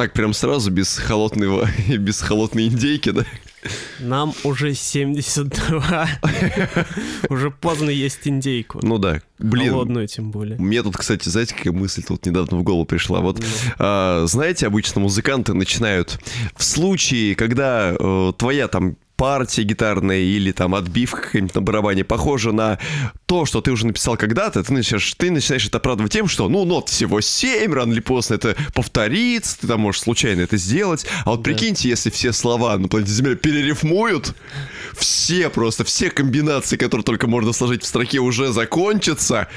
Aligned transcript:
Так 0.00 0.14
прям 0.14 0.32
сразу, 0.32 0.70
без 0.70 0.96
холодного, 0.96 1.68
без 1.98 2.22
холодной 2.22 2.68
индейки, 2.68 3.10
да? 3.10 3.26
Нам 3.98 4.32
уже 4.44 4.72
72. 4.72 6.08
Уже 7.28 7.50
поздно 7.50 7.90
есть 7.90 8.20
индейку. 8.24 8.80
Ну 8.82 8.96
да. 8.96 9.20
Блин. 9.38 9.72
Холодную 9.72 10.08
тем 10.08 10.30
более. 10.30 10.56
Мне 10.56 10.82
тут, 10.82 10.96
кстати, 10.96 11.28
знаете, 11.28 11.54
какая 11.54 11.74
мысль 11.74 12.02
тут 12.02 12.24
недавно 12.24 12.56
в 12.56 12.62
голову 12.62 12.86
пришла? 12.86 13.20
Вот, 13.20 13.44
а, 13.78 14.24
знаете, 14.24 14.66
обычно 14.66 15.02
музыканты 15.02 15.52
начинают 15.52 16.18
в 16.56 16.64
случае, 16.64 17.34
когда 17.34 17.94
э, 18.00 18.32
твоя 18.38 18.68
там 18.68 18.96
партия 19.20 19.64
гитарная 19.64 20.20
или 20.20 20.50
там 20.50 20.74
отбивка 20.74 21.20
какая-нибудь 21.20 21.54
на 21.54 21.60
барабане 21.60 22.04
похожа 22.04 22.52
на 22.52 22.78
то, 23.26 23.44
что 23.44 23.60
ты 23.60 23.70
уже 23.70 23.86
написал 23.86 24.16
когда-то, 24.16 24.64
ты 24.64 24.72
начинаешь, 24.72 25.12
ты 25.18 25.30
начинаешь 25.30 25.66
это 25.66 25.76
оправдывать 25.76 26.10
тем, 26.10 26.26
что, 26.26 26.48
ну, 26.48 26.64
нот 26.64 26.88
всего 26.88 27.20
7, 27.20 27.70
рано 27.74 27.92
или 27.92 28.00
поздно 28.00 28.36
это 28.36 28.56
повторится, 28.74 29.60
ты 29.60 29.66
там 29.66 29.80
можешь 29.80 30.00
случайно 30.00 30.40
это 30.40 30.56
сделать. 30.56 31.04
А 31.26 31.32
вот 31.32 31.40
Да. 31.40 31.42
прикиньте, 31.42 31.90
если 31.90 32.08
все 32.08 32.32
слова 32.32 32.78
на 32.78 32.88
планете 32.88 33.12
Земля 33.12 33.34
перерифмуют, 33.34 34.34
все 34.96 35.50
просто, 35.50 35.84
все 35.84 36.10
комбинации, 36.10 36.78
которые 36.78 37.04
только 37.04 37.26
можно 37.26 37.52
сложить 37.52 37.82
в 37.82 37.86
строке, 37.86 38.20
уже 38.20 38.54
закончатся. 38.54 39.48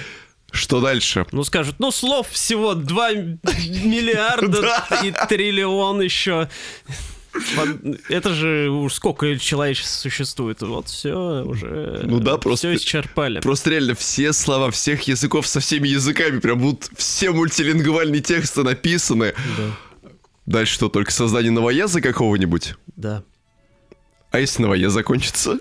Что 0.52 0.82
дальше? 0.82 1.26
Ну 1.32 1.46
скажут, 1.46 1.76
ну 1.80 1.90
слов 1.90 2.28
всего 2.30 2.74
2 2.74 3.12
миллиарда 3.14 4.84
и 5.04 5.14
триллион 5.30 6.02
еще. 6.02 6.50
Это 8.10 8.34
же 8.34 8.70
уж 8.70 8.94
сколько 8.94 9.38
человечеств 9.40 10.00
существует. 10.00 10.62
Вот 10.62 10.88
все 10.88 11.44
уже. 11.44 12.02
Ну 12.04 12.20
да, 12.20 12.38
просто- 12.38 12.76
Все 12.76 12.84
исчерпали. 12.84 13.40
Просто 13.40 13.72
реально 13.72 13.96
все 13.96 14.34
слова 14.34 14.70
всех 14.72 15.04
языков 15.04 15.48
со 15.48 15.60
всеми 15.60 15.88
языками, 15.88 16.40
прям 16.40 16.60
будут 16.60 16.90
все 16.96 17.32
мультилингвальные 17.32 18.22
тексты 18.22 18.64
написаны. 18.64 19.34
Да. 19.58 19.72
Дальше 20.46 20.74
что, 20.74 20.90
только 20.90 21.12
создание 21.12 21.52
новояза 21.52 22.02
какого-нибудь? 22.02 22.76
Да. 22.96 23.24
А 24.32 24.40
если 24.40 24.62
новояз 24.64 24.92
закончится? 24.94 25.60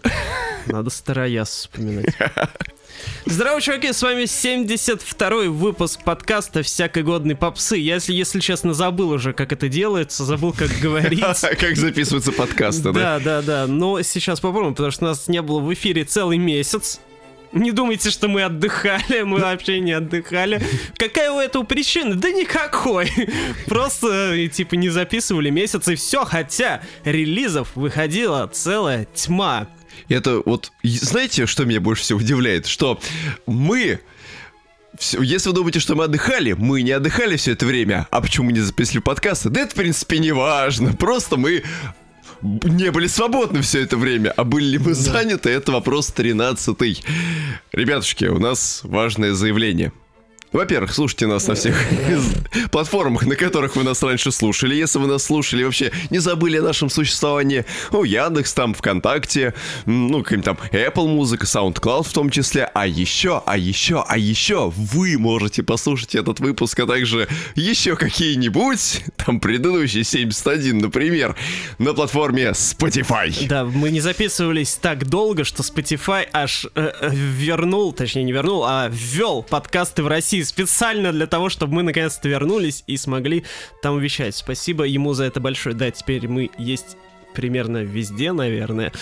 Надо 0.67 0.91
старояз 0.91 1.49
вспоминать. 1.51 2.15
Здорово, 3.25 3.61
чуваки, 3.61 3.93
с 3.93 4.03
вами 4.03 4.25
72-й 4.25 5.49
выпуск 5.49 6.03
подкаста 6.05 6.63
«Всякой 6.63 7.03
годной 7.03 7.37
попсы». 7.37 7.77
Я, 7.77 7.95
если, 7.95 8.13
если 8.13 8.41
честно, 8.41 8.75
забыл 8.75 9.11
уже, 9.11 9.33
как 9.33 9.53
это 9.53 9.69
делается, 9.69 10.25
забыл, 10.25 10.53
как 10.53 10.71
говорить. 10.81 11.23
Как 11.61 11.77
записываются 11.77 12.33
подкасты, 12.33 12.93
да? 12.93 12.93
Да, 12.93 13.21
да, 13.21 13.43
да. 13.43 13.67
Но 13.67 14.03
сейчас 14.03 14.41
попробуем, 14.41 14.75
потому 14.75 14.91
что 14.91 15.05
нас 15.05 15.29
не 15.29 15.41
было 15.41 15.61
в 15.61 15.73
эфире 15.73 16.05
целый 16.05 16.39
месяц. 16.39 17.01
Не 17.53 17.71
думайте, 17.71 18.11
что 18.11 18.29
мы 18.29 18.43
отдыхали, 18.43 19.23
мы 19.23 19.39
вообще 19.39 19.81
не 19.81 19.93
отдыхали. 19.93 20.63
Какая 20.97 21.31
у 21.31 21.39
этого 21.39 21.65
причина? 21.65 22.15
Да 22.15 22.31
никакой. 22.31 23.11
Просто, 23.67 24.35
э, 24.35 24.49
типа, 24.49 24.75
не 24.75 24.89
записывали 24.89 25.51
месяц 25.51 25.87
и 25.89 25.95
все, 25.95 26.25
хотя 26.25 26.83
релизов 27.05 27.69
выходила 27.75 28.51
целая 28.53 29.07
тьма. 29.15 29.69
Это 30.09 30.43
вот, 30.45 30.73
знаете, 30.83 31.47
что 31.47 31.65
меня 31.65 31.81
больше 31.81 32.03
всего 32.03 32.19
удивляет? 32.19 32.67
Что 32.67 33.01
мы... 33.47 34.01
всё- 34.99 35.23
Если 35.23 35.49
вы 35.51 35.55
думаете, 35.55 35.81
что 35.81 35.95
мы 35.95 36.05
отдыхали, 36.05 36.53
мы 36.53 36.83
не 36.83 36.91
отдыхали 36.93 37.37
все 37.37 37.53
это 37.53 37.67
время. 37.67 38.07
А 38.11 38.21
почему 38.21 38.47
мы 38.47 38.53
не 38.53 38.61
записали 38.61 38.99
подкасты? 39.01 39.49
Да 39.51 39.61
это, 39.63 39.71
в 39.73 39.75
принципе, 39.75 40.19
не 40.19 40.33
важно. 40.33 40.93
Просто 40.93 41.37
мы 41.37 41.63
не 42.43 42.91
были 42.91 43.07
свободны 43.07 43.63
все 43.63 43.83
это 43.83 43.97
время. 43.97 44.31
А 44.37 44.45
были 44.45 44.65
ли 44.73 44.79
мы 44.79 44.95
заняты, 44.95 45.51
это 45.51 45.71
вопрос 45.73 46.09
13 46.09 47.05
Ребятушки, 47.73 48.25
у 48.25 48.39
нас 48.41 48.81
важное 48.83 49.33
заявление. 49.33 49.93
Во-первых, 50.53 50.93
слушайте 50.93 51.27
нас 51.27 51.47
на 51.47 51.55
всех 51.55 51.83
платформах, 52.71 53.25
на 53.25 53.37
которых 53.37 53.75
вы 53.75 53.85
нас 53.85 54.03
раньше 54.03 54.31
слушали. 54.31 54.75
Если 54.75 54.99
вы 54.99 55.07
нас 55.07 55.25
слушали, 55.25 55.65
вообще 55.65 55.91
не 56.11 56.19
забыли 56.19 56.59
о 56.59 56.63
нашем 56.63 56.91
существовании. 56.91 57.65
Ну, 57.91 58.05
Яндекс, 58.05 58.53
там, 58.53 58.75
ВКонтакте, 58.75 59.55
ну, 59.87 60.23
каким 60.23 60.43
там 60.43 60.59
Apple 60.73 61.09
музыка, 61.09 61.47
SoundCloud 61.47 62.03
в 62.03 62.13
том 62.13 62.29
числе. 62.29 62.71
А 62.75 62.87
еще, 62.87 63.43
а 63.47 63.57
еще, 63.57 64.05
а 64.07 64.19
еще 64.19 64.71
вы 64.71 65.17
можете 65.19 65.63
послушать 65.63 66.15
этот 66.15 66.41
выпуск, 66.41 66.79
а 66.81 66.87
также 66.87 67.29
еще 67.55 67.97
какие-нибудь, 67.97 69.05
там, 69.17 69.41
предыдущие 69.41 70.05
71, 70.05 70.79
например, 70.79 71.35
на 71.79 71.95
платформе 71.95 72.51
Spotify. 72.51 73.47
Да, 73.47 73.65
мы 73.65 73.91
не 73.91 74.01
записывались 74.01 74.75
так 74.75 75.07
долго, 75.07 75.45
что 75.45 75.63
Spotify 75.63 76.27
аж 76.31 76.67
э, 76.75 76.93
э, 77.01 77.11
вернул, 77.11 77.93
точнее 77.93 78.25
не 78.25 78.33
вернул, 78.33 78.65
а 78.67 78.89
ввел 78.91 79.43
подкасты 79.43 80.03
в 80.03 80.09
России 80.09 80.42
специально 80.45 81.13
для 81.13 81.27
того, 81.27 81.49
чтобы 81.49 81.75
мы 81.75 81.83
наконец-то 81.83 82.29
вернулись 82.29 82.85
и 82.87 82.97
смогли 82.97 83.45
там 83.83 83.99
вещать. 83.99 84.35
Спасибо 84.35 84.85
ему 84.85 85.13
за 85.15 85.25
это 85.25 85.41
большое. 85.41 85.75
Да, 85.75 85.91
теперь 85.91 86.29
мы 86.29 86.51
есть 86.59 86.97
примерно 87.35 87.83
везде, 87.83 88.33
наверное. 88.33 88.93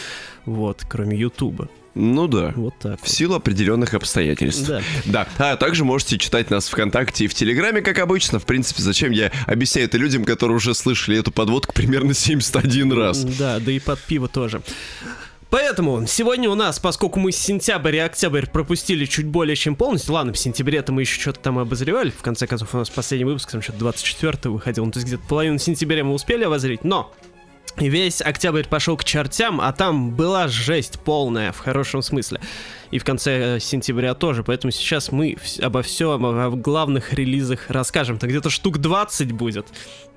Вот, 0.45 0.85
кроме 0.89 1.17
Ютуба. 1.19 1.69
Ну 1.95 2.29
да. 2.29 2.53
Вот 2.55 2.75
так. 2.79 3.03
В 3.03 3.09
силу 3.09 3.35
определенных 3.35 3.95
обстоятельств. 3.95 4.67
Да. 4.67 4.83
Да. 5.07 5.27
А 5.39 5.57
также 5.57 5.85
можете 5.85 6.19
читать 6.19 6.51
нас 6.51 6.69
ВКонтакте 6.69 7.25
и 7.25 7.29
в 7.29 7.35
Телеграме, 7.35 7.83
как 7.83 7.99
обычно. 7.99 8.39
В 8.39 8.47
принципе, 8.47 8.83
зачем 8.83 9.11
я 9.11 9.33
объясняю 9.47 9.89
это 9.89 9.99
людям, 9.99 10.25
которые 10.25 10.57
уже 10.57 10.75
слышали 10.75 11.19
эту 11.19 11.33
подводку 11.33 11.75
примерно 11.75 12.15
71 12.15 12.93
раз. 12.93 13.25
Да, 13.25 13.59
да 13.59 13.73
и 13.73 13.81
под 13.81 14.01
пиво 14.01 14.29
тоже. 14.29 14.63
Поэтому 15.51 16.07
сегодня 16.07 16.49
у 16.49 16.55
нас, 16.55 16.79
поскольку 16.79 17.19
мы 17.19 17.33
сентябрь 17.33 17.97
и 17.97 17.99
октябрь 17.99 18.47
пропустили 18.47 19.05
чуть 19.05 19.27
более 19.27 19.57
чем 19.57 19.75
полностью, 19.75 20.15
ладно, 20.15 20.33
в 20.33 20.39
сентябре-то 20.39 20.93
мы 20.93 21.03
еще 21.03 21.21
что-то 21.21 21.41
там 21.41 21.59
обозревали, 21.59 22.11
в 22.11 22.23
конце 22.23 22.47
концов 22.47 22.73
у 22.75 22.79
нас 22.79 22.89
последний 22.89 23.25
выпуск 23.25 23.51
там 23.51 23.61
что-то 23.61 23.79
24 23.81 24.53
выходил, 24.53 24.85
ну 24.85 24.93
то 24.93 24.99
есть 24.99 25.09
где-то 25.09 25.23
половину 25.29 25.59
сентября 25.59 26.05
мы 26.05 26.15
успели 26.15 26.45
обозреть, 26.45 26.85
но 26.85 27.13
весь 27.77 28.21
октябрь 28.21 28.65
пошел 28.65 28.97
к 28.97 29.05
чертям, 29.05 29.61
а 29.61 29.73
там 29.73 30.15
была 30.15 30.49
жесть 30.49 31.01
полная, 31.01 31.53
в 31.53 31.59
хорошем 31.59 32.03
смысле. 32.03 32.41
И 32.91 32.99
в 32.99 33.05
конце 33.05 33.57
э, 33.57 33.61
сентября 33.61 34.15
тоже, 34.15 34.43
поэтому 34.43 34.71
сейчас 34.71 35.13
мы 35.13 35.37
обо 35.61 35.83
всем, 35.83 36.27
о 36.27 36.51
главных 36.51 37.13
релизах 37.13 37.71
расскажем. 37.71 38.19
Так 38.19 38.31
где-то 38.31 38.51
штук 38.51 38.79
20 38.79 39.33
будет. 39.33 39.67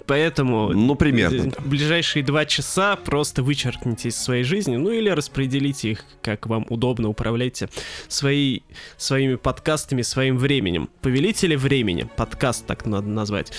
Поэтому 0.05 0.69
Ну, 0.73 0.95
примерно. 0.95 1.51
в 1.57 1.67
ближайшие 1.67 2.23
два 2.23 2.45
часа 2.45 2.95
просто 2.97 3.41
вычеркните 3.41 4.09
из 4.09 4.17
своей 4.17 4.43
жизни, 4.43 4.75
ну 4.75 4.91
или 4.91 5.09
распределите 5.09 5.91
их, 5.91 6.03
как 6.21 6.45
вам 6.47 6.65
удобно, 6.69 7.07
управляйте 7.09 7.69
свои, 8.07 8.61
своими 8.97 9.35
подкастами, 9.35 10.01
своим 10.01 10.37
временем. 10.37 10.89
Повелители 11.01 11.55
времени, 11.55 12.07
подкаст 12.17 12.65
так 12.65 12.85
надо 12.85 13.07
назвать. 13.07 13.53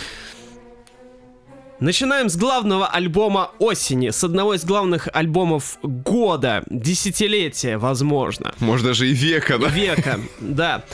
Начинаем 1.81 2.29
с 2.29 2.37
главного 2.37 2.87
альбома 2.87 3.51
осени, 3.59 4.11
с 4.11 4.23
одного 4.23 4.55
из 4.55 4.65
главных 4.65 5.09
альбомов 5.13 5.79
года, 5.83 6.63
десятилетия, 6.71 7.79
возможно 7.79 8.55
Может, 8.61 8.87
даже 8.87 9.09
и 9.09 9.13
века, 9.13 9.59
да? 9.59 9.69
века, 9.69 10.21
да. 10.41 10.85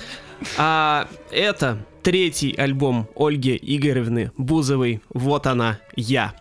А 0.56 1.06
это 1.30 1.84
третий 2.02 2.54
альбом 2.56 3.08
Ольги 3.16 3.58
Игоревны 3.60 4.32
Бузовой 4.36 5.00
«Вот 5.12 5.46
она, 5.46 5.78
я». 5.96 6.34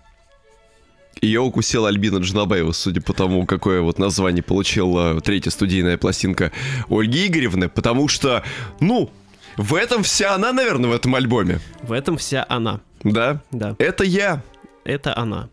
Ее 1.22 1.42
укусила 1.42 1.90
Альбина 1.90 2.20
Джанабаева, 2.20 2.72
судя 2.72 3.02
по 3.02 3.12
тому, 3.14 3.46
какое 3.46 3.82
вот 3.82 4.00
название 4.00 4.42
получила 4.42 5.20
третья 5.20 5.50
студийная 5.50 5.98
пластинка 5.98 6.52
Ольги 6.90 7.28
Игоревны, 7.28 7.68
потому 7.68 8.08
что, 8.08 8.44
ну, 8.80 9.12
в 9.58 9.76
этом 9.76 10.04
вся 10.04 10.36
она, 10.36 10.54
наверное, 10.54 10.90
в 10.90 10.94
этом 10.94 11.16
альбоме. 11.16 11.60
В 11.84 11.92
этом 11.92 12.18
вся 12.18 12.46
она. 12.48 12.80
Да? 13.04 13.42
Да, 13.52 13.76
Это 13.80 14.04
я. 14.06 14.42
это 14.86 15.18
она, 15.18 15.50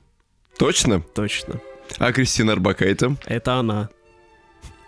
Точно? 0.58 1.00
точно. 1.14 1.60
А 1.98 2.12
Кристина 2.12 2.52
Арбакайте? 2.52 3.16
Это 3.26 3.54
она, 3.54 3.88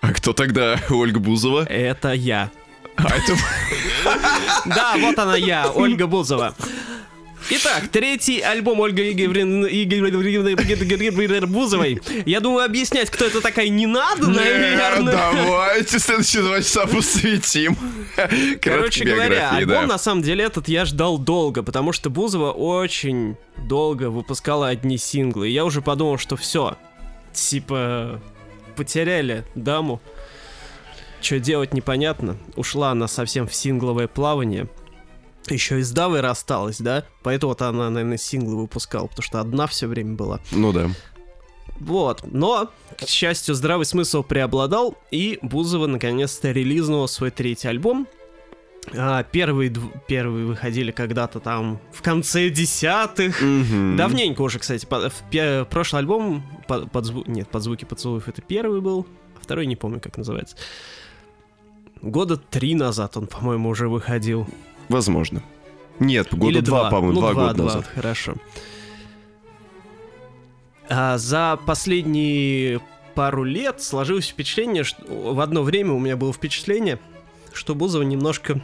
А 0.00 0.12
кто 0.12 0.32
тогда 0.32 0.78
Ольга 0.90 1.18
Бузова? 1.18 1.64
это 1.64 2.12
я. 2.12 2.50
А 2.96 3.04
это... 3.16 3.34
Да, 4.66 4.96
вот 4.98 5.18
она 5.18 5.36
я, 5.36 5.70
Ольга 5.70 6.06
Бузова. 6.06 6.54
Итак, 7.50 7.88
третий 7.88 8.40
альбом 8.40 8.82
Ольги 8.82 9.12
Игоревны 9.12 11.46
Бузовой. 11.46 12.00
Я 12.26 12.40
думаю, 12.40 12.64
объяснять, 12.64 13.10
кто 13.10 13.24
это 13.24 13.40
такая, 13.40 13.68
не 13.68 13.86
надо, 13.86 14.26
Не, 14.26 14.36
наверное. 14.36 15.12
давайте 15.12 15.98
следующие 15.98 16.42
два 16.42 16.58
часа 16.58 16.86
посвятим. 16.86 17.76
Короче 18.60 19.04
говоря, 19.04 19.52
альбом 19.52 19.82
да. 19.82 19.94
на 19.94 19.98
самом 19.98 20.22
деле 20.22 20.44
этот 20.44 20.68
я 20.68 20.84
ждал 20.84 21.16
долго, 21.16 21.62
потому 21.62 21.92
что 21.92 22.10
Бузова 22.10 22.52
очень 22.52 23.36
долго 23.56 24.10
выпускала 24.10 24.68
одни 24.68 24.98
синглы. 24.98 25.48
И 25.48 25.52
я 25.52 25.64
уже 25.64 25.80
подумал, 25.80 26.18
что 26.18 26.36
все, 26.36 26.76
типа, 27.32 28.20
потеряли 28.76 29.44
даму. 29.54 30.02
Что 31.20 31.38
делать 31.40 31.74
непонятно. 31.74 32.36
Ушла 32.56 32.90
она 32.92 33.08
совсем 33.08 33.46
в 33.46 33.54
сингловое 33.54 34.08
плавание. 34.08 34.68
Еще 35.48 35.80
и 35.80 35.82
с 35.82 35.90
Давой 35.92 36.20
рассталась, 36.20 36.78
да? 36.78 37.04
Поэтому 37.22 37.50
вот 37.50 37.62
она, 37.62 37.88
наверное, 37.90 38.18
синглы 38.18 38.56
выпускала, 38.56 39.06
потому 39.06 39.22
что 39.22 39.40
одна 39.40 39.66
все 39.66 39.86
время 39.86 40.14
была. 40.14 40.40
Ну 40.52 40.72
да. 40.72 40.90
Вот, 41.80 42.22
но, 42.32 42.70
к 42.98 43.06
счастью, 43.06 43.54
здравый 43.54 43.86
смысл 43.86 44.22
преобладал, 44.24 44.96
и 45.12 45.38
Бузова 45.42 45.86
наконец-то 45.86 46.50
релизнула 46.50 47.06
свой 47.06 47.30
третий 47.30 47.68
альбом. 47.68 48.08
А, 48.96 49.22
первые, 49.22 49.70
дв- 49.70 49.92
первые 50.08 50.44
выходили 50.46 50.90
когда-то 50.90 51.40
там 51.40 51.78
в 51.92 52.02
конце 52.02 52.48
десятых. 52.50 53.40
Мгм. 53.40 53.96
Давненько 53.96 54.42
уже, 54.42 54.58
кстати. 54.58 54.86
по- 54.86 55.08
в 55.08 55.22
пе- 55.30 55.64
прошлый 55.66 56.00
альбом 56.00 56.42
под, 56.66 56.90
под 56.90 57.04
зву- 57.04 57.24
Нет, 57.30 57.48
под 57.48 57.62
звуки 57.62 57.84
поцелуев 57.84 58.28
это 58.28 58.42
первый 58.42 58.80
был, 58.80 59.06
а 59.36 59.40
второй 59.42 59.66
не 59.66 59.76
помню, 59.76 60.00
как 60.00 60.16
называется. 60.16 60.56
Года 62.02 62.36
три 62.36 62.74
назад 62.74 63.16
он, 63.16 63.26
по-моему, 63.26 63.68
уже 63.68 63.88
выходил. 63.88 64.46
Возможно. 64.88 65.42
Нет, 65.98 66.28
года 66.32 66.52
Или 66.52 66.60
два, 66.60 66.90
по-моему, 66.90 67.14
Ну, 67.14 67.20
два, 67.20 67.34
года 67.34 67.54
два, 67.54 67.64
назад. 67.64 67.86
Хорошо. 67.86 68.34
А 70.88 71.18
за 71.18 71.58
последние 71.66 72.80
пару 73.14 73.44
лет 73.44 73.82
сложилось 73.82 74.28
впечатление, 74.28 74.84
что 74.84 75.04
в 75.34 75.40
одно 75.40 75.62
время 75.62 75.92
у 75.92 75.98
меня 75.98 76.16
было 76.16 76.32
впечатление, 76.32 76.98
что 77.52 77.74
Бузова 77.74 78.02
немножко 78.02 78.60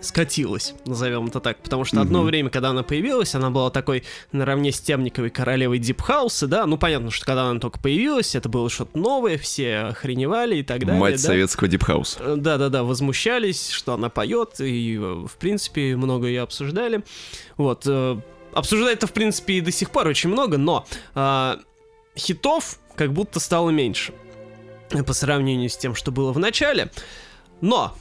скатилась, 0.00 0.74
назовем 0.86 1.26
это 1.26 1.40
так, 1.40 1.58
потому 1.58 1.84
что 1.84 2.00
одно 2.00 2.20
Мгм. 2.20 2.26
время, 2.26 2.50
когда 2.50 2.70
она 2.70 2.82
появилась, 2.82 3.34
она 3.34 3.50
была 3.50 3.70
такой 3.70 4.04
наравне 4.32 4.72
с 4.72 4.80
Темниковой 4.80 5.30
королевой 5.30 5.78
дипхауса, 5.78 6.46
да, 6.46 6.66
ну 6.66 6.78
понятно, 6.78 7.10
что 7.10 7.26
когда 7.26 7.44
она 7.44 7.60
только 7.60 7.78
появилась, 7.80 8.34
это 8.34 8.48
было 8.48 8.70
что-то 8.70 8.98
новое, 8.98 9.38
все 9.38 9.76
охреневали 9.90 10.56
и 10.56 10.62
так 10.62 10.80
далее. 10.80 11.00
Мать 11.00 11.14
да. 11.14 11.28
советского 11.28 11.68
дипхауса. 11.68 12.18
Э, 12.20 12.36
Да-да-да, 12.36 12.82
возмущались, 12.84 13.70
что 13.70 13.94
она 13.94 14.08
поет, 14.08 14.60
и, 14.60 14.96
э, 14.96 15.00
в 15.00 15.36
принципе, 15.38 15.96
много 15.96 16.26
ее 16.26 16.42
обсуждали. 16.42 17.02
Вот, 17.56 17.84
э, 17.86 18.16
обсуждать-то, 18.52 19.06
в 19.06 19.12
принципе, 19.12 19.54
и 19.54 19.60
до 19.60 19.70
сих 19.70 19.90
пор 19.90 20.08
очень 20.08 20.30
много, 20.30 20.56
но 20.58 20.86
а, 21.14 21.58
хитов 22.16 22.78
как 22.96 23.12
будто 23.12 23.38
стало 23.40 23.70
меньше 23.70 24.12
э, 24.90 25.02
по 25.02 25.12
сравнению 25.12 25.68
с 25.70 25.76
тем, 25.76 25.94
что 25.94 26.10
было 26.10 26.32
в 26.32 26.38
начале. 26.38 26.90
Но 27.60 27.94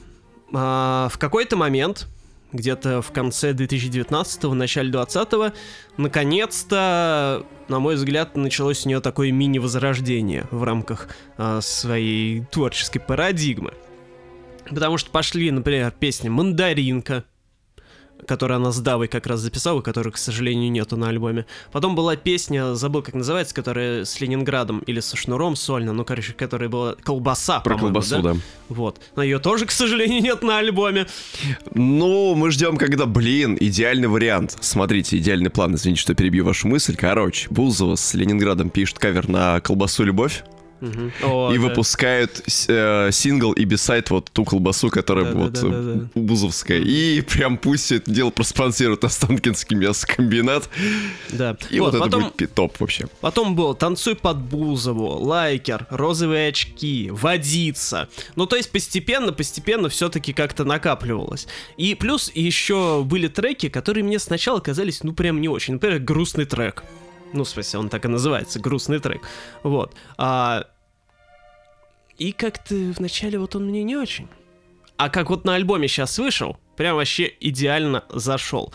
в 0.51 1.17
какой-то 1.17 1.55
момент, 1.55 2.07
где-то 2.51 3.01
в 3.01 3.11
конце 3.11 3.51
2019-го, 3.51 4.53
начале 4.53 4.91
20-го, 4.91 5.53
наконец-то, 5.97 7.45
на 7.67 7.79
мой 7.79 7.95
взгляд, 7.95 8.35
началось 8.35 8.85
у 8.85 8.89
нее 8.89 9.01
такое 9.01 9.31
мини-возрождение 9.31 10.47
в 10.51 10.63
рамках 10.63 11.09
а, 11.37 11.61
своей 11.61 12.41
творческой 12.45 12.99
парадигмы. 12.99 13.73
Потому 14.69 14.97
что 14.97 15.11
пошли, 15.11 15.51
например, 15.51 15.91
песня 15.91 16.29
«Мандаринка», 16.29 17.25
которую 18.27 18.57
она 18.57 18.71
с 18.71 18.79
Давой 18.79 19.07
как 19.07 19.27
раз 19.27 19.39
записала, 19.39 19.81
которой, 19.81 20.11
к 20.11 20.17
сожалению, 20.17 20.71
нету 20.71 20.97
на 20.97 21.09
альбоме. 21.09 21.45
Потом 21.71 21.95
была 21.95 22.15
песня, 22.15 22.75
забыл, 22.75 23.01
как 23.01 23.15
называется, 23.15 23.53
которая 23.53 24.05
с 24.05 24.19
Ленинградом 24.19 24.79
или 24.79 24.99
со 24.99 25.17
Шнуром 25.17 25.55
сольно, 25.55 25.93
ну, 25.93 26.05
короче, 26.05 26.33
которая 26.33 26.69
была 26.69 26.95
«Колбаса», 26.95 27.59
Про 27.61 27.77
колбасу, 27.77 28.21
да. 28.21 28.35
Вот. 28.69 28.99
Но 29.15 29.23
ее 29.23 29.39
тоже, 29.39 29.65
к 29.65 29.71
сожалению, 29.71 30.21
нет 30.23 30.41
на 30.41 30.59
альбоме. 30.59 31.07
Ну, 31.73 32.35
мы 32.35 32.51
ждем, 32.51 32.77
когда, 32.77 33.05
блин, 33.05 33.57
идеальный 33.59 34.07
вариант. 34.07 34.57
Смотрите, 34.61 35.17
идеальный 35.17 35.49
план, 35.49 35.75
извините, 35.75 36.01
что 36.01 36.13
перебью 36.13 36.45
вашу 36.45 36.67
мысль. 36.67 36.95
Короче, 36.95 37.47
Бузова 37.49 37.95
с 37.95 38.13
Ленинградом 38.13 38.69
пишет 38.69 38.99
кавер 38.99 39.27
на 39.27 39.59
колбасу 39.59 40.03
«Любовь» 40.03 40.43
О, 41.23 41.51
и 41.51 41.57
да. 41.57 41.63
выпускают 41.63 42.41
э, 42.67 43.09
сингл 43.11 43.51
и 43.51 43.65
B-side 43.65 44.09
вот 44.09 44.29
ту 44.31 44.45
колбасу, 44.45 44.89
которая 44.89 45.25
Да, 45.25 45.31
вот 45.31 45.53
да, 45.53 45.61
да, 45.61 45.69
да. 45.69 46.09
э, 46.15 46.19
бузовская. 46.19 46.79
И 46.79 47.21
прям 47.21 47.57
пусть 47.57 47.85
все 47.85 47.95
это 47.97 48.11
дело 48.11 48.29
проспонсирует 48.29 49.03
Останкинский 49.03 49.75
мясокомбинат. 49.75 50.69
Да. 51.31 51.57
И 51.69 51.79
вот, 51.79 51.89
это 51.93 51.99
потом, 51.99 52.31
будет 52.37 52.53
топ 52.53 52.79
вообще. 52.79 53.07
потом 53.21 53.55
был 53.55 53.73
«Танцуй 53.73 54.15
под 54.15 54.37
Бузову», 54.37 55.17
«Лайкер», 55.19 55.87
«Розовые 55.89 56.49
очки», 56.49 57.09
«Водица». 57.11 58.07
Ну, 58.35 58.45
то 58.45 58.55
есть 58.55 58.71
постепенно, 58.71 59.31
постепенно 59.33 59.89
все-таки 59.89 60.33
как-то 60.33 60.63
накапливалось. 60.63 61.47
И 61.77 61.95
плюс 61.95 62.31
еще 62.33 63.03
были 63.05 63.27
треки, 63.27 63.69
которые 63.69 64.03
мне 64.03 64.19
сначала 64.19 64.59
казались, 64.59 65.03
ну, 65.03 65.13
прям 65.13 65.41
не 65.41 65.49
очень. 65.49 65.73
Например, 65.75 65.99
«Грустный 65.99 66.45
трек». 66.45 66.83
Ну, 67.33 67.43
в 67.43 67.49
смысле, 67.49 67.79
он 67.79 67.89
так 67.89 68.05
и 68.05 68.07
называется, 68.07 68.59
«Грустный 68.59 68.99
трек». 68.99 69.21
Вот. 69.63 69.93
А... 70.17 70.65
И 72.17 72.33
как-то 72.33 72.75
вначале 72.75 73.39
вот 73.39 73.55
он 73.55 73.67
мне 73.67 73.83
не 73.83 73.95
очень. 73.95 74.27
А 74.97 75.09
как 75.09 75.29
вот 75.29 75.45
на 75.45 75.55
альбоме 75.55 75.87
сейчас 75.87 76.19
вышел, 76.19 76.57
прям 76.75 76.97
вообще 76.97 77.31
идеально 77.39 78.03
зашел. 78.09 78.73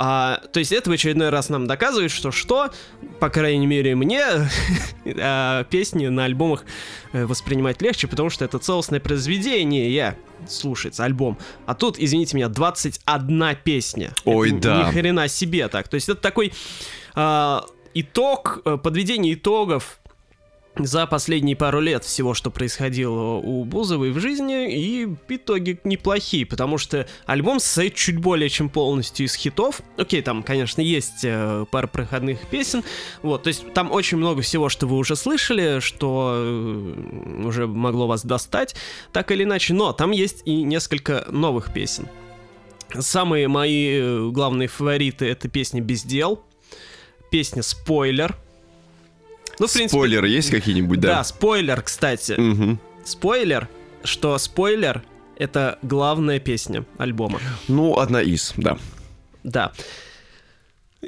А, 0.00 0.40
то 0.52 0.60
есть 0.60 0.70
это 0.70 0.88
в 0.88 0.92
очередной 0.92 1.28
раз 1.30 1.48
нам 1.48 1.66
доказывает, 1.66 2.12
что 2.12 2.30
что, 2.30 2.70
по 3.18 3.28
крайней 3.30 3.66
мере 3.66 3.96
мне, 3.96 4.22
а, 5.20 5.64
песни 5.64 6.06
на 6.06 6.24
альбомах 6.24 6.64
э, 7.12 7.26
воспринимать 7.26 7.82
легче, 7.82 8.06
потому 8.06 8.30
что 8.30 8.44
это 8.44 8.60
целостное 8.60 9.00
произведение, 9.00 9.92
я 9.92 10.14
слушается 10.48 11.04
альбом. 11.04 11.36
А 11.66 11.74
тут, 11.74 11.98
извините 11.98 12.36
меня, 12.36 12.48
21 12.48 13.56
песня. 13.64 14.12
Ой, 14.24 14.50
Это 14.50 14.60
да. 14.60 14.88
Ни 14.88 14.92
хрена 14.92 15.26
себе 15.26 15.66
так. 15.66 15.88
То 15.88 15.96
есть 15.96 16.08
это 16.08 16.20
такой 16.20 16.52
а, 17.16 17.66
итог, 18.00 18.60
э, 18.64 18.76
подведение 18.76 19.34
итогов 19.34 20.00
за 20.76 21.06
последние 21.06 21.56
пару 21.56 21.80
лет 21.80 22.04
всего, 22.04 22.34
что 22.34 22.50
происходило 22.50 23.34
у 23.34 23.64
Бузовой 23.64 24.10
в 24.12 24.20
жизни, 24.20 24.72
и 24.72 25.08
итоги 25.28 25.80
неплохие, 25.84 26.46
потому 26.46 26.78
что 26.78 27.06
альбом 27.26 27.60
состоит 27.60 27.94
чуть 27.94 28.18
более 28.18 28.48
чем 28.48 28.68
полностью 28.68 29.26
из 29.26 29.34
хитов. 29.34 29.80
Окей, 29.96 30.22
там, 30.22 30.42
конечно, 30.42 30.80
есть 30.80 31.24
э, 31.24 31.64
пара 31.70 31.86
проходных 31.86 32.46
песен, 32.46 32.84
вот, 33.22 33.44
то 33.44 33.48
есть 33.48 33.72
там 33.72 33.90
очень 33.90 34.18
много 34.18 34.42
всего, 34.42 34.68
что 34.68 34.86
вы 34.86 34.96
уже 34.96 35.16
слышали, 35.16 35.80
что 35.80 36.34
э, 36.36 37.44
уже 37.44 37.66
могло 37.66 38.06
вас 38.06 38.24
достать, 38.24 38.76
так 39.12 39.30
или 39.32 39.44
иначе, 39.44 39.74
но 39.74 39.92
там 39.92 40.12
есть 40.12 40.42
и 40.44 40.62
несколько 40.62 41.26
новых 41.30 41.72
песен. 41.72 42.08
Самые 42.96 43.48
мои 43.48 43.98
э, 44.00 44.28
главные 44.30 44.68
фавориты 44.68 45.26
это 45.26 45.48
песня 45.48 45.80
«Бездел», 45.80 46.44
песня 47.30 47.62
«Спойлер», 47.62 48.36
ну, 49.58 49.66
в 49.66 49.72
принципе, 49.72 49.98
Спойлеры 49.98 50.28
есть 50.28 50.50
какие-нибудь, 50.50 51.00
да, 51.00 51.16
да? 51.16 51.24
спойлер, 51.24 51.82
кстати. 51.82 52.32
Мгм. 52.38 52.78
Спойлер, 53.04 53.68
что 54.04 54.38
спойлер— 54.38 55.02
это 55.36 55.78
главная 55.82 56.38
песня 56.38 56.84
альбома. 56.96 57.40
Ну, 57.66 57.98
одна 57.98 58.22
из, 58.22 58.52
да. 58.56 58.78
Да. 59.42 59.72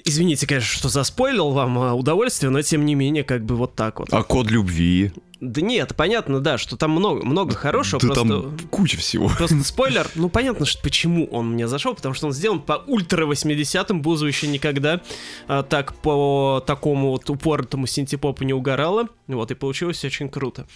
Извините, 0.04 0.46
конечно, 0.46 0.78
что 0.78 0.88
заспойлил 0.88 1.50
вам 1.50 1.78
а, 1.78 1.94
удовольствие, 1.94 2.50
но 2.50 2.62
тем 2.62 2.84
не 2.86 2.94
менее, 2.94 3.24
как 3.24 3.44
бы 3.44 3.56
вот 3.56 3.74
так 3.74 4.00
вот. 4.00 4.08
А 4.12 4.22
код 4.22 4.50
любви? 4.50 5.12
Да 5.40 5.62
нет, 5.62 5.96
понятно, 5.96 6.40
да, 6.40 6.58
что 6.58 6.76
там 6.76 6.90
много, 6.90 7.24
много 7.24 7.54
хорошего, 7.54 8.00
Да 8.00 8.08
просто... 8.08 8.28
там 8.28 8.58
куча 8.70 8.98
всего. 8.98 9.28
Просто 9.28 9.64
спойлер, 9.64 10.06
ну 10.14 10.28
понятно, 10.28 10.66
что 10.66 10.82
почему 10.82 11.26
он 11.26 11.52
мне 11.52 11.66
зашел, 11.66 11.94
потому 11.94 12.14
что 12.14 12.26
он 12.26 12.32
сделан 12.32 12.60
по 12.60 12.74
ультра 12.86 13.26
80-м, 13.26 14.02
Бузу 14.02 14.26
еще 14.26 14.48
никогда 14.48 15.00
а, 15.48 15.62
так 15.62 15.94
по 15.94 16.62
такому 16.66 17.10
вот 17.10 17.30
упоротому 17.30 17.86
синтепопу 17.86 18.44
не 18.44 18.52
угорала, 18.52 19.08
вот, 19.28 19.50
и 19.50 19.54
получилось 19.54 20.04
очень 20.04 20.28
круто. 20.28 20.66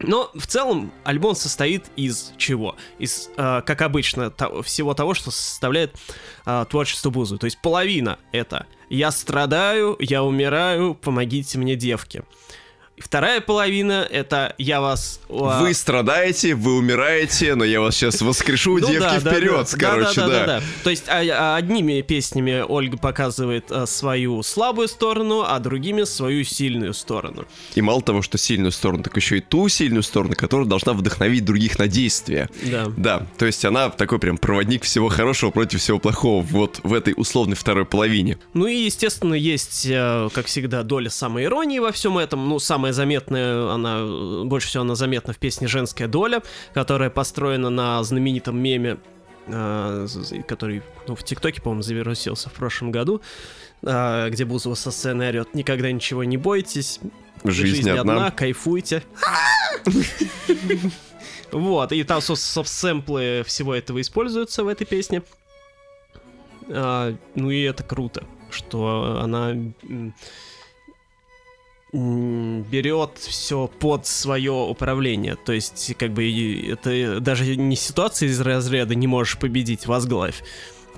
Но 0.00 0.30
в 0.34 0.48
целом 0.48 0.92
альбом 1.04 1.36
состоит 1.36 1.84
из 1.94 2.32
чего? 2.36 2.74
Из, 2.98 3.30
а, 3.36 3.60
как 3.62 3.80
обычно, 3.80 4.30
то- 4.30 4.62
всего 4.62 4.94
того, 4.94 5.14
что 5.14 5.30
составляет 5.30 5.94
а, 6.44 6.64
творчество 6.64 7.10
Бузу. 7.10 7.38
То 7.38 7.44
есть 7.44 7.60
половина 7.62 8.18
это 8.32 8.66
«Я 8.90 9.12
страдаю, 9.12 9.96
я 10.00 10.24
умираю, 10.24 10.94
помогите 10.94 11.58
мне, 11.58 11.76
девки». 11.76 12.24
И 12.96 13.00
вторая 13.00 13.40
половина 13.40 14.06
это 14.08 14.54
«Я 14.56 14.80
вас...» 14.80 15.18
а, 15.28 15.60
Вы 15.60 15.74
страдаете, 15.74 16.54
вы 16.54 16.76
умираете, 16.76 17.56
но 17.56 17.64
я 17.64 17.80
вас 17.80 17.96
сейчас 17.96 18.20
воскрешу, 18.20 18.78
ну 18.78 18.86
девки, 18.86 19.00
да, 19.00 19.18
вперед, 19.18 19.68
да, 19.72 19.78
короче, 19.78 20.20
да, 20.20 20.26
да. 20.28 20.32
да, 20.32 20.46
да. 20.46 20.62
То 20.84 20.90
есть 20.90 21.08
а- 21.08 21.54
а 21.54 21.56
одними 21.56 22.02
песнями 22.02 22.64
Ольга 22.66 22.96
показывает 22.96 23.72
а, 23.72 23.86
свою 23.86 24.44
слабую 24.44 24.86
сторону, 24.86 25.44
а 25.44 25.58
другими 25.58 26.04
свою 26.04 26.44
сильную 26.44 26.94
сторону. 26.94 27.46
И 27.74 27.80
мало 27.82 28.00
того, 28.00 28.22
что 28.22 28.38
сильную 28.38 28.70
сторону, 28.70 29.02
так 29.02 29.16
еще 29.16 29.38
и 29.38 29.40
ту 29.40 29.68
сильную 29.68 30.04
сторону, 30.04 30.34
которая 30.36 30.68
должна 30.68 30.92
вдохновить 30.92 31.44
других 31.44 31.80
на 31.80 31.88
действие. 31.88 32.48
Да. 32.62 32.86
Да, 32.96 33.26
то 33.38 33.46
есть 33.46 33.64
она 33.64 33.90
такой 33.90 34.20
прям 34.20 34.38
проводник 34.38 34.84
всего 34.84 35.08
хорошего 35.08 35.50
против 35.50 35.80
всего 35.80 35.98
плохого 35.98 36.42
вот 36.44 36.78
в 36.84 36.94
этой 36.94 37.14
условной 37.16 37.56
второй 37.56 37.86
половине. 37.86 38.38
Ну 38.52 38.66
и, 38.68 38.76
естественно, 38.76 39.34
есть, 39.34 39.84
э, 39.90 40.28
как 40.32 40.46
всегда, 40.46 40.84
доля 40.84 41.10
самой 41.10 41.44
иронии 41.44 41.80
во 41.80 41.90
всем 41.90 42.18
этом. 42.18 42.48
Ну, 42.48 42.60
самая 42.84 42.92
заметная, 42.92 43.70
она, 43.70 44.00
э, 44.00 44.42
больше 44.44 44.68
всего 44.68 44.82
она 44.82 44.94
заметна 44.94 45.32
в 45.32 45.38
песне 45.38 45.68
«Женская 45.68 46.06
доля», 46.06 46.42
которая 46.74 47.08
построена 47.08 47.70
на 47.70 48.04
знаменитом 48.04 48.58
меме, 48.58 48.98
э, 49.46 50.06
который 50.46 50.82
ну, 51.08 51.14
в 51.14 51.22
ТикТоке, 51.24 51.62
по-моему, 51.62 51.80
завирусился 51.82 52.50
в 52.50 52.52
прошлом 52.52 52.90
году, 52.90 53.22
э, 53.82 54.28
где 54.28 54.44
Бузова 54.44 54.74
со 54.74 54.90
сцены 54.90 55.28
орет 55.28 55.54
«Никогда 55.54 55.90
ничего 55.90 56.24
не 56.24 56.36
бойтесь, 56.36 57.00
Жизнь, 57.42 57.88
одна. 57.88 58.30
кайфуйте». 58.30 59.02
Вот, 61.50 61.92
и 61.92 62.02
там, 62.04 62.20
со- 62.20 62.34
со- 62.34 62.64
сэмплы 62.64 63.44
всего 63.46 63.74
этого 63.74 64.00
используются 64.00 64.62
в 64.64 64.68
этой 64.68 64.84
песне. 64.86 65.22
А, 66.68 67.14
ну 67.34 67.50
и 67.50 67.62
это 67.62 67.82
круто, 67.82 68.24
что 68.50 69.20
она 69.22 69.54
берет 71.94 73.18
все 73.18 73.68
под 73.68 74.06
свое 74.06 74.52
управление. 74.52 75.36
То 75.36 75.52
есть, 75.52 75.94
как 75.96 76.12
бы, 76.12 76.68
это 76.72 77.20
даже 77.20 77.56
не 77.56 77.76
ситуация 77.76 78.28
из 78.28 78.40
разряда 78.40 78.94
«не 78.94 79.06
можешь 79.06 79.38
победить, 79.38 79.86
возглавь». 79.86 80.42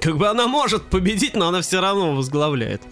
Как 0.01 0.17
бы 0.17 0.29
она 0.29 0.47
может 0.47 0.85
победить, 0.85 1.35
но 1.37 1.49
она 1.49 1.61
все 1.61 1.81
равно 1.81 2.15
возглавляет. 2.15 2.83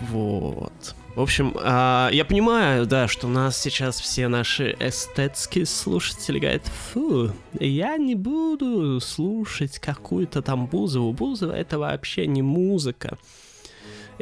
Вот. 0.00 0.94
В 1.14 1.20
общем, 1.20 1.54
а, 1.60 2.08
я 2.10 2.24
понимаю, 2.24 2.86
да, 2.86 3.06
что 3.06 3.26
у 3.26 3.30
нас 3.30 3.58
сейчас 3.58 4.00
все 4.00 4.28
наши 4.28 4.74
эстетские 4.80 5.66
слушатели 5.66 6.38
говорят, 6.38 6.66
фу, 6.66 7.30
я 7.60 7.98
не 7.98 8.14
буду 8.14 8.98
слушать 9.00 9.78
какую-то 9.78 10.40
там 10.40 10.66
Бузову. 10.66 11.12
Бузова 11.12 11.52
это 11.52 11.78
вообще 11.78 12.26
не 12.26 12.40
музыка. 12.40 13.18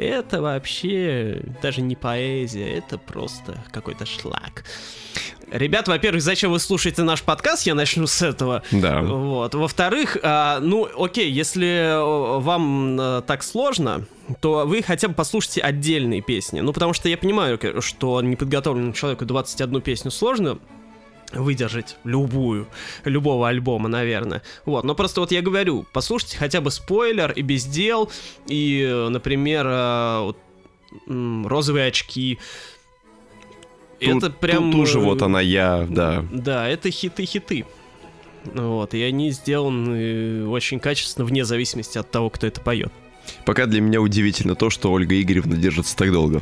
Это 0.01 0.41
вообще 0.41 1.43
даже 1.61 1.81
не 1.81 1.95
поэзия, 1.95 2.67
это 2.73 2.97
просто 2.97 3.63
какой-то 3.71 4.07
шлак. 4.07 4.63
Ребят, 5.51 5.87
во-первых, 5.87 6.23
зачем 6.23 6.49
вы 6.49 6.59
слушаете 6.59 7.03
наш 7.03 7.21
подкаст? 7.21 7.67
Я 7.67 7.75
начну 7.75 8.07
с 8.07 8.23
этого. 8.23 8.63
Да. 8.71 9.01
Вот. 9.03 9.53
Во-вторых, 9.53 10.17
а, 10.23 10.59
ну, 10.59 10.89
окей, 10.97 11.29
если 11.29 11.67
э, 11.67 12.39
вам 12.39 12.99
э, 12.99 13.21
так 13.27 13.43
сложно, 13.43 14.07
то 14.39 14.65
вы 14.65 14.81
хотя 14.81 15.07
бы 15.07 15.13
послушайте 15.13 15.61
отдельные 15.61 16.21
песни. 16.21 16.61
Ну, 16.61 16.73
потому 16.73 16.93
что 16.93 17.07
я 17.07 17.17
понимаю, 17.17 17.59
что 17.81 18.21
неподготовленному 18.23 18.93
человеку 18.93 19.25
21 19.25 19.81
песню 19.81 20.09
сложно 20.09 20.57
выдержать 21.33 21.97
любую, 22.03 22.67
любого 23.05 23.47
альбома, 23.47 23.89
наверное. 23.89 24.41
Вот, 24.65 24.83
но 24.83 24.95
просто 24.95 25.21
вот 25.21 25.31
я 25.31 25.41
говорю, 25.41 25.85
послушайте 25.93 26.37
хотя 26.37 26.61
бы 26.61 26.71
спойлер 26.71 27.31
и 27.31 27.41
бездел, 27.41 28.11
и, 28.47 28.87
э, 28.89 29.09
например, 29.09 29.65
э, 29.67 30.19
вот, 30.21 30.37
розовые 31.47 31.87
очки. 31.87 32.39
Тут- 33.99 34.23
это 34.23 34.31
прям... 34.31 34.71
Тут 34.71 34.95
э, 34.95 34.99
вот 34.99 35.21
она 35.21 35.41
я, 35.41 35.85
да. 35.89 36.25
Да, 36.31 36.67
это 36.67 36.89
хиты-хиты. 36.89 37.65
Вот, 38.45 38.93
и 38.95 39.01
они 39.03 39.29
сделаны 39.31 40.47
очень 40.47 40.79
качественно, 40.79 41.25
вне 41.25 41.45
зависимости 41.45 41.97
от 41.97 42.09
того, 42.09 42.29
кто 42.29 42.47
это 42.47 42.59
поет. 42.59 42.91
Пока 43.45 43.67
для 43.67 43.81
меня 43.81 44.01
удивительно 44.01 44.55
то, 44.55 44.71
что 44.71 44.91
Ольга 44.91 45.19
Игоревна 45.21 45.55
держится 45.55 45.95
так 45.95 46.11
долго. 46.11 46.41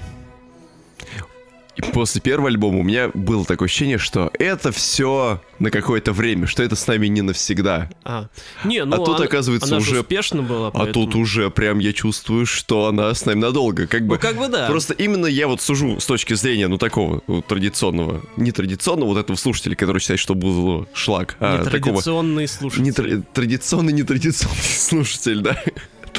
И 1.76 1.82
после 1.82 2.20
первого 2.20 2.50
альбома 2.50 2.80
у 2.80 2.84
меня 2.84 3.10
было 3.14 3.46
такое 3.46 3.68
ощущение, 3.68 3.98
что 3.98 4.32
это 4.38 4.72
все 4.74 5.42
на 5.60 5.72
какое-то 5.72 6.12
время, 6.12 6.46
что 6.46 6.62
это 6.62 6.76
с 6.76 6.86
нами 6.88 7.08
не 7.08 7.22
навсегда. 7.22 7.90
А, 8.04 8.28
не, 8.66 8.84
ну, 8.84 8.98
тут, 8.98 9.16
она- 9.16 9.26
оказывается, 9.26 9.68
она 9.70 9.80
же 9.80 9.92
уже- 9.92 10.02
успешно 10.02 10.42
была, 10.42 10.68
А 10.68 10.72
поэтому- 10.72 11.06
тут 11.06 11.16
уже 11.16 11.50
прям 11.50 11.80
я 11.80 11.94
чувствую, 11.94 12.46
что 12.46 12.88
она 12.88 13.14
с 13.14 13.26
нами 13.26 13.40
надолго. 13.40 13.88
Как 13.88 14.06
бы, 14.06 14.16
Ну, 14.16 14.20
как 14.20 14.36
бы 14.38 14.50
да. 14.50 14.68
Просто 14.68 14.94
именно 14.94 15.26
я 15.26 15.48
вот 15.48 15.62
сужу 15.62 16.00
с 16.02 16.06
точки 16.06 16.34
зрения, 16.34 16.68
ну, 16.68 16.78
такого 16.78 17.22
ну, 17.28 17.42
традиционного, 17.42 18.24
не 18.36 18.52
традиционного 18.52 19.10
вот 19.10 19.18
этого 19.18 19.38
слушателя, 19.38 19.76
который 19.76 20.00
считает, 20.00 20.20
что 20.20 20.36
Бузова 20.36 20.86
шлак, 20.94 21.38
а 21.40 21.64
такого 21.64 21.76
Нетрадиционные 21.94 22.48
слушатели. 22.50 22.84
не 22.84 22.92
тра- 22.92 23.24
традиционный, 23.34 23.94
нетрадиционный 23.94 24.58
слушатель, 24.64 25.40
да. 25.42 25.56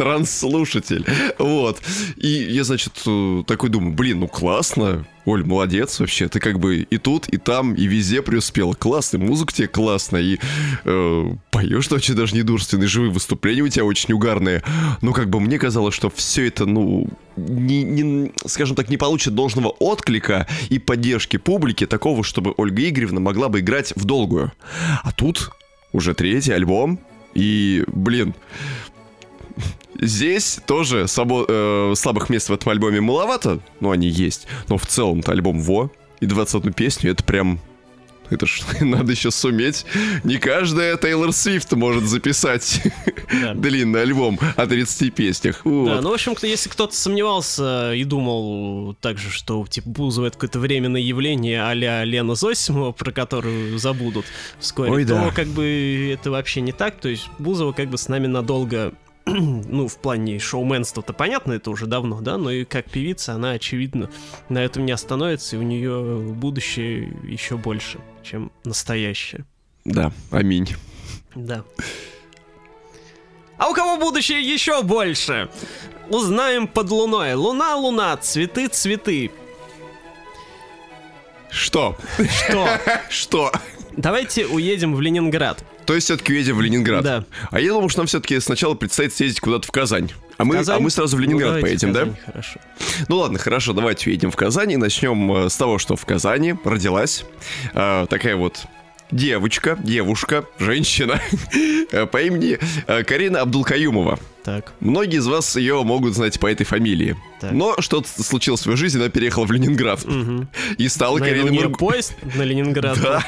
Трансслушатель. 0.00 1.04
Вот. 1.38 1.83
И 2.16 2.28
я, 2.28 2.64
значит, 2.64 3.02
э, 3.07 3.42
такой 3.47 3.69
думаю, 3.69 3.92
блин, 3.95 4.21
ну 4.21 4.28
классно. 4.28 5.04
Оль, 5.26 5.45
молодец 5.45 6.00
вообще. 6.00 6.26
Ты 6.26 6.40
как 6.40 6.59
бы 6.59 6.78
и 6.78 6.97
тут, 6.97 7.28
и 7.28 7.37
там, 7.37 7.75
и 7.75 7.85
везде 7.85 8.23
преуспел. 8.23 8.73
Классно, 8.73 9.19
музыка 9.19 9.52
тебе 9.52 9.69
классная. 9.69 10.23
И 10.23 10.38
э, 10.87 11.25
поешь 11.50 11.92
очень 11.92 12.14
даже 12.14 12.35
недурственные 12.35 12.88
живые 12.88 13.11
выступления 13.11 13.61
у 13.61 13.69
тебя 13.69 13.85
очень 13.85 14.14
угарные. 14.14 14.62
Но 15.02 15.12
как 15.12 15.28
бы 15.28 15.38
мне 15.38 15.59
казалось, 15.59 15.95
что 15.95 16.09
все 16.09 16.47
это, 16.47 16.64
ну, 16.64 17.07
не, 17.37 17.83
не, 17.83 18.33
скажем 18.47 18.76
так, 18.76 18.88
не 18.88 18.97
получит 18.97 19.35
должного 19.35 19.69
отклика 19.69 20.47
и 20.71 20.78
поддержки 20.78 21.37
публики 21.37 21.85
такого, 21.85 22.25
чтобы 22.25 22.54
Ольга 22.57 22.88
Игоревна 22.88 23.21
могла 23.21 23.50
бы 23.50 23.61
играть 23.61 23.92
в 23.97 24.07
долгую. 24.07 24.50
А 25.02 25.12
тут 25.12 25.50
уже 25.92 26.14
третий 26.14 26.52
альбом, 26.52 27.00
и, 27.35 27.85
блин, 27.87 28.35
здесь 29.99 30.59
тоже 30.67 31.05
слабо- 31.05 31.45
э, 31.49 31.95
слабых 31.97 32.31
мест 32.31 32.49
в 32.49 32.52
этом 32.52 32.71
альбоме 32.71 33.00
маловато, 33.00 33.61
но 33.81 33.90
они 33.90 34.09
есть. 34.09 34.47
Но 34.69 34.79
в 34.79 34.87
целом-то 34.87 35.33
альбом 35.33 35.61
Во 35.61 35.90
и 36.21 36.26
21 36.26 36.73
песню, 36.73 37.11
это 37.12 37.25
прям... 37.25 37.61
Это 38.29 38.47
ж 38.47 38.61
надо 38.81 39.11
еще 39.11 39.33
суметь. 39.33 39.85
Не 40.23 40.37
каждая 40.37 40.97
Тейлор 40.97 41.33
Свифт 41.33 41.73
может 41.73 42.05
записать 42.05 42.81
Да. 43.43 43.55
длинный 43.55 44.02
альбом 44.02 44.38
о 44.57 44.67
30 44.69 45.12
песнях. 45.12 45.62
Да, 45.64 45.71
Вот. 45.71 46.00
ну, 46.02 46.11
в 46.11 46.12
общем, 46.14 46.37
кто- 46.37 46.47
если 46.47 46.69
кто-то 46.69 46.95
сомневался 46.95 47.93
и 47.93 48.05
думал 48.05 48.95
также, 49.00 49.31
что, 49.31 49.67
типа, 49.69 49.88
Бузова 49.88 50.26
это 50.26 50.37
какое-то 50.37 50.61
временное 50.61 51.00
явление 51.00 51.64
а-ля 51.64 52.05
Лена 52.05 52.37
Зосимова, 52.37 52.93
про 52.93 53.11
которую 53.11 53.76
забудут 53.81 54.26
вскоре, 54.61 54.93
Ой, 54.93 55.05
то, 55.05 55.14
да. 55.14 55.31
как 55.33 55.49
бы, 55.49 56.11
это 56.12 56.31
вообще 56.31 56.61
не 56.61 56.71
так. 56.71 57.00
То 57.00 57.09
есть 57.09 57.26
Бузова 57.40 57.73
как 57.73 57.88
бы 57.90 57.99
с 57.99 58.07
нами 58.09 58.29
надолго 58.29 58.93
ну, 59.68 59.88
в 59.88 59.96
плане 59.99 60.38
шоуменства-то 60.38 61.12
понятно, 61.12 61.52
это 61.52 61.70
уже 61.70 61.87
давно, 61.87 62.20
да, 62.20 62.37
но 62.37 62.50
и 62.50 62.64
как 62.64 62.90
певица 62.90 63.34
она, 63.34 63.52
очевидно, 63.52 64.10
на 64.49 64.58
этом 64.58 64.84
не 64.87 64.92
остановится, 64.92 65.56
и 65.56 65.58
у 65.58 65.62
нее 65.62 66.18
будущее 66.18 67.16
еще 67.25 67.56
больше, 67.56 67.99
чем 68.22 68.50
настоящее. 68.64 69.44
Да, 69.84 70.12
аминь. 70.30 70.68
Да. 71.34 71.64
А 73.56 73.68
у 73.68 73.75
кого 73.75 73.99
будущее 73.99 74.40
еще 74.40 74.82
больше? 74.82 75.50
Узнаем 76.08 76.66
под 76.66 76.90
луной. 76.90 77.34
Луна, 77.34 77.76
луна, 77.76 78.16
цветы, 78.16 78.68
цветы. 78.68 79.30
Что? 81.50 81.96
Что? 82.16 82.68
Что? 83.10 83.52
Давайте 83.96 84.46
уедем 84.46 84.94
в 84.94 85.00
Ленинград. 85.00 85.62
То 85.90 85.97
есть 85.97 86.04
все-таки 86.04 86.32
едем 86.35 86.56
в 86.56 86.61
Ленинград. 86.61 87.02
Да. 87.02 87.25
А 87.50 87.59
я 87.59 87.70
думал, 87.73 87.88
что 87.88 87.99
нам 87.99 88.06
все-таки 88.06 88.38
сначала 88.38 88.75
предстоит 88.75 89.12
съездить 89.12 89.40
куда-то 89.40 89.66
в 89.66 89.73
Казань. 89.73 90.09
А 90.37 90.44
мы, 90.44 90.54
Казань? 90.54 90.76
а 90.76 90.80
мы 90.80 90.88
сразу 90.88 91.16
в 91.16 91.20
Ленинград 91.20 91.56
Ну, 91.56 91.61
поедем, 91.62 91.90
в 91.90 91.92
да? 91.92 92.00
Казань, 92.02 92.16
Хорошо. 92.26 92.61
Ну 93.09 93.16
ладно, 93.16 93.40
хорошо, 93.40 93.73
давайте 93.73 94.09
уедем 94.09 94.30
в 94.30 94.37
Казань 94.37 94.70
и 94.70 94.76
начнем 94.76 95.32
э, 95.32 95.50
с 95.50 95.56
того, 95.56 95.78
что 95.78 95.97
в 95.97 96.06
Казани 96.06 96.54
родилась 96.64 97.25
э, 97.75 98.06
такая 98.09 98.37
вот 98.37 98.66
девочка, 99.11 99.76
девушка, 99.82 100.44
женщина 100.61 101.20
э, 101.90 102.06
по 102.06 102.23
имени 102.23 102.61
э, 102.87 103.02
Карина 103.02 103.40
Абдулкаюмова. 103.40 104.20
Так. 104.44 104.73
Многие 104.78 105.16
из 105.16 105.26
вас 105.26 105.56
ее 105.56 105.82
могут 105.82 106.14
знать 106.14 106.38
по 106.38 106.47
этой 106.47 106.66
фамилии. 106.66 107.16
Так. 107.40 107.52
Но 107.52 107.75
что-то 107.78 108.09
случилось 108.23 108.62
в 108.62 108.66
ее 108.70 108.76
жизни, 108.76 108.99
она 108.99 109.09
переехала 109.09 109.47
в 109.47 109.52
Ленинград. 109.52 110.04
Мгм. 110.04 110.49
И 110.76 110.88
стала 110.88 111.16
у 111.16 111.18
Кариной 111.18 111.52
Марк- 111.52 111.78
поезд 111.78 112.14
на 112.35 112.42
Ленинград. 112.42 112.99
Да, 113.00 113.25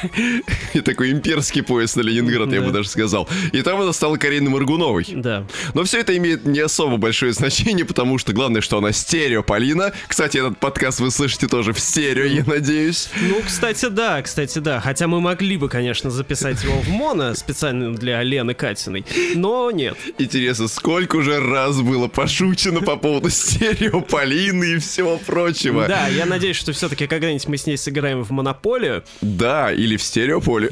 и 0.73 0.81
такой 0.81 1.11
имперский 1.11 1.63
поезд 1.63 1.95
на 1.95 2.01
Ленинград, 2.01 2.51
я 2.53 2.61
бы 2.61 2.71
даже 2.71 2.89
сказал. 2.89 3.27
И 3.51 3.61
там 3.61 3.81
она 3.81 3.91
стала 3.93 4.17
Кариной 4.17 4.49
Маргуновой. 4.51 5.07
Да. 5.09 5.45
Но 5.73 5.83
все 5.83 5.99
это 5.99 6.15
имеет 6.17 6.45
не 6.45 6.59
особо 6.59 6.97
большое 6.97 7.33
значение, 7.33 7.85
потому 7.85 8.17
что 8.17 8.33
главное, 8.33 8.61
что 8.61 8.77
она 8.77 8.91
стерео 8.91 9.41
Полина. 9.41 9.93
Кстати, 10.07 10.37
этот 10.37 10.59
подкаст 10.59 10.99
вы 10.99 11.09
слышите 11.09 11.47
тоже 11.47 11.73
в 11.73 11.79
стерео, 11.79 12.25
я 12.25 12.43
надеюсь. 12.45 13.09
Ну, 13.21 13.41
кстати, 13.45 13.87
да, 13.89 14.21
кстати, 14.21 14.59
да. 14.59 14.79
Хотя 14.79 15.07
мы 15.07 15.21
могли 15.21 15.57
бы, 15.57 15.69
конечно, 15.69 16.11
записать 16.11 16.63
его 16.63 16.79
в 16.81 16.89
моно 16.89 17.33
специально 17.33 17.95
для 17.95 18.21
Лены 18.21 18.53
Катиной, 18.53 19.05
но 19.35 19.71
нет. 19.71 19.97
Интересно, 20.19 20.67
сколько 20.67 21.15
уже 21.15 21.39
раз 21.39 21.81
было 21.81 22.07
пошучено 22.07 22.81
по 22.81 22.95
поводу 22.95 23.29
стерео 23.29 24.01
Полины 24.03 24.75
и 24.75 24.77
всего 24.79 25.17
прочего. 25.17 25.87
Да, 25.87 26.07
я 26.07 26.25
надеюсь, 26.25 26.57
что 26.57 26.73
все-таки 26.73 27.07
когда-нибудь 27.07 27.47
мы 27.47 27.57
с 27.57 27.65
ней 27.65 27.77
сыграем 27.77 28.23
в 28.23 28.31
монополию. 28.31 29.03
Да, 29.21 29.71
или 29.71 29.97
в 29.97 30.03
стереополе. 30.03 30.69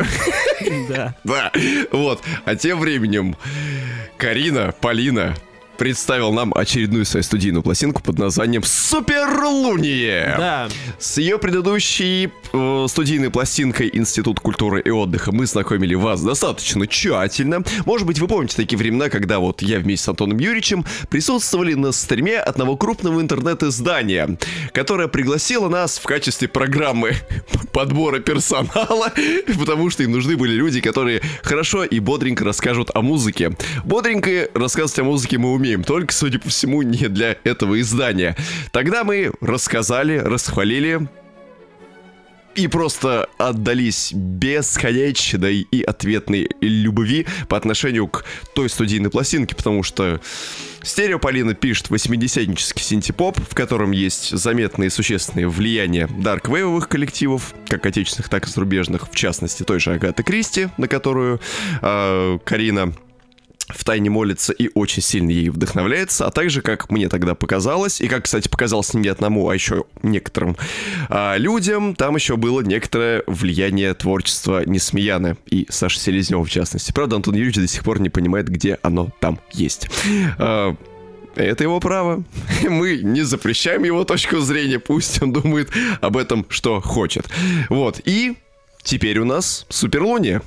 Да. 0.90 1.16
Да, 1.24 1.52
вот. 1.92 2.22
А 2.46 2.56
тем 2.56 2.80
временем 2.80 3.36
Карина, 4.18 4.74
Полина 4.82 5.36
представил 5.82 6.32
нам 6.32 6.54
очередную 6.54 7.06
свою 7.06 7.24
студийную 7.24 7.64
пластинку 7.64 8.04
под 8.04 8.20
названием 8.20 8.62
«Суперлуния». 8.62 10.36
Да. 10.38 10.70
С 11.00 11.18
ее 11.18 11.40
предыдущей 11.40 12.30
э, 12.54 12.86
студийной 12.88 13.32
пластинкой 13.32 13.90
«Институт 13.92 14.40
культуры 14.40 14.80
и 14.80 14.92
отдыха» 14.92 15.32
мы 15.32 15.48
знакомили 15.48 15.96
вас 15.96 16.22
достаточно 16.22 16.86
тщательно. 16.86 17.64
Может 17.88 18.06
быть, 18.06 18.20
вы 18.20 18.28
помните 18.28 18.58
такие 18.58 18.78
времена, 18.78 19.10
когда 19.10 19.40
вот 19.40 19.64
я 19.64 19.80
вместе 19.80 20.06
с 20.06 20.10
Антоном 20.10 20.38
Юрьевичем 20.38 20.86
присутствовали 21.10 21.74
на 21.74 21.92
стриме 21.94 22.38
одного 22.38 22.78
крупного 22.78 23.20
интернет-издания, 23.20 24.38
которое 24.74 25.08
пригласило 25.08 25.68
нас 25.68 25.98
в 25.98 26.04
качестве 26.04 26.48
программы 26.48 27.16
подбора 27.72 28.20
персонала, 28.20 29.12
потому 29.60 29.90
что 29.90 30.04
им 30.04 30.12
нужны 30.12 30.38
были 30.38 30.54
люди, 30.54 30.80
которые 30.80 31.24
хорошо 31.42 31.86
и 31.86 32.00
бодренько 32.00 32.46
расскажут 32.46 32.92
о 32.94 33.02
музыке. 33.02 33.58
Бодренько 33.84 34.48
рассказывать 34.54 35.00
о 35.00 35.06
музыке 35.06 35.40
мы 35.40 35.52
умеем, 35.52 35.71
только, 35.78 36.14
судя 36.14 36.40
по 36.40 36.50
всему, 36.50 36.82
не 36.82 37.08
для 37.10 37.38
этого 37.44 37.80
издания. 37.82 38.36
Тогда 38.72 39.04
мы 39.04 39.32
рассказали, 39.42 40.18
расхвалили, 40.18 41.08
и 42.56 42.68
просто 42.68 43.28
отдались 43.38 44.12
бесконечной 44.14 45.62
и 45.62 45.82
ответной 45.82 46.50
любви 46.60 47.26
по 47.48 47.58
отношению 47.58 48.08
к 48.08 48.26
той 48.54 48.70
студийной 48.70 49.10
пластинке, 49.10 49.56
потому 49.56 49.84
что 49.84 50.20
Стереополина 50.84 51.54
пишет 51.54 51.90
80-нический 51.90 52.82
синтепоп, 52.82 53.40
в 53.40 53.54
котором 53.54 53.92
есть 53.92 54.36
заметные 54.36 54.90
существенные 54.90 55.48
влияния 55.48 56.08
дарквейвовых 56.08 56.90
коллективов, 56.90 57.54
как 57.68 57.86
отечественных, 57.86 58.30
так 58.30 58.48
и 58.48 58.50
зарубежных, 58.50 59.10
в 59.10 59.16
частности 59.16 59.64
той 59.64 59.80
же 59.80 59.94
Агаты 59.94 60.24
Кристи, 60.24 60.70
на 60.78 60.88
которую 60.88 61.40
э, 61.82 62.40
Карина 62.44 62.94
в 63.76 63.84
тайне 63.84 64.10
молится 64.10 64.54
и 64.54 64.70
очень 64.74 65.02
сильно 65.02 65.32
ей 65.32 65.50
вдохновляется, 65.50 66.26
а 66.26 66.32
также, 66.32 66.62
как 66.62 66.90
мне 66.90 67.10
тогда 67.10 67.36
показалось, 67.36 68.02
и 68.02 68.08
как, 68.08 68.26
кстати, 68.26 68.48
показалось 68.48 68.94
не 68.94 69.08
одному, 69.08 69.50
а 69.50 69.54
еще 69.54 69.86
некоторым 70.04 70.58
а, 71.10 71.38
людям, 71.38 71.96
там 71.96 72.16
еще 72.16 72.38
было 72.38 72.62
некоторое 72.62 73.24
влияние 73.28 73.94
творчества 73.94 74.64
Несмеяна 74.66 75.38
и 75.48 75.66
Саши 75.70 76.00
Селезнева, 76.00 76.44
в 76.44 76.50
частности. 76.50 76.92
Правда, 76.92 77.16
Антон 77.16 77.36
Юрьевич 77.36 77.58
до 77.58 77.68
сих 77.68 77.84
пор 77.84 78.00
не 78.00 78.10
понимает, 78.10 78.48
где 78.48 78.80
оно 78.82 79.12
там 79.20 79.40
есть. 79.54 79.88
А, 80.38 80.76
это 81.36 81.64
его 81.64 81.80
право. 81.80 82.24
Мы 82.64 82.98
не 82.98 83.22
запрещаем 83.24 83.84
его 83.84 84.04
точку 84.04 84.40
зрения, 84.40 84.80
пусть 84.80 85.22
он 85.22 85.34
думает 85.34 85.70
об 86.02 86.18
этом, 86.18 86.46
что 86.50 86.82
хочет. 86.82 87.28
Вот, 87.70 88.02
и 88.06 88.36
теперь 88.84 89.20
у 89.20 89.26
нас 89.26 89.66
Суперлуния. 89.70 90.42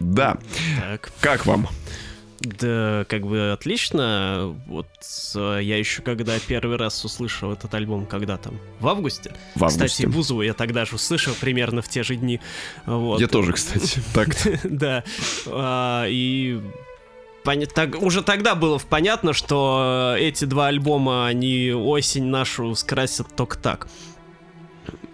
Да. 0.00 0.38
Так. 0.80 1.12
Как 1.20 1.46
вам? 1.46 1.68
Да, 2.40 3.06
как 3.08 3.26
бы 3.26 3.52
отлично. 3.52 4.54
Вот 4.66 4.88
э, 5.34 5.60
я 5.62 5.78
еще 5.78 6.02
когда 6.02 6.38
первый 6.38 6.76
раз 6.76 7.04
услышал 7.04 7.52
этот 7.52 7.72
альбом, 7.74 8.06
когда 8.06 8.36
там, 8.36 8.58
в 8.80 8.88
августе. 8.88 9.34
В 9.54 9.64
августе. 9.64 9.86
Кстати, 9.86 10.06
Бузову 10.06 10.42
я 10.42 10.52
тогда 10.52 10.84
же 10.84 10.96
услышал 10.96 11.34
примерно 11.40 11.80
в 11.80 11.88
те 11.88 12.02
же 12.02 12.16
дни. 12.16 12.40
Вот. 12.86 13.20
Я 13.20 13.28
тоже, 13.28 13.52
кстати. 13.52 14.00
Так. 14.14 14.36
Да. 14.64 15.04
А, 15.46 16.06
и 16.06 16.60
так, 17.74 18.00
уже 18.00 18.22
тогда 18.22 18.54
было 18.54 18.78
понятно, 18.78 19.32
что 19.32 20.14
эти 20.18 20.44
два 20.44 20.68
альбома, 20.68 21.26
они 21.26 21.72
осень 21.72 22.24
нашу 22.24 22.74
скрасят 22.74 23.34
только 23.36 23.58
так. 23.58 23.88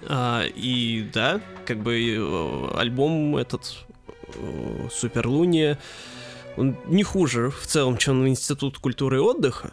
А, 0.08 0.44
и 0.44 1.08
да, 1.12 1.40
как 1.66 1.82
бы 1.82 2.00
э, 2.00 2.78
альбом 2.78 3.36
этот 3.36 3.84
Э, 4.34 4.88
Суперлуния, 4.90 5.78
он 6.56 6.76
не 6.86 7.02
хуже 7.02 7.50
в 7.50 7.66
целом, 7.66 7.96
чем 7.96 8.26
Институт 8.28 8.78
культуры 8.78 9.16
и 9.16 9.20
отдыха. 9.20 9.72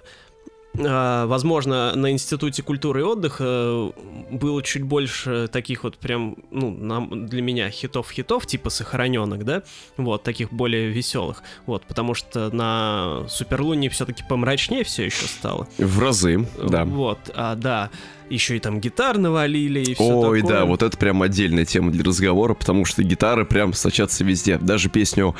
А, 0.79 1.25
возможно, 1.25 1.95
на 1.95 2.11
Институте 2.11 2.61
культуры 2.61 3.01
и 3.01 3.03
отдыха 3.03 3.91
было 4.29 4.61
чуть 4.61 4.83
больше 4.83 5.47
таких 5.51 5.83
вот 5.83 5.97
прям, 5.97 6.37
ну, 6.51 6.71
нам, 6.71 7.27
для 7.27 7.41
меня 7.41 7.69
хитов-хитов, 7.69 8.45
типа 8.45 8.69
сохраненок, 8.69 9.43
да, 9.43 9.63
вот, 9.97 10.23
таких 10.23 10.51
более 10.51 10.89
веселых, 10.89 11.41
вот, 11.65 11.83
потому 11.87 12.13
что 12.13 12.53
на 12.53 13.27
Суперлуне 13.27 13.89
все-таки 13.89 14.23
помрачнее 14.27 14.83
все 14.83 15.05
еще 15.05 15.25
стало. 15.25 15.67
В 15.77 15.99
разы, 15.99 16.47
да. 16.61 16.85
Вот, 16.85 17.19
а, 17.33 17.55
да 17.55 17.89
еще 18.29 18.57
и 18.57 18.59
там 18.59 18.79
гитар 18.79 19.17
навалили 19.17 19.79
и 19.79 19.93
все 19.93 20.03
Ой, 20.03 20.41
такое. 20.41 20.57
да, 20.57 20.65
вот 20.65 20.83
это 20.83 20.97
прям 20.97 21.21
отдельная 21.21 21.65
тема 21.65 21.91
для 21.91 22.03
разговора, 22.03 22.53
потому 22.53 22.85
что 22.85 23.03
гитары 23.03 23.45
прям 23.45 23.73
сочатся 23.73 24.23
везде. 24.23 24.57
Даже 24.57 24.89
песню 24.89 25.35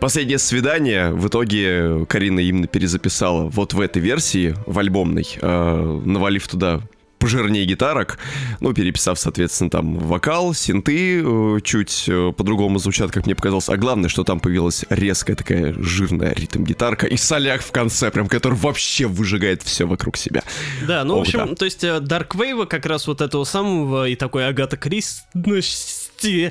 «Последнее 0.00 0.38
свидание» 0.38 1.12
в 1.12 1.28
итоге 1.28 2.06
Карина 2.06 2.40
именно 2.40 2.66
перезаписала 2.66 3.48
вот 3.48 3.72
в 3.74 3.80
этой 3.80 4.00
версии, 4.00 4.54
в 4.66 4.78
альбомной, 4.78 5.26
э, 5.40 6.00
навалив 6.04 6.46
туда 6.48 6.80
пожирнее 7.22 7.64
гитарок, 7.64 8.18
ну, 8.58 8.74
переписав, 8.74 9.16
соответственно, 9.16 9.70
там 9.70 9.96
вокал, 9.96 10.54
синты 10.54 11.22
э, 11.24 11.60
чуть 11.62 12.06
э, 12.08 12.32
по-другому 12.36 12.80
звучат, 12.80 13.12
как 13.12 13.26
мне 13.26 13.36
показалось. 13.36 13.68
А 13.68 13.76
главное, 13.76 14.08
что 14.08 14.24
там 14.24 14.40
появилась 14.40 14.84
резкая 14.90 15.36
такая 15.36 15.72
жирная 15.78 16.34
ритм-гитарка 16.34 17.06
и 17.06 17.16
соляк 17.16 17.62
в 17.62 17.70
конце, 17.70 18.10
прям, 18.10 18.26
который 18.26 18.54
вообще 18.54 19.06
выжигает 19.06 19.62
все 19.62 19.86
вокруг 19.86 20.16
себя. 20.16 20.42
Да, 20.86 21.04
ну, 21.04 21.14
Ох, 21.14 21.18
в 21.20 21.28
общем, 21.28 21.46
да. 21.50 21.54
то 21.54 21.64
есть 21.64 21.84
э, 21.84 21.98
Dark 21.98 22.30
Wave 22.30 22.66
как 22.66 22.86
раз 22.86 23.06
вот 23.06 23.20
этого 23.20 23.44
самого 23.44 24.08
и 24.08 24.16
такой 24.16 24.48
Агата 24.48 24.76
Кристи 24.76 26.50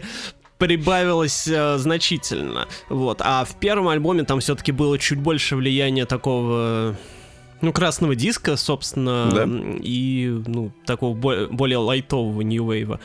прибавилось 0.58 1.48
э, 1.48 1.78
значительно. 1.80 2.70
Вот. 2.88 3.20
А 3.22 3.44
в 3.44 3.60
первом 3.60 3.90
альбоме 3.90 4.24
там 4.24 4.40
все-таки 4.40 4.72
было 4.72 4.98
чуть 4.98 5.20
больше 5.20 5.58
влияния 5.58 6.06
такого 6.06 6.96
ну, 7.62 7.74
красного 7.74 8.16
диска, 8.16 8.58
собственно, 8.58 9.30
да. 9.32 9.48
и, 9.82 10.42
ну, 10.46 10.72
такого 10.86 11.14
более 11.48 11.78
лайтового 11.78 12.42
New 12.42 12.66
Wave. 12.66 13.00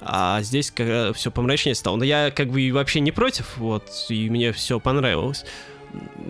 А 0.00 0.42
здесь 0.42 0.72
все 0.72 1.30
помрачнее 1.30 1.74
стало. 1.74 1.96
Но 1.96 2.04
я 2.04 2.30
как 2.30 2.50
бы 2.50 2.70
вообще 2.72 3.00
не 3.00 3.12
против, 3.12 3.56
вот, 3.58 3.84
и 4.08 4.30
мне 4.30 4.52
все 4.52 4.80
понравилось. 4.80 5.44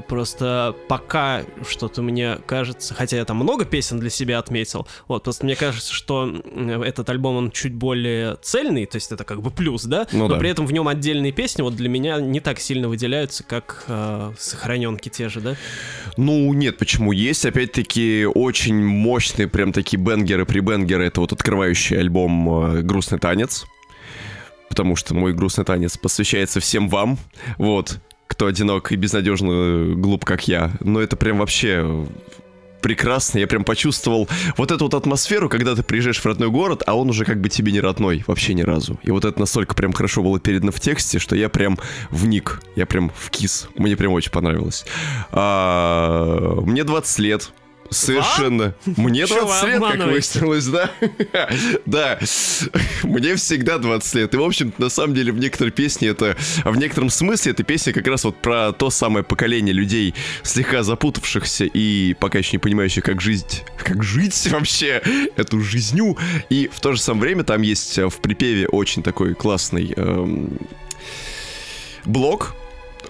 Просто 0.08 0.74
пока 0.88 1.42
что-то 1.68 2.02
мне 2.02 2.38
кажется, 2.46 2.94
хотя 2.94 3.16
я 3.16 3.24
там 3.24 3.36
много 3.36 3.64
песен 3.64 4.00
для 4.00 4.10
себя 4.10 4.38
отметил, 4.38 4.86
вот, 5.08 5.24
просто 5.24 5.44
мне 5.44 5.56
кажется, 5.56 5.92
что 5.92 6.42
этот 6.84 7.08
альбом, 7.10 7.36
он 7.36 7.50
чуть 7.50 7.74
более 7.74 8.36
цельный, 8.42 8.86
то 8.86 8.96
есть 8.96 9.12
это 9.12 9.24
как 9.24 9.42
бы 9.42 9.50
плюс, 9.50 9.84
да? 9.84 10.06
Ну, 10.12 10.20
Но 10.20 10.28
да. 10.28 10.38
при 10.38 10.50
этом 10.50 10.66
в 10.66 10.72
нем 10.72 10.88
отдельные 10.88 11.32
песни 11.32 11.62
вот 11.62 11.76
для 11.76 11.88
меня 11.88 12.20
не 12.20 12.40
так 12.40 12.60
сильно 12.60 12.88
выделяются, 12.88 13.44
как 13.44 13.84
э, 13.88 14.32
сохраненки 14.38 15.08
те 15.08 15.28
же, 15.28 15.40
да? 15.40 15.56
Ну, 16.16 16.52
нет, 16.54 16.78
почему? 16.78 17.12
Есть, 17.12 17.44
опять-таки, 17.44 18.26
очень 18.26 18.82
мощные 18.82 19.48
прям 19.48 19.72
такие 19.72 20.02
бенгеры, 20.02 20.46
прибенгеры, 20.46 21.06
это 21.06 21.20
вот 21.20 21.32
открывающий 21.32 21.98
альбом 21.98 22.78
э, 22.78 22.82
«Грустный 22.82 23.18
танец», 23.18 23.66
потому 24.68 24.96
что 24.96 25.14
мой 25.14 25.34
грустный 25.34 25.64
танец 25.64 25.98
посвящается 25.98 26.60
всем 26.60 26.88
вам. 26.88 27.18
Вот 27.58 27.98
кто 28.30 28.46
одинок 28.46 28.92
и 28.92 28.96
безнадежно 28.96 29.96
глуп, 29.96 30.24
как 30.24 30.46
я. 30.46 30.70
Но 30.78 31.00
это 31.00 31.16
прям 31.16 31.38
вообще 31.38 32.06
прекрасно. 32.80 33.40
Я 33.40 33.48
прям 33.48 33.64
почувствовал 33.64 34.28
вот 34.56 34.70
эту 34.70 34.84
вот 34.84 34.94
атмосферу, 34.94 35.48
когда 35.48 35.74
ты 35.74 35.82
приезжаешь 35.82 36.20
в 36.20 36.24
родной 36.24 36.48
город, 36.48 36.84
а 36.86 36.94
он 36.94 37.10
уже 37.10 37.24
как 37.24 37.40
бы 37.40 37.48
тебе 37.48 37.72
не 37.72 37.80
родной 37.80 38.22
вообще 38.28 38.54
ни 38.54 38.62
разу. 38.62 39.00
И 39.02 39.10
вот 39.10 39.24
это 39.24 39.38
настолько 39.40 39.74
прям 39.74 39.92
хорошо 39.92 40.22
было 40.22 40.38
передано 40.38 40.70
в 40.70 40.78
тексте, 40.78 41.18
что 41.18 41.34
я 41.34 41.48
прям 41.48 41.76
вник, 42.10 42.62
я 42.76 42.86
прям 42.86 43.10
в 43.14 43.30
кис. 43.30 43.68
Мне 43.76 43.96
прям 43.96 44.12
очень 44.12 44.30
понравилось. 44.30 44.86
А, 45.32 46.60
мне 46.62 46.84
20 46.84 47.18
лет. 47.18 47.50
Совершенно. 47.90 48.74
Мне 48.84 49.26
20 49.26 49.68
лет, 49.68 49.80
как 49.80 50.06
выяснилось, 50.06 50.66
да? 50.66 50.90
Да. 51.86 52.18
Мне 53.02 53.34
всегда 53.34 53.78
20 53.78 54.14
лет. 54.14 54.34
И, 54.34 54.36
в 54.36 54.42
общем 54.42 54.72
на 54.78 54.88
самом 54.88 55.14
деле, 55.14 55.32
в 55.32 55.38
некоторой 55.38 55.72
песне 55.72 56.08
это... 56.08 56.36
В 56.64 56.76
некотором 56.76 57.10
смысле 57.10 57.52
эта 57.52 57.64
песня 57.64 57.92
как 57.92 58.06
раз 58.06 58.24
вот 58.24 58.36
про 58.36 58.72
то 58.72 58.90
самое 58.90 59.24
поколение 59.24 59.72
людей, 59.72 60.14
слегка 60.42 60.82
запутавшихся 60.82 61.64
и 61.64 62.14
пока 62.14 62.38
еще 62.38 62.52
не 62.52 62.58
понимающих, 62.58 63.04
как 63.04 63.20
жить... 63.20 63.64
Как 63.78 64.02
жить 64.02 64.48
вообще 64.50 65.02
эту 65.36 65.60
жизнью. 65.60 66.16
И 66.48 66.70
в 66.72 66.80
то 66.80 66.92
же 66.92 67.00
самое 67.00 67.22
время 67.22 67.44
там 67.44 67.62
есть 67.62 67.98
в 67.98 68.20
припеве 68.20 68.68
очень 68.68 69.02
такой 69.02 69.34
классный 69.34 69.92
эм, 69.96 70.58
блок, 72.04 72.54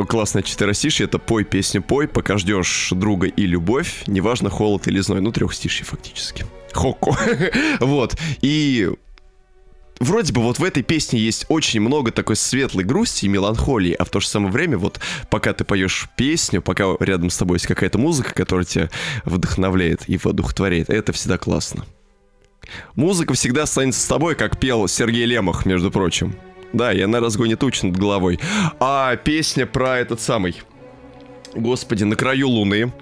классное 0.07 0.43
четверостишье, 0.43 1.07
это 1.07 1.19
«Пой 1.19 1.45
песню, 1.45 1.83
пой, 1.83 2.09
пока 2.09 2.39
ждешь 2.39 2.89
друга 2.93 3.27
и 3.27 3.47
любовь, 3.47 4.05
неважно, 4.07 4.51
холод 4.51 4.87
или 4.89 5.01
зной». 5.01 5.21
Ну, 5.21 5.33
трехстишье 5.33 5.85
фактически. 5.85 6.45
Хоко. 6.73 7.17
вот. 7.81 8.17
И 8.43 8.91
вроде 9.99 10.33
бы 10.33 10.43
вот 10.43 10.59
в 10.59 10.65
этой 10.65 10.83
песне 10.83 11.21
есть 11.21 11.47
очень 11.49 11.81
много 11.81 12.11
такой 12.11 12.37
светлой 12.37 12.85
грусти 12.85 13.27
и 13.27 13.29
меланхолии, 13.29 13.93
а 13.93 14.05
в 14.05 14.11
то 14.11 14.21
же 14.21 14.29
самое 14.29 14.53
время 14.53 14.79
вот 14.79 15.01
пока 15.31 15.53
ты 15.53 15.65
поешь 15.65 16.09
песню, 16.17 16.63
пока 16.63 16.97
рядом 17.01 17.31
с 17.31 17.37
тобой 17.37 17.57
есть 17.57 17.67
какая-то 17.67 17.99
музыка, 17.99 18.35
которая 18.35 18.65
тебя 18.65 18.91
вдохновляет 19.25 20.09
и 20.09 20.17
воодухотворяет, 20.17 20.91
это 20.91 21.13
всегда 21.13 21.39
классно. 21.39 21.87
Музыка 22.95 23.35
всегда 23.35 23.63
останется 23.63 24.01
с 24.01 24.07
тобой, 24.07 24.35
как 24.35 24.59
пел 24.59 24.87
Сергей 24.87 25.25
Лемах, 25.25 25.67
между 25.67 25.91
прочим. 25.91 26.37
Да, 26.73 26.93
и 26.93 27.01
она 27.01 27.21
разгонит 27.21 27.59
туч 27.61 27.83
над 27.83 27.97
головой. 27.97 28.39
А 28.79 29.17
песня 29.17 29.67
про 29.67 29.99
этот 29.99 30.21
самый... 30.21 30.63
Господи, 31.55 32.05
на 32.05 32.15
краю 32.17 32.49
луны. 32.49 32.93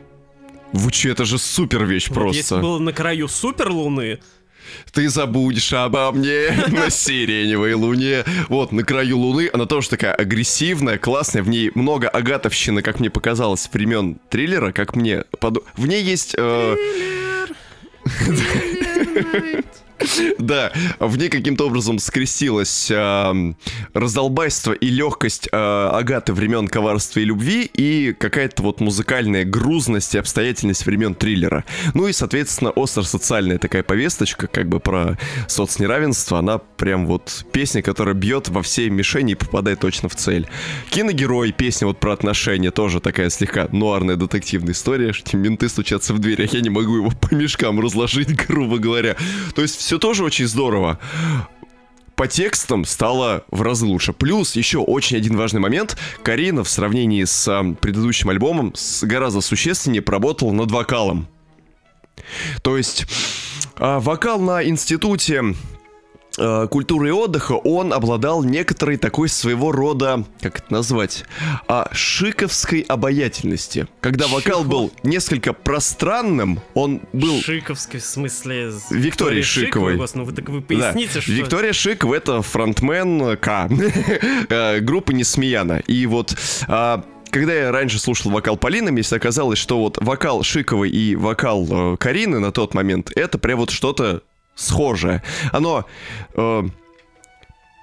Вы 0.73 0.91
че, 0.91 1.11
это 1.11 1.25
же 1.25 1.39
супер 1.39 1.85
вещь 1.85 2.09
вот 2.09 2.15
просто. 2.15 2.37
Если 2.37 2.57
было 2.57 2.79
на 2.79 2.93
краю 2.93 3.29
супер 3.29 3.71
луны, 3.71 4.21
ты 4.93 5.09
забудешь 5.09 5.73
обо 5.73 6.13
мне 6.13 6.51
на 6.69 6.91
сиреневой 6.91 7.75
луне. 7.75 8.25
Вот, 8.49 8.73
на 8.73 8.83
краю 8.85 9.19
луны. 9.19 9.51
Она 9.53 9.67
тоже 9.67 9.91
такая 9.91 10.15
агрессивная, 10.15 10.99
классная. 10.99 11.43
В 11.43 11.49
ней 11.49 11.71
много 11.75 12.09
агатовщины, 12.09 12.83
как 12.83 13.01
мне 13.01 13.11
показалось, 13.11 13.69
времен 13.73 14.19
триллера, 14.31 14.73
как 14.73 14.97
мне... 14.97 15.25
Под... 15.41 15.65
В 15.77 15.87
ней 15.87 16.03
есть... 16.03 16.35
Э... 16.39 16.77
Да, 20.39 20.73
в 20.99 21.17
ней 21.17 21.29
каким-то 21.29 21.67
образом 21.67 21.99
скрестилось 21.99 22.91
э, 22.91 23.53
раздолбайство 23.95 24.73
и 24.73 24.89
легкость 24.89 25.49
э, 25.51 25.57
Агаты 25.57 26.33
времен 26.33 26.69
коварства 26.69 27.21
и 27.21 27.25
любви 27.25 27.65
и 27.65 28.13
какая-то 28.13 28.63
вот 28.63 28.81
музыкальная 28.81 29.45
грузность 29.45 30.15
и 30.15 30.19
обстоятельность 30.19 30.87
времен 30.87 31.15
триллера. 31.15 31.65
Ну 31.95 32.07
и, 32.07 32.13
соответственно, 32.13 32.71
остро-социальная 32.71 33.59
такая 33.59 33.83
повесточка, 33.83 34.47
как 34.47 34.69
бы 34.69 34.81
про 34.81 35.19
соцнеравенство, 35.49 36.39
она 36.39 36.59
прям 36.59 37.07
вот 37.07 37.45
песня, 37.53 37.83
которая 37.83 38.15
бьет 38.15 38.49
во 38.49 38.63
все 38.63 38.89
мишени 38.91 39.33
и 39.33 39.35
попадает 39.35 39.81
точно 39.81 40.09
в 40.09 40.15
цель. 40.15 40.47
Киногерой, 40.91 41.53
песня 41.53 41.87
вот 41.87 41.99
про 41.99 42.13
отношения, 42.13 42.71
тоже 42.71 43.01
такая 43.01 43.31
слегка 43.31 43.69
нуарная 43.73 44.17
детективная 44.17 44.73
история, 44.73 45.13
что 45.13 45.37
менты 45.37 45.69
стучатся 45.69 46.15
в 46.15 46.19
дверь, 46.19 46.43
а 46.43 46.49
я 46.55 46.61
не 46.61 46.71
могу 46.71 46.97
его 46.97 47.11
по 47.11 47.35
мешкам 47.35 47.81
разложить, 47.81 48.35
грубо 48.49 48.79
говоря. 48.79 49.17
То 49.55 49.63
есть 49.63 49.81
все 49.89 49.99
тоже 49.99 50.23
очень 50.23 50.47
здорово 50.47 50.99
по 52.15 52.29
текстам 52.29 52.85
стало 52.85 53.47
в 53.51 53.63
разы 53.63 53.87
лучше. 53.87 54.13
Плюс 54.13 54.55
еще 54.55 54.81
очень 54.81 55.17
один 55.17 55.35
важный 55.35 55.61
момент. 55.61 55.97
Карина 56.23 56.63
в 56.63 56.69
сравнении 56.69 57.25
с 57.25 57.49
а, 57.49 57.65
предыдущим 57.73 58.29
альбомом 58.29 58.75
с, 58.75 59.03
гораздо 59.05 59.41
существеннее 59.41 60.03
поработала 60.03 60.53
над 60.53 60.71
вокалом. 60.71 61.27
То 62.63 62.77
есть 62.77 63.07
а, 63.77 63.99
вокал 63.99 64.39
на 64.41 64.63
институте 64.63 65.55
культуры 66.71 67.09
и 67.09 67.11
отдыха, 67.11 67.53
он 67.53 67.93
обладал 67.93 68.43
некоторой 68.43 68.97
такой 68.97 69.29
своего 69.29 69.73
рода, 69.73 70.25
как 70.41 70.59
это 70.61 70.73
назвать, 70.73 71.25
а, 71.67 71.89
шиковской 71.93 72.81
обаятельности. 72.81 73.87
Когда 74.01 74.27
вокал 74.29 74.65
был 74.65 74.93
несколько 75.03 75.53
пространным, 75.53 76.61
он 76.75 77.01
был... 77.13 77.41
Шиковский 77.41 77.99
в 77.99 78.05
смысле... 78.05 78.73
Виктории 78.91 79.43
Шиковой. 79.43 79.97
Гос, 79.97 80.15
ну 80.15 80.25
вы 80.25 80.33
так 80.33 80.49
вы 80.49 80.61
поясните, 80.61 81.15
да. 81.15 81.21
что... 81.21 81.33
Виктория 81.33 81.73
Шикова 81.73 82.15
это 82.15 82.43
фронтмен 82.43 83.37
К 83.37 83.69
э, 84.49 84.81
группы 84.81 85.13
Несмеяна. 85.13 85.83
И 85.87 86.07
вот 86.07 86.37
а, 86.67 87.05
когда 87.31 87.55
я 87.55 87.73
раньше 87.73 87.99
слушал 87.99 88.31
вокал 88.31 88.57
Полины, 88.57 88.91
мне 88.91 89.03
оказалось, 89.11 89.59
что 89.59 89.79
вот 89.79 89.99
вокал 90.01 90.43
Шиковой 90.43 90.91
и 90.91 91.15
вокал 91.15 91.67
э, 91.95 91.97
Карины 91.97 92.39
на 92.39 92.53
тот 92.53 92.75
момент 92.75 93.13
это 93.15 93.39
прям 93.39 93.59
вот 93.59 93.71
что-то 93.71 94.23
схожее. 94.59 95.23
Оно 95.53 95.87
э, 96.35 96.63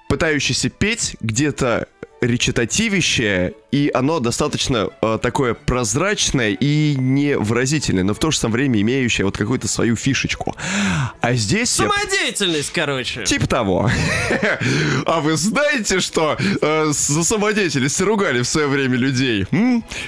пытающееся 0.08 0.68
петь 0.68 1.16
где-то 1.20 1.88
речитативище, 2.20 3.54
и 3.70 3.90
оно 3.92 4.20
достаточно 4.20 4.88
э, 5.02 5.18
такое 5.20 5.54
прозрачное 5.54 6.50
и 6.58 6.94
невыразительное, 6.96 8.04
но 8.04 8.14
в 8.14 8.18
то 8.18 8.30
же 8.30 8.38
самое 8.38 8.62
время 8.62 8.80
имеющее 8.80 9.24
вот 9.24 9.36
какую-то 9.36 9.68
свою 9.68 9.96
фишечку. 9.96 10.56
А 11.20 11.34
здесь... 11.34 11.78
я- 11.78 11.88
Самодеятельность, 11.90 12.72
короче. 12.72 13.24
Типа 13.24 13.46
того. 13.46 13.90
А 15.06 15.20
вы 15.20 15.36
знаете, 15.36 16.00
что 16.00 16.36
э, 16.38 16.86
за 16.90 17.24
самодеятельность 17.24 18.00
ругали 18.00 18.40
в 18.42 18.46
свое 18.48 18.66
время 18.66 18.96
людей? 18.96 19.46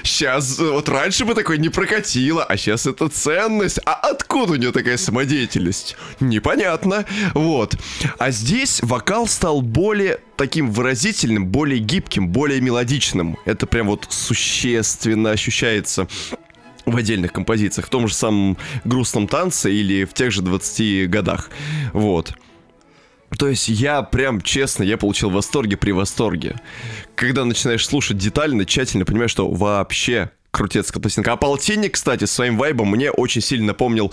Сейчас, 0.02 0.58
вот 0.58 0.88
раньше 0.88 1.24
бы 1.24 1.34
такое 1.34 1.58
не 1.58 1.68
прокатило, 1.68 2.42
а 2.44 2.56
сейчас 2.56 2.86
это 2.86 3.08
ценность. 3.08 3.78
А 3.84 3.92
откуда 3.94 4.54
у 4.54 4.56
нее 4.56 4.72
такая 4.72 4.96
самодеятельность? 4.96 5.96
Непонятно. 6.20 7.04
Вот. 7.34 7.76
А 8.18 8.30
здесь 8.30 8.80
вокал 8.82 9.26
стал 9.28 9.60
более 9.60 10.20
таким 10.38 10.70
выразительным, 10.70 11.46
более 11.46 11.81
гибким, 11.81 12.29
более 12.29 12.61
мелодичным. 12.61 13.37
Это 13.44 13.66
прям 13.66 13.88
вот 13.88 14.07
существенно 14.09 15.33
ощущается 15.33 16.07
в 16.87 16.96
отдельных 16.96 17.33
композициях, 17.33 17.88
в 17.88 17.90
том 17.90 18.09
же 18.09 18.14
самом 18.14 18.57
грустном 18.85 19.27
танце 19.27 19.70
или 19.70 20.05
в 20.05 20.14
тех 20.14 20.31
же 20.31 20.40
20 20.40 21.11
годах. 21.11 21.51
Вот. 21.92 22.33
То 23.37 23.48
есть 23.48 23.68
я 23.68 24.03
прям, 24.03 24.40
честно, 24.40 24.85
я 24.85 24.96
получил 24.96 25.29
восторги 25.29 25.74
при 25.74 25.90
восторге. 25.90 26.61
Когда 27.14 27.44
начинаешь 27.44 27.85
слушать 27.85 28.16
детально, 28.16 28.64
тщательно, 28.64 29.05
понимаешь, 29.05 29.33
что 29.33 29.51
вообще 29.51 30.31
крутецкая 30.50 31.00
пластинка. 31.00 31.32
А 31.32 31.37
полтинник, 31.37 31.94
кстати, 31.94 32.24
своим 32.24 32.56
вайбом 32.56 32.90
мне 32.90 33.11
очень 33.11 33.40
сильно 33.40 33.68
напомнил 33.68 34.12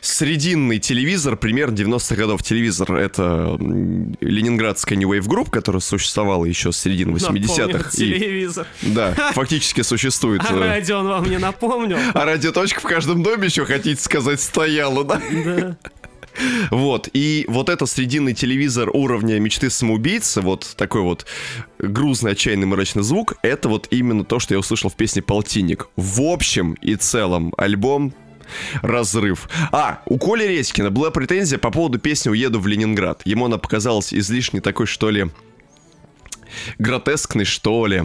срединный 0.00 0.78
телевизор, 0.78 1.36
примерно 1.36 1.74
90-х 1.74 2.14
годов 2.16 2.42
телевизор. 2.42 2.94
Это 2.94 3.56
ленинградская 4.20 4.98
New 4.98 5.12
Wave 5.12 5.26
Group, 5.26 5.50
которая 5.50 5.80
существовала 5.80 6.44
еще 6.44 6.72
с 6.72 6.78
середины 6.78 7.12
Напомнил 7.12 7.42
80-х. 7.42 7.90
И, 7.94 7.96
телевизор. 7.96 8.66
да, 8.82 9.14
фактически 9.32 9.82
существует. 9.82 10.42
А 10.48 10.54
э, 10.54 10.58
радио 10.58 10.98
он 10.98 11.08
вам 11.08 11.30
не 11.30 11.38
напомнил? 11.38 11.98
А 12.14 12.24
радиоточка 12.24 12.80
в 12.80 12.84
каждом 12.84 13.22
доме 13.22 13.46
еще, 13.46 13.64
хотите 13.64 14.00
сказать, 14.00 14.40
стояла, 14.40 15.04
да? 15.04 15.20
Да. 15.44 15.76
Вот, 16.70 17.08
и 17.12 17.44
вот 17.48 17.68
это 17.68 17.86
срединный 17.86 18.34
телевизор 18.34 18.90
уровня 18.92 19.38
мечты 19.38 19.70
самоубийцы, 19.70 20.40
вот 20.40 20.74
такой 20.76 21.02
вот 21.02 21.26
грузный, 21.78 22.32
отчаянный, 22.32 22.66
мрачный 22.66 23.02
звук, 23.02 23.34
это 23.42 23.68
вот 23.68 23.88
именно 23.90 24.24
то, 24.24 24.38
что 24.38 24.54
я 24.54 24.60
услышал 24.60 24.90
в 24.90 24.94
песне 24.94 25.22
«Полтинник». 25.22 25.88
В 25.96 26.22
общем 26.22 26.74
и 26.74 26.96
целом 26.96 27.54
альбом 27.56 28.14
разрыв. 28.82 29.48
А, 29.72 30.02
у 30.06 30.18
Коли 30.18 30.44
Редькина 30.44 30.90
была 30.90 31.10
претензия 31.10 31.58
по 31.58 31.70
поводу 31.70 31.98
песни 31.98 32.30
«Уеду 32.30 32.60
в 32.60 32.66
Ленинград». 32.66 33.22
Ему 33.24 33.46
она 33.46 33.58
показалась 33.58 34.14
излишне 34.14 34.60
такой, 34.60 34.86
что 34.86 35.10
ли, 35.10 35.26
гротескный, 36.78 37.44
что 37.44 37.86
ли. 37.86 38.04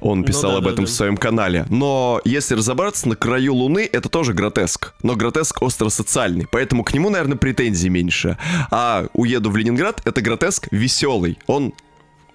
Он 0.00 0.24
писал 0.24 0.52
да, 0.52 0.58
об 0.58 0.64
да, 0.64 0.70
этом 0.70 0.84
да. 0.84 0.90
в 0.90 0.94
своем 0.94 1.16
канале. 1.16 1.66
Но 1.70 2.20
если 2.24 2.54
разобраться, 2.54 3.08
на 3.08 3.16
краю 3.16 3.54
Луны 3.54 3.88
это 3.90 4.08
тоже 4.08 4.32
гротеск. 4.32 4.94
Но 5.02 5.16
гротеск 5.16 5.60
остро-социальный. 5.62 6.46
Поэтому 6.50 6.84
к 6.84 6.92
нему, 6.92 7.10
наверное, 7.10 7.36
претензий 7.36 7.88
меньше. 7.88 8.38
А 8.70 9.06
«Уеду 9.14 9.50
в 9.50 9.56
Ленинград»— 9.56 10.00
это 10.04 10.20
гротеск 10.20 10.68
веселый. 10.70 11.38
Он 11.46 11.72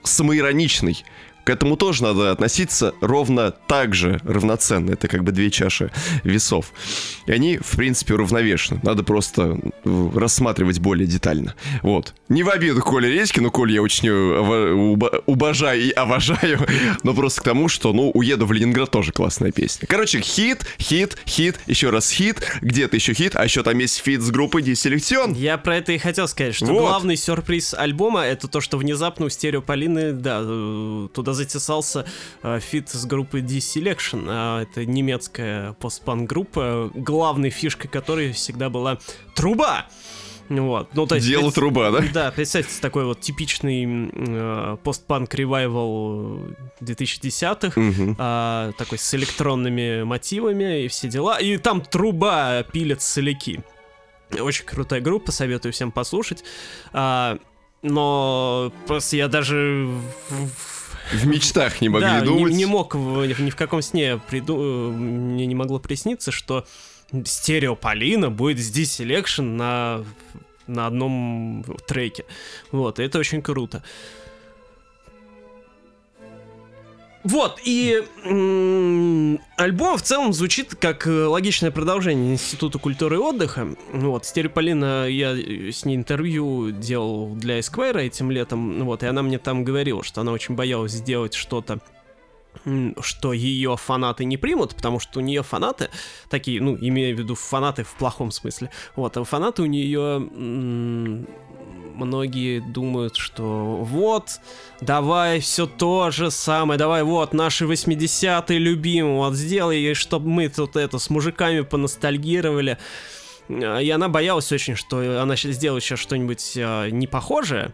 самоироничный. 0.04 1.04
К 1.44 1.50
этому 1.50 1.76
тоже 1.76 2.04
надо 2.04 2.32
относиться 2.32 2.94
ровно 3.02 3.52
так 3.52 3.94
же, 3.96 4.20
равноценно. 4.24 4.92
Это 4.92 5.08
как 5.08 5.24
бы 5.24 5.32
две 5.32 5.50
чаши 5.50 5.92
весов. 6.24 6.72
И 7.26 7.32
они, 7.32 7.58
в 7.58 7.76
принципе, 7.78 8.14
уравновешены. 8.14 8.80
Надо 8.84 9.04
просто 9.04 9.58
рассматривать 9.84 10.80
более 10.80 11.08
детально. 11.08 11.56
Вот. 11.82 12.14
Не 12.30 12.44
в 12.44 12.50
обиду 12.50 12.82
Коле 12.82 13.10
Редькину, 13.12 13.52
Коль 13.52 13.72
я 13.72 13.82
очень 13.82 14.10
э, 14.10 15.20
уважаю 15.26 15.82
и 15.82 15.90
обожаю, 16.02 16.60
но 17.04 17.14
просто 17.14 17.42
к 17.42 17.44
тому, 17.44 17.68
что, 17.68 17.94
ну, 17.94 18.12
«Уеду 18.12 18.46
в 18.46 18.52
Ленинград» 18.52 18.92
тоже 18.92 19.12
классная 19.12 19.52
песня. 19.52 19.88
Короче, 19.88 20.22
хит, 20.22 20.66
хит, 20.80 21.18
хит, 21.28 21.60
еще 21.68 21.90
раз 21.90 22.10
хит, 22.10 22.42
где-то 22.62 22.96
еще 22.96 23.14
хит, 23.14 23.36
а 23.36 23.44
еще 23.44 23.64
там 23.64 23.78
есть 23.80 23.98
feat 23.98 24.22
с 24.22 24.30
группой 24.32 24.62
Diselection. 24.62 25.36
Я 25.38 25.58
про 25.58 25.78
это 25.78 25.92
и 25.92 25.98
хотел 25.98 26.28
сказать, 26.28 26.56
что 26.56 26.66
Вот. 26.68 26.82
главный 26.82 27.16
сюрприз 27.18 27.74
альбома 27.74 28.22
это 28.22 28.48
то, 28.48 28.62
что 28.62 28.78
внезапно 28.78 29.26
у 29.26 29.30
Стереополины, 29.30 30.14
да, 30.14 30.40
э, 30.44 31.08
туда 31.32 31.34
затесался 31.34 32.06
э, 32.44 32.60
фит 32.60 32.90
с 32.90 33.06
группы 33.06 33.42
D-Selection. 33.42 34.26
а 34.28 34.62
это 34.64 34.86
немецкая 34.86 35.74
постпанк-группа, 35.74 36.92
главной 36.94 37.50
фишкой 37.50 37.90
которой 37.90 38.32
всегда 38.34 38.70
была 38.70 39.00
труба. 39.36 39.88
Вот. 40.50 40.90
Ну, 40.96 41.08
то 41.08 41.16
есть, 41.16 41.26
Дело 41.28 41.44
пред- 41.44 41.54
труба, 41.56 41.92
да? 41.92 42.04
Да, 42.14 42.32
представьте, 42.32 42.74
такой 42.82 43.06
вот 43.06 43.22
типичный 43.22 44.10
э, 44.12 44.78
постпанк 44.84 45.34
ревайвал 45.34 46.40
2010-х, 46.82 47.80
Мгм. 47.80 48.16
а, 48.20 48.74
такой 48.78 48.98
с 48.98 49.14
электронными 49.14 50.04
мотивами 50.04 50.84
и 50.84 50.88
все 50.90 51.08
дела. 51.08 51.38
И 51.40 51.56
там 51.58 51.80
труба 51.82 52.64
пилит 52.64 53.02
соляки. 53.02 53.64
Очень 54.38 54.66
крутая 54.66 55.00
группа, 55.00 55.32
советую 55.32 55.72
всем 55.72 55.92
послушать. 55.94 56.44
А, 56.92 57.38
но 57.82 58.74
просто 58.88 59.16
я 59.16 59.28
даже 59.30 59.88
в- 60.30 60.81
в- 61.14 61.28
мечтах 61.28 61.82
не 61.82 61.90
могли 61.90 62.08
да, 62.08 62.20
не, 62.20 62.26
думать. 62.26 62.54
не 62.54 62.66
мог 62.66 62.96
в- 62.96 63.26
ни 63.26 63.50
в 63.50 63.56
каком 63.56 63.82
сне 63.82 64.20
приду... 64.30 64.58
мне 64.92 65.46
не 65.46 65.56
могло 65.56 65.80
присниться, 65.80 66.32
что 66.32 66.66
стерео 67.26 67.76
Полина 67.76 68.30
будет 68.30 68.60
с 68.60 68.70
D-Selection 68.72 69.42
на 69.44 70.04
на 70.68 70.88
одном 70.88 71.66
треке. 71.88 72.24
Вот, 72.72 73.00
это 73.00 73.20
очень 73.20 73.42
круто. 73.42 73.84
Вот, 77.24 77.60
и 77.64 78.04
альбом 79.56 79.98
в 79.98 80.02
целом 80.02 80.34
звучит 80.34 80.76
как 80.76 81.06
э, 81.06 81.26
логичное 81.26 81.70
продолжение 81.70 82.34
Института 82.34 82.80
культуры 82.80 83.18
и 83.18 83.20
отдыха. 83.20 83.76
Вот, 83.94 84.26
Стереополина, 84.26 85.08
я 85.08 85.34
э, 85.34 85.72
с 85.72 85.86
ней 85.86 85.96
интервью 85.96 86.72
делал 86.72 87.36
для 87.36 87.60
Esquire 87.60 88.00
этим 88.00 88.32
летом, 88.32 88.84
вот, 88.86 89.04
и 89.04 89.06
она 89.06 89.22
мне 89.22 89.38
там 89.38 89.64
говорила, 89.64 90.04
что 90.04 90.22
она 90.22 90.32
очень 90.32 90.56
боялась 90.56 90.94
сделать 90.94 91.34
что-то 91.34 91.80
что 93.00 93.34
ее 93.34 93.78
фанаты 93.78 94.26
не 94.26 94.38
примут, 94.38 94.76
потому 94.76 95.00
что 95.00 95.20
у 95.20 95.22
нее 95.22 95.42
фанаты 95.42 95.90
такие, 96.30 96.62
ну, 96.62 96.78
имею 96.80 97.16
в 97.16 97.20
виду 97.20 97.34
фанаты 97.36 97.84
в 97.84 97.94
плохом 97.96 98.30
смысле. 98.30 98.70
Вот, 98.96 99.16
а 99.16 99.24
фанаты 99.24 99.62
у 99.62 99.66
нее 99.68 101.26
многие 101.96 102.60
думают, 102.60 103.16
что 103.16 103.78
вот, 103.82 104.40
давай 104.82 105.40
все 105.40 105.68
то 105.68 106.12
же 106.12 106.32
самое, 106.32 106.78
давай 106.78 107.04
вот 107.04 107.34
наши 107.34 107.66
80-е 107.66 108.58
любимые, 108.58 109.16
вот 109.16 109.36
сделай, 109.36 109.94
чтобы 109.94 110.28
мы 110.30 110.50
тут 110.50 110.76
это 110.76 111.00
с 111.00 111.10
мужиками 111.10 111.62
поностальгировали. 111.62 112.78
И 113.50 113.90
она 113.90 114.08
боялась 114.08 114.52
очень, 114.52 114.76
что 114.76 115.22
она 115.22 115.36
щас 115.36 115.52
сделает 115.52 115.84
сейчас 115.84 116.00
что-нибудь 116.00 116.54
а, 116.58 116.90
непохожее, 116.90 117.74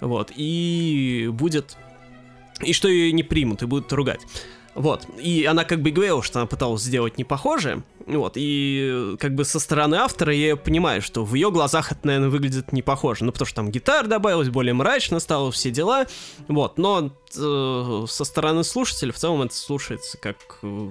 вот, 0.00 0.32
и 0.34 1.28
будет... 1.32 1.76
И 2.60 2.72
что 2.72 2.88
ее 2.88 3.10
не 3.12 3.22
примут, 3.22 3.62
и 3.62 3.66
будут 3.66 3.92
ругать. 3.92 4.20
Вот. 4.74 5.06
И 5.18 5.44
она 5.44 5.64
как 5.64 5.82
бы 5.82 5.90
говорила, 5.90 6.22
что 6.22 6.40
она 6.40 6.46
пыталась 6.46 6.82
сделать 6.82 7.18
непохожее. 7.18 7.82
Вот. 8.06 8.34
И 8.36 9.16
как 9.18 9.34
бы 9.34 9.44
со 9.44 9.58
стороны 9.58 9.96
автора 9.96 10.34
я 10.34 10.56
понимаю, 10.56 11.00
что 11.00 11.24
в 11.24 11.34
ее 11.34 11.50
глазах 11.50 11.92
это, 11.92 12.06
наверное, 12.06 12.28
выглядит 12.28 12.72
не 12.72 12.82
похоже. 12.82 13.24
Ну, 13.24 13.32
потому 13.32 13.46
что 13.46 13.56
там 13.56 13.70
гитара 13.70 14.06
добавилась, 14.06 14.50
более 14.50 14.74
мрачно 14.74 15.20
стало, 15.20 15.50
все 15.50 15.70
дела. 15.70 16.06
Вот. 16.48 16.78
Но 16.78 17.12
э, 17.36 18.04
со 18.08 18.24
стороны 18.24 18.64
слушателя 18.64 19.12
в 19.12 19.16
целом 19.16 19.42
это 19.42 19.54
слушается 19.54 20.18
как 20.18 20.36
э, 20.62 20.90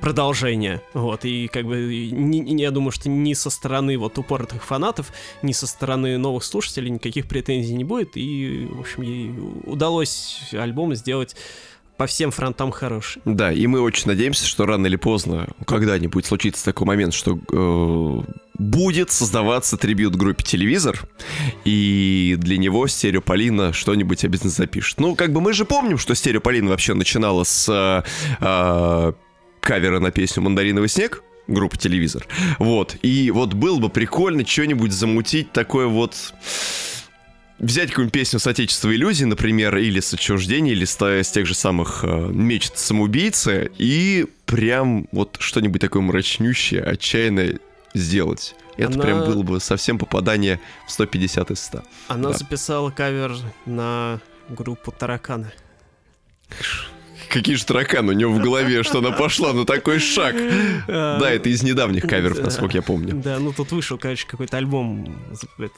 продолжение. 0.00 0.82
Вот. 0.92 1.24
И 1.24 1.48
как 1.48 1.66
бы 1.66 1.76
ни- 2.12 2.38
ни- 2.38 2.60
я 2.60 2.70
думаю, 2.70 2.90
что 2.90 3.08
ни 3.08 3.32
со 3.32 3.50
стороны 3.50 3.96
вот 3.96 4.18
упоротых 4.18 4.64
фанатов, 4.64 5.12
ни 5.42 5.52
со 5.52 5.66
стороны 5.66 6.18
новых 6.18 6.44
слушателей 6.44 6.90
никаких 6.90 7.28
претензий 7.28 7.74
не 7.74 7.84
будет. 7.84 8.16
И, 8.16 8.66
в 8.70 8.80
общем, 8.80 9.02
ей 9.02 9.34
удалось 9.64 10.50
альбом 10.52 10.94
сделать 10.94 11.36
по 12.00 12.06
всем 12.06 12.30
фронтам 12.30 12.70
хороший. 12.70 13.20
Да, 13.26 13.52
и 13.52 13.66
мы 13.66 13.82
очень 13.82 14.06
надеемся, 14.06 14.46
что 14.46 14.64
рано 14.64 14.86
или 14.86 14.96
поздно, 14.96 15.48
когда-нибудь 15.66 16.24
случится 16.24 16.64
такой 16.64 16.86
момент, 16.86 17.12
что 17.12 17.38
э, 17.52 18.32
будет 18.54 19.10
создаваться 19.10 19.76
трибют 19.76 20.16
группе 20.16 20.42
«Телевизор», 20.42 21.06
и 21.66 22.36
для 22.38 22.56
него 22.56 22.86
Стереополина 22.86 23.74
что-нибудь 23.74 24.24
обязательно 24.24 24.50
запишет. 24.50 24.98
Ну, 24.98 25.14
как 25.14 25.34
бы 25.34 25.42
мы 25.42 25.52
же 25.52 25.66
помним, 25.66 25.98
что 25.98 26.14
Стереополина 26.14 26.70
вообще 26.70 26.94
начинала 26.94 27.44
с 27.44 27.68
э, 27.68 28.02
э, 28.40 29.12
кавера 29.60 30.00
на 30.00 30.10
песню 30.10 30.42
«Мандариновый 30.42 30.88
снег», 30.88 31.22
группа 31.48 31.76
«Телевизор». 31.76 32.26
Вот, 32.58 32.96
и 33.02 33.30
вот 33.30 33.52
было 33.52 33.78
бы 33.78 33.90
прикольно 33.90 34.46
что-нибудь 34.46 34.92
замутить 34.92 35.52
такое 35.52 35.86
вот 35.86 36.32
взять 37.60 37.90
какую-нибудь 37.90 38.12
песню 38.12 38.38
с 38.40 38.46
Отечества 38.46 38.92
иллюзий, 38.94 39.26
например, 39.26 39.76
или 39.76 40.00
с 40.00 40.12
отчуждения, 40.12 40.72
или 40.72 40.84
с, 40.84 41.00
с 41.00 41.30
тех 41.30 41.46
же 41.46 41.54
самых 41.54 42.00
э, 42.02 42.08
мечт 42.32 42.76
самоубийцы, 42.76 43.70
и 43.78 44.26
прям 44.46 45.06
вот 45.12 45.36
что-нибудь 45.38 45.80
такое 45.80 46.02
мрачнющее, 46.02 46.82
отчаянное 46.82 47.58
сделать. 47.94 48.54
Это 48.76 48.94
Она- 48.94 49.02
прям 49.04 49.18
было 49.24 49.42
бы 49.42 49.60
совсем 49.60 49.98
попадание 49.98 50.58
в 50.86 50.90
150 50.92 51.50
из 51.50 51.60
100. 51.60 51.82
Она 52.08 52.30
Да. 52.30 52.38
записала 52.38 52.90
кавер 52.90 53.36
на 53.66 54.20
группу 54.48 54.90
Тараканы. 54.90 55.52
Какие 57.30 57.54
же 57.54 57.64
тараканы 57.64 58.12
у 58.12 58.16
него 58.16 58.32
в 58.32 58.40
голове, 58.40 58.82
что 58.82 58.98
она 58.98 59.12
пошла 59.12 59.52
на 59.52 59.64
такой 59.64 60.00
шаг. 60.00 60.34
Да, 60.86 61.30
это 61.30 61.48
из 61.48 61.62
недавних 61.62 62.06
каверов, 62.06 62.40
насколько 62.40 62.76
я 62.76 62.82
помню. 62.82 63.14
Да, 63.14 63.38
ну 63.38 63.52
тут 63.52 63.70
вышел, 63.72 63.98
короче, 63.98 64.26
какой-то 64.26 64.56
альбом 64.56 65.16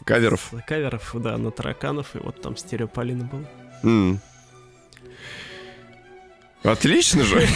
Каверов? 0.05 0.51
Каверов, 0.67 1.11
да, 1.15 1.37
на 1.37 1.51
тараканов, 1.51 2.15
и 2.15 2.19
вот 2.19 2.41
там 2.41 2.57
стереополина 2.57 3.29
был. 3.83 4.19
Отлично 6.63 7.25
же. 7.25 7.47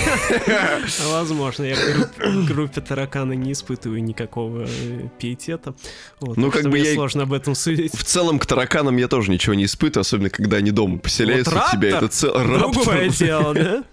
Возможно, 1.10 1.62
я 1.64 1.76
к 1.76 1.78
групп- 1.78 2.46
группе 2.46 2.80
тараканы 2.80 3.36
не 3.36 3.52
испытываю 3.52 4.02
никакого 4.02 4.66
э, 4.68 5.08
пиетета. 5.20 5.74
Вот, 6.18 6.36
Ну, 6.36 6.50
как 6.50 6.64
бы 6.68 6.78
я 6.78 6.92
сложно 6.94 7.22
об 7.22 7.32
этом 7.32 7.54
судить. 7.54 7.94
В 7.94 8.02
целом 8.02 8.38
к 8.40 8.46
тараканам 8.46 8.96
я 8.96 9.06
тоже 9.06 9.30
ничего 9.30 9.54
не 9.54 9.66
испытываю, 9.66 10.00
особенно 10.02 10.28
когда 10.30 10.56
они 10.56 10.72
дома 10.72 10.98
поселяются 10.98 11.54
Вот 11.54 11.64
у 11.68 11.76
тебя. 11.76 11.88
Это 11.98 12.08
цел... 12.08 12.32
Другое 12.32 13.04
Раптор. 13.06 13.08
дело, 13.10 13.54
да? 13.54 13.84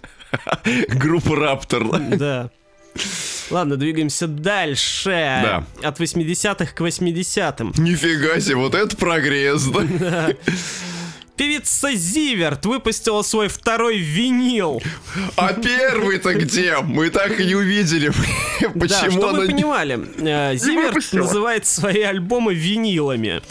Группа 0.95 1.35
Раптор. 1.35 1.99
Да. 2.17 2.49
Ладно, 3.51 3.75
двигаемся 3.75 4.27
дальше. 4.27 5.09
Да. 5.11 5.65
От 5.87 5.99
80-х 5.99 6.73
к 6.73 6.81
80-м. 6.81 7.73
Нифига 7.77 8.39
себе, 8.39 8.55
вот 8.55 8.73
это 8.73 8.95
прогресс, 8.97 9.63
да? 9.65 10.29
Да. 11.35 11.43
Певица 11.43 11.93
Зиверт 11.95 12.65
выпустила 12.65 13.21
свой 13.23 13.47
второй 13.47 13.97
винил. 13.97 14.81
А 15.35 15.53
первый-то 15.53 16.33
где? 16.35 16.77
Мы 16.83 17.09
так 17.09 17.39
и 17.39 17.45
не 17.45 17.55
увидели. 17.55 18.11
да, 18.61 18.69
Почему 18.79 19.11
чтобы 19.11 19.29
она... 19.29 19.39
вы 19.39 19.47
понимали, 19.47 19.99
э, 20.19 20.55
Зиверт 20.57 21.11
называет 21.13 21.65
свои 21.65 22.01
альбомы 22.01 22.53
винилами. 22.53 23.41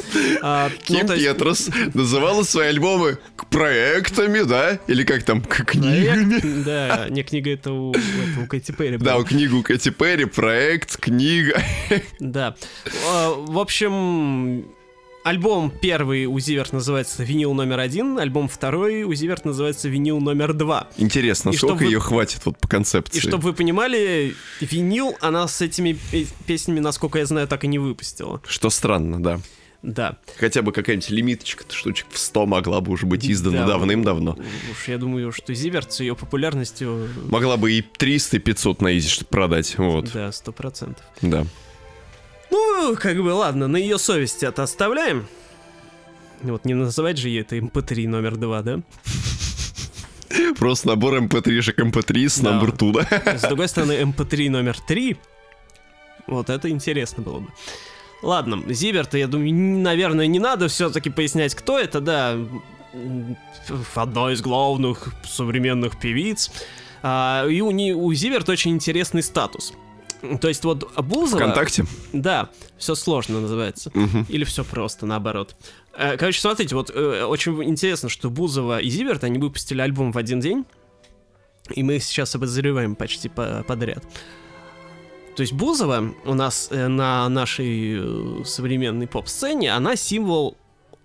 А, 0.42 0.70
ну, 0.70 0.76
Ким 0.96 1.12
есть 1.12 1.26
Петрос 1.26 1.68
называла 1.94 2.42
свои 2.44 2.68
альбомы 2.68 3.18
проектами, 3.50 4.42
да? 4.42 4.78
Или 4.86 5.02
как 5.04 5.24
там, 5.24 5.42
книгами? 5.42 6.40
проект- 6.40 6.64
Да, 6.64 7.06
не 7.10 7.22
книга, 7.22 7.50
это 7.50 7.72
у, 7.72 7.92
это 7.92 8.40
у 8.42 8.46
Кэти 8.46 8.72
Перри 8.72 8.96
Да, 8.96 9.18
у 9.18 9.24
книгу 9.24 9.62
Кэти 9.62 9.90
Перри, 9.90 10.24
проект, 10.26 10.96
книга. 10.98 11.60
Да. 12.20 12.54
А, 13.08 13.30
В 13.34 13.58
общем, 13.58 14.66
альбом 15.24 15.70
первый 15.70 16.26
у 16.26 16.38
Зиверт 16.38 16.72
называется 16.72 17.22
«Винил 17.22 17.54
номер 17.54 17.78
один», 17.80 18.18
альбом 18.18 18.48
второй 18.48 19.02
у 19.04 19.14
Зиверт 19.14 19.44
называется 19.44 19.88
«Винил 19.88 20.20
номер 20.20 20.52
два». 20.52 20.88
Интересно, 20.96 21.50
И 21.50 21.56
сколько 21.56 21.82
вы- 21.84 21.84
ее 21.90 22.00
хватит 22.00 22.44
вот 22.44 22.58
по 22.58 22.68
концепции? 22.68 23.18
И 23.18 23.20
чтобы 23.20 23.44
вы 23.44 23.52
понимали, 23.52 24.34
винил 24.60 25.16
она 25.20 25.46
с 25.48 25.60
этими 25.60 25.98
пе- 26.10 26.26
песнями, 26.46 26.80
насколько 26.80 27.18
я 27.18 27.26
знаю, 27.26 27.46
так 27.48 27.64
и 27.64 27.68
не 27.68 27.78
выпустила. 27.78 28.40
Что 28.46 28.70
странно, 28.70 29.22
да. 29.22 29.40
Да. 29.82 30.18
Хотя 30.38 30.62
бы 30.62 30.70
какая-нибудь 30.70 31.10
лимиточка, 31.10 31.64
штучек 31.68 32.06
в 32.10 32.18
100 32.18 32.46
могла 32.46 32.80
бы 32.80 32.92
уже 32.92 33.04
быть 33.04 33.28
издана 33.28 33.62
Да. 33.62 33.66
давным-давно. 33.66 34.38
Уж 34.70 34.88
я 34.88 34.96
думаю, 34.96 35.32
что 35.32 35.52
Зиверт 35.54 35.92
с 35.92 35.98
ее 36.00 36.14
популярностью... 36.14 37.08
Могла 37.28 37.56
бы 37.56 37.72
и 37.72 37.82
300, 37.82 38.36
и 38.36 38.40
500 38.40 38.80
на 38.80 38.96
изи 38.96 39.24
продать, 39.28 39.76
вот, 39.78 40.12
Да, 40.12 40.30
сто 40.30 40.52
процентов. 40.52 41.04
да. 41.20 41.44
Ну, 42.52 42.94
как 43.00 43.16
бы, 43.16 43.30
ладно, 43.32 43.66
на 43.66 43.76
ее 43.78 43.98
совести 43.98 44.44
это 44.44 44.62
оставляем. 44.62 45.26
Вот 46.42 46.64
не 46.66 46.74
называть 46.74 47.16
же 47.18 47.28
ей 47.30 47.40
это 47.40 47.56
MP3 47.56 48.06
номер 48.08 48.36
два, 48.36 48.62
да? 48.62 48.80
Просто 50.58 50.88
набор 50.88 51.14
mp3-шек 51.22 51.76
mp3 51.76 52.28
с 52.28 52.38
Да. 52.40 52.50
number 52.60 52.76
two, 52.76 52.92
да? 52.92 53.38
С 53.38 53.42
другой 53.42 53.68
стороны, 53.68 53.92
MP3 54.02 54.50
номер 54.50 54.76
3. 54.80 55.16
Вот 56.26 56.50
это 56.50 56.68
интересно 56.70 57.22
было 57.22 57.40
бы. 57.40 57.48
Ладно, 58.22 58.62
Зиверта, 58.72 59.18
я 59.18 59.26
думаю, 59.26 59.52
наверное, 59.54 60.26
не 60.26 60.38
надо 60.38 60.68
все-таки 60.68 61.10
пояснять, 61.10 61.54
кто 61.54 61.78
это, 61.78 62.00
да. 62.00 62.36
Одна 63.94 64.32
из 64.32 64.40
главных 64.42 65.08
современных 65.24 65.98
певиц. 65.98 66.50
А, 67.02 67.46
и 67.48 67.60
у, 67.62 67.70
не- 67.70 67.94
у 67.94 68.12
Зиверт 68.12 68.48
очень 68.48 68.72
интересный 68.72 69.22
статус. 69.22 69.72
То 70.40 70.48
есть 70.48 70.64
вот 70.64 70.92
Бузова... 71.00 71.38
Вконтакте? 71.40 71.84
Да, 72.12 72.50
все 72.78 72.94
сложно 72.94 73.40
называется. 73.40 73.90
Мгм. 73.94 74.26
Или 74.28 74.44
все 74.44 74.64
просто, 74.64 75.06
наоборот. 75.06 75.56
Э, 75.96 76.16
Короче, 76.16 76.40
смотрите, 76.40 76.74
вот 76.74 76.90
э, 76.94 77.24
очень 77.24 77.62
интересно, 77.64 78.08
что 78.08 78.30
Бузова 78.30 78.78
и 78.78 78.88
Зиверт, 78.88 79.24
они 79.24 79.38
выпустили 79.38 79.80
альбом 79.80 80.12
в 80.12 80.18
один 80.18 80.40
день, 80.40 80.64
и 81.70 81.82
мы 81.82 81.96
их 81.96 82.04
сейчас 82.04 82.34
обозреваем 82.34 82.94
почти 82.94 83.28
по- 83.28 83.64
подряд. 83.66 84.04
То 85.36 85.40
есть 85.40 85.52
Бузова 85.54 86.12
у 86.24 86.34
нас 86.34 86.68
э, 86.70 86.88
на 86.88 87.28
нашей 87.28 88.44
современной 88.44 89.06
поп-сцене, 89.06 89.72
она 89.74 89.96
символ 89.96 90.56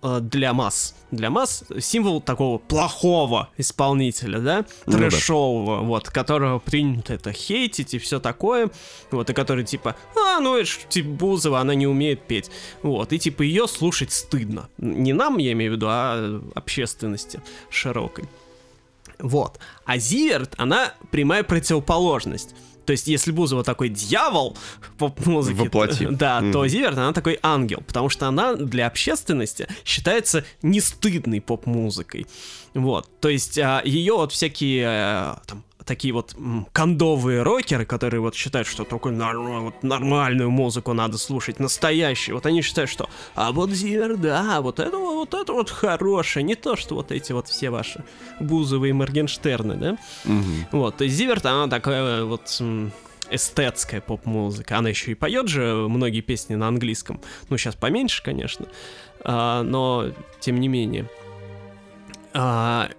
для 0.02 0.52
масс. 0.52 0.94
Для 1.10 1.30
масс 1.30 1.64
символ 1.80 2.20
такого 2.20 2.58
плохого 2.58 3.48
исполнителя, 3.56 4.38
да, 4.38 4.64
Ну 4.86 4.92
да. 4.98 5.82
вот, 5.82 6.08
которого 6.08 6.58
принято 6.58 7.14
это 7.14 7.32
хейтить 7.32 7.94
и 7.94 7.98
все 7.98 8.20
такое, 8.20 8.70
вот, 9.10 9.30
и 9.30 9.32
который 9.32 9.64
типа, 9.64 9.96
а, 10.16 10.40
ну 10.40 10.56
это 10.56 10.66
ж, 10.66 10.78
типа 10.88 11.08
Бузова, 11.08 11.60
она 11.60 11.74
не 11.74 11.86
умеет 11.86 12.22
петь, 12.22 12.50
вот, 12.82 13.12
и 13.12 13.18
типа 13.18 13.42
ее 13.42 13.66
слушать 13.66 14.12
стыдно. 14.12 14.68
Не 14.78 15.12
нам, 15.12 15.38
я 15.38 15.52
имею 15.52 15.72
в 15.72 15.74
виду, 15.76 15.86
а 15.88 16.42
общественности 16.54 17.40
широкой. 17.70 18.24
Вот. 19.18 19.58
А 19.84 19.98
Зиверт, 19.98 20.54
она 20.58 20.92
прямая 21.10 21.42
противоположность. 21.42 22.54
То 22.88 22.92
есть, 22.92 23.06
если 23.06 23.32
Бузова 23.32 23.62
такой 23.64 23.90
дьявол 23.90 24.56
поп-музыки, 24.96 25.58
Воплоти. 25.58 26.06
да, 26.10 26.40
то 26.40 26.60
Мгм. 26.60 26.68
Зиверт, 26.68 26.96
она 26.96 27.12
такой 27.12 27.38
ангел, 27.42 27.82
потому 27.86 28.08
что 28.08 28.26
она 28.26 28.54
для 28.54 28.86
общественности 28.86 29.68
считается 29.84 30.42
не 30.62 30.80
стыдной 30.80 31.42
поп-музыкой. 31.42 32.26
Вот. 32.72 33.10
То 33.20 33.28
есть, 33.28 33.58
ее 33.84 34.14
вот 34.14 34.32
всякие 34.32 34.84
э, 34.86 35.34
там, 35.46 35.64
такие 35.88 36.12
вот 36.14 36.36
кондовые 36.72 37.42
рокеры, 37.42 37.84
которые 37.86 38.20
вот 38.20 38.34
считают, 38.34 38.68
что 38.68 38.84
только 38.84 39.08
норм- 39.08 39.64
вот 39.64 39.82
нормальную 39.82 40.50
музыку 40.50 40.92
надо 40.92 41.18
слушать, 41.18 41.58
настоящую. 41.58 42.36
Вот 42.36 42.46
они 42.46 42.62
считают, 42.62 42.90
что 42.90 43.08
а 43.34 43.50
вот 43.50 43.70
Зиверт, 43.70 44.20
да, 44.20 44.60
вот 44.60 44.78
это 44.78 44.96
вот 44.98 45.34
это 45.34 45.52
вот 45.52 45.70
хорошее, 45.70 46.44
не 46.44 46.54
то, 46.54 46.76
что 46.76 46.94
вот 46.94 47.10
эти 47.10 47.32
вот 47.32 47.48
все 47.48 47.70
ваши 47.70 48.04
Бузовы 48.38 48.90
и 48.90 48.92
Моргенштерны, 48.92 49.74
да? 49.74 49.98
Мгм. 50.24 50.66
Вот, 50.72 51.00
есть 51.00 51.16
Зиверт, 51.16 51.46
она 51.46 51.66
такая 51.66 52.24
вот 52.24 52.62
эстетская 53.30 54.00
поп-музыка. 54.00 54.78
Она 54.78 54.90
еще 54.90 55.12
и 55.12 55.14
поет 55.14 55.48
же 55.48 55.86
многие 55.88 56.20
песни 56.20 56.54
на 56.54 56.68
английском. 56.68 57.20
Ну, 57.48 57.56
сейчас 57.58 57.74
поменьше, 57.74 58.22
конечно, 58.22 58.66
а, 59.22 59.62
но 59.62 60.10
тем 60.40 60.60
не 60.60 60.68
менее. 60.68 61.08
А, 62.32 62.90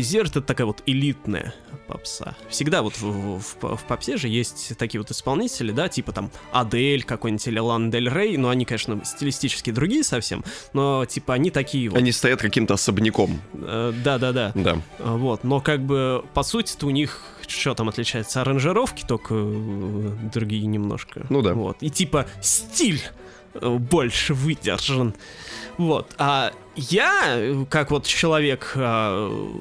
Зиверт 0.00 0.30
это 0.32 0.42
такая 0.42 0.66
вот 0.66 0.82
элитная 0.86 1.54
попса. 1.86 2.34
Всегда 2.48 2.82
вот 2.82 2.94
в, 2.94 3.38
в, 3.38 3.76
в 3.76 3.84
попсе 3.84 4.16
же 4.16 4.28
есть 4.28 4.76
такие 4.78 5.00
вот 5.00 5.10
исполнители, 5.10 5.72
да, 5.72 5.88
типа 5.88 6.12
там 6.12 6.30
Адель 6.52 7.04
какой-нибудь 7.04 7.46
или 7.46 7.58
Лан 7.58 7.90
Дель 7.90 8.08
Рей, 8.08 8.36
но 8.36 8.48
они, 8.48 8.64
конечно, 8.64 9.04
стилистически 9.04 9.70
другие 9.70 10.04
совсем, 10.04 10.44
но 10.72 11.04
типа 11.04 11.34
они 11.34 11.50
такие 11.50 11.88
вот. 11.88 11.98
Они 11.98 12.12
стоят 12.12 12.40
каким-то 12.40 12.74
особняком. 12.74 13.40
Э, 13.54 13.92
Да-да-да. 14.04 14.52
Да. 14.54 14.78
Вот, 14.98 15.44
но 15.44 15.60
как 15.60 15.82
бы 15.82 16.24
по 16.34 16.42
сути-то 16.42 16.86
у 16.86 16.90
них 16.90 17.20
что 17.48 17.74
там 17.74 17.88
отличается? 17.88 18.40
Аранжировки 18.40 19.04
только 19.06 19.34
э, 19.36 20.10
другие 20.32 20.66
немножко. 20.66 21.26
Ну 21.28 21.42
да. 21.42 21.54
Вот. 21.54 21.78
И 21.80 21.90
типа 21.90 22.26
стиль 22.40 23.00
э, 23.54 23.68
больше 23.68 24.34
выдержан. 24.34 25.14
Вот. 25.78 26.14
А 26.18 26.52
я, 26.76 27.64
как 27.68 27.90
вот 27.90 28.06
человек 28.06 28.72
э, 28.74 29.52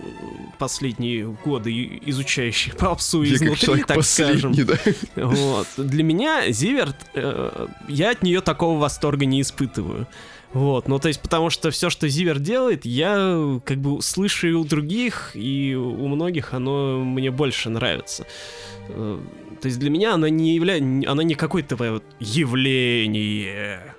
последние 0.57 1.25
годы 1.43 1.99
изучающий 2.05 2.73
попсу 2.73 3.23
Я 3.23 3.35
изнутри, 3.35 3.83
так 3.83 4.03
скажем, 4.03 4.53
да. 4.53 4.77
вот. 5.15 5.67
Для 5.77 6.03
меня 6.03 6.51
Зиверт, 6.51 6.95
э, 7.13 7.67
я 7.87 8.11
от 8.11 8.23
нее 8.23 8.41
такого 8.41 8.79
восторга 8.79 9.25
не 9.25 9.41
испытываю. 9.41 10.07
Вот, 10.53 10.87
ну 10.89 10.99
то 10.99 11.07
есть 11.07 11.21
потому 11.21 11.49
что 11.49 11.71
все, 11.71 11.89
что 11.89 12.09
Зивер 12.09 12.39
делает, 12.39 12.85
я 12.85 13.59
как 13.63 13.77
бы 13.77 14.01
слышу 14.01 14.47
и 14.47 14.51
у 14.51 14.65
других, 14.65 15.31
и 15.33 15.75
у 15.75 16.07
многих 16.09 16.53
оно 16.53 16.99
мне 16.99 17.31
больше 17.31 17.69
нравится. 17.69 18.27
Э, 18.89 19.19
То 19.61 19.67
есть 19.67 19.79
для 19.79 19.89
меня 19.89 20.13
она 20.13 20.29
не 20.29 20.55
является, 20.55 21.09
она 21.09 21.23
не 21.23 21.35
какое-то 21.35 21.75
вот 21.77 22.03
явление. 22.19 23.95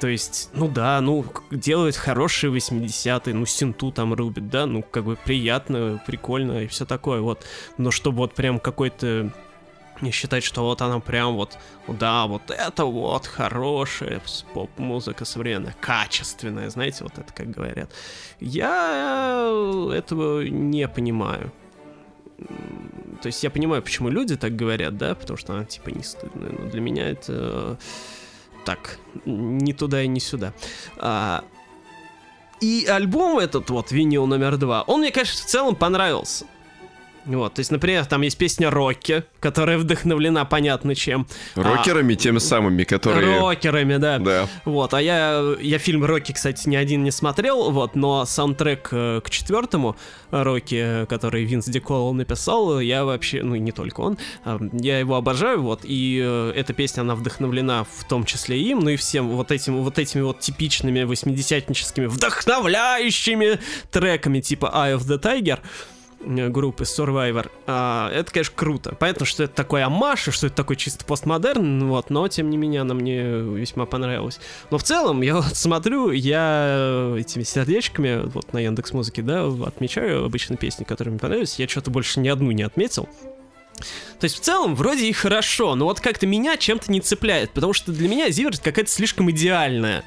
То 0.00 0.08
есть, 0.08 0.50
ну 0.52 0.68
да, 0.68 1.00
ну, 1.00 1.24
делает 1.50 1.96
хорошие 1.96 2.52
80-е, 2.52 3.34
ну, 3.34 3.46
синту 3.46 3.90
там 3.92 4.12
рубит, 4.12 4.50
да, 4.50 4.66
ну, 4.66 4.82
как 4.82 5.04
бы 5.04 5.16
приятно, 5.16 6.02
прикольно 6.06 6.64
и 6.64 6.66
все 6.66 6.84
такое, 6.84 7.20
вот. 7.20 7.44
Но 7.78 7.90
чтобы 7.90 8.18
вот 8.18 8.34
прям 8.34 8.60
какой-то 8.60 9.32
не 10.02 10.10
считать, 10.10 10.44
что 10.44 10.62
вот 10.62 10.82
она 10.82 11.00
прям 11.00 11.34
вот, 11.36 11.56
да, 11.88 12.26
вот 12.26 12.50
это 12.50 12.84
вот 12.84 13.26
хорошая 13.26 14.20
поп-музыка 14.52 15.24
современная, 15.24 15.74
качественная, 15.80 16.68
знаете, 16.70 17.04
вот 17.04 17.18
это 17.18 17.32
как 17.32 17.50
говорят. 17.50 17.90
Я 18.40 19.48
э, 19.50 19.92
этого 19.94 20.42
не 20.42 20.86
понимаю. 20.88 21.52
То 23.22 23.28
есть 23.28 23.42
я 23.42 23.50
понимаю, 23.50 23.82
почему 23.82 24.10
люди 24.10 24.36
так 24.36 24.54
говорят, 24.54 24.98
да, 24.98 25.14
потому 25.14 25.38
что 25.38 25.54
она 25.54 25.64
типа 25.64 25.88
не 25.88 26.02
стыдная, 26.02 26.50
но 26.50 26.68
для 26.68 26.80
меня 26.80 27.08
это 27.08 27.78
так, 28.66 28.98
не 29.24 29.72
туда 29.72 30.02
и 30.02 30.08
не 30.08 30.20
сюда. 30.20 30.52
А, 30.98 31.44
и 32.60 32.84
альбом 32.86 33.38
этот 33.38 33.70
вот, 33.70 33.92
винил 33.92 34.26
номер 34.26 34.56
два, 34.56 34.82
он 34.82 35.00
мне, 35.00 35.12
конечно, 35.12 35.40
в 35.40 35.46
целом 35.46 35.76
понравился. 35.76 36.46
Вот, 37.26 37.54
то 37.54 37.60
есть, 37.60 37.70
например, 37.72 38.06
там 38.06 38.22
есть 38.22 38.38
песня 38.38 38.70
«Рокки», 38.70 39.24
которая 39.40 39.78
вдохновлена 39.78 40.44
понятно 40.44 40.94
чем. 40.94 41.26
Рокерами 41.56 42.14
теми 42.14 42.38
самыми, 42.38 42.84
которые... 42.84 43.40
Рокерами, 43.40 43.96
да. 43.96 44.18
Да. 44.18 44.48
Вот, 44.64 44.94
а 44.94 45.02
я, 45.02 45.56
я 45.60 45.78
фильм 45.78 46.04
«Рокки», 46.04 46.32
кстати, 46.32 46.68
ни 46.68 46.76
один 46.76 47.02
не 47.02 47.10
смотрел, 47.10 47.70
вот, 47.70 47.96
но 47.96 48.24
саундтрек 48.24 48.88
э, 48.92 49.20
к 49.24 49.30
четвертому 49.30 49.96
«Рокки», 50.30 51.06
который 51.06 51.44
Винс 51.44 51.66
Диколл 51.66 52.14
написал, 52.14 52.78
я 52.80 53.04
вообще, 53.04 53.42
ну, 53.42 53.56
и 53.56 53.58
не 53.58 53.72
только 53.72 54.00
он, 54.02 54.18
а, 54.44 54.60
я 54.72 55.00
его 55.00 55.16
обожаю, 55.16 55.62
вот, 55.62 55.80
и 55.82 56.22
э, 56.24 56.52
эта 56.54 56.72
песня, 56.72 57.00
она 57.00 57.16
вдохновлена 57.16 57.84
в 57.84 58.04
том 58.08 58.24
числе 58.24 58.60
им, 58.60 58.80
ну 58.80 58.90
и 58.90 58.96
всем 58.96 59.30
вот, 59.30 59.50
этим, 59.50 59.82
вот 59.82 59.98
этими 59.98 60.22
вот 60.22 60.38
типичными 60.38 61.02
восьмидесятническими 61.02 62.06
вдохновляющими 62.06 63.58
треками 63.90 64.40
типа 64.40 64.70
«Eye 64.72 64.96
of 64.96 65.06
the 65.06 65.20
Tiger», 65.20 65.58
группы 66.26 66.84
Survivor. 66.84 67.50
А, 67.66 68.10
это, 68.12 68.30
конечно, 68.32 68.54
круто. 68.56 68.94
Понятно, 68.94 69.26
что 69.26 69.44
это 69.44 69.54
такой 69.54 69.82
амаш, 69.82 70.28
и 70.28 70.30
что 70.30 70.48
это 70.48 70.56
такой 70.56 70.76
чисто 70.76 71.04
постмодерн, 71.04 71.86
вот, 71.88 72.10
но, 72.10 72.26
тем 72.28 72.50
не 72.50 72.56
менее, 72.56 72.82
она 72.82 72.94
мне 72.94 73.22
весьма 73.22 73.86
понравилась. 73.86 74.40
Но 74.70 74.78
в 74.78 74.82
целом, 74.82 75.22
я 75.22 75.36
вот 75.40 75.56
смотрю, 75.56 76.10
я 76.10 77.14
этими 77.18 77.42
сердечками, 77.42 78.22
вот 78.26 78.52
на 78.52 78.58
Яндекс 78.58 78.92
Музыке, 78.92 79.22
да, 79.22 79.46
отмечаю 79.46 80.24
обычно 80.24 80.56
песни, 80.56 80.84
которые 80.84 81.12
мне 81.12 81.20
понравились. 81.20 81.58
Я 81.58 81.68
что-то 81.68 81.90
больше 81.90 82.20
ни 82.20 82.28
одну 82.28 82.50
не 82.50 82.62
отметил. 82.62 83.08
То 84.18 84.24
есть 84.24 84.36
в 84.36 84.40
целом 84.40 84.74
вроде 84.74 85.06
и 85.06 85.12
хорошо, 85.12 85.74
но 85.74 85.84
вот 85.84 86.00
как-то 86.00 86.26
меня 86.26 86.56
чем-то 86.56 86.90
не 86.90 87.00
цепляет, 87.00 87.50
потому 87.50 87.72
что 87.72 87.92
для 87.92 88.08
меня 88.08 88.30
Зиверт 88.30 88.60
какая-то 88.60 88.90
слишком 88.90 89.30
идеальная. 89.30 90.02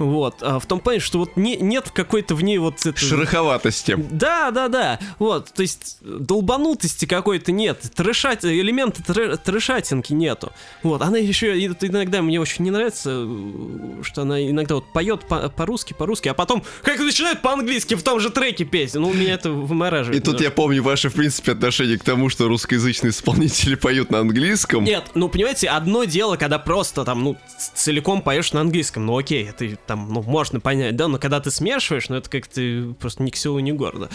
Вот, 0.00 0.42
а 0.42 0.58
в 0.58 0.64
том 0.66 0.80
плане, 0.80 0.98
что 0.98 1.18
вот 1.18 1.36
не, 1.36 1.56
нет 1.58 1.90
какой-то 1.90 2.34
в 2.34 2.42
ней 2.42 2.56
вот... 2.58 2.84
это- 2.86 2.98
Шероховатости. 2.98 3.96
да, 4.10 4.50
да, 4.50 4.68
да. 4.68 4.98
Вот, 5.18 5.52
то 5.52 5.60
есть 5.62 5.98
долбанутости 6.00 7.04
какой-то 7.04 7.52
нет, 7.52 7.82
трэшать, 7.94 8.44
элемента 8.44 9.02
трэ- 9.02 9.36
трэшатинки 9.36 10.14
нету. 10.14 10.52
Вот, 10.82 11.02
она 11.02 11.18
еще 11.18 11.58
иногда 11.62 12.22
мне 12.22 12.40
очень 12.40 12.64
не 12.64 12.70
нравится, 12.70 13.10
э, 13.26 14.02
что 14.02 14.22
она 14.22 14.42
иногда 14.48 14.76
вот 14.76 14.90
поет 14.92 15.28
по- 15.28 15.50
по-русски, 15.50 15.92
по-русски, 15.92 16.28
а 16.28 16.34
потом 16.34 16.62
как 16.82 16.98
начинает 16.98 17.42
по-английски 17.42 17.94
в 17.94 18.02
том 18.02 18.20
же 18.20 18.30
треке 18.30 18.64
петь. 18.64 18.94
Ну, 18.94 19.12
меня 19.12 19.34
это 19.34 19.50
вымораживает. 19.50 20.22
И 20.22 20.24
тут 20.24 20.40
я 20.40 20.50
помню 20.50 20.82
ваше, 20.82 21.10
в 21.10 21.14
принципе, 21.14 21.52
отношение 21.52 21.98
к 21.98 22.04
тому, 22.04 22.30
что 22.30 22.48
русскоязычные 22.48 23.10
исполнители 23.10 23.74
поют 23.74 24.10
на 24.10 24.20
английском. 24.20 24.84
Нет, 24.84 25.04
ну 25.14 25.28
понимаете, 25.28 25.68
одно 25.68 26.04
дело, 26.04 26.36
когда 26.36 26.58
просто 26.58 27.04
там, 27.04 27.22
ну, 27.22 27.36
целиком 27.74 28.22
поешь 28.22 28.52
на 28.54 28.62
английском, 28.62 29.04
ну 29.04 29.18
окей, 29.18 29.46
это 29.46 29.76
там, 29.90 30.12
ну, 30.12 30.22
можно 30.22 30.60
понять, 30.60 30.94
да, 30.94 31.08
но 31.08 31.18
когда 31.18 31.40
ты 31.40 31.50
смешиваешь, 31.50 32.08
ну 32.10 32.14
это 32.14 32.30
как-то 32.30 32.94
просто 33.00 33.24
ни 33.24 33.30
к 33.30 33.36
селу, 33.36 33.58
ни 33.58 33.72
к 33.72 33.74
городу. 33.74 34.08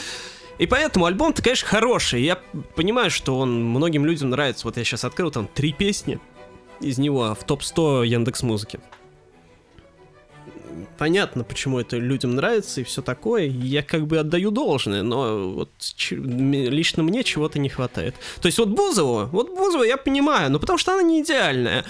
И 0.58 0.68
поэтому 0.68 1.04
альбом-то, 1.06 1.42
конечно, 1.44 1.68
хороший. 1.68 2.24
Я 2.24 2.40
понимаю, 2.78 3.12
что 3.12 3.38
он 3.38 3.62
многим 3.66 4.06
людям 4.06 4.30
нравится. 4.30 4.66
Вот 4.68 4.78
я 4.78 4.86
сейчас 4.86 5.04
открыл 5.04 5.32
там 5.32 5.50
три 5.54 5.74
песни 5.74 6.18
из 6.80 6.98
него 6.98 7.36
в 7.38 7.44
топ-100 7.44 8.08
Яндекс 8.08 8.42
Музыки. 8.44 8.80
Понятно, 10.98 11.44
почему 11.44 11.78
это 11.80 11.98
людям 11.98 12.36
нравится 12.36 12.80
и 12.80 12.86
все 12.86 13.02
такое. 13.02 13.48
Я 13.48 13.84
как 13.84 14.08
бы 14.08 14.18
отдаю 14.18 14.50
должное, 14.52 15.04
но 15.04 15.50
вот 15.50 15.72
ч- 15.78 16.16
лично 16.16 17.04
мне 17.04 17.26
чего-то 17.26 17.60
не 17.60 17.68
хватает. 17.68 18.16
То 18.40 18.46
есть 18.46 18.58
вот 18.60 18.70
Бузову, 18.70 19.26
вот 19.26 19.50
Бузову 19.50 19.84
я 19.84 19.98
понимаю, 19.98 20.50
но 20.52 20.60
потому 20.60 20.80
что 20.80 20.94
она 20.94 21.02
не 21.02 21.22
идеальная. 21.22 21.84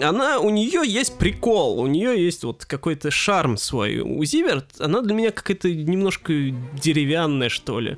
Она, 0.00 0.38
у 0.38 0.50
нее 0.50 0.82
есть 0.86 1.18
прикол, 1.18 1.80
у 1.80 1.86
нее 1.86 2.22
есть 2.24 2.44
вот 2.44 2.64
какой-то 2.64 3.10
шарм 3.10 3.56
свой. 3.56 3.98
У 3.98 4.22
Зиверт, 4.24 4.66
она 4.78 5.00
для 5.02 5.14
меня 5.14 5.30
какая-то 5.30 5.72
немножко 5.72 6.32
деревянная, 6.80 7.48
что 7.48 7.80
ли. 7.80 7.96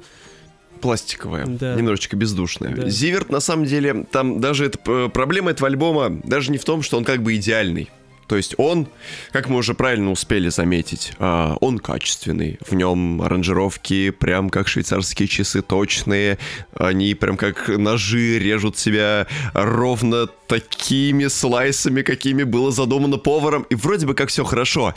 Пластиковая, 0.80 1.44
Да. 1.46 1.74
немножечко 1.74 2.16
бездушная. 2.16 2.74
Да. 2.74 2.88
Зиверт, 2.88 3.28
на 3.28 3.40
самом 3.40 3.66
деле, 3.66 4.06
там 4.10 4.40
даже 4.40 4.66
это, 4.66 4.78
э, 4.86 5.08
проблема 5.12 5.50
этого 5.50 5.68
альбома 5.68 6.08
даже 6.24 6.50
не 6.52 6.58
в 6.58 6.64
том, 6.64 6.80
что 6.82 6.96
он 6.96 7.04
как 7.04 7.22
бы 7.22 7.36
идеальный. 7.36 7.90
То 8.30 8.36
есть 8.36 8.54
он, 8.58 8.86
как 9.32 9.48
мы 9.48 9.56
уже 9.56 9.74
правильно 9.74 10.12
успели 10.12 10.50
заметить, 10.50 11.14
а, 11.18 11.56
он 11.60 11.80
качественный. 11.80 12.60
В 12.64 12.76
нем 12.76 13.20
аранжировки 13.22 14.10
прям 14.10 14.50
как 14.50 14.68
швейцарские 14.68 15.26
часы 15.26 15.62
точные. 15.62 16.38
Они 16.72 17.14
прям 17.14 17.36
как 17.36 17.66
ножи 17.66 18.38
режут 18.38 18.78
себя 18.78 19.26
ровно 19.52 20.28
такими 20.28 21.26
слайсами, 21.26 22.02
какими 22.02 22.44
было 22.44 22.70
задумано 22.70 23.16
поваром. 23.16 23.66
И 23.68 23.74
вроде 23.74 24.06
бы 24.06 24.14
как 24.14 24.28
все 24.28 24.44
хорошо. 24.44 24.94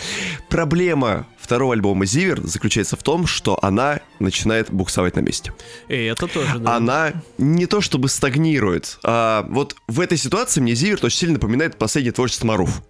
Проблема 0.49 1.25
второго 1.39 1.73
альбома 1.73 2.05
Зивер 2.05 2.39
заключается 2.43 2.97
в 2.97 3.01
том, 3.01 3.25
что 3.25 3.57
она 3.63 3.99
начинает 4.19 4.71
буксовать 4.71 5.15
на 5.15 5.21
месте 5.21 5.53
И 5.89 5.95
это 5.95 6.27
тоже, 6.27 6.59
да. 6.59 6.75
она 6.75 7.13
не 7.39 7.65
то 7.65 7.81
чтобы 7.81 8.09
стагнирует. 8.09 8.99
А 9.03 9.47
вот 9.49 9.75
в 9.87 9.99
этой 9.99 10.19
ситуации 10.19 10.61
мне 10.61 10.75
Зиверт 10.75 11.03
очень 11.03 11.17
сильно 11.17 11.33
напоминает 11.33 11.77
последнее 11.77 12.13
творчество 12.13 12.45
Маруф. 12.45 12.83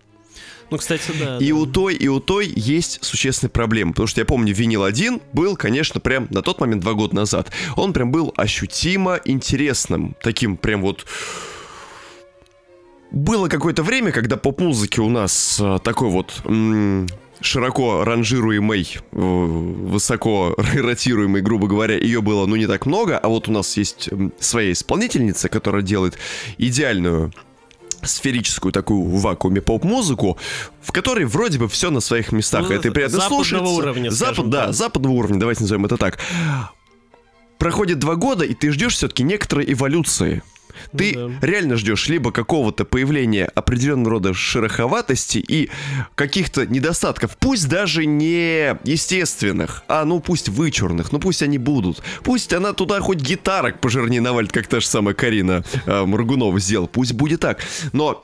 Ну, 0.69 0.77
кстати, 0.77 1.11
да. 1.19 1.37
И 1.37 1.49
да. 1.49 1.55
у 1.55 1.65
той, 1.65 1.95
и 1.95 2.07
у 2.07 2.19
той 2.19 2.51
есть 2.55 3.03
существенные 3.03 3.51
проблемы. 3.51 3.91
Потому 3.91 4.07
что 4.07 4.21
я 4.21 4.25
помню, 4.25 4.53
винил 4.53 4.83
1 4.83 5.21
был, 5.33 5.55
конечно, 5.55 5.99
прям 5.99 6.27
на 6.29 6.41
тот 6.41 6.59
момент, 6.59 6.81
два 6.81 6.93
года 6.93 7.15
назад. 7.15 7.51
Он 7.75 7.93
прям 7.93 8.11
был 8.11 8.33
ощутимо 8.35 9.19
интересным. 9.25 10.15
Таким 10.21 10.57
прям 10.57 10.81
вот... 10.81 11.05
Было 13.11 13.47
какое-то 13.47 13.83
время, 13.83 14.11
когда 14.11 14.37
поп-музыки 14.37 14.99
у 14.99 15.09
нас 15.09 15.59
а, 15.61 15.77
такой 15.77 16.09
вот 16.09 16.41
м, 16.45 17.07
широко 17.41 18.03
ранжируемой, 18.03 18.97
высоко 19.11 20.55
ротируемой, 20.57 21.41
грубо 21.41 21.67
говоря, 21.67 21.95
ее 21.95 22.21
было, 22.21 22.45
ну, 22.45 22.55
не 22.55 22.67
так 22.67 22.85
много, 22.85 23.17
а 23.17 23.27
вот 23.27 23.47
у 23.47 23.51
нас 23.51 23.77
есть 23.77 24.09
своя 24.39 24.71
исполнительница, 24.71 25.49
которая 25.49 25.83
делает 25.83 26.17
идеальную 26.57 27.31
сферическую 28.05 28.71
такую 28.71 29.03
в 29.03 29.21
вакууме 29.21 29.61
поп-музыку, 29.61 30.37
в 30.81 30.91
которой 30.91 31.25
вроде 31.25 31.59
бы 31.59 31.67
все 31.67 31.89
на 31.89 31.99
своих 31.99 32.31
местах. 32.31 32.65
Ну, 32.69 32.75
это 32.75 32.91
приятно 32.91 33.17
западного 33.17 33.43
слушается. 33.43 33.75
уровня, 33.75 34.09
Запад, 34.11 34.49
да, 34.49 34.65
так. 34.65 34.73
западного 34.75 35.13
уровня, 35.13 35.39
давайте 35.39 35.61
назовем 35.61 35.85
это 35.85 35.97
так. 35.97 36.19
Проходит 37.57 37.99
два 37.99 38.15
года, 38.15 38.43
и 38.43 38.53
ты 38.53 38.71
ждешь 38.71 38.95
все-таки 38.95 39.23
некоторой 39.23 39.71
эволюции. 39.71 40.43
Ты 40.97 41.13
Ну 41.15 41.29
да. 41.29 41.47
реально 41.47 41.75
ждешь 41.77 42.07
либо 42.07 42.31
какого-то 42.31 42.85
появления 42.85 43.45
определенного 43.45 44.11
рода 44.11 44.33
шероховатости 44.33 45.37
и 45.37 45.69
каких-то 46.15 46.65
недостатков, 46.65 47.37
пусть 47.37 47.67
даже 47.69 48.05
не 48.05 48.77
естественных, 48.83 49.83
а 49.87 50.05
ну 50.05 50.19
пусть 50.19 50.49
вычурных, 50.49 51.11
ну 51.11 51.19
пусть 51.19 51.41
они 51.43 51.57
будут. 51.57 52.01
Пусть 52.23 52.53
она 52.53 52.73
туда 52.73 52.99
хоть 53.01 53.19
гитарок 53.19 53.79
пожирнее 53.81 54.21
навалит, 54.21 54.51
как 54.51 54.67
та 54.67 54.79
же 54.79 54.87
самая 54.87 55.13
Карина 55.15 55.63
э, 55.85 56.05
Моргунова 56.05 56.59
сделала. 56.59 56.87
Пусть 56.87 57.13
будет 57.13 57.41
так. 57.41 57.59
Но 57.91 58.23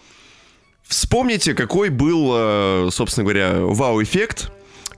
вспомните, 0.83 1.53
какой 1.53 1.89
был, 1.89 2.31
э, 2.33 2.89
собственно 2.91 3.23
говоря, 3.23 3.53
вау-эффект 3.61 4.51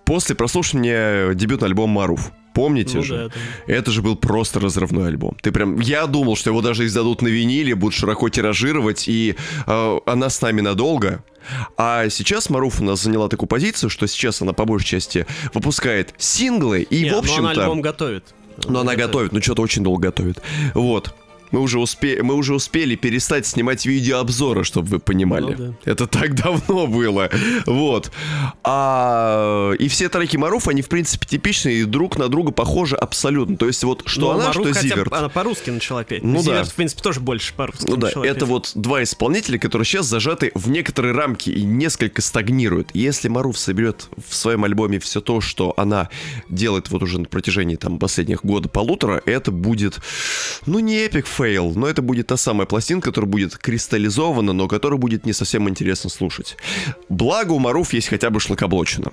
после 0.05 0.35
прослушивания 0.35 1.33
дебютного 1.33 1.69
альбома 1.69 1.93
Маруф. 1.93 2.31
Помните 2.53 2.97
Ну 2.97 3.03
же? 3.03 3.15
да, 3.17 3.23
это- 3.25 3.39
Это 3.67 3.91
же 3.91 4.01
был 4.01 4.15
просто 4.15 4.59
разрывной 4.59 5.07
альбом. 5.07 5.37
Ты 5.41 5.51
прям, 5.51 5.79
я 5.79 6.05
думал, 6.07 6.35
что 6.35 6.49
его 6.49 6.61
даже 6.61 6.85
издадут 6.85 7.21
на 7.21 7.27
виниле, 7.27 7.75
будут 7.75 7.93
широко 7.95 8.29
тиражировать, 8.29 9.07
и 9.07 9.35
э, 9.67 9.97
она 10.05 10.29
с 10.29 10.41
нами 10.41 10.61
надолго. 10.61 11.23
А 11.77 12.07
сейчас 12.09 12.49
Маруф 12.49 12.81
у 12.81 12.83
нас 12.83 13.01
заняла 13.01 13.27
такую 13.27 13.47
позицию, 13.47 13.89
что 13.89 14.05
сейчас 14.07 14.41
она 14.41 14.53
по 14.53 14.65
большей 14.65 14.87
части 14.87 15.25
выпускает 15.53 16.13
синглы, 16.17 16.81
и, 16.81 17.03
Не, 17.03 17.09
в 17.09 17.11
ну 17.13 17.17
она 17.19 17.19
общем-то... 17.19 17.61
альбом 17.63 17.81
готовит. 17.81 18.25
Но 18.67 18.81
она 18.81 18.95
готовит, 18.95 19.31
ну 19.31 19.41
что-то 19.41 19.61
очень 19.63 19.83
долго 19.83 20.03
готовит. 20.09 20.41
Вот. 20.75 21.15
Мы 21.51 21.59
уже, 21.59 21.79
успе... 21.79 22.21
мы 22.23 22.35
уже 22.35 22.55
успели 22.55 22.95
перестать 22.95 23.45
снимать 23.45 23.85
видеообзоры, 23.85 24.63
чтобы 24.63 24.87
вы 24.87 24.99
понимали. 24.99 25.55
Ну 25.57 25.75
Это 25.85 26.07
так 26.07 26.35
давно 26.35 26.87
было. 26.87 27.29
Вот. 27.65 28.11
А... 28.63 29.73
И 29.73 29.87
все 29.87 30.09
треки 30.09 30.37
Маруф, 30.37 30.67
они, 30.67 30.81
в 30.81 30.89
принципе, 30.89 31.27
типичные 31.27 31.81
и 31.81 31.83
друг 31.83 32.17
на 32.17 32.27
друга 32.27 32.51
похожи 32.51 32.95
абсолютно. 32.95 33.57
То 33.57 33.67
есть 33.67 33.83
вот 33.83 34.03
что 34.05 34.21
Но 34.21 34.31
она, 34.31 34.47
Маруф 34.47 34.65
что 34.67 34.73
хотя 34.73 34.95
Зиверт. 34.95 35.13
Она 35.13 35.29
по-русски 35.29 35.69
начала 35.69 36.03
петь. 36.03 36.23
Ну 36.23 36.37
да. 36.37 36.43
Zivert, 36.43 36.69
в 36.69 36.75
принципе, 36.75 37.01
тоже 37.01 37.19
больше 37.19 37.53
по-русски 37.53 37.85
Ну 37.87 37.97
да, 37.97 38.07
начала 38.07 38.25
это 38.25 38.39
петь. 38.41 38.49
вот 38.49 38.71
два 38.75 39.03
исполнителя, 39.03 39.57
которые 39.57 39.85
сейчас 39.85 40.05
зажаты 40.05 40.51
в 40.55 40.69
некоторые 40.69 41.13
рамки 41.13 41.49
и 41.49 41.63
несколько 41.63 42.21
стагнируют. 42.21 42.89
Если 42.93 43.27
MARUV 43.27 43.57
соберет 43.57 44.07
в 44.27 44.35
своем 44.35 44.63
альбоме 44.63 44.99
все 44.99 45.21
то, 45.21 45.41
что 45.41 45.73
она 45.77 46.09
делает 46.49 46.89
вот 46.89 47.03
уже 47.03 47.19
на 47.19 47.25
протяжении 47.25 47.75
там 47.75 47.99
последних 47.99 48.43
года 48.43 48.69
полутора, 48.69 49.21
это 49.25 49.51
будет, 49.51 49.99
ну 50.65 50.79
не 50.79 50.95
epic 50.97 51.25
fail, 51.41 51.73
но 51.75 51.87
это 51.87 52.01
будет 52.01 52.27
та 52.27 52.37
самая 52.37 52.67
пластинка, 52.67 53.09
которая 53.09 53.29
будет 53.29 53.57
кристаллизована, 53.57 54.53
но 54.53 54.67
которая 54.67 54.99
будет 54.99 55.25
не 55.25 55.33
совсем 55.33 55.67
интересно 55.67 56.09
слушать. 56.09 56.57
Благо 57.09 57.53
у 57.53 57.59
MARUV 57.59 57.93
есть 57.93 58.09
хотя 58.09 58.29
бы 58.29 58.39
шлакоблочина. 58.39 59.11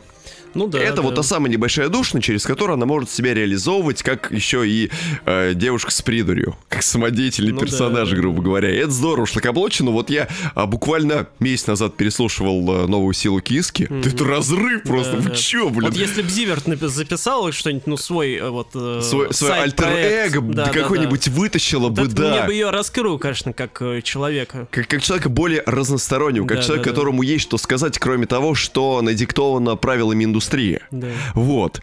Ну 0.59 0.66
да, 0.66 0.80
это 0.80 0.96
да. 0.96 1.02
вот 1.02 1.14
та 1.14 1.22
самая 1.22 1.52
небольшая 1.52 1.88
отдушина, 1.88 2.20
через 2.20 2.44
которую 2.44 2.74
она 2.74 2.84
может 2.84 3.09
себя 3.11 3.32
реализовывать, 3.32 4.02
как 4.02 4.32
еще 4.32 4.68
и 4.68 4.90
э, 5.24 5.52
девушка 5.54 5.92
с 5.92 6.02
придурью, 6.02 6.56
как 6.68 6.82
самодеятельный 6.82 7.52
Ну 7.52 7.61
да, 7.61 7.66
персонаж, 7.66 8.11
да, 8.11 8.16
грубо 8.16 8.42
говоря. 8.42 8.68
И 8.68 8.78
это 8.78 8.90
здорово, 8.90 9.24
шлакоблочину. 9.26 9.92
Вот 9.92 10.11
я 10.11 10.26
а, 10.56 10.66
буквально 10.66 11.28
месяц 11.38 11.68
назад 11.68 11.96
переслушивал 11.96 12.84
э, 12.84 12.86
новую 12.88 13.14
силу 13.14 13.40
киски. 13.40 13.86
Да 13.88 14.11
Это 14.11 14.24
разрыв 14.24 14.82
просто. 14.82 15.12
Да, 15.12 15.18
Вы 15.18 15.28
да. 15.30 15.34
чё, 15.36 15.68
блин? 15.68 15.90
Вот 15.90 15.96
если 15.96 16.22
бы 16.22 16.28
Зиверт 16.28 16.64
записал 16.66 17.52
что-нибудь, 17.52 17.86
ну, 17.86 17.96
свой 17.96 18.34
э, 18.34 18.48
вот 18.48 18.70
э, 18.74 19.00
Свой, 19.00 19.28
альтер-эго 19.28 20.40
да, 20.40 20.64
да, 20.64 20.64
да. 20.66 20.72
какой-нибудь 20.72 21.28
вытащила 21.28 21.88
бы, 21.88 22.02
Вот 22.02 22.12
это 22.14 22.22
Мне 22.22 22.40
да. 22.40 22.46
бы 22.46 22.52
ее 22.52 22.70
раскрыл, 22.70 23.16
конечно, 23.20 23.52
как 23.52 23.80
э, 23.80 24.02
человека. 24.02 24.66
Как, 24.72 24.88
как 24.88 25.02
человека 25.02 25.28
более 25.28 25.62
разностороннего, 25.66 26.46
как 26.46 26.56
Да, 26.59 26.62
человек, 26.64 26.84
да, 26.84 26.90
да. 26.90 26.96
которому 26.96 27.22
есть 27.22 27.44
что 27.44 27.59
сказать, 27.59 27.96
кроме 28.00 28.26
того, 28.26 28.56
что 28.56 29.00
надиктовано 29.02 29.76
правилами 29.76 30.24
индустрии. 30.24 30.47
Да. 30.90 31.09
Вот. 31.34 31.80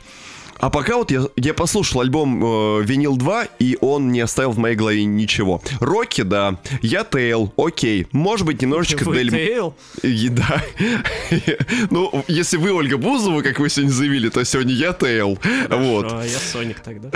А 0.57 0.70
пока 0.70 0.95
вот 0.97 1.11
я, 1.11 1.24
я 1.36 1.53
послушал 1.53 2.01
альбом 2.01 2.43
э, 2.43 2.84
Винил 2.84 3.18
2, 3.18 3.45
и 3.59 3.78
он 3.82 4.11
не 4.11 4.22
оставил 4.22 4.51
в 4.51 4.57
моей 4.57 4.76
голове 4.76 5.03
ничего. 5.03 5.61
Рокки, 5.80 6.22
да. 6.22 6.59
Я 6.82 7.03
Тейл, 7.03 7.53
окей. 7.57 8.07
Может 8.11 8.45
быть, 8.45 8.61
немножечко 8.61 9.03
Вы 9.03 9.16
Дель... 9.16 9.32
Тейл? 9.32 9.76
И 10.01 10.30
Да. 10.30 10.63
ну, 11.91 12.24
если 12.28 12.57
вы 12.57 12.72
Ольга 12.72 12.97
Бузова, 12.97 13.41
как 13.41 13.59
вы 13.59 13.70
сегодня 13.70 13.91
заявили, 13.91 14.30
то 14.30 14.43
сегодня 14.45 14.74
я 14.74 14.93
Тейл. 14.93 15.38
Вот. 15.70 16.11
А 16.11 16.24
я 16.24 16.39
Соник 16.39 16.80
тогда. 16.80 17.11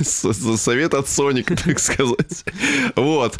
Совет 0.00 0.94
от 0.94 1.08
Соника, 1.08 1.56
так 1.64 1.78
сказать. 1.80 2.44
Вот. 2.94 3.38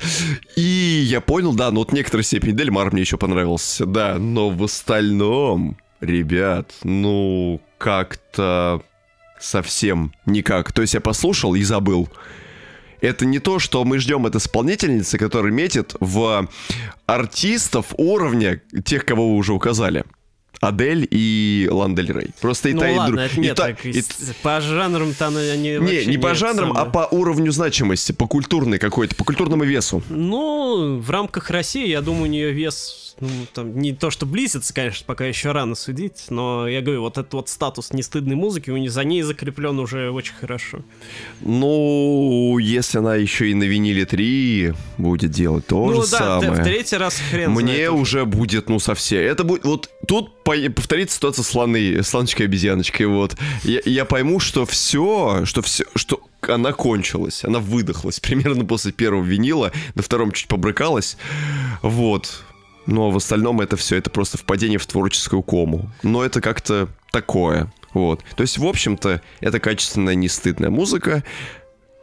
И 0.56 1.04
я 1.06 1.20
понял, 1.20 1.54
да, 1.54 1.70
ну 1.70 1.78
вот 1.78 1.92
некоторой 1.92 2.24
степени 2.24 2.52
Дельмар 2.52 2.92
мне 2.92 3.02
еще 3.02 3.16
понравился, 3.16 3.86
да, 3.86 4.18
но 4.18 4.50
в 4.50 4.64
остальном, 4.64 5.76
ребят, 6.04 6.72
ну, 6.84 7.60
как-то 7.78 8.82
совсем 9.40 10.12
никак. 10.26 10.72
То 10.72 10.82
есть 10.82 10.94
я 10.94 11.00
послушал 11.00 11.54
и 11.54 11.62
забыл. 11.62 12.08
Это 13.00 13.26
не 13.26 13.38
то, 13.38 13.58
что 13.58 13.84
мы 13.84 13.98
ждем 13.98 14.24
от 14.24 14.34
исполнительницы, 14.36 15.18
которая 15.18 15.52
метит 15.52 15.94
в 16.00 16.48
артистов 17.06 17.86
уровня 17.98 18.62
тех, 18.84 19.04
кого 19.04 19.30
вы 19.30 19.36
уже 19.36 19.52
указали. 19.52 20.04
Адель 20.60 21.06
и 21.10 21.68
Ландель 21.70 22.10
Рей. 22.12 22.30
Просто 22.40 22.70
и 22.70 22.72
Ну 22.72 22.80
та, 22.80 22.88
и 22.88 22.96
ладно, 22.96 23.16
друг- 23.16 23.26
это 23.32 23.36
и 23.36 23.40
не 23.42 23.48
та- 23.54 23.54
так. 23.66 23.84
и 23.84 23.90
и 23.90 24.02
По 24.42 24.60
жанрам-то 24.62 25.26
они 25.26 25.58
не, 25.58 25.78
вообще 25.78 26.06
не 26.06 26.16
по 26.16 26.28
нет 26.28 26.36
жанрам, 26.38 26.70
а 26.72 26.74
самое. 26.76 26.92
по 26.92 27.08
уровню 27.14 27.52
значимости, 27.52 28.12
по 28.12 28.26
культурной 28.26 28.78
какой-то, 28.78 29.14
по 29.16 29.24
культурному 29.24 29.64
весу. 29.64 30.02
Ну, 30.08 30.98
в 31.00 31.10
рамках 31.10 31.50
России, 31.50 31.86
я 31.88 32.00
думаю, 32.00 32.22
у 32.22 32.26
нее 32.26 32.52
вес, 32.52 33.03
ну, 33.20 33.28
там, 33.52 33.78
не 33.78 33.92
то, 33.92 34.10
что 34.10 34.26
близится, 34.26 34.74
конечно, 34.74 35.04
пока 35.06 35.24
еще 35.26 35.52
рано 35.52 35.74
судить, 35.74 36.26
но 36.30 36.66
я 36.68 36.80
говорю, 36.80 37.02
вот 37.02 37.18
этот 37.18 37.32
вот 37.34 37.48
статус 37.48 37.92
нестыдной 37.92 38.34
музыки, 38.34 38.70
у 38.70 38.76
нее 38.76 38.90
за 38.90 39.04
ней 39.04 39.22
закреплен 39.22 39.78
уже 39.78 40.10
очень 40.10 40.34
хорошо. 40.34 40.80
Ну, 41.40 42.58
если 42.58 42.98
она 42.98 43.16
еще 43.16 43.50
и 43.50 43.54
на 43.54 43.64
виниле 43.64 44.04
3 44.04 44.74
будет 44.98 45.30
делать 45.30 45.66
то 45.66 45.86
ну 45.86 46.02
же 46.02 46.10
да, 46.10 46.40
самое. 46.40 46.52
в 46.52 46.64
третий 46.64 46.96
раз 46.96 47.16
хрен 47.30 47.50
Мне 47.50 47.74
знает 47.74 47.90
уже 47.90 48.24
будет, 48.24 48.68
ну, 48.68 48.78
совсем. 48.78 49.20
Это 49.20 49.44
будет, 49.44 49.64
вот 49.64 49.90
тут 50.06 50.42
по- 50.42 50.70
повторится 50.70 51.16
ситуация 51.16 51.42
слоны, 51.42 52.02
слоночкой 52.02 52.46
обезьяночкой, 52.46 53.06
вот. 53.06 53.36
Я, 53.62 53.80
я 53.84 54.04
пойму, 54.04 54.40
что 54.40 54.66
все, 54.66 55.44
что 55.44 55.62
все, 55.62 55.84
что 55.94 56.20
она 56.40 56.72
кончилась, 56.72 57.44
она 57.44 57.58
выдохлась 57.58 58.20
примерно 58.20 58.64
после 58.64 58.92
первого 58.92 59.24
винила, 59.24 59.72
на 59.94 60.02
втором 60.02 60.32
чуть 60.32 60.48
побрыкалась, 60.48 61.16
вот. 61.82 62.44
Но 62.86 63.10
в 63.10 63.16
остальном 63.16 63.60
это 63.60 63.76
все, 63.76 63.96
это 63.96 64.10
просто 64.10 64.38
впадение 64.38 64.78
в 64.78 64.86
творческую 64.86 65.42
кому. 65.42 65.90
Но 66.02 66.24
это 66.24 66.40
как-то 66.40 66.88
такое, 67.10 67.72
вот. 67.92 68.22
То 68.36 68.42
есть, 68.42 68.58
в 68.58 68.66
общем-то, 68.66 69.22
это 69.40 69.60
качественная, 69.60 70.14
не 70.14 70.28
стыдная 70.28 70.70
музыка, 70.70 71.24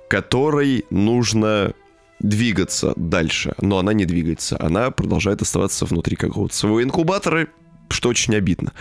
которой 0.07 0.85
нужно 0.89 1.73
двигаться 2.19 2.93
дальше, 2.95 3.53
но 3.61 3.79
она 3.79 3.93
не 3.93 4.05
двигается, 4.05 4.57
она 4.59 4.91
продолжает 4.91 5.41
оставаться 5.41 5.85
внутри 5.85 6.15
какого-то 6.15 6.55
своего 6.55 6.83
инкубатора, 6.83 7.47
что 7.89 8.09
очень 8.09 8.35
обидно. 8.35 8.73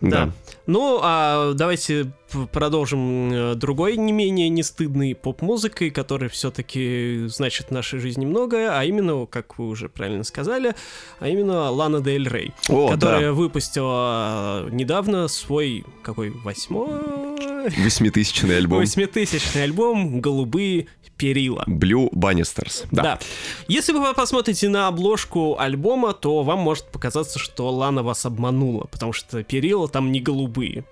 Да. 0.00 0.32
Ну, 0.66 0.98
а 1.02 1.52
давайте 1.54 2.12
продолжим 2.52 3.32
э, 3.32 3.54
другой 3.54 3.96
не 3.96 4.12
менее 4.12 4.48
нестыдной 4.48 5.14
поп-музыкой, 5.14 5.90
которая 5.90 6.28
все-таки 6.28 7.26
значит 7.28 7.68
в 7.68 7.70
нашей 7.70 8.00
жизни 8.00 8.26
многое, 8.26 8.76
а 8.76 8.84
именно, 8.84 9.26
как 9.26 9.58
вы 9.58 9.68
уже 9.68 9.88
правильно 9.88 10.24
сказали, 10.24 10.74
а 11.20 11.28
именно 11.28 11.70
Лана 11.70 12.00
Дель 12.00 12.28
Рей, 12.28 12.52
О, 12.68 12.88
которая 12.88 13.32
выпустила 13.32 14.66
э, 14.66 14.70
недавно 14.72 15.28
свой 15.28 15.84
какой 16.02 16.30
восьмой 16.30 16.88
Восьмитысячный 17.78 18.58
альбом. 18.58 18.78
восьмитысячный 18.78 19.64
альбом 19.64 20.20
"Голубые 20.20 20.86
перила". 21.16 21.64
Blue 21.66 22.10
Bannisters. 22.12 22.86
Да. 22.90 23.02
Да. 23.02 23.18
Если 23.68 23.92
вы 23.92 24.14
посмотрите 24.14 24.68
на 24.68 24.88
обложку 24.88 25.58
альбома, 25.58 26.12
то 26.12 26.42
вам 26.42 26.60
может 26.60 26.86
показаться, 26.86 27.38
что 27.38 27.70
Лана 27.70 28.02
вас 28.02 28.26
обманула, 28.26 28.84
потому 28.84 29.12
что 29.12 29.42
перила 29.42 29.88
там 29.88 30.12
не 30.12 30.20
голубые. 30.20 30.84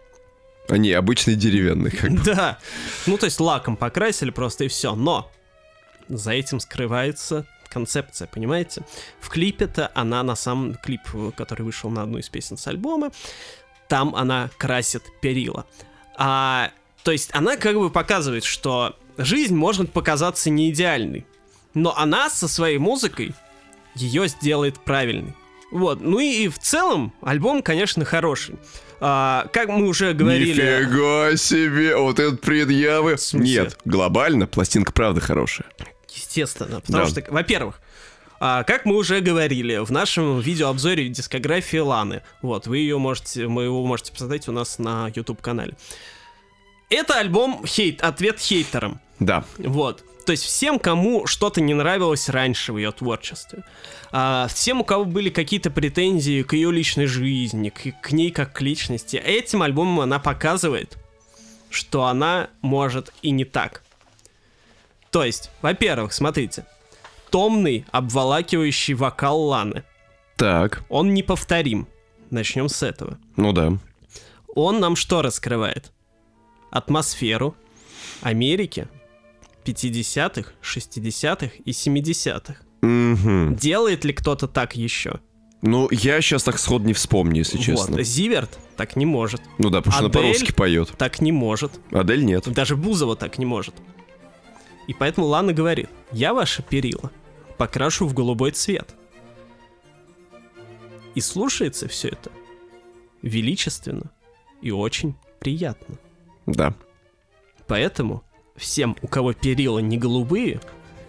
Они 0.68 0.92
обычные 0.92 1.36
деревянные, 1.36 1.90
как 1.90 2.10
бы. 2.10 2.20
Да. 2.24 2.58
Ну, 3.06 3.18
то 3.18 3.26
есть 3.26 3.38
лаком 3.38 3.76
покрасили 3.76 4.30
просто 4.30 4.64
и 4.64 4.68
все. 4.68 4.94
Но 4.94 5.30
за 6.08 6.32
этим 6.32 6.60
скрывается 6.60 7.46
концепция, 7.68 8.28
понимаете? 8.28 8.82
В 9.20 9.28
клипе-то 9.28 9.90
она 9.94 10.22
на 10.22 10.36
самом... 10.36 10.74
Клип, 10.76 11.02
который 11.36 11.62
вышел 11.62 11.90
на 11.90 12.02
одну 12.02 12.18
из 12.18 12.28
песен 12.28 12.56
с 12.56 12.66
альбома, 12.66 13.10
там 13.88 14.14
она 14.14 14.48
красит 14.56 15.02
перила. 15.20 15.66
А, 16.16 16.70
то 17.02 17.10
есть 17.10 17.30
она 17.34 17.56
как 17.56 17.76
бы 17.76 17.90
показывает, 17.90 18.44
что 18.44 18.96
жизнь 19.16 19.54
может 19.54 19.92
показаться 19.92 20.50
не 20.50 20.70
идеальной, 20.70 21.26
но 21.74 21.96
она 21.96 22.30
со 22.30 22.48
своей 22.48 22.78
музыкой 22.78 23.34
ее 23.94 24.28
сделает 24.28 24.78
правильной. 24.80 25.34
Вот. 25.70 26.00
Ну 26.00 26.20
и 26.20 26.48
в 26.48 26.58
целом 26.58 27.12
альбом, 27.22 27.62
конечно, 27.62 28.04
хороший. 28.04 28.56
А, 29.00 29.48
как 29.52 29.68
мы 29.68 29.88
уже 29.88 30.12
говорили... 30.12 30.52
Нифига 30.52 31.36
себе! 31.36 31.96
Вот 31.96 32.18
этот 32.20 32.40
предъявы. 32.40 33.16
Нет, 33.32 33.78
глобально 33.84 34.46
пластинка 34.46 34.92
правда 34.92 35.20
хорошая. 35.20 35.66
Естественно, 36.10 36.80
потому 36.80 37.04
Да. 37.04 37.10
что, 37.10 37.24
во-первых, 37.28 37.80
а, 38.40 38.62
как 38.62 38.84
мы 38.84 38.96
уже 38.96 39.20
говорили 39.20 39.78
в 39.78 39.90
нашем 39.90 40.38
видеообзоре 40.38 41.08
дискографии 41.08 41.78
Ланы, 41.78 42.22
вот, 42.40 42.66
вы 42.66 42.78
ее 42.78 42.98
можете, 42.98 43.46
вы 43.46 43.64
его 43.64 43.84
можете 43.84 44.12
посмотреть 44.12 44.48
у 44.48 44.52
нас 44.52 44.78
на 44.78 45.10
YouTube 45.14 45.40
канале. 45.42 45.74
Это 46.94 47.18
альбом 47.18 47.64
хейт, 47.66 48.02
ответ 48.02 48.38
хейтерам. 48.38 49.00
Да. 49.18 49.44
Вот. 49.58 50.04
То 50.26 50.32
есть 50.32 50.44
всем, 50.44 50.78
кому 50.78 51.26
что-то 51.26 51.60
не 51.60 51.74
нравилось 51.74 52.28
раньше 52.28 52.72
в 52.72 52.78
ее 52.78 52.92
творчестве, 52.92 53.62
а, 54.10 54.46
всем, 54.48 54.80
у 54.80 54.84
кого 54.84 55.04
были 55.04 55.28
какие-то 55.28 55.70
претензии 55.70 56.42
к 56.42 56.54
ее 56.54 56.72
личной 56.72 57.06
жизни, 57.06 57.68
к, 57.68 58.00
к 58.00 58.12
ней 58.12 58.30
как 58.30 58.52
к 58.54 58.60
личности, 58.60 59.16
этим 59.16 59.62
альбомом 59.62 60.00
она 60.00 60.18
показывает, 60.18 60.96
что 61.68 62.04
она 62.04 62.48
может 62.62 63.12
и 63.22 63.32
не 63.32 63.44
так. 63.44 63.82
То 65.10 65.24
есть, 65.24 65.50
во-первых, 65.62 66.12
смотрите, 66.12 66.64
томный, 67.30 67.84
обволакивающий 67.90 68.94
вокал 68.94 69.40
Ланы. 69.42 69.82
Так, 70.36 70.84
Он 70.88 71.12
неповторим. 71.12 71.86
Начнем 72.30 72.68
с 72.68 72.82
этого. 72.82 73.18
ну 73.36 73.52
да. 73.52 73.78
Он 74.54 74.80
нам 74.80 74.96
что 74.96 75.20
раскрывает? 75.20 75.92
Атмосферу 76.74 77.54
Америки 78.20 78.88
50-х, 79.64 80.52
60-х 80.60 81.52
и 81.64 81.70
70-х. 81.70 82.56
Мгм. 82.82 83.54
Делает 83.54 84.04
ли 84.04 84.12
кто-то 84.12 84.48
так 84.48 84.74
еще? 84.74 85.20
Ну, 85.62 85.88
я 85.92 86.20
сейчас 86.20 86.42
так 86.42 86.58
сходу 86.58 86.84
не 86.84 86.92
вспомню, 86.92 87.38
если 87.38 87.58
честно. 87.58 87.96
Вот. 87.96 88.04
Зиверт 88.04 88.58
так 88.76 88.96
не 88.96 89.06
может. 89.06 89.40
Ну 89.58 89.70
да, 89.70 89.78
потому 89.78 89.92
что 89.92 90.00
она 90.00 90.08
Адель? 90.08 90.22
по-русски 90.22 90.52
поет. 90.52 90.92
Так 90.98 91.20
не 91.20 91.30
может. 91.30 91.80
Адель 91.92 92.24
нет. 92.24 92.52
Даже 92.52 92.76
Бузова 92.76 93.14
так 93.14 93.38
не 93.38 93.46
может. 93.46 93.74
И 94.88 94.92
поэтому 94.92 95.28
Лана 95.28 95.52
говорит, 95.52 95.88
я 96.10 96.34
ваше 96.34 96.62
перила 96.62 97.10
покрашу 97.56 98.06
в 98.06 98.14
голубой 98.14 98.50
цвет. 98.50 98.94
И 101.14 101.20
слушается 101.20 101.86
все 101.86 102.08
это 102.08 102.32
величественно 103.22 104.10
и 104.60 104.72
очень 104.72 105.14
приятно. 105.38 105.98
Да. 106.46 106.74
Поэтому 107.66 108.22
всем, 108.56 108.96
у 109.02 109.08
кого 109.08 109.32
перила 109.32 109.78
не 109.78 109.98
голубые, 109.98 110.60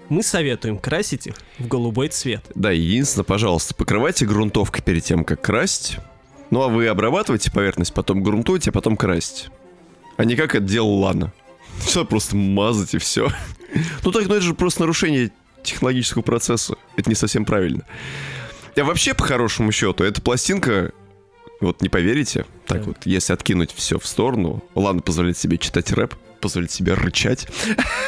мы 0.10 0.24
советуем 0.24 0.78
красить 0.78 1.28
их 1.28 1.36
в 1.58 1.68
голубой 1.68 2.10
цвет. 2.10 2.44
Да, 2.54 2.72
единственное, 2.72 3.26
пожалуйста, 3.26 3.74
покрывайте 3.76 4.26
грунтовкой 4.26 4.84
перед 4.84 5.04
тем, 5.04 5.24
как 5.24 5.42
красить. 5.42 5.98
Ну, 6.52 6.62
а 6.62 6.68
вы 6.68 6.88
обрабатываете 6.88 7.52
поверхность, 7.52 7.94
потом 7.94 8.22
грунтуете, 8.22 8.70
а 8.70 8.74
потом 8.74 8.98
красите. 8.98 9.50
А 10.18 10.26
не 10.26 10.36
как 10.36 10.56
это 10.56 10.64
делала 10.64 11.08
Лана. 11.08 11.34
Все 11.80 12.06
просто 12.06 12.36
мазать 12.36 12.94
и 12.94 12.98
все. 12.98 13.30
Ну 14.06 14.12
так, 14.14 14.28
ну 14.28 14.36
это 14.36 14.46
же 14.46 14.54
просто 14.54 14.82
нарушение 14.82 15.32
технологического 15.62 16.22
процесса. 16.22 16.76
Это 16.96 17.10
не 17.10 17.16
совсем 17.16 17.44
правильно. 17.44 17.84
А 18.78 18.84
вообще, 18.86 19.14
по 19.14 19.26
хорошему 19.26 19.74
счету, 19.74 20.06
эта 20.06 20.22
пластинка, 20.22 20.94
вот 21.62 21.82
не 21.82 21.90
поверите, 21.90 22.46
так 22.66 22.80
Так. 22.80 22.88
вот, 22.88 22.98
если 23.06 23.34
откинуть 23.34 23.72
все 23.74 23.98
в 24.00 24.06
сторону, 24.06 24.64
Лана 24.76 25.02
позволяет 25.02 25.38
себе 25.38 25.58
читать 25.58 25.92
рэп, 25.92 26.16
позволяет 26.42 26.72
себе 26.72 26.94
рычать. 26.94 27.48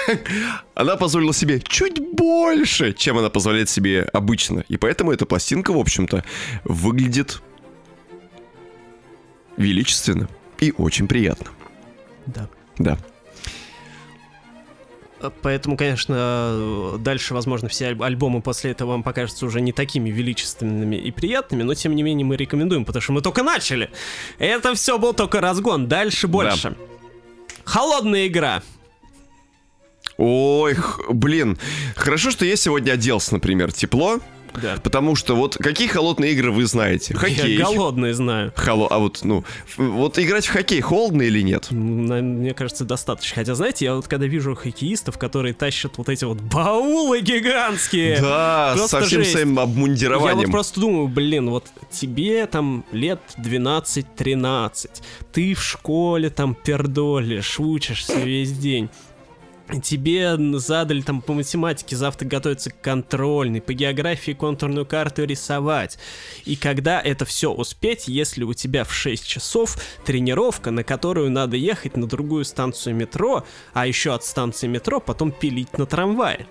Она 0.75 0.95
позволила 0.95 1.33
себе 1.33 1.59
чуть 1.59 1.99
больше, 1.99 2.93
чем 2.93 3.17
она 3.17 3.29
позволяет 3.29 3.69
себе 3.69 4.03
обычно. 4.13 4.63
И 4.67 4.77
поэтому 4.77 5.11
эта 5.11 5.25
пластинка, 5.25 5.71
в 5.73 5.77
общем-то, 5.77 6.23
выглядит 6.63 7.41
величественно 9.57 10.29
и 10.59 10.73
очень 10.77 11.07
приятно. 11.07 11.47
Да. 12.27 12.49
Да. 12.77 12.97
А 15.19 15.31
Поэтому, 15.41 15.77
конечно, 15.77 16.15
э, 16.17 16.95
дальше, 16.99 17.33
возможно, 17.33 17.69
все 17.69 17.87
аль- 17.87 18.03
альбомы 18.03 18.41
после 18.41 18.71
этого 18.71 18.91
вам 18.91 19.03
покажутся 19.03 19.45
уже 19.45 19.61
не 19.61 19.71
такими 19.71 20.09
величественными 20.09 20.95
и 20.95 21.09
приятными, 21.11 21.63
но 21.63 21.73
тем 21.73 21.95
не 21.95 22.03
менее 22.03 22.25
мы 22.25 22.35
рекомендуем, 22.35 22.85
потому 22.85 23.01
что 23.01 23.13
мы 23.13 23.21
только 23.21 23.41
начали. 23.43 23.89
Это 24.37 24.75
все 24.75 24.99
был 24.99 25.13
только 25.13 25.41
разгон, 25.41 25.87
дальше 25.87 26.27
больше. 26.27 26.75
Холодная 27.63 28.27
игра. 28.27 28.61
Ой, 30.17 30.75
блин, 31.09 31.57
хорошо, 31.95 32.31
что 32.31 32.45
я 32.45 32.55
сегодня 32.55 32.93
оделся, 32.93 33.33
например, 33.33 33.71
тепло, 33.71 34.19
Да. 34.61 34.77
потому 34.83 35.15
что 35.15 35.35
вот 35.35 35.57
какие 35.57 35.87
холодные 35.87 36.31
игры 36.33 36.51
вы 36.51 36.65
знаете? 36.65 37.13
Хоккей. 37.13 37.55
Я 37.55 37.65
голодный 37.65 38.13
знаю. 38.13 38.53
Холо... 38.55 38.87
А 38.89 38.99
вот, 38.99 39.19
ну, 39.23 39.43
вот 39.77 40.17
играть 40.19 40.45
в 40.45 40.51
хоккей 40.51 40.81
холодно 40.81 41.23
или 41.23 41.41
нет? 41.41 41.71
Мне 41.71 42.53
кажется, 42.53 42.85
достаточно. 42.85 43.35
Хотя, 43.35 43.55
знаете, 43.55 43.85
я 43.85 43.95
вот 43.95 44.07
когда 44.07 44.25
вижу 44.25 44.55
хоккеистов, 44.55 45.17
которые 45.17 45.53
тащат 45.53 45.97
вот 45.97 46.09
эти 46.09 46.25
вот 46.25 46.39
баулы 46.41 47.21
гигантские. 47.21 48.19
Да, 48.21 48.73
просто 48.75 49.01
со 49.01 49.05
всем 49.05 49.21
жесть. 49.21 49.31
своим 49.33 49.55
Я 49.55 49.63
обмундированием. 49.63 50.37
вот 50.37 50.51
просто 50.51 50.79
думаю, 50.79 51.07
блин, 51.07 51.49
вот 51.49 51.65
тебе 51.91 52.45
там 52.47 52.85
лет 52.91 53.19
12-13, 53.37 54.89
ты 55.31 55.53
в 55.53 55.63
школе 55.63 56.29
там 56.29 56.55
пердолишь, 56.55 57.59
учишься 57.59 58.19
весь 58.19 58.51
день. 58.51 58.89
Тебе 59.83 60.37
задали 60.59 61.01
там 61.01 61.21
по 61.21 61.33
математике 61.33 61.97
завтра 61.97 62.25
готовиться 62.25 62.71
к 62.71 62.79
контрольной, 62.79 63.61
по 63.61 63.73
географии 63.73 64.31
контурную 64.31 64.85
карту 64.85 65.25
рисовать. 65.25 65.97
И 66.45 66.55
когда 66.55 67.01
это 67.01 67.25
все 67.25 67.51
успеть, 67.51 68.07
если 68.07 68.43
у 68.43 68.53
тебя 68.53 68.85
в 68.85 68.93
6 68.93 69.27
часов 69.27 69.77
тренировка, 70.05 70.71
на 70.71 70.83
которую 70.83 71.31
надо 71.31 71.57
ехать 71.57 71.97
на 71.97 72.07
другую 72.07 72.45
станцию 72.45 72.95
метро, 72.95 73.45
а 73.73 73.87
еще 73.87 74.13
от 74.13 74.23
станции 74.23 74.67
метро 74.67 75.01
потом 75.01 75.31
пилить 75.31 75.77
на 75.77 75.85
трамвае. 75.85 76.47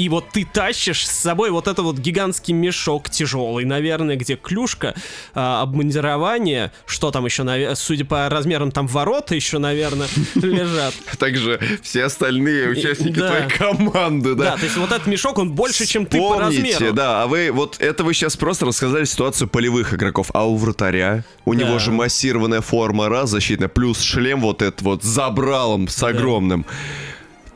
И 0.00 0.08
вот 0.08 0.30
ты 0.32 0.46
тащишь 0.50 1.06
с 1.06 1.10
собой 1.10 1.50
вот 1.50 1.68
этот 1.68 1.84
вот 1.84 1.98
гигантский 1.98 2.54
мешок 2.54 3.10
тяжелый, 3.10 3.66
наверное, 3.66 4.16
где 4.16 4.34
клюшка, 4.34 4.94
а, 5.34 5.60
обмундирование, 5.60 6.72
что 6.86 7.10
там 7.10 7.26
еще, 7.26 7.42
наве- 7.42 7.74
судя 7.74 8.06
по 8.06 8.26
размерам, 8.30 8.70
там 8.72 8.86
ворота 8.86 9.34
еще, 9.34 9.58
наверное, 9.58 10.08
лежат. 10.36 10.94
Также 11.18 11.60
все 11.82 12.04
остальные 12.04 12.70
участники 12.70 13.18
да. 13.18 13.28
твоей 13.28 13.48
команды, 13.50 14.34
Да, 14.34 14.44
да. 14.52 14.56
то 14.56 14.64
есть 14.64 14.78
вот 14.78 14.90
этот 14.90 15.06
мешок, 15.06 15.36
он 15.36 15.52
больше, 15.52 15.84
чем 15.84 16.06
ты 16.06 16.16
по 16.18 16.38
размеру. 16.38 16.94
да, 16.94 17.24
а 17.24 17.26
вы 17.26 17.50
вот 17.52 17.76
это 17.78 18.02
вы 18.02 18.14
сейчас 18.14 18.38
просто 18.38 18.64
рассказали 18.64 19.04
ситуацию 19.04 19.48
полевых 19.48 19.92
игроков, 19.92 20.30
а 20.32 20.46
у 20.48 20.56
вратаря 20.56 21.24
у 21.44 21.54
Да. 21.54 21.60
него 21.64 21.78
же 21.78 21.90
массированная 21.92 22.62
форма 22.62 23.10
раз 23.10 23.28
защитная, 23.28 23.68
плюс 23.68 24.00
шлем 24.00 24.40
вот 24.40 24.62
этот 24.62 24.80
вот 24.80 25.02
забралом, 25.02 25.88
с 25.88 26.02
огромным. 26.02 26.64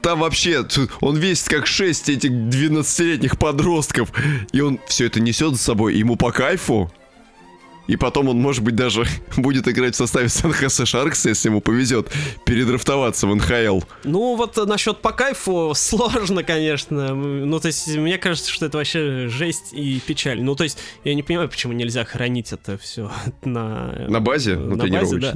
Там 0.05 0.21
вообще, 0.21 0.63
он 1.01 1.17
весит 1.17 1.49
как 1.49 1.67
6 1.67 2.11
этих 2.11 2.31
12-летних 2.31 3.39
подростков, 3.39 4.13
и 4.53 4.61
он 4.61 4.79
все 4.87 5.07
это 5.07 5.19
несет 5.19 5.57
с 5.57 5.63
собой, 5.63 5.95
ему 5.97 6.17
по 6.17 6.31
кайфу. 6.31 6.93
И 7.87 7.97
потом 7.97 8.29
он, 8.29 8.39
может 8.39 8.63
быть, 8.63 8.77
даже 8.77 9.07
будет 9.39 9.67
играть 9.67 9.95
в 9.95 9.97
составе 9.97 10.29
Сан-Хосе 10.29 10.85
Шаркса, 10.85 11.31
если 11.31 11.49
ему 11.49 11.63
повезет, 11.63 12.11
передрафтоваться 12.45 13.27
в 13.27 13.35
НХЛ. 13.35 13.81
Ну 14.05 14.37
вот 14.37 14.59
э, 14.59 14.67
насчет 14.67 15.01
по 15.01 15.13
кайфу 15.13 15.73
сложно, 15.77 16.45
конечно. 16.45 17.15
Ну 17.15 17.59
то 17.59 17.69
есть 17.69 17.89
мне 17.97 18.19
кажется, 18.19 18.53
что 18.53 18.67
это 18.67 18.77
вообще 18.77 19.29
жесть 19.29 19.73
и 19.73 20.03
печаль. 20.07 20.43
Ну 20.43 20.55
то 20.55 20.65
есть 20.65 20.77
я 21.05 21.15
не 21.15 21.23
понимаю, 21.23 21.49
почему 21.49 21.73
нельзя 21.73 22.05
хранить 22.05 22.53
это 22.53 22.77
все 22.77 23.11
на... 23.45 24.07
На 24.07 24.21
базе, 24.21 24.53
э, 24.53 24.57
на, 24.57 24.87
базе, 24.87 25.17
да. 25.17 25.35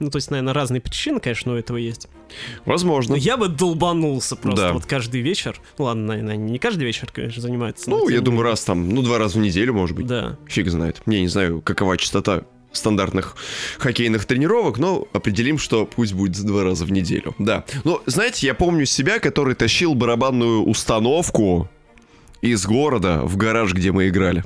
Ну 0.00 0.10
то 0.10 0.16
есть, 0.16 0.30
наверное, 0.30 0.54
разные 0.54 0.80
причины, 0.80 1.20
конечно, 1.20 1.52
у 1.52 1.56
этого 1.56 1.76
есть. 1.76 2.08
Возможно. 2.64 3.14
Но 3.14 3.16
я 3.16 3.36
бы 3.36 3.48
долбанулся 3.48 4.34
просто 4.34 4.68
Да. 4.68 4.72
вот 4.72 4.86
каждый 4.86 5.20
вечер. 5.20 5.60
Ну 5.78 5.84
ладно, 5.84 6.06
наверное, 6.06 6.36
не 6.36 6.58
каждый 6.58 6.84
вечер, 6.84 7.08
конечно, 7.12 7.42
занимается. 7.42 7.88
Ну, 7.90 8.08
я 8.08 8.20
думаю, 8.20 8.42
раз 8.42 8.64
там, 8.64 8.88
ну, 8.88 9.02
два 9.02 9.18
раза 9.18 9.38
в 9.38 9.42
неделю, 9.42 9.74
может 9.74 9.94
быть. 9.96 10.06
Да. 10.06 10.38
Фиг 10.48 10.68
знает. 10.68 11.02
Я 11.06 11.20
не 11.20 11.28
знаю, 11.28 11.60
какова 11.60 11.96
частота 11.98 12.44
стандартных 12.72 13.36
хоккейных 13.78 14.24
тренировок, 14.24 14.78
но 14.78 15.06
определим, 15.12 15.58
что 15.58 15.86
пусть 15.86 16.14
будет 16.14 16.40
два 16.44 16.64
раза 16.64 16.84
в 16.84 16.92
неделю. 16.92 17.34
Да. 17.38 17.64
Но, 17.84 18.00
знаете, 18.06 18.46
я 18.46 18.54
помню 18.54 18.86
себя, 18.86 19.18
который 19.18 19.54
тащил 19.54 19.94
барабанную 19.94 20.62
установку 20.62 21.68
из 22.40 22.64
города 22.64 23.22
в 23.24 23.36
гараж, 23.36 23.74
где 23.74 23.92
мы 23.92 24.08
играли. 24.08 24.44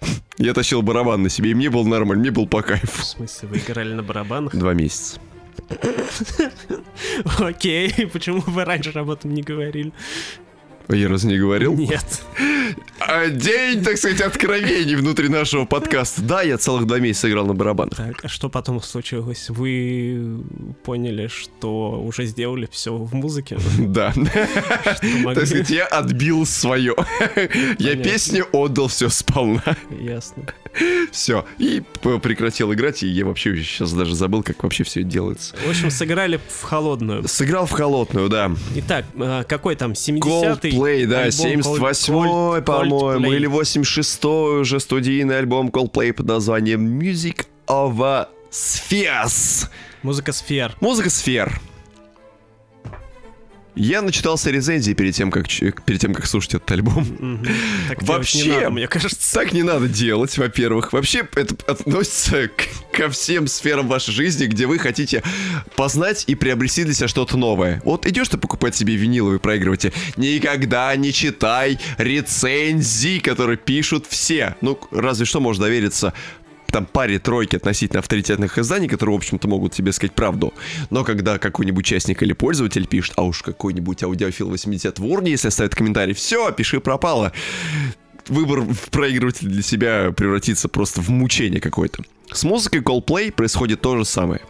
Я 0.38 0.54
тащил 0.54 0.82
барабан 0.82 1.22
на 1.22 1.28
себе, 1.28 1.50
и 1.50 1.54
мне 1.54 1.70
было 1.70 1.84
нормально, 1.86 2.22
мне 2.22 2.30
был 2.30 2.46
по 2.46 2.62
кайфу. 2.62 3.02
В 3.02 3.04
смысле, 3.04 3.48
вы 3.48 3.58
играли 3.58 3.92
на 3.92 4.02
барабанах? 4.02 4.54
Два 4.54 4.74
месяца. 4.74 5.20
Окей, 7.38 7.92
почему 8.12 8.40
вы 8.46 8.64
раньше 8.64 8.90
об 8.98 9.10
этом 9.10 9.34
не 9.34 9.42
говорили? 9.42 9.92
Я 10.92 11.08
разве 11.08 11.32
не 11.32 11.38
говорил? 11.38 11.74
Нет. 11.76 12.22
А 13.00 13.28
день, 13.28 13.82
так 13.82 13.96
сказать, 13.96 14.20
откровений 14.20 14.94
внутри 14.94 15.28
нашего 15.28 15.64
подкаста. 15.64 16.22
Да, 16.22 16.42
я 16.42 16.58
целых 16.58 16.86
два 16.86 16.98
месяца 16.98 17.28
играл 17.30 17.46
на 17.46 17.54
барабанах. 17.54 17.96
Так, 17.96 18.24
а 18.24 18.28
что 18.28 18.48
потом 18.48 18.80
случилось? 18.82 19.48
Вы 19.48 20.42
поняли, 20.84 21.28
что 21.28 22.00
уже 22.00 22.26
сделали 22.26 22.68
все 22.70 22.94
в 22.94 23.14
музыке? 23.14 23.58
Да. 23.78 24.12
Так 25.34 25.46
сказать, 25.46 25.70
я 25.70 25.86
отбил 25.86 26.46
свое. 26.46 26.94
Я 27.78 27.96
песню 27.96 28.46
отдал 28.52 28.88
все 28.88 29.08
сполна. 29.08 29.76
Ясно. 29.90 30.44
Все. 31.10 31.44
И 31.58 31.82
прекратил 32.02 32.72
играть, 32.72 33.02
и 33.02 33.08
я 33.08 33.24
вообще 33.24 33.56
сейчас 33.56 33.92
даже 33.92 34.14
забыл, 34.14 34.42
как 34.42 34.62
вообще 34.62 34.84
все 34.84 35.02
делается. 35.02 35.54
В 35.66 35.70
общем, 35.70 35.90
сыграли 35.90 36.38
в 36.48 36.62
холодную. 36.62 37.26
Сыграл 37.26 37.66
в 37.66 37.72
холодную, 37.72 38.28
да. 38.28 38.52
Итак, 38.76 39.04
а, 39.16 39.42
какой 39.44 39.76
там, 39.76 39.92
70-й? 39.92 40.70
Coldplay, 40.70 41.06
да, 41.06 41.24
альбом 41.24 41.46
78-й, 41.46 42.60
Cold- 42.60 42.62
по-моему, 42.62 43.32
или 43.32 43.48
86-й 43.48 44.60
уже 44.60 44.80
студийный 44.80 45.38
альбом 45.38 45.68
Coldplay 45.68 46.12
под 46.12 46.26
названием 46.26 46.98
Music 47.00 47.46
of 47.66 48.00
a 48.02 48.28
Spheres. 48.50 49.68
Музыка 50.02 50.32
сфер. 50.32 50.76
Музыка 50.80 51.10
сфер. 51.10 51.60
Я 53.82 54.02
начитался 54.02 54.50
рецензии 54.50 54.92
перед 54.92 55.14
тем, 55.14 55.30
как, 55.30 55.48
перед 55.48 56.00
тем, 56.00 56.12
как 56.12 56.26
слушать 56.26 56.54
этот 56.56 56.70
альбом. 56.70 57.42
Так 57.88 58.02
Вообще, 58.02 58.42
не 58.44 58.48
надо, 58.52 58.70
мне 58.70 58.88
кажется. 58.88 59.32
Так 59.34 59.52
не 59.52 59.62
надо 59.62 59.88
делать, 59.88 60.36
во-первых. 60.36 60.92
Вообще, 60.92 61.26
это 61.34 61.54
относится 61.66 62.48
к- 62.48 62.68
ко 62.94 63.08
всем 63.08 63.46
сферам 63.46 63.88
вашей 63.88 64.12
жизни, 64.12 64.44
где 64.44 64.66
вы 64.66 64.78
хотите 64.78 65.22
познать 65.76 66.24
и 66.26 66.34
приобрести 66.34 66.84
для 66.84 66.92
себя 66.92 67.08
что-то 67.08 67.38
новое. 67.38 67.80
Вот 67.86 68.04
идешь 68.06 68.28
ты 68.28 68.36
покупать 68.36 68.76
себе 68.76 68.96
виниловый 68.96 69.38
проигрыватель, 69.40 69.94
никогда 70.18 70.94
не 70.96 71.10
читай 71.10 71.78
рецензий, 71.96 73.18
которые 73.20 73.56
пишут 73.56 74.04
все. 74.06 74.56
Ну, 74.60 74.78
разве 74.90 75.24
что 75.24 75.40
можно 75.40 75.64
довериться 75.64 76.12
там 76.72 76.86
паре 76.86 77.18
тройки 77.18 77.56
относительно 77.56 78.00
авторитетных 78.00 78.58
изданий, 78.58 78.88
которые, 78.88 79.14
в 79.14 79.18
общем-то, 79.18 79.48
могут 79.48 79.72
тебе 79.72 79.92
сказать 79.92 80.14
правду. 80.14 80.54
Но 80.90 81.04
когда 81.04 81.38
какой-нибудь 81.38 81.84
участник 81.84 82.22
или 82.22 82.32
пользователь 82.32 82.86
пишет, 82.86 83.14
а 83.16 83.22
уж 83.22 83.42
какой-нибудь 83.42 84.02
аудиофил 84.02 84.50
80 84.50 84.98
в 84.98 85.06
урне, 85.06 85.32
если 85.32 85.48
оставит 85.48 85.74
комментарий, 85.74 86.14
все, 86.14 86.50
пиши 86.52 86.80
пропало. 86.80 87.32
Выбор 88.28 88.60
в 88.60 88.90
проигрыватель 88.90 89.48
для 89.48 89.62
себя 89.62 90.12
превратится 90.16 90.68
просто 90.68 91.00
в 91.00 91.08
мучение 91.08 91.60
какое-то. 91.60 92.04
С 92.32 92.44
музыкой 92.44 92.80
Coldplay 92.80 93.32
происходит 93.32 93.80
то 93.80 93.96
же 93.96 94.04
самое. 94.04 94.40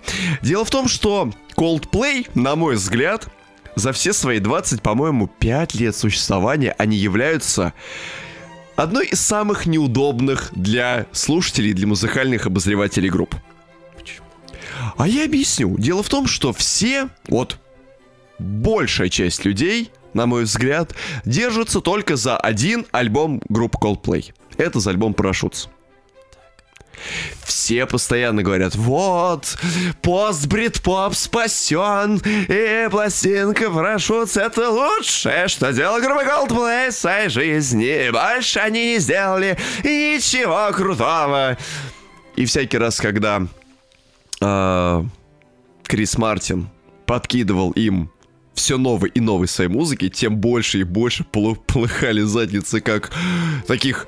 Дело 0.42 0.64
в 0.64 0.70
том, 0.70 0.88
что 0.88 1.32
Coldplay, 1.56 2.28
на 2.34 2.56
мой 2.56 2.74
взгляд, 2.74 3.28
за 3.76 3.92
все 3.92 4.12
свои 4.12 4.38
20, 4.38 4.82
по-моему, 4.82 5.28
5 5.38 5.74
лет 5.76 5.96
существования 5.96 6.74
они 6.76 6.96
являются 6.96 7.72
одной 8.82 9.08
из 9.08 9.20
самых 9.20 9.66
неудобных 9.66 10.50
для 10.52 11.06
слушателей, 11.12 11.72
для 11.72 11.86
музыкальных 11.86 12.46
обозревателей 12.46 13.10
групп. 13.10 13.34
Почему? 13.96 14.26
А 14.96 15.06
я 15.06 15.24
объясню. 15.24 15.76
Дело 15.78 16.02
в 16.02 16.08
том, 16.08 16.26
что 16.26 16.52
все, 16.52 17.08
вот 17.28 17.58
большая 18.38 19.08
часть 19.08 19.44
людей, 19.44 19.90
на 20.14 20.26
мой 20.26 20.44
взгляд, 20.44 20.94
держатся 21.24 21.80
только 21.80 22.16
за 22.16 22.36
один 22.38 22.86
альбом 22.90 23.42
группы 23.48 23.78
Coldplay. 23.80 24.32
Это 24.56 24.80
за 24.80 24.90
альбом 24.90 25.12
Parachutes. 25.12 25.68
Все 27.44 27.86
постоянно 27.86 28.42
говорят, 28.42 28.74
вот, 28.76 29.56
пост-брит-поп 30.02 31.14
спасен, 31.14 32.20
и 32.24 32.88
пластинка 32.90 33.64
Parachutes 33.64 34.40
это 34.40 34.70
лучшее, 34.70 35.48
что 35.48 35.72
делал 35.72 36.00
группа 36.00 36.22
Coldplay 36.24 36.90
в 36.90 36.94
своей 36.94 37.28
жизни. 37.28 38.10
Больше 38.10 38.60
они 38.60 38.94
не 38.94 38.98
сделали 38.98 39.58
ничего 39.82 40.70
крутого. 40.72 41.56
И 42.36 42.44
всякий 42.44 42.78
раз, 42.78 43.00
когда 43.00 43.42
а, 44.40 45.04
Крис 45.84 46.16
Мартин 46.16 46.68
подкидывал 47.06 47.72
им 47.72 48.10
все 48.54 48.78
новой 48.78 49.10
и 49.10 49.20
новой 49.20 49.48
своей 49.48 49.70
музыки, 49.70 50.08
тем 50.08 50.36
больше 50.36 50.80
и 50.80 50.84
больше 50.84 51.24
полыхали 51.24 52.22
задницы, 52.22 52.80
как 52.80 53.10
таких 53.66 54.06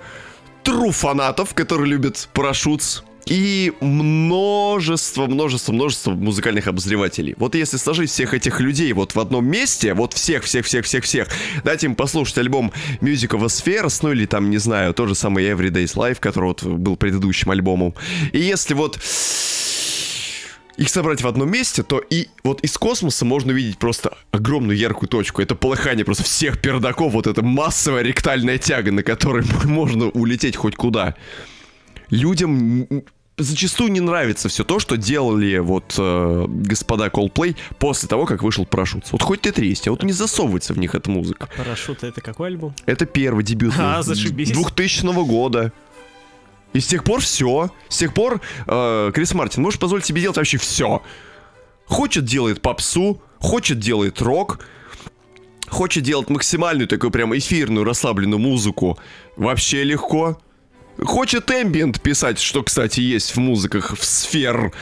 тру 0.62 0.90
фанатов, 0.90 1.54
которые 1.54 1.88
любят 1.88 2.28
парашют. 2.32 3.04
И 3.26 3.72
множество, 3.80 5.26
множество, 5.26 5.72
множество 5.72 6.10
музыкальных 6.10 6.66
обозревателей. 6.66 7.34
Вот 7.38 7.54
если 7.54 7.76
сложить 7.76 8.10
всех 8.10 8.34
этих 8.34 8.60
людей 8.60 8.92
вот 8.92 9.14
в 9.14 9.20
одном 9.20 9.46
месте, 9.46 9.94
вот 9.94 10.12
всех, 10.12 10.42
всех, 10.42 10.66
всех, 10.66 10.84
всех, 10.84 11.04
всех, 11.04 11.28
дать 11.62 11.84
им 11.84 11.94
послушать 11.94 12.38
альбом 12.38 12.72
Music 13.00 13.28
of 13.28 13.42
a 13.42 13.46
Spheres, 13.46 14.00
ну 14.02 14.10
или 14.10 14.26
там, 14.26 14.50
не 14.50 14.58
знаю, 14.58 14.92
то 14.92 15.06
же 15.06 15.14
самое 15.14 15.52
Everyday's 15.52 15.94
Life, 15.94 16.16
который 16.18 16.46
вот 16.46 16.64
был 16.64 16.96
предыдущим 16.96 17.52
альбомом. 17.52 17.94
И 18.32 18.40
если 18.40 18.74
вот 18.74 18.98
их 20.76 20.88
собрать 20.88 21.22
в 21.22 21.26
одном 21.26 21.50
месте, 21.50 21.82
то 21.82 21.98
и 21.98 22.28
вот 22.44 22.60
из 22.62 22.76
космоса 22.78 23.24
можно 23.24 23.52
увидеть 23.52 23.78
просто 23.78 24.16
огромную 24.30 24.76
яркую 24.76 25.08
точку. 25.08 25.42
Это 25.42 25.54
полыхание 25.54 26.04
просто 26.04 26.24
всех 26.24 26.60
пердаков, 26.60 27.12
вот 27.12 27.26
эта 27.26 27.42
массовая 27.42 28.02
ректальная 28.02 28.58
тяга, 28.58 28.92
на 28.92 29.02
которой 29.02 29.44
можно 29.64 30.06
улететь 30.08 30.56
хоть 30.56 30.76
куда. 30.76 31.14
Людям 32.10 32.86
зачастую 33.38 33.90
не 33.90 34.00
нравится 34.00 34.48
все 34.48 34.64
то, 34.64 34.78
что 34.78 34.96
делали 34.96 35.58
вот 35.58 35.94
э, 35.98 36.46
господа 36.48 37.06
Coldplay 37.08 37.56
после 37.78 38.08
того, 38.08 38.26
как 38.26 38.42
вышел 38.42 38.66
парашют. 38.66 39.10
Вот 39.12 39.22
хоть 39.22 39.42
ты 39.42 39.52
тресни, 39.52 39.88
а 39.88 39.92
вот 39.92 40.02
не 40.02 40.12
засовывается 40.12 40.74
в 40.74 40.78
них 40.78 40.94
эта 40.94 41.10
музыка. 41.10 41.48
Парашюты 41.56 42.08
это 42.08 42.20
какой 42.20 42.48
альбом? 42.48 42.74
Это 42.86 43.06
первый 43.06 43.44
дебютный. 43.44 43.82
А, 43.92 44.02
зашибись. 44.02 44.50
2000 44.50 45.26
года. 45.26 45.72
И 46.72 46.80
с 46.80 46.86
тех 46.86 47.04
пор 47.04 47.20
все. 47.20 47.70
С 47.88 47.98
тех 47.98 48.14
пор 48.14 48.40
э, 48.66 49.10
Крис 49.14 49.34
Мартин 49.34 49.62
может 49.62 49.80
позволить 49.80 50.06
себе 50.06 50.22
делать 50.22 50.36
вообще 50.36 50.58
все. 50.58 51.02
Хочет 51.86 52.24
делает 52.24 52.62
попсу, 52.62 53.20
хочет 53.38 53.78
делает 53.78 54.20
рок, 54.22 54.60
хочет 55.68 56.04
делать 56.04 56.30
максимальную 56.30 56.88
такую 56.88 57.10
прям 57.10 57.36
эфирную 57.36 57.84
расслабленную 57.84 58.38
музыку. 58.38 58.98
Вообще 59.36 59.84
легко. 59.84 60.38
Хочет 61.02 61.50
эмбиент 61.50 62.00
писать, 62.00 62.38
что, 62.38 62.62
кстати, 62.62 63.00
есть 63.00 63.34
в 63.34 63.38
музыках 63.38 63.96
в 63.98 64.04
сфер. 64.04 64.72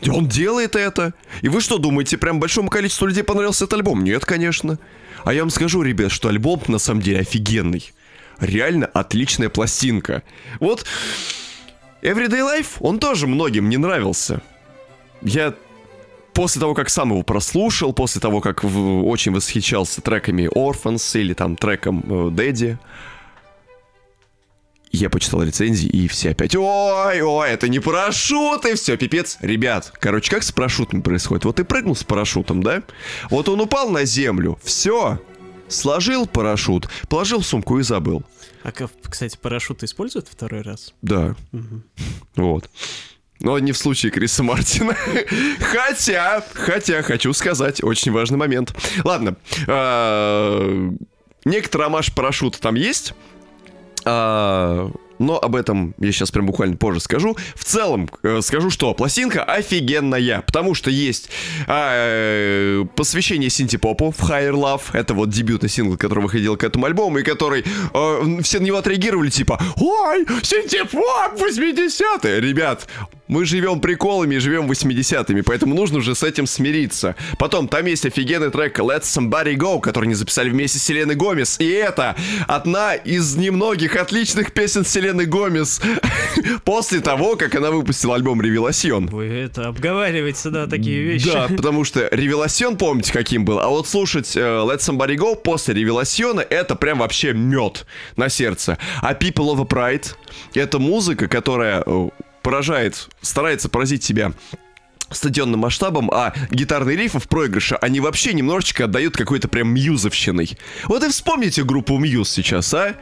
И 0.00 0.10
он 0.10 0.28
делает 0.28 0.76
это. 0.76 1.14
И 1.42 1.48
вы 1.48 1.60
что 1.60 1.78
думаете, 1.78 2.18
прям 2.18 2.40
большому 2.40 2.70
количеству 2.70 3.06
людей 3.06 3.24
понравился 3.24 3.64
этот 3.64 3.74
альбом? 3.78 4.04
Нет, 4.04 4.24
конечно. 4.24 4.78
А 5.24 5.34
я 5.34 5.42
вам 5.42 5.50
скажу, 5.50 5.82
ребят, 5.82 6.12
что 6.12 6.28
альбом 6.28 6.62
на 6.68 6.78
самом 6.78 7.02
деле 7.02 7.20
офигенный. 7.20 7.92
Реально 8.40 8.86
отличная 8.86 9.48
пластинка. 9.48 10.22
Вот 10.60 10.84
Everyday 12.02 12.40
Life, 12.40 12.76
он 12.80 12.98
тоже 12.98 13.26
многим 13.26 13.68
не 13.68 13.76
нравился. 13.76 14.40
Я 15.22 15.54
после 16.34 16.60
того, 16.60 16.74
как 16.74 16.88
сам 16.88 17.10
его 17.10 17.22
прослушал, 17.22 17.92
после 17.92 18.20
того, 18.20 18.40
как 18.40 18.62
в- 18.62 19.06
очень 19.08 19.32
восхищался 19.32 20.00
треками 20.00 20.48
Orphans 20.54 21.18
или 21.20 21.34
там 21.34 21.56
треком 21.56 22.04
э, 22.06 22.12
Daddy, 22.30 22.76
я 24.90 25.10
почитал 25.10 25.42
рецензии, 25.42 25.88
и 25.88 26.08
все 26.08 26.30
опять, 26.30 26.54
ой, 26.56 27.20
ой, 27.20 27.50
это 27.50 27.68
не 27.68 27.78
парашют, 27.78 28.64
и 28.64 28.74
все, 28.74 28.96
пипец. 28.96 29.36
Ребят, 29.42 29.92
короче, 30.00 30.30
как 30.30 30.42
с 30.42 30.50
парашютом 30.50 31.02
происходит? 31.02 31.44
Вот 31.44 31.56
ты 31.56 31.64
прыгнул 31.64 31.94
с 31.94 32.04
парашютом, 32.04 32.62
да? 32.62 32.82
Вот 33.30 33.48
он 33.50 33.60
упал 33.60 33.90
на 33.90 34.04
землю, 34.06 34.58
все, 34.62 35.20
сложил 35.68 36.26
парашют, 36.26 36.88
положил 37.08 37.40
в 37.40 37.46
сумку 37.46 37.78
и 37.78 37.82
забыл. 37.82 38.22
А, 38.62 38.72
кстати, 39.08 39.36
парашюты 39.40 39.86
используют 39.86 40.28
второй 40.28 40.62
раз? 40.62 40.92
Да. 41.02 41.36
Вот. 42.36 42.68
Но 43.40 43.58
не 43.60 43.72
в 43.72 43.78
случае 43.78 44.10
Криса 44.10 44.42
Мартина. 44.42 44.96
Хотя, 45.60 46.44
хотя, 46.54 47.02
хочу 47.02 47.32
сказать, 47.32 47.82
очень 47.84 48.10
важный 48.10 48.36
момент. 48.36 48.74
Ладно. 49.04 49.36
а, 49.68 50.90
Некоторый 51.44 51.86
амаш 51.86 52.12
парашюта 52.14 52.60
там 52.60 52.74
есть. 52.74 53.14
Но 55.18 55.38
об 55.38 55.56
этом 55.56 55.94
я 55.98 56.12
сейчас 56.12 56.30
прям 56.30 56.46
буквально 56.46 56.76
позже 56.76 57.00
скажу. 57.00 57.36
В 57.54 57.64
целом 57.64 58.08
э, 58.22 58.40
скажу, 58.42 58.70
что 58.70 58.94
пластинка 58.94 59.44
офигенная, 59.44 60.42
потому 60.42 60.74
что 60.74 60.90
есть 60.90 61.30
а, 61.66 61.92
э, 61.94 62.84
посвящение 62.96 63.50
синтепопу 63.50 64.14
в 64.16 64.20
Higher 64.20 64.52
Love. 64.52 64.82
Это 64.92 65.14
вот 65.14 65.30
дебютный 65.30 65.68
сингл, 65.68 65.96
который 65.96 66.20
выходил 66.20 66.56
к 66.56 66.64
этому 66.64 66.86
альбому, 66.86 67.18
и 67.18 67.22
который 67.22 67.64
э, 67.94 68.42
все 68.42 68.60
на 68.60 68.64
него 68.64 68.78
отреагировали 68.78 69.30
типа 69.30 69.60
«Ой, 69.76 70.26
синтепоп 70.42 71.34
80-е!» 71.34 72.40
Ребят, 72.40 72.86
мы 73.28 73.44
живем 73.44 73.80
приколами 73.80 74.36
и 74.36 74.38
живем 74.38 74.70
80-ми, 74.70 75.42
поэтому 75.42 75.74
нужно 75.74 75.98
уже 75.98 76.14
с 76.14 76.22
этим 76.22 76.46
смириться. 76.46 77.14
Потом, 77.38 77.68
там 77.68 77.86
есть 77.86 78.06
офигенный 78.06 78.50
трек 78.50 78.78
Let 78.80 79.02
Somebody 79.02 79.56
Go, 79.56 79.80
который 79.80 80.06
они 80.06 80.14
записали 80.14 80.50
вместе 80.50 80.78
с 80.78 80.82
Селеной 80.82 81.14
Гомес. 81.14 81.56
И 81.60 81.68
это 81.68 82.16
одна 82.46 82.94
из 82.94 83.36
немногих 83.36 83.96
отличных 83.96 84.52
песен 84.52 84.84
Селены 84.84 85.26
Гомес 85.26 85.80
после 86.64 87.00
того, 87.00 87.36
как 87.36 87.54
она 87.54 87.70
выпустила 87.70 88.14
альбом 88.14 88.40
Ревеласьон. 88.40 89.06
Вы 89.06 89.26
это 89.26 89.68
обговариваете, 89.68 90.50
да, 90.50 90.66
такие 90.66 91.02
вещи. 91.02 91.30
Да, 91.30 91.48
потому 91.48 91.84
что 91.84 92.08
Ревеласьон, 92.10 92.76
помните, 92.76 93.12
каким 93.12 93.44
был? 93.44 93.60
А 93.60 93.68
вот 93.68 93.86
слушать 93.86 94.36
э, 94.36 94.40
Let 94.40 94.78
Somebody 94.78 95.16
Go 95.16 95.36
после 95.36 95.74
Ревеласьона 95.74 96.40
это 96.40 96.74
прям 96.74 96.98
вообще 96.98 97.32
мед 97.32 97.86
на 98.16 98.28
сердце. 98.28 98.78
А 99.02 99.12
People 99.12 99.54
of 99.54 99.60
a 99.60 99.64
Pride 99.64 100.14
это 100.54 100.78
музыка, 100.78 101.28
которая 101.28 101.82
э, 101.84 102.08
поражает, 102.42 103.08
старается 103.20 103.68
поразить 103.68 104.02
тебя 104.02 104.32
стадионным 105.10 105.60
масштабом, 105.60 106.10
а 106.10 106.34
гитарные 106.50 106.96
рифы 106.96 107.18
в 107.18 107.28
проигрыше, 107.28 107.76
они 107.76 108.00
вообще 108.00 108.32
немножечко 108.34 108.84
отдают 108.84 109.16
какой-то 109.16 109.48
прям 109.48 109.68
мьюзовщиной. 109.68 110.58
Вот 110.84 111.02
и 111.04 111.08
вспомните 111.08 111.64
группу 111.64 111.96
Мьюз 111.96 112.28
сейчас, 112.30 112.72
а? 112.74 112.94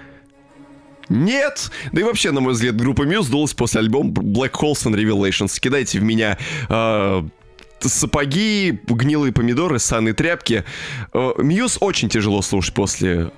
Нет! 1.09 1.71
Да 1.93 2.01
и 2.01 2.05
вообще, 2.05 2.33
на 2.33 2.41
мой 2.41 2.53
взгляд, 2.53 2.77
группа 2.77 3.03
Muse 3.03 3.25
сдулась 3.25 3.55
после 3.55 3.81
альбома 3.81 4.11
Black 4.11 4.53
Holes 4.53 4.87
and 4.87 4.95
Revelations. 4.95 5.59
Кидайте 5.61 6.01
в 6.01 6.03
меня 6.03 6.37
э, 6.69 7.23
сапоги, 7.81 8.81
гнилые 8.87 9.33
помидоры, 9.33 9.79
ссаные 9.79 10.15
тряпки. 10.15 10.65
Э, 11.13 11.33
Muse 11.39 11.79
очень 11.81 12.09
тяжело 12.09 12.43
слушать 12.43 12.75
после 12.75 13.31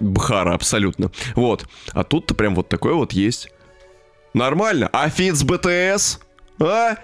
BHaR, 0.00 0.54
абсолютно. 0.54 1.10
Вот. 1.34 1.66
А 1.92 2.04
тут-то 2.04 2.34
прям 2.34 2.54
вот 2.54 2.68
такое 2.68 2.94
вот 2.94 3.12
есть. 3.12 3.48
Нормально. 4.34 4.90
А 4.92 5.08
feat 5.08 5.36
с 5.36 5.44
BTS? 5.44 6.18
А? 6.60 6.96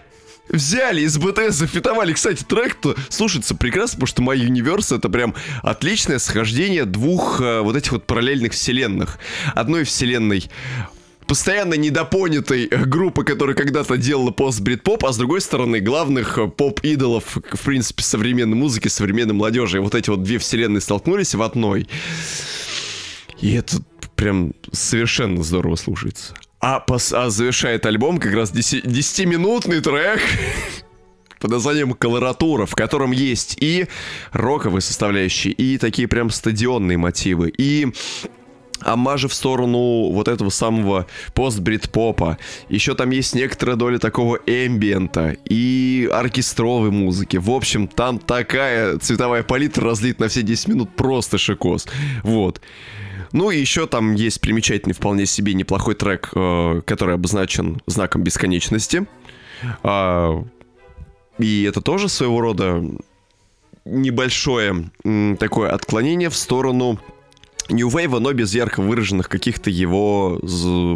взяли 0.50 1.02
из 1.02 1.16
BTS, 1.18 1.54
зафитовали. 1.54 2.12
Кстати, 2.12 2.44
трек-то 2.44 2.96
слушается 3.08 3.54
прекрасно, 3.54 4.00
потому 4.00 4.06
что 4.06 4.22
My 4.22 4.36
Universe 4.36 4.96
это 4.96 5.08
прям 5.08 5.34
отличное 5.62 6.18
схождение 6.18 6.84
двух 6.84 7.40
э, 7.40 7.60
вот 7.60 7.76
этих 7.76 7.92
вот 7.92 8.06
параллельных 8.06 8.52
вселенных. 8.52 9.18
Одной 9.54 9.84
вселенной 9.84 10.50
постоянно 11.26 11.74
недопонятой 11.74 12.66
группы, 12.66 13.24
которая 13.24 13.54
когда-то 13.54 13.96
делала 13.96 14.32
пост-брит-поп, 14.32 15.04
а 15.04 15.12
с 15.12 15.16
другой 15.16 15.40
стороны 15.40 15.80
главных 15.80 16.38
э, 16.38 16.48
поп-идолов, 16.48 17.36
в 17.36 17.64
принципе, 17.64 18.02
современной 18.02 18.56
музыки, 18.56 18.88
современной 18.88 19.34
молодежи. 19.34 19.76
И 19.78 19.80
вот 19.80 19.94
эти 19.94 20.10
вот 20.10 20.22
две 20.22 20.38
вселенные 20.38 20.80
столкнулись 20.80 21.34
в 21.34 21.42
одной. 21.42 21.88
И 23.40 23.54
это 23.54 23.76
прям 24.16 24.52
совершенно 24.72 25.42
здорово 25.42 25.76
слушается. 25.76 26.34
А, 26.61 26.78
пос, 26.78 27.12
а 27.12 27.30
завершает 27.30 27.86
альбом 27.86 28.18
как 28.18 28.34
раз 28.34 28.52
10-минутный 28.52 29.80
трек 29.80 30.20
под 31.40 31.50
названием 31.50 31.94
«Колоратура», 31.94 32.66
в 32.66 32.74
котором 32.74 33.12
есть 33.12 33.56
и 33.61 33.86
роковые 34.32 34.82
составляющие, 34.82 35.54
и 35.54 35.78
такие 35.78 36.06
прям 36.06 36.28
стадионные 36.28 36.98
мотивы, 36.98 37.48
и 37.56 37.92
амажи 38.82 39.28
в 39.28 39.34
сторону 39.34 40.10
вот 40.10 40.28
этого 40.28 40.50
самого 40.50 41.06
пост-брит-попа. 41.34 42.38
Еще 42.68 42.94
там 42.94 43.10
есть 43.10 43.34
некоторая 43.34 43.76
доля 43.76 43.98
такого 43.98 44.38
эмбиента 44.46 45.36
и 45.44 46.08
оркестровой 46.12 46.90
музыки. 46.90 47.36
В 47.36 47.50
общем, 47.50 47.88
там 47.88 48.18
такая 48.18 48.98
цветовая 48.98 49.42
палитра 49.42 49.84
разлит 49.84 50.20
на 50.20 50.28
все 50.28 50.42
10 50.42 50.68
минут 50.68 50.90
просто 50.96 51.38
шикос. 51.38 51.86
Вот. 52.22 52.60
Ну 53.32 53.50
и 53.50 53.58
еще 53.58 53.86
там 53.86 54.14
есть 54.14 54.40
примечательный 54.40 54.94
вполне 54.94 55.26
себе 55.26 55.54
неплохой 55.54 55.94
трек, 55.94 56.30
э, 56.34 56.82
который 56.84 57.14
обозначен 57.14 57.80
знаком 57.86 58.22
бесконечности. 58.22 59.06
А, 59.82 60.44
и 61.38 61.62
это 61.64 61.80
тоже 61.80 62.08
своего 62.08 62.40
рода 62.40 62.82
небольшое 63.84 64.90
такое 65.38 65.70
отклонение 65.70 66.28
в 66.28 66.36
сторону 66.36 66.98
New 67.70 67.88
Wave, 67.88 68.18
но 68.18 68.32
без 68.32 68.54
ярко 68.54 68.80
выраженных 68.80 69.28
каких-то 69.28 69.70
его 69.70 70.38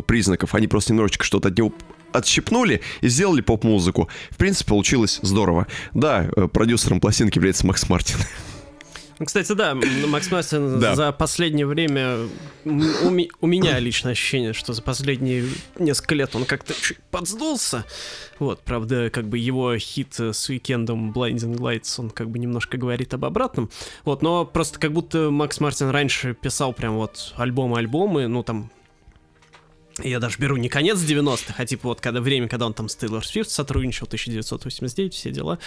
признаков. 0.06 0.54
Они 0.54 0.66
просто 0.66 0.92
немножечко 0.92 1.24
что-то 1.24 1.48
от 1.48 1.58
него 1.58 1.72
отщипнули 2.12 2.80
и 3.00 3.08
сделали 3.08 3.40
поп-музыку. 3.40 4.08
В 4.30 4.36
принципе, 4.36 4.68
получилось 4.68 5.18
здорово. 5.22 5.66
Да, 5.92 6.28
э, 6.36 6.48
продюсером 6.48 7.00
пластинки 7.00 7.38
является 7.38 7.66
Макс 7.66 7.88
Мартин. 7.88 8.18
Кстати, 9.18 9.52
да, 9.52 9.74
Макс 10.06 10.30
Мастер 10.30 10.78
да. 10.78 10.94
за 10.94 11.12
последнее 11.12 11.66
время 11.66 12.28
у, 12.64 13.10
у 13.40 13.46
меня 13.46 13.78
личное 13.78 14.12
ощущение, 14.12 14.52
что 14.52 14.72
за 14.72 14.82
последние 14.82 15.44
несколько 15.78 16.14
лет 16.14 16.34
он 16.34 16.44
как-то 16.44 16.74
чуть 16.74 16.98
подсдулся. 17.10 17.84
Вот, 18.38 18.60
правда, 18.60 19.10
как 19.10 19.28
бы 19.28 19.38
его 19.38 19.76
хит 19.78 20.18
с 20.18 20.48
уикендом 20.48 21.12
Blinding 21.12 21.56
Lights, 21.56 21.94
он 21.98 22.10
как 22.10 22.30
бы 22.30 22.38
немножко 22.38 22.76
говорит 22.76 23.14
об 23.14 23.24
обратном. 23.24 23.70
Вот, 24.04 24.22
но 24.22 24.44
просто 24.44 24.78
как 24.78 24.92
будто 24.92 25.30
Макс 25.30 25.60
Мартин 25.60 25.90
раньше 25.90 26.34
писал 26.34 26.72
прям 26.72 26.94
вот 26.94 27.34
альбомы-альбомы, 27.36 28.26
ну 28.26 28.42
там 28.42 28.70
я 30.02 30.18
даже 30.20 30.38
беру 30.38 30.56
не 30.56 30.68
конец 30.68 30.98
90-х, 30.98 31.54
а 31.56 31.66
типа 31.66 31.88
вот 31.88 32.00
когда 32.00 32.20
время, 32.20 32.48
когда 32.48 32.66
он 32.66 32.74
там 32.74 32.88
с 32.88 32.96
Тейлор 32.96 33.24
Свифт 33.24 33.50
сотрудничал, 33.50 34.06
1989, 34.06 35.14
все 35.14 35.30
дела. 35.30 35.58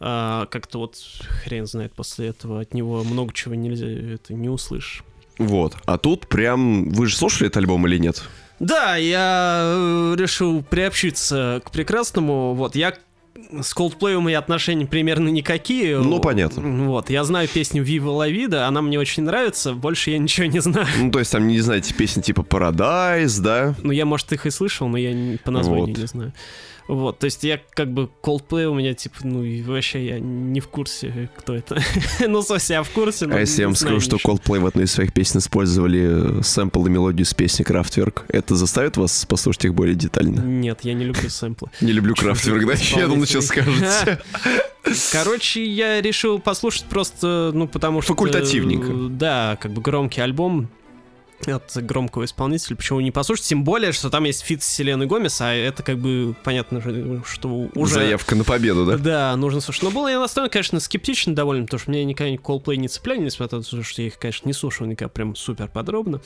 А, 0.00 0.46
как-то 0.46 0.78
вот 0.78 0.96
хрен 1.42 1.66
знает 1.66 1.92
после 1.92 2.28
этого 2.28 2.60
от 2.60 2.74
него 2.74 3.02
много 3.04 3.32
чего 3.32 3.54
нельзя, 3.54 3.86
это 3.86 4.34
не 4.34 4.48
услышишь. 4.48 5.02
Вот, 5.38 5.76
а 5.84 5.98
тут 5.98 6.28
прям... 6.28 6.90
Вы 6.90 7.08
же 7.08 7.16
слушали 7.16 7.48
этот 7.48 7.58
альбом 7.58 7.86
или 7.86 7.98
нет? 7.98 8.22
Да, 8.58 8.96
я 8.96 9.62
э, 9.64 10.16
решил 10.18 10.62
приобщиться 10.62 11.60
к 11.64 11.70
прекрасному. 11.70 12.54
Вот, 12.54 12.74
я 12.74 12.96
с 13.50 13.76
Coldplay 13.76 14.14
у 14.14 14.20
меня 14.20 14.38
отношения 14.38 14.86
примерно 14.86 15.28
никакие. 15.28 15.98
Ну, 15.98 16.20
понятно. 16.20 16.86
Вот, 16.86 17.10
я 17.10 17.24
знаю 17.24 17.48
песню 17.48 17.84
Viva 17.84 18.16
La 18.16 18.30
Vida, 18.30 18.66
она 18.66 18.82
мне 18.82 18.98
очень 18.98 19.22
нравится, 19.24 19.72
больше 19.72 20.10
я 20.10 20.18
ничего 20.18 20.46
не 20.46 20.60
знаю. 20.60 20.86
Ну, 20.98 21.10
то 21.10 21.18
есть 21.18 21.32
там 21.32 21.46
не 21.46 21.60
знаете 21.60 21.94
песни 21.94 22.22
типа 22.22 22.40
Paradise, 22.40 23.40
да? 23.40 23.74
Ну, 23.82 23.92
я, 23.92 24.04
может, 24.04 24.32
их 24.32 24.46
и 24.46 24.50
слышал, 24.50 24.88
но 24.88 24.98
я 24.98 25.38
по 25.44 25.50
названию 25.50 25.86
вот. 25.86 25.98
не 25.98 26.06
знаю. 26.06 26.32
Вот, 26.88 27.18
то 27.18 27.24
есть 27.24 27.42
я 27.42 27.60
как 27.74 27.92
бы 27.92 28.08
Coldplay 28.22 28.66
у 28.66 28.74
меня, 28.74 28.94
типа, 28.94 29.16
ну 29.24 29.42
и 29.42 29.62
вообще 29.62 30.06
я 30.06 30.20
не 30.20 30.60
в 30.60 30.68
курсе, 30.68 31.30
кто 31.36 31.54
это. 31.54 31.82
ну, 32.28 32.42
совсем 32.42 32.76
я 32.76 32.82
в 32.82 32.90
курсе, 32.90 33.26
но 33.26 33.36
А 33.36 33.40
если 33.40 33.62
я 33.62 33.68
вам 33.68 33.74
скажу, 33.74 34.00
что 34.00 34.16
Coldplay 34.16 34.60
в 34.60 34.66
одной 34.66 34.84
из 34.84 34.92
своих 34.92 35.12
песен 35.12 35.38
использовали 35.38 36.42
сэмпл 36.42 36.86
и 36.86 36.90
мелодию 36.90 37.26
с 37.26 37.34
песни 37.34 37.64
Kraftwerk, 37.64 38.22
это 38.28 38.54
заставит 38.54 38.96
вас 38.96 39.26
послушать 39.26 39.64
их 39.64 39.74
более 39.74 39.94
детально? 39.94 40.40
Нет, 40.40 40.80
я 40.82 40.94
не 40.94 41.04
люблю 41.04 41.28
сэмплы. 41.28 41.70
Не 41.80 41.92
люблю 41.92 42.14
Kraftwerk, 42.14 42.66
да? 42.66 43.00
Я 43.00 43.08
думал, 43.08 43.26
сейчас 43.26 43.46
скажете. 43.46 44.20
Короче, 45.12 45.64
я 45.64 46.00
решил 46.00 46.38
послушать 46.38 46.84
просто, 46.84 47.50
ну, 47.52 47.66
потому 47.66 48.02
что... 48.02 48.12
Факультативненько. 48.12 48.92
Да, 49.10 49.58
как 49.60 49.72
бы 49.72 49.82
громкий 49.82 50.20
альбом 50.20 50.68
от 51.46 51.76
громкого 51.76 52.24
исполнителя, 52.24 52.76
почему 52.76 53.00
не 53.00 53.10
послушать, 53.10 53.46
тем 53.46 53.64
более, 53.64 53.92
что 53.92 54.10
там 54.10 54.24
есть 54.24 54.42
feat 54.42 54.62
с 54.62 54.66
Селеной 54.66 55.06
Гомес, 55.06 55.40
а 55.40 55.52
это 55.52 55.82
как 55.82 55.98
бы 55.98 56.34
понятно, 56.42 56.82
что 57.24 57.68
уже... 57.74 57.94
Заявка 57.94 58.34
на 58.34 58.44
победу, 58.44 58.86
да? 58.86 58.96
Да, 58.96 59.36
нужно 59.36 59.60
слушать. 59.60 59.82
Но 59.82 59.90
было 59.90 60.08
я 60.08 60.18
настроен, 60.18 60.50
конечно, 60.50 60.80
скептично 60.80 61.34
довольно, 61.34 61.64
потому 61.64 61.80
что 61.80 61.90
мне 61.90 62.04
никогда 62.04 62.34
Coldplay 62.34 62.76
не 62.76 62.88
цепляли, 62.88 63.20
несмотря 63.20 63.58
на 63.58 63.64
то, 63.64 63.82
что 63.82 64.02
я 64.02 64.08
их, 64.08 64.18
конечно, 64.18 64.48
не 64.48 64.52
слушал 64.52 64.86
никогда 64.86 65.10
прям 65.10 65.36
супер 65.36 65.68
подробно. 65.68 66.20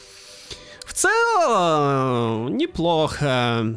В 0.84 0.94
целом, 0.94 2.56
неплохо. 2.56 3.76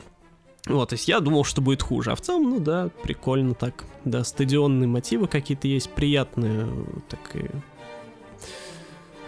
Вот, 0.66 0.90
то 0.90 0.94
есть 0.94 1.08
я 1.10 1.20
думал, 1.20 1.44
что 1.44 1.62
будет 1.62 1.82
хуже. 1.82 2.12
А 2.12 2.16
в 2.16 2.22
целом, 2.22 2.44
ну 2.44 2.60
да, 2.60 2.90
прикольно 3.04 3.54
так. 3.54 3.84
Да, 4.06 4.24
стадионные 4.24 4.88
мотивы 4.88 5.28
какие-то 5.28 5.68
есть, 5.68 5.90
приятные. 5.90 6.68
Так 7.10 7.36
и 7.36 7.50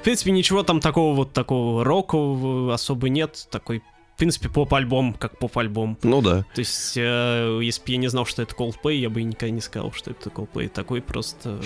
принципе, 0.05 0.31
ничего 0.31 0.63
там 0.63 0.79
такого 0.79 1.15
вот 1.15 1.33
такого 1.33 1.83
рокового 1.83 2.73
особо 2.73 3.09
нет. 3.09 3.47
Такой 3.51 3.81
в 4.15 4.17
принципе, 4.17 4.47
поп-альбом, 4.47 5.13
как 5.13 5.37
поп-альбом. 5.39 5.97
Ну 6.01 6.21
да. 6.21 6.45
То 6.53 6.59
есть, 6.59 6.93
э, 6.95 7.59
если 7.61 7.81
бы 7.83 7.91
я 7.91 7.97
не 7.97 8.07
знал, 8.07 8.25
что 8.25 8.43
это 8.43 8.55
Coldplay, 8.55 8.95
я 8.95 9.09
бы 9.09 9.21
никогда 9.21 9.49
не 9.49 9.59
сказал, 9.59 9.91
что 9.91 10.11
это 10.11 10.29
Coldplay. 10.29 10.69
Такой 10.69 11.01
просто 11.01 11.59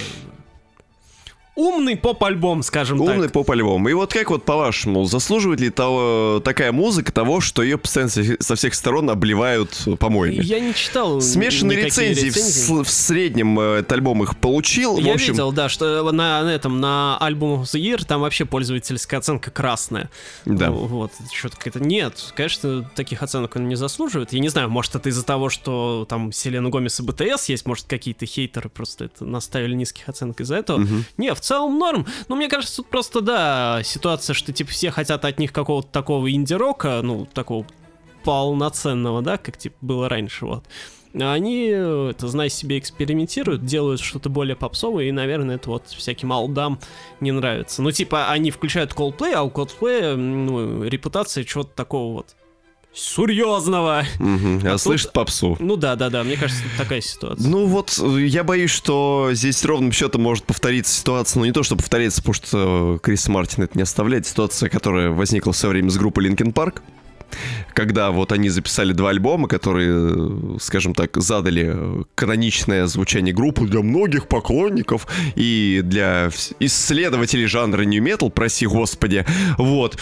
умный 1.59 1.97
поп-альбом, 1.97 2.63
скажем 2.63 2.99
умный 2.99 3.07
так. 3.07 3.15
Умный 3.17 3.29
поп-альбом. 3.29 3.89
И 3.89 3.93
вот 3.93 4.13
как 4.13 4.29
вот 4.29 4.45
по-вашему, 4.45 5.03
заслуживает 5.05 5.59
ли 5.59 5.69
того, 5.69 6.41
такая 6.43 6.71
музыка 6.71 7.11
того, 7.11 7.41
что 7.41 7.61
ее 7.61 7.77
постоянно 7.77 8.09
со 8.39 8.55
всех 8.55 8.73
сторон 8.73 9.09
обливают 9.09 9.87
помойными? 9.99 10.43
Я 10.43 10.59
не 10.59 10.73
читал 10.73 11.21
Смешанные 11.21 11.85
рецензии, 11.85 12.27
рецензии. 12.27 12.71
В, 12.71 12.83
в 12.83 12.89
среднем 12.89 13.59
э, 13.59 13.79
этот 13.79 13.91
альбом 13.91 14.23
их 14.23 14.37
получил. 14.37 14.97
Я 14.97 15.11
в 15.11 15.15
общем... 15.15 15.33
видел, 15.33 15.51
да, 15.51 15.67
что 15.67 16.09
на, 16.11 16.43
на 16.43 16.53
этом, 16.53 16.79
на 16.79 17.17
альбом 17.17 17.63
the 17.63 17.79
Year 17.79 18.05
там 18.05 18.21
вообще 18.21 18.45
пользовательская 18.45 19.19
оценка 19.19 19.51
красная. 19.51 20.09
Да. 20.45 20.71
Вот, 20.71 21.11
что-то 21.33 21.57
какое-то... 21.57 21.79
Нет, 21.83 22.33
конечно, 22.35 22.89
таких 22.95 23.21
оценок 23.21 23.55
он 23.57 23.67
не 23.67 23.75
заслуживает. 23.75 24.31
Я 24.31 24.39
не 24.39 24.49
знаю, 24.49 24.69
может 24.69 24.95
это 24.95 25.09
из-за 25.09 25.25
того, 25.25 25.49
что 25.49 26.05
там 26.07 26.31
Селена 26.31 26.69
Гомес 26.69 26.99
и 26.99 27.03
БТС 27.03 27.49
есть, 27.49 27.65
может 27.65 27.85
какие-то 27.85 28.25
хейтеры 28.25 28.69
просто 28.69 29.05
это 29.05 29.25
наставили 29.25 29.73
низких 29.73 30.07
оценок 30.07 30.39
из-за 30.39 30.55
этого. 30.55 30.81
Угу. 30.81 30.95
Не, 31.17 31.33
в 31.33 31.41
целом 31.49 31.77
норм. 31.77 32.05
Но 32.27 32.35
мне 32.35 32.47
кажется, 32.47 32.77
тут 32.77 32.87
просто, 32.87 33.21
да, 33.21 33.81
ситуация, 33.83 34.33
что, 34.33 34.53
типа, 34.53 34.71
все 34.71 34.91
хотят 34.91 35.25
от 35.25 35.39
них 35.39 35.51
какого-то 35.51 35.89
такого 35.89 36.31
инди-рока, 36.31 37.01
ну, 37.03 37.27
такого 37.33 37.65
полноценного, 38.23 39.21
да, 39.21 39.37
как, 39.37 39.57
типа, 39.57 39.75
было 39.81 40.07
раньше, 40.07 40.45
вот. 40.45 40.63
Они, 41.15 41.65
это, 41.65 42.27
знай 42.27 42.49
себе, 42.49 42.77
экспериментируют, 42.77 43.65
делают 43.65 43.99
что-то 43.99 44.29
более 44.29 44.55
попсовое, 44.55 45.05
и, 45.05 45.11
наверное, 45.11 45.55
это 45.55 45.71
вот 45.71 45.87
всяким 45.87 46.31
алдам 46.31 46.79
не 47.19 47.31
нравится. 47.31 47.81
Ну, 47.81 47.91
типа, 47.91 48.29
они 48.29 48.51
включают 48.51 48.93
Coldplay, 48.93 49.33
а 49.33 49.41
у 49.41 49.49
Coldplay, 49.49 50.15
ну, 50.15 50.83
репутация 50.83 51.43
чего-то 51.43 51.71
такого 51.75 52.13
вот 52.13 52.35
серьезного. 52.93 54.05
Угу, 54.19 54.67
а, 54.67 54.73
а 54.73 54.77
слышит 54.77 55.07
тут... 55.07 55.13
попсу. 55.13 55.57
Ну 55.59 55.75
да, 55.75 55.95
да, 55.95 56.09
да, 56.09 56.23
мне 56.23 56.37
кажется, 56.37 56.63
такая 56.77 57.01
ситуация. 57.01 57.47
Ну 57.47 57.65
вот, 57.65 57.97
я 57.97 58.43
боюсь, 58.43 58.71
что 58.71 59.29
здесь 59.33 59.63
ровным 59.63 59.91
счетом 59.91 60.23
может 60.23 60.43
повториться 60.45 60.93
ситуация, 60.93 61.39
ну 61.39 61.45
не 61.45 61.51
то, 61.51 61.63
что 61.63 61.75
повторится, 61.75 62.21
потому 62.21 62.33
что 62.33 62.99
Крис 63.01 63.27
Мартин 63.27 63.63
это 63.63 63.77
не 63.77 63.83
оставляет, 63.83 64.27
ситуация, 64.27 64.69
которая 64.69 65.09
возникла 65.11 65.53
в 65.53 65.57
свое 65.57 65.73
время 65.73 65.89
с 65.89 65.97
группой 65.97 66.27
Linkin 66.27 66.53
Park, 66.53 66.81
когда 67.73 68.11
вот 68.11 68.31
они 68.31 68.49
записали 68.49 68.93
два 68.93 69.09
альбома, 69.09 69.47
которые, 69.47 70.59
скажем 70.59 70.93
так, 70.93 71.15
задали 71.17 72.05
каноничное 72.15 72.87
звучание 72.87 73.33
группы 73.33 73.65
для 73.67 73.81
многих 73.81 74.27
поклонников 74.27 75.07
и 75.35 75.81
для 75.83 76.31
исследователей 76.59 77.45
жанра 77.45 77.83
New 77.83 78.03
Metal, 78.03 78.29
проси 78.29 78.65
господи, 78.65 79.25
вот. 79.57 79.97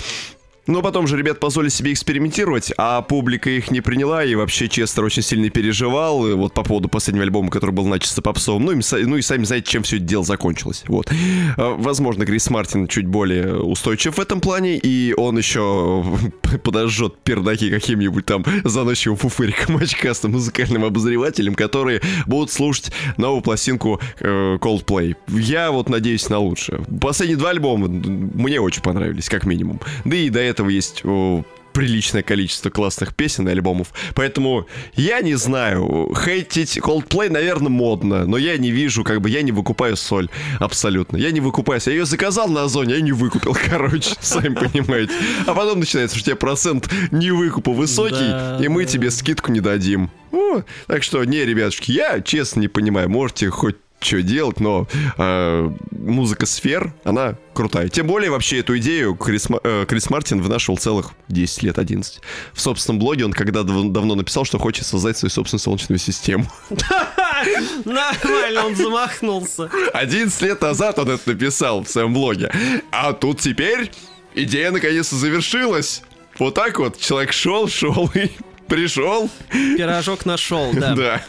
Но 0.67 0.81
потом 0.81 1.07
же 1.07 1.17
ребят 1.17 1.39
позволили 1.39 1.69
себе 1.69 1.93
экспериментировать, 1.93 2.73
а 2.77 3.01
публика 3.01 3.49
их 3.49 3.71
не 3.71 3.81
приняла, 3.81 4.23
и 4.23 4.35
вообще 4.35 4.67
Честер 4.67 5.05
очень 5.05 5.23
сильно 5.23 5.49
переживал, 5.49 6.27
и 6.27 6.33
вот 6.33 6.53
по 6.53 6.63
поводу 6.63 6.89
последнего 6.89 7.23
альбома, 7.23 7.49
который 7.49 7.71
был 7.71 7.85
начисто 7.85 8.21
попсовым. 8.21 8.65
Ну, 8.65 8.71
и, 8.73 9.05
ну 9.05 9.15
и 9.15 9.21
сами 9.21 9.45
знаете, 9.45 9.71
чем 9.71 9.83
все 9.83 9.95
это 9.97 10.05
дело 10.05 10.25
закончилось. 10.25 10.83
Вот. 10.87 11.09
А, 11.57 11.75
возможно, 11.75 12.25
Крис 12.25 12.49
Мартин 12.49 12.87
чуть 12.87 13.07
более 13.07 13.59
устойчив 13.61 14.17
в 14.17 14.19
этом 14.19 14.41
плане, 14.41 14.77
и 14.77 15.13
он 15.15 15.37
еще 15.37 16.03
подожжет 16.63 17.17
пердаки 17.23 17.69
каким-нибудь 17.69 18.25
там 18.25 18.43
заносчивым 18.63 19.17
фуфыриком 19.17 19.77
очкастым 19.81 20.33
музыкальным 20.33 20.83
обозревателем, 20.83 21.55
которые 21.55 22.01
будут 22.25 22.51
слушать 22.51 22.91
новую 23.15 23.41
пластинку 23.41 24.01
э, 24.19 24.57
Coldplay. 24.59 25.15
Я 25.29 25.71
вот 25.71 25.87
надеюсь 25.87 26.27
на 26.29 26.39
лучшее. 26.39 26.81
Последние 26.99 27.37
два 27.37 27.51
альбома 27.51 27.87
мне 27.87 28.59
очень 28.59 28.81
понравились, 28.81 29.29
как 29.29 29.45
минимум. 29.45 29.79
Да 30.03 30.15
и 30.17 30.29
до 30.29 30.39
этого 30.39 30.56
есть 30.65 31.05
о, 31.05 31.43
приличное 31.77 32.23
количество 32.23 32.71
классных 32.71 33.13
песен 33.13 33.47
и 33.47 33.51
альбомов. 33.51 33.93
Поэтому 34.15 34.65
я 34.95 35.21
не 35.21 35.35
знаю, 35.35 36.11
хейтить 36.25 36.79
Coldplay, 36.79 37.29
наверное, 37.29 37.69
модно, 37.69 38.25
но 38.25 38.37
я 38.37 38.57
не 38.57 38.71
вижу, 38.71 39.03
как 39.03 39.21
бы 39.21 39.29
я 39.29 39.43
не 39.43 39.51
выкупаю 39.51 39.95
соль 39.95 40.27
абсолютно. 40.59 41.17
Я 41.17 41.29
не 41.29 41.39
выкупаюсь. 41.39 41.85
Я 41.85 41.93
ее 41.93 42.05
заказал 42.07 42.47
на 42.49 42.63
Озоне, 42.63 42.95
я 42.95 43.01
не 43.01 43.11
выкупил, 43.11 43.55
короче, 43.69 44.15
сами 44.19 44.55
понимаете. 44.55 45.13
А 45.45 45.53
потом 45.53 45.79
начинается, 45.79 46.17
что 46.17 46.23
у 46.23 46.25
тебя 46.25 46.35
процент 46.35 46.89
не 47.11 47.29
выкупа 47.29 47.71
высокий, 47.71 48.15
да, 48.15 48.57
и 48.59 48.67
мы 48.69 48.85
да. 48.85 48.89
тебе 48.89 49.11
скидку 49.11 49.51
не 49.51 49.59
дадим. 49.59 50.09
Ну, 50.31 50.63
так 50.87 51.03
что, 51.03 51.23
не, 51.25 51.45
ребятушки, 51.45 51.91
я 51.91 52.21
честно 52.21 52.61
не 52.61 52.67
понимаю, 52.67 53.07
можете 53.07 53.51
хоть 53.51 53.75
что 53.99 54.21
делать, 54.21 54.59
но 54.59 54.87
э, 55.17 55.71
музыка 55.91 56.45
сфер, 56.45 56.93
она 57.03 57.35
крутая. 57.53 57.89
Тем 57.89 58.07
более, 58.07 58.29
вообще, 58.29 58.59
эту 58.59 58.77
идею 58.77 59.15
Крис, 59.15 59.47
э, 59.63 59.85
Крис 59.87 60.09
Мартин 60.09 60.41
вынашивал 60.41 60.77
целых 60.77 61.11
10 61.29 61.63
лет, 61.63 61.79
11. 61.79 62.21
В 62.53 62.61
собственном 62.61 62.99
блоге 62.99 63.25
он 63.25 63.33
когда 63.33 63.63
дав 63.63 63.91
давно 63.91 64.15
написал, 64.15 64.45
что 64.45 64.59
хочет 64.59 64.85
создать 64.85 65.17
свою 65.17 65.31
собственную 65.31 65.61
солнечную 65.61 65.99
систему. 65.99 66.45
Нормально, 67.85 68.65
он 68.65 68.75
замахнулся. 68.75 69.69
11 69.93 70.41
лет 70.41 70.61
назад 70.61 70.99
он 70.99 71.09
это 71.09 71.29
написал 71.31 71.83
в 71.83 71.89
своем 71.89 72.13
блоге. 72.13 72.51
А 72.91 73.13
тут 73.13 73.39
теперь 73.39 73.91
идея 74.35 74.71
наконец-то 74.71 75.15
завершилась. 75.15 76.03
Вот 76.37 76.53
так 76.53 76.77
вот 76.77 76.99
человек 76.99 77.33
шел, 77.33 77.67
шел 77.67 78.11
и 78.13 78.29
пришел. 78.67 79.29
Пирожок 79.49 80.25
нашел, 80.25 80.71
да. 80.73 80.93
Да. 80.95 81.21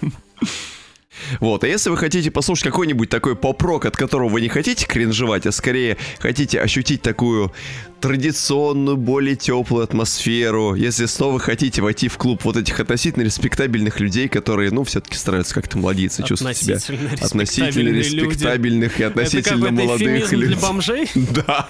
Вот, 1.40 1.64
а 1.64 1.68
если 1.68 1.90
вы 1.90 1.96
хотите 1.96 2.30
послушать 2.30 2.64
какой-нибудь 2.64 3.08
такой 3.08 3.36
поп-рок, 3.36 3.86
от 3.86 3.96
которого 3.96 4.28
вы 4.28 4.40
не 4.40 4.48
хотите 4.48 4.86
кринжевать, 4.86 5.46
а 5.46 5.52
скорее 5.52 5.96
хотите 6.18 6.60
ощутить 6.60 7.02
такую 7.02 7.52
традиционную, 8.00 8.96
более 8.96 9.34
теплую 9.34 9.84
атмосферу, 9.84 10.74
если 10.74 11.06
снова 11.06 11.38
хотите 11.38 11.82
войти 11.82 12.08
в 12.08 12.16
клуб 12.16 12.44
вот 12.44 12.56
этих 12.56 12.78
относительно 12.80 13.24
респектабельных 13.24 14.00
людей, 14.00 14.28
которые, 14.28 14.70
ну, 14.70 14.84
все-таки 14.84 15.16
стараются 15.16 15.54
как-то 15.54 15.78
молодиться, 15.78 16.22
чувствовать 16.22 16.56
себя 16.56 16.78
относительно 17.20 17.88
респектабельных 17.98 19.00
и 19.00 19.02
относительно 19.02 19.70
молодых 19.72 20.32
людей. 20.32 20.48
для 20.48 20.56
бомжей? 20.56 21.08
Да 21.14 21.68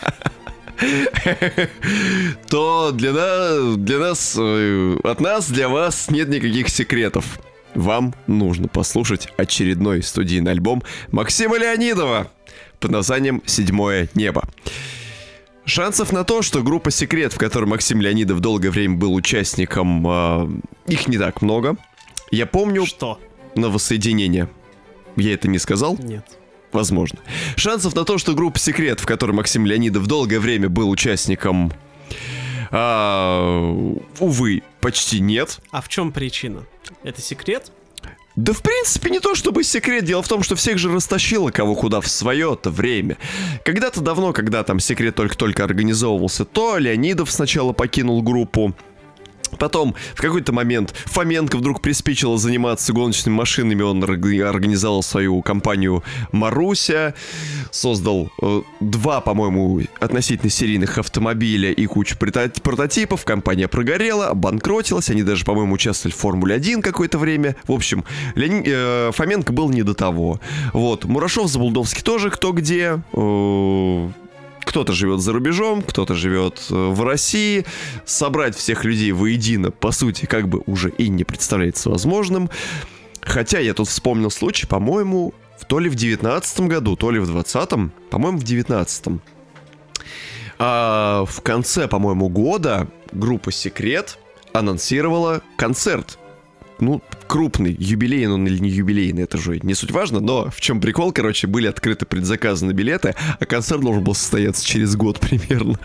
то 2.48 2.92
для 2.92 3.12
нас, 3.12 3.76
для 3.76 3.98
нас, 3.98 4.36
э, 4.38 4.96
от 5.02 5.20
нас, 5.20 5.50
для 5.50 5.68
вас 5.68 6.10
нет 6.10 6.28
никаких 6.28 6.68
секретов 6.68 7.40
вам 7.74 8.14
нужно 8.26 8.68
послушать 8.68 9.28
очередной 9.36 10.02
студийный 10.02 10.52
альбом 10.52 10.82
Максима 11.10 11.58
Леонидова 11.58 12.30
под 12.80 12.90
названием 12.90 13.42
«Седьмое 13.46 14.08
небо». 14.14 14.48
Шансов 15.64 16.12
на 16.12 16.24
то, 16.24 16.40
что 16.40 16.62
группа 16.62 16.90
«Секрет», 16.90 17.34
в 17.34 17.38
которой 17.38 17.66
Максим 17.66 18.00
Леонидов 18.00 18.40
долгое 18.40 18.70
время 18.70 18.96
был 18.96 19.12
участником, 19.14 20.06
э, 20.08 20.48
их 20.86 21.08
не 21.08 21.18
так 21.18 21.42
много. 21.42 21.76
Я 22.30 22.46
помню... 22.46 22.86
Что? 22.86 23.20
На 23.54 23.68
воссоединение. 23.68 24.48
Я 25.16 25.34
это 25.34 25.48
не 25.48 25.58
сказал? 25.58 25.98
Нет. 25.98 26.24
Возможно. 26.72 27.18
Шансов 27.56 27.94
на 27.94 28.04
то, 28.04 28.18
что 28.18 28.34
группа 28.34 28.58
«Секрет», 28.58 29.00
в 29.00 29.06
которой 29.06 29.32
Максим 29.32 29.66
Леонидов 29.66 30.06
долгое 30.06 30.38
время 30.38 30.68
был 30.68 30.88
участником, 30.88 31.72
а, 32.70 33.96
увы, 34.18 34.62
почти 34.80 35.20
нет. 35.20 35.60
А 35.70 35.80
в 35.80 35.88
чем 35.88 36.12
причина? 36.12 36.66
Это 37.02 37.20
секрет? 37.20 37.72
Да, 38.38 38.52
в 38.52 38.62
принципе, 38.62 39.10
не 39.10 39.18
то 39.18 39.34
чтобы 39.34 39.64
секрет. 39.64 40.04
Дело 40.04 40.22
в 40.22 40.28
том, 40.28 40.44
что 40.44 40.54
всех 40.54 40.78
же 40.78 40.92
растащило 40.92 41.50
кого 41.50 41.74
куда 41.74 42.00
в 42.00 42.06
свое-то 42.06 42.70
время. 42.70 43.18
Когда-то 43.64 44.00
давно, 44.00 44.32
когда 44.32 44.62
там 44.62 44.78
секрет 44.78 45.16
только-только 45.16 45.64
организовывался, 45.64 46.44
то 46.44 46.78
Леонидов 46.78 47.32
сначала 47.32 47.72
покинул 47.72 48.22
группу, 48.22 48.76
Потом 49.58 49.94
в 50.14 50.20
какой-то 50.20 50.52
момент 50.52 50.94
Фоменко 51.06 51.56
вдруг 51.56 51.80
приспичило 51.80 52.38
заниматься 52.38 52.92
гоночными 52.92 53.34
машинами, 53.34 53.82
он 53.82 54.02
организовал 54.02 55.02
свою 55.02 55.42
компанию 55.42 56.02
Маруся, 56.32 57.14
создал 57.70 58.30
э, 58.42 58.62
два, 58.80 59.20
по-моему, 59.20 59.82
относительно 60.00 60.50
серийных 60.50 60.98
автомобиля 60.98 61.72
и 61.72 61.86
кучу 61.86 62.16
прототипов, 62.18 63.24
компания 63.24 63.68
прогорела, 63.68 64.28
обанкротилась, 64.28 65.10
они 65.10 65.22
даже, 65.22 65.44
по-моему, 65.44 65.74
участвовали 65.74 66.14
в 66.14 66.18
Формуле 66.18 66.54
1 66.54 66.82
какое-то 66.82 67.18
время. 67.18 67.56
В 67.64 67.72
общем, 67.72 68.04
Леони... 68.34 68.62
э, 68.66 69.10
Фоменко 69.12 69.52
был 69.52 69.70
не 69.70 69.82
до 69.82 69.94
того. 69.94 70.40
Вот, 70.72 71.04
Мурашов, 71.04 71.48
Забулдовский 71.48 72.02
тоже 72.02 72.30
кто 72.30 72.52
где, 72.52 73.00
э, 73.12 74.08
кто-то 74.68 74.92
живет 74.92 75.20
за 75.20 75.32
рубежом, 75.32 75.80
кто-то 75.80 76.14
живет 76.14 76.60
э, 76.70 76.74
в 76.74 77.02
России. 77.02 77.64
Собрать 78.04 78.54
всех 78.54 78.84
людей 78.84 79.12
воедино, 79.12 79.70
по 79.70 79.92
сути, 79.92 80.26
как 80.26 80.46
бы 80.46 80.62
уже 80.66 80.90
и 80.90 81.08
не 81.08 81.24
представляется 81.24 81.88
возможным. 81.88 82.50
Хотя 83.22 83.60
я 83.60 83.72
тут 83.72 83.88
вспомнил 83.88 84.30
случай, 84.30 84.66
по-моему, 84.66 85.32
то 85.68 85.78
ли 85.78 85.88
в 85.88 85.94
девятнадцатом 85.94 86.68
году, 86.68 86.96
то 86.96 87.10
ли 87.10 87.18
в 87.18 87.26
двадцатом, 87.26 87.92
по-моему, 88.10 88.36
в 88.36 88.44
девятнадцатом. 88.44 89.22
А 90.58 91.24
в 91.24 91.40
конце, 91.40 91.88
по-моему, 91.88 92.28
года 92.28 92.88
группа 93.10 93.50
«Секрет» 93.50 94.18
анонсировала 94.52 95.40
концерт 95.56 96.18
ну, 96.80 97.02
крупный, 97.26 97.76
юбилейный 97.78 98.34
он 98.34 98.46
или 98.46 98.58
не 98.58 98.70
юбилейный, 98.70 99.24
это 99.24 99.38
же 99.38 99.58
не 99.62 99.74
суть 99.74 99.90
важно, 99.90 100.20
но 100.20 100.50
в 100.50 100.60
чем 100.60 100.80
прикол, 100.80 101.12
короче, 101.12 101.46
были 101.46 101.66
открыты 101.66 102.06
предзаказы 102.06 102.66
на 102.66 102.72
билеты, 102.72 103.14
а 103.38 103.44
концерт 103.46 103.80
должен 103.80 104.04
был 104.04 104.14
состояться 104.14 104.64
через 104.64 104.96
год 104.96 105.20
примерно. 105.20 105.78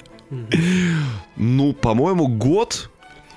Ну, 1.36 1.74
по-моему, 1.74 2.28
год 2.28 2.90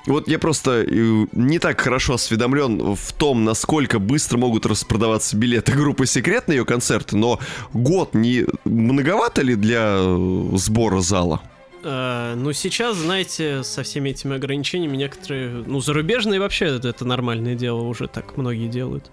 вот 0.06 0.28
я 0.28 0.38
просто 0.38 0.84
э, 0.88 1.26
не 1.32 1.58
так 1.58 1.80
хорошо 1.80 2.14
осведомлен 2.14 2.94
в 2.94 3.12
том, 3.12 3.44
насколько 3.44 3.98
быстро 3.98 4.38
могут 4.38 4.64
распродаваться 4.64 5.36
билеты 5.36 5.72
группы 5.72 6.06
«Секрет» 6.06 6.46
на 6.46 6.52
ее 6.52 6.64
концерты, 6.64 7.16
но 7.16 7.40
год 7.72 8.14
не 8.14 8.46
многовато 8.64 9.42
ли 9.42 9.56
для 9.56 9.96
э, 9.98 10.50
сбора 10.54 11.00
зала? 11.00 11.42
Э, 11.86 12.34
ну, 12.36 12.52
сейчас, 12.52 12.96
знаете, 12.96 13.62
со 13.62 13.84
всеми 13.84 14.10
этими 14.10 14.34
ограничениями 14.34 14.96
некоторые, 14.96 15.64
ну, 15.66 15.80
зарубежные 15.80 16.40
вообще 16.40 16.66
это, 16.66 16.88
это 16.88 17.04
нормальное 17.04 17.54
дело, 17.54 17.82
уже 17.82 18.08
так 18.08 18.36
многие 18.36 18.68
делают. 18.68 19.10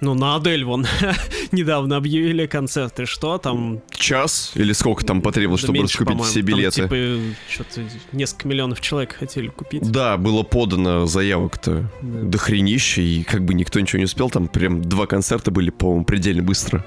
Ну, 0.00 0.14
на 0.14 0.34
Адель 0.34 0.64
вон 0.64 0.86
недавно 1.52 1.96
объявили 1.96 2.46
концерты, 2.46 3.06
что 3.06 3.38
там... 3.38 3.80
Час? 3.92 4.50
Или 4.56 4.72
сколько 4.72 5.04
там 5.04 5.22
потребовалось, 5.22 5.62
да 5.62 5.66
чтобы 5.66 5.78
меньше, 5.78 5.98
раскупить 6.00 6.24
все 6.24 6.40
билеты? 6.40 6.88
Там, 6.88 6.90
типа, 6.90 7.36
что-то 7.48 7.80
несколько 8.10 8.48
миллионов 8.48 8.80
человек 8.80 9.14
хотели 9.14 9.46
купить. 9.46 9.88
Да, 9.88 10.16
было 10.16 10.42
подано 10.42 11.06
заявок-то 11.06 11.88
да. 12.02 12.20
до 12.22 12.38
хренища, 12.38 13.02
и 13.02 13.22
как 13.22 13.44
бы 13.44 13.54
никто 13.54 13.78
ничего 13.78 13.98
не 14.00 14.06
успел, 14.06 14.30
там 14.30 14.48
прям 14.48 14.82
два 14.82 15.06
концерта 15.06 15.52
были, 15.52 15.70
по-моему, 15.70 16.04
предельно 16.04 16.42
быстро 16.42 16.84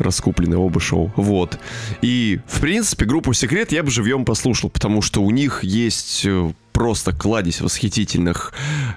раскуплены 0.00 0.56
оба 0.56 0.80
шоу. 0.80 1.12
Вот. 1.16 1.58
И, 2.02 2.40
в 2.46 2.60
принципе, 2.60 3.04
группу 3.04 3.32
«Секрет» 3.32 3.72
я 3.72 3.82
бы 3.82 3.90
живьем 3.90 4.24
послушал, 4.24 4.70
потому 4.70 5.02
что 5.02 5.22
у 5.22 5.30
них 5.30 5.62
есть 5.62 6.22
э, 6.24 6.52
просто 6.72 7.12
кладезь 7.12 7.60
восхитительных 7.60 8.52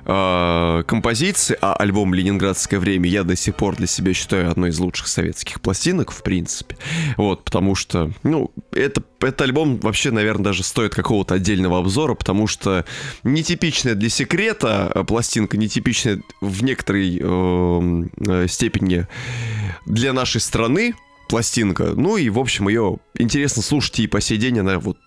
э, 0.05 0.83
композиций, 0.87 1.57
а 1.61 1.73
альбом 1.73 2.13
«Ленинградское 2.13 2.79
время» 2.79 3.09
я 3.09 3.23
до 3.23 3.35
сих 3.35 3.55
пор 3.55 3.75
для 3.75 3.87
себя 3.87 4.13
считаю 4.13 4.51
одной 4.51 4.69
из 4.69 4.79
лучших 4.79 5.07
советских 5.07 5.61
пластинок, 5.61 6.11
в 6.11 6.23
принципе. 6.23 6.77
Вот, 7.17 7.43
потому 7.43 7.75
что, 7.75 8.11
ну, 8.23 8.51
это, 8.71 9.03
этот 9.19 9.41
альбом 9.41 9.77
вообще, 9.79 10.11
наверное, 10.11 10.45
даже 10.45 10.63
стоит 10.63 10.95
какого-то 10.95 11.35
отдельного 11.35 11.79
обзора, 11.79 12.13
потому 12.13 12.47
что 12.47 12.85
нетипичная 13.23 13.95
для 13.95 14.09
секрета 14.09 14.91
а 14.93 15.03
пластинка, 15.03 15.57
нетипичная 15.57 16.21
в 16.41 16.63
некоторой 16.63 17.19
э, 17.21 18.03
э, 18.27 18.47
степени 18.47 19.07
для 19.85 20.13
нашей 20.13 20.41
страны 20.41 20.95
пластинка. 21.29 21.93
Ну 21.95 22.17
и, 22.17 22.29
в 22.29 22.39
общем, 22.39 22.67
ее 22.67 22.97
интересно 23.17 23.61
слушать 23.61 23.99
и 23.99 24.07
по 24.07 24.21
сей 24.21 24.37
день 24.37 24.59
она 24.59 24.79
вот 24.79 24.97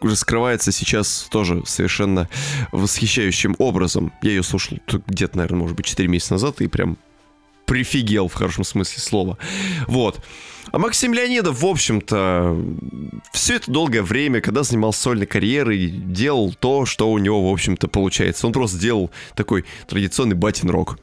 раскрывается 0.00 0.72
сейчас 0.72 1.28
тоже 1.30 1.62
совершенно 1.66 2.28
восхищающим 2.72 3.54
образом. 3.58 4.12
Я 4.22 4.30
ее 4.30 4.42
слушал 4.42 4.78
где-то, 5.06 5.36
наверное, 5.36 5.60
может 5.60 5.76
быть, 5.76 5.86
4 5.86 6.08
месяца 6.08 6.34
назад 6.34 6.60
и 6.60 6.66
прям 6.66 6.96
прифигел 7.66 8.28
в 8.28 8.34
хорошем 8.34 8.64
смысле 8.64 9.00
слова. 9.00 9.38
Вот. 9.86 10.24
А 10.72 10.78
Максим 10.78 11.14
Леонидов, 11.14 11.62
в 11.62 11.66
общем-то, 11.66 12.56
все 13.32 13.56
это 13.56 13.70
долгое 13.70 14.02
время, 14.02 14.40
когда 14.40 14.62
занимался 14.62 15.02
сольной 15.02 15.26
карьерой, 15.26 15.88
делал 15.88 16.52
то, 16.52 16.84
что 16.86 17.10
у 17.10 17.18
него, 17.18 17.48
в 17.48 17.52
общем-то, 17.52 17.88
получается. 17.88 18.46
Он 18.46 18.52
просто 18.52 18.78
делал 18.78 19.10
такой 19.34 19.64
традиционный 19.88 20.36
батин 20.36 20.70
рок. 20.70 20.98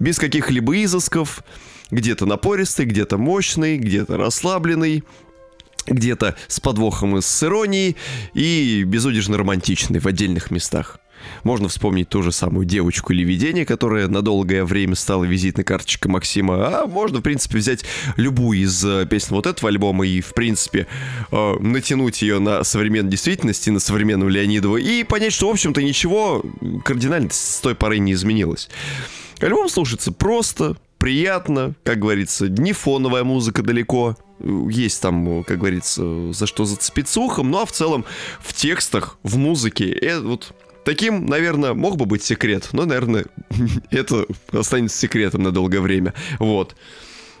Без 0.00 0.18
каких-либо 0.18 0.82
изысков, 0.82 1.44
где-то 1.90 2.26
напористый, 2.26 2.86
где-то 2.86 3.16
мощный, 3.16 3.78
где-то 3.78 4.16
расслабленный, 4.16 5.04
где-то 5.86 6.36
с 6.48 6.60
подвохом 6.60 7.16
и 7.16 7.22
с 7.22 7.42
иронией 7.42 7.96
и 8.32 8.84
безудержно 8.84 9.38
романтичный 9.38 10.00
в 10.00 10.06
отдельных 10.06 10.50
местах. 10.50 11.00
Можно 11.42 11.68
вспомнить 11.68 12.08
ту 12.08 12.22
же 12.22 12.32
самую 12.32 12.66
девочку 12.66 13.12
или 13.12 13.22
видение, 13.22 13.64
которая 13.64 14.08
на 14.08 14.22
долгое 14.22 14.64
время 14.64 14.94
стала 14.94 15.24
визитной 15.24 15.64
карточкой 15.64 16.10
Максима. 16.10 16.82
А 16.82 16.86
можно, 16.86 17.18
в 17.18 17.22
принципе, 17.22 17.58
взять 17.58 17.84
любую 18.16 18.60
из 18.60 18.84
э, 18.84 19.06
песен 19.06 19.28
вот 19.30 19.46
этого 19.46 19.68
альбома 19.68 20.06
и, 20.06 20.20
в 20.20 20.34
принципе, 20.34 20.86
э, 21.30 21.54
натянуть 21.60 22.22
ее 22.22 22.38
на 22.38 22.64
современную 22.64 23.10
действительность 23.10 23.66
и 23.68 23.70
на 23.70 23.80
современную 23.80 24.30
Леонидова 24.30 24.76
и 24.76 25.04
понять, 25.04 25.32
что, 25.32 25.48
в 25.48 25.52
общем-то, 25.52 25.82
ничего 25.82 26.44
кардинально 26.84 27.30
с 27.32 27.60
той 27.60 27.74
поры 27.74 27.98
не 27.98 28.12
изменилось. 28.12 28.68
Альбом 29.40 29.68
слушается 29.68 30.12
просто, 30.12 30.76
приятно, 30.98 31.74
как 31.82 31.98
говорится, 31.98 32.48
не 32.48 32.72
фоновая 32.72 33.24
музыка 33.24 33.62
далеко. 33.62 34.16
Есть 34.40 35.00
там, 35.00 35.44
как 35.44 35.58
говорится, 35.58 36.32
за 36.32 36.46
что 36.46 36.64
зацепиться 36.64 37.20
ухом, 37.20 37.50
ну 37.50 37.60
а 37.60 37.66
в 37.66 37.72
целом 37.72 38.04
в 38.40 38.52
текстах, 38.52 39.18
в 39.22 39.36
музыке, 39.36 39.90
это 39.90 40.22
вот 40.22 40.54
Таким, 40.84 41.24
наверное, 41.24 41.72
мог 41.72 41.96
бы 41.96 42.04
быть 42.04 42.22
секрет, 42.22 42.68
но, 42.72 42.84
наверное, 42.84 43.24
это 43.90 44.26
останется 44.52 44.98
секретом 44.98 45.42
на 45.42 45.50
долгое 45.50 45.80
время. 45.80 46.12
Вот. 46.38 46.76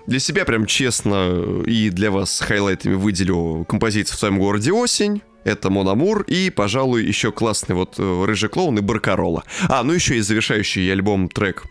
Для 0.06 0.18
себя 0.18 0.44
прям 0.44 0.66
честно 0.66 1.62
и 1.66 1.90
для 1.90 2.10
вас 2.10 2.40
хайлайтами 2.40 2.94
выделю 2.94 3.64
композицию 3.68 4.16
в 4.16 4.18
своем 4.18 4.38
городе 4.38 4.72
осень. 4.72 5.22
Это 5.44 5.68
Мономур 5.68 6.22
и, 6.22 6.48
пожалуй, 6.48 7.04
еще 7.04 7.30
классный 7.30 7.76
вот 7.76 7.96
э, 7.98 8.24
Рыжий 8.24 8.48
клоун 8.48 8.78
и 8.78 8.80
Баркарола. 8.80 9.44
А, 9.68 9.82
ну 9.82 9.92
еще 9.92 10.16
и 10.16 10.20
завершающий 10.20 10.90
альбом 10.90 11.28
трек 11.28 11.64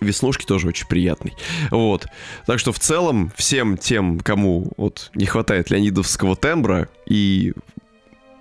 Веснушки 0.00 0.44
тоже 0.44 0.68
очень 0.68 0.86
приятный. 0.86 1.34
Вот. 1.70 2.06
Так 2.46 2.58
что 2.58 2.72
в 2.72 2.78
целом 2.78 3.32
всем 3.36 3.76
тем, 3.76 4.20
кому 4.20 4.72
вот 4.76 5.10
не 5.14 5.26
хватает 5.26 5.70
леонидовского 5.70 6.36
тембра 6.36 6.88
и 7.06 7.52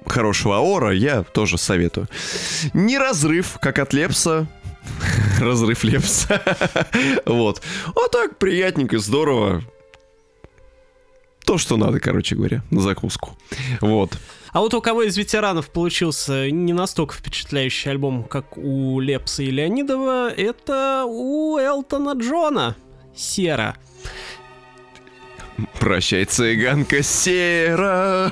хорошего 0.05 0.57
аора, 0.57 0.93
я 0.93 1.23
тоже 1.23 1.57
советую. 1.57 2.07
Не 2.73 2.97
разрыв, 2.97 3.57
как 3.61 3.79
от 3.79 3.93
Лепса, 3.93 4.47
разрыв 5.39 5.83
Лепса. 5.83 6.41
вот. 7.25 7.61
А 7.87 8.07
так, 8.11 8.37
приятненько, 8.37 8.99
здорово. 8.99 9.63
То, 11.45 11.57
что 11.57 11.77
надо, 11.77 11.99
короче 11.99 12.35
говоря, 12.35 12.63
на 12.69 12.81
закуску. 12.81 13.37
Вот. 13.81 14.17
А 14.51 14.59
вот 14.61 14.73
у 14.73 14.81
кого 14.81 15.03
из 15.03 15.17
ветеранов 15.17 15.69
получился 15.69 16.49
не 16.49 16.73
настолько 16.73 17.13
впечатляющий 17.13 17.91
альбом, 17.91 18.23
как 18.23 18.57
у 18.57 18.99
Лепса 18.99 19.43
и 19.43 19.51
Леонидова, 19.51 20.29
это 20.29 21.03
у 21.07 21.57
Элтона 21.57 22.13
Джона. 22.13 22.75
Сера. 23.15 23.75
Прощай, 25.79 26.25
цыганка 26.25 27.03
сера. 27.03 28.31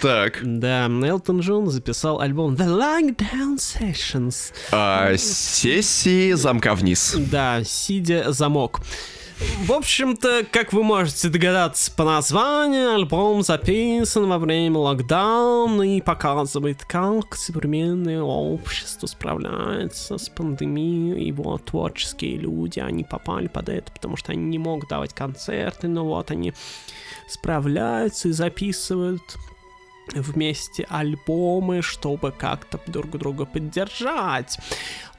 Так. 0.00 0.40
Да, 0.42 0.86
Элтон 0.86 1.40
Джон 1.40 1.68
записал 1.68 2.20
альбом 2.20 2.54
The 2.54 2.66
Lockdown 2.66 3.56
Sessions. 3.56 4.52
А, 4.70 5.16
сессии 5.16 6.32
замка 6.32 6.74
вниз. 6.74 7.16
Да, 7.16 7.64
сидя 7.64 8.32
замок. 8.32 8.80
В 9.38 9.72
общем-то, 9.72 10.46
как 10.50 10.72
вы 10.72 10.84
можете 10.84 11.28
догадаться 11.28 11.90
по 11.92 12.04
названию, 12.04 12.94
альбом 12.94 13.42
записан 13.42 14.28
во 14.28 14.38
время 14.38 14.78
локдауна 14.78 15.96
и 15.96 16.00
показывает, 16.00 16.84
как 16.84 17.34
современное 17.34 18.22
общество 18.22 19.06
справляется 19.06 20.18
с 20.18 20.28
пандемией. 20.28 21.28
И 21.28 21.32
вот 21.32 21.64
творческие 21.64 22.36
люди, 22.36 22.78
они 22.78 23.02
попали 23.02 23.48
под 23.48 23.70
это, 23.70 23.90
потому 23.90 24.16
что 24.16 24.32
они 24.32 24.44
не 24.44 24.58
могут 24.58 24.88
давать 24.88 25.14
концерты, 25.14 25.88
но 25.88 26.04
вот 26.04 26.30
они 26.30 26.52
справляются 27.28 28.28
и 28.28 28.32
записывают 28.32 29.36
вместе 30.12 30.86
альбомы, 30.88 31.82
чтобы 31.82 32.32
как-то 32.32 32.80
друг 32.86 33.10
друга 33.18 33.44
поддержать. 33.44 34.58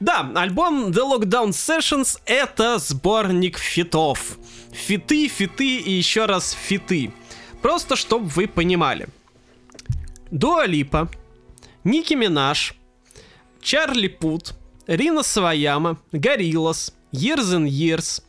Да, 0.00 0.30
альбом 0.34 0.90
The 0.90 1.02
Lockdown 1.02 1.50
Sessions— 1.50 2.20
это 2.26 2.78
сборник 2.78 3.58
фитов. 3.58 4.38
Фиты, 4.72 5.28
фиты 5.28 5.78
и 5.78 5.92
еще 5.92 6.26
раз 6.26 6.52
фиты. 6.52 7.12
Просто 7.62 7.96
чтобы 7.96 8.26
вы 8.26 8.46
понимали. 8.46 9.08
Дуа 10.30 10.66
Липа, 10.66 11.08
Ники 11.84 12.14
Минаж, 12.14 12.74
Чарли 13.60 14.08
Пут, 14.08 14.54
Рина 14.86 15.22
Саваяма, 15.22 15.98
Гориллас, 16.12 16.92
Years 17.12 17.56
and 17.56 17.68
Years, 17.68 18.22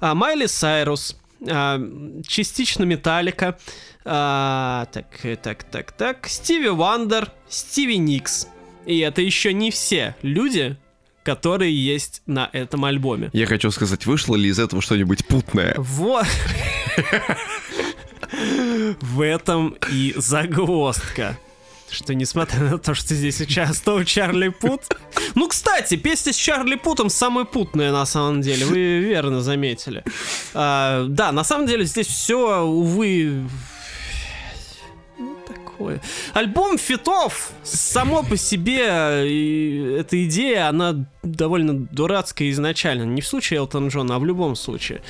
а, 0.00 0.14
Майли 0.14 0.46
Сайрус, 0.46 1.16
частично 2.26 2.84
Металлика, 2.84 3.58
а, 4.04 4.86
так, 4.92 5.06
так, 5.42 5.64
так, 5.64 5.92
так. 5.92 6.28
Стиви 6.28 6.68
Вандер, 6.68 7.30
Стиви 7.48 7.98
Никс. 7.98 8.48
И 8.86 8.98
это 8.98 9.22
еще 9.22 9.52
не 9.52 9.70
все 9.70 10.16
люди, 10.22 10.76
которые 11.22 11.72
есть 11.72 12.22
на 12.26 12.50
этом 12.52 12.84
альбоме. 12.84 13.30
Я 13.32 13.46
хочу 13.46 13.70
сказать, 13.70 14.06
вышло 14.06 14.34
ли 14.34 14.48
из 14.48 14.58
этого 14.58 14.82
что-нибудь 14.82 15.24
путное? 15.26 15.74
Вот. 15.78 16.26
В 19.00 19.20
этом 19.20 19.76
и 19.90 20.14
загвоздка 20.16 21.38
что 21.92 22.14
несмотря 22.14 22.60
на 22.60 22.78
то, 22.78 22.94
что 22.94 23.14
здесь 23.14 23.40
участвовал 23.40 24.04
Чарли 24.04 24.48
Пут... 24.48 24.82
Ну, 25.34 25.48
кстати, 25.48 25.96
песня 25.96 26.32
с 26.32 26.36
Чарли 26.36 26.74
Путом 26.74 27.08
самая 27.08 27.44
путная 27.44 27.92
на 27.92 28.06
самом 28.06 28.40
деле, 28.40 28.66
вы 28.66 28.98
верно 28.98 29.40
заметили. 29.40 30.04
А, 30.54 31.06
да, 31.08 31.32
на 31.32 31.44
самом 31.44 31.66
деле 31.66 31.84
здесь 31.84 32.06
все, 32.06 32.62
увы, 32.62 33.44
такое. 35.82 36.00
Альбом 36.34 36.78
фитов 36.78 37.50
само 37.62 38.22
по 38.22 38.36
себе, 38.36 38.86
эта 39.98 40.24
идея, 40.24 40.68
она 40.68 41.06
довольно 41.22 41.86
дурацкая 41.86 42.50
изначально. 42.50 43.04
Не 43.04 43.20
в 43.20 43.26
случае 43.26 43.58
Элтон 43.58 43.88
Джона, 43.88 44.16
а 44.16 44.18
в 44.18 44.24
любом 44.24 44.56
случае. 44.56 45.02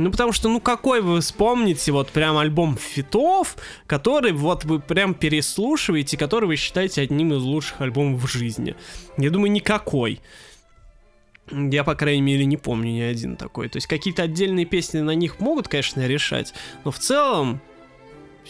Ну, 0.00 0.10
потому 0.10 0.32
что, 0.32 0.48
ну, 0.48 0.60
какой 0.60 1.02
вы 1.02 1.20
вспомните 1.20 1.92
вот 1.92 2.08
прям 2.08 2.38
альбом 2.38 2.78
фитов, 2.78 3.56
который 3.86 4.32
вот 4.32 4.64
вы 4.64 4.80
прям 4.80 5.12
переслушиваете, 5.12 6.16
который 6.16 6.46
вы 6.46 6.56
считаете 6.56 7.02
одним 7.02 7.34
из 7.34 7.42
лучших 7.42 7.82
альбомов 7.82 8.22
в 8.22 8.26
жизни? 8.26 8.76
Я 9.18 9.28
думаю, 9.28 9.52
никакой. 9.52 10.22
Я, 11.50 11.84
по 11.84 11.94
крайней 11.94 12.22
мере, 12.22 12.46
не 12.46 12.56
помню 12.56 12.92
ни 12.92 13.00
один 13.00 13.36
такой. 13.36 13.68
То 13.68 13.76
есть 13.76 13.88
какие-то 13.88 14.22
отдельные 14.22 14.64
песни 14.64 15.00
на 15.00 15.14
них 15.14 15.38
могут, 15.38 15.68
конечно, 15.68 16.06
решать, 16.06 16.54
но 16.84 16.92
в 16.92 16.98
целом 16.98 17.60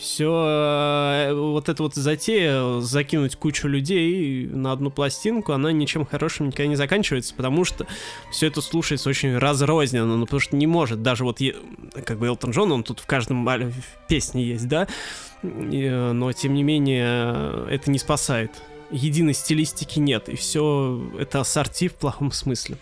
все 0.00 0.44
э, 0.46 1.34
вот 1.34 1.68
это 1.68 1.82
вот 1.82 1.94
затея 1.94 2.80
закинуть 2.80 3.36
кучу 3.36 3.68
людей 3.68 4.46
на 4.46 4.72
одну 4.72 4.90
пластинку, 4.90 5.52
она 5.52 5.70
ничем 5.72 6.06
хорошим 6.06 6.46
никогда 6.46 6.66
не 6.66 6.76
заканчивается, 6.76 7.34
потому 7.34 7.64
что 7.64 7.86
все 8.30 8.46
это 8.46 8.60
слушается 8.60 9.08
очень 9.08 9.36
разрозненно, 9.36 10.16
ну 10.16 10.24
потому 10.24 10.40
что 10.40 10.56
не 10.56 10.66
может, 10.66 11.02
даже 11.02 11.24
вот 11.24 11.38
как 12.04 12.18
бы 12.18 12.26
Элтон 12.26 12.50
Джон, 12.50 12.72
он 12.72 12.82
тут 12.82 13.00
в 13.00 13.06
каждом 13.06 13.48
песне 14.08 14.44
есть, 14.44 14.66
да, 14.66 14.88
э, 15.42 16.12
но 16.12 16.32
тем 16.32 16.54
не 16.54 16.62
менее 16.62 17.66
это 17.70 17.90
не 17.90 17.98
спасает. 17.98 18.50
Единой 18.90 19.34
стилистики 19.34 20.00
нет, 20.00 20.28
и 20.28 20.34
все 20.34 21.00
это 21.18 21.40
ассорти 21.40 21.88
в 21.88 21.94
плохом 21.94 22.32
смысле. 22.32 22.76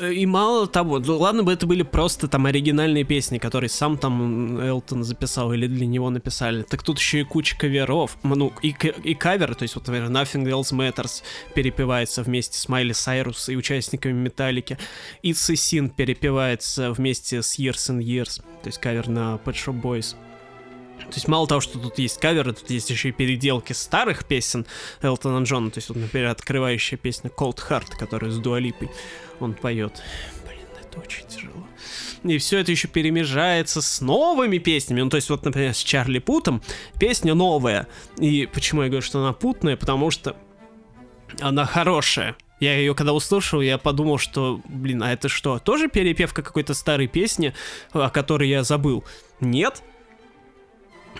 И 0.00 0.24
мало 0.24 0.66
того, 0.66 0.98
ну, 0.98 1.18
ладно 1.18 1.42
бы 1.42 1.52
это 1.52 1.66
были 1.66 1.82
просто 1.82 2.26
там 2.26 2.46
оригинальные 2.46 3.04
песни, 3.04 3.38
которые 3.38 3.68
сам 3.68 3.98
там 3.98 4.58
Элтон 4.58 5.04
записал 5.04 5.52
или 5.52 5.66
для 5.66 5.86
него 5.86 6.08
написали. 6.08 6.62
Так 6.62 6.82
тут 6.82 6.98
еще 6.98 7.20
и 7.20 7.24
куча 7.24 7.56
каверов, 7.56 8.16
ну 8.22 8.52
и, 8.62 8.74
и 9.04 9.14
каверы, 9.14 9.54
то 9.54 9.64
есть 9.64 9.74
вот, 9.74 9.86
например, 9.86 10.08
Nothing 10.10 10.44
Else 10.44 10.72
Matters 10.72 11.22
перепевается 11.54 12.22
вместе 12.22 12.58
с 12.58 12.68
Майли 12.68 12.92
Сайрус 12.92 13.48
и 13.50 13.56
участниками 13.56 14.12
Металлики. 14.12 14.78
It's 15.22 15.50
a 15.50 15.54
Sin 15.54 15.90
перепевается 15.90 16.92
вместе 16.92 17.42
с 17.42 17.58
Years 17.58 17.90
and 17.90 18.00
Years, 18.00 18.40
то 18.62 18.68
есть 18.68 18.78
кавер 18.78 19.08
на 19.08 19.38
Pet 19.44 19.54
Shop 19.54 19.80
Boys. 19.80 20.16
То 21.08 21.14
есть 21.14 21.28
мало 21.28 21.46
того, 21.46 21.60
что 21.60 21.78
тут 21.78 21.98
есть 21.98 22.20
каверы, 22.20 22.52
тут 22.52 22.70
есть 22.70 22.90
еще 22.90 23.08
и 23.08 23.12
переделки 23.12 23.72
старых 23.72 24.24
песен 24.24 24.66
Элтона 25.02 25.42
Джона. 25.44 25.70
То 25.70 25.78
есть 25.78 25.88
вот, 25.88 25.98
например, 25.98 26.28
открывающая 26.28 26.98
песня 26.98 27.30
Cold 27.30 27.58
Heart, 27.68 27.96
которая 27.98 28.30
с 28.30 28.38
Дуалипой 28.38 28.90
он 29.40 29.54
поет. 29.54 30.02
Блин, 30.46 30.60
это 30.80 31.00
очень 31.00 31.26
тяжело. 31.26 31.66
И 32.22 32.38
все 32.38 32.58
это 32.58 32.70
еще 32.70 32.88
перемежается 32.88 33.80
с 33.80 34.00
новыми 34.00 34.58
песнями. 34.58 35.00
Ну, 35.00 35.10
то 35.10 35.16
есть, 35.16 35.30
вот, 35.30 35.44
например, 35.44 35.74
с 35.74 35.78
Чарли 35.78 36.18
Путом 36.18 36.62
песня 36.98 37.34
новая. 37.34 37.86
И 38.18 38.48
почему 38.52 38.82
я 38.82 38.88
говорю, 38.88 39.02
что 39.02 39.20
она 39.20 39.32
путная? 39.32 39.76
Потому 39.76 40.10
что 40.10 40.36
она 41.40 41.64
хорошая. 41.64 42.36
Я 42.60 42.76
ее 42.76 42.94
когда 42.94 43.14
услышал, 43.14 43.62
я 43.62 43.78
подумал, 43.78 44.18
что, 44.18 44.60
блин, 44.68 45.02
а 45.02 45.10
это 45.10 45.30
что, 45.30 45.58
тоже 45.58 45.88
перепевка 45.88 46.42
какой-то 46.42 46.74
старой 46.74 47.06
песни, 47.06 47.54
о 47.92 48.10
которой 48.10 48.48
я 48.50 48.62
забыл? 48.62 49.02
Нет. 49.40 49.82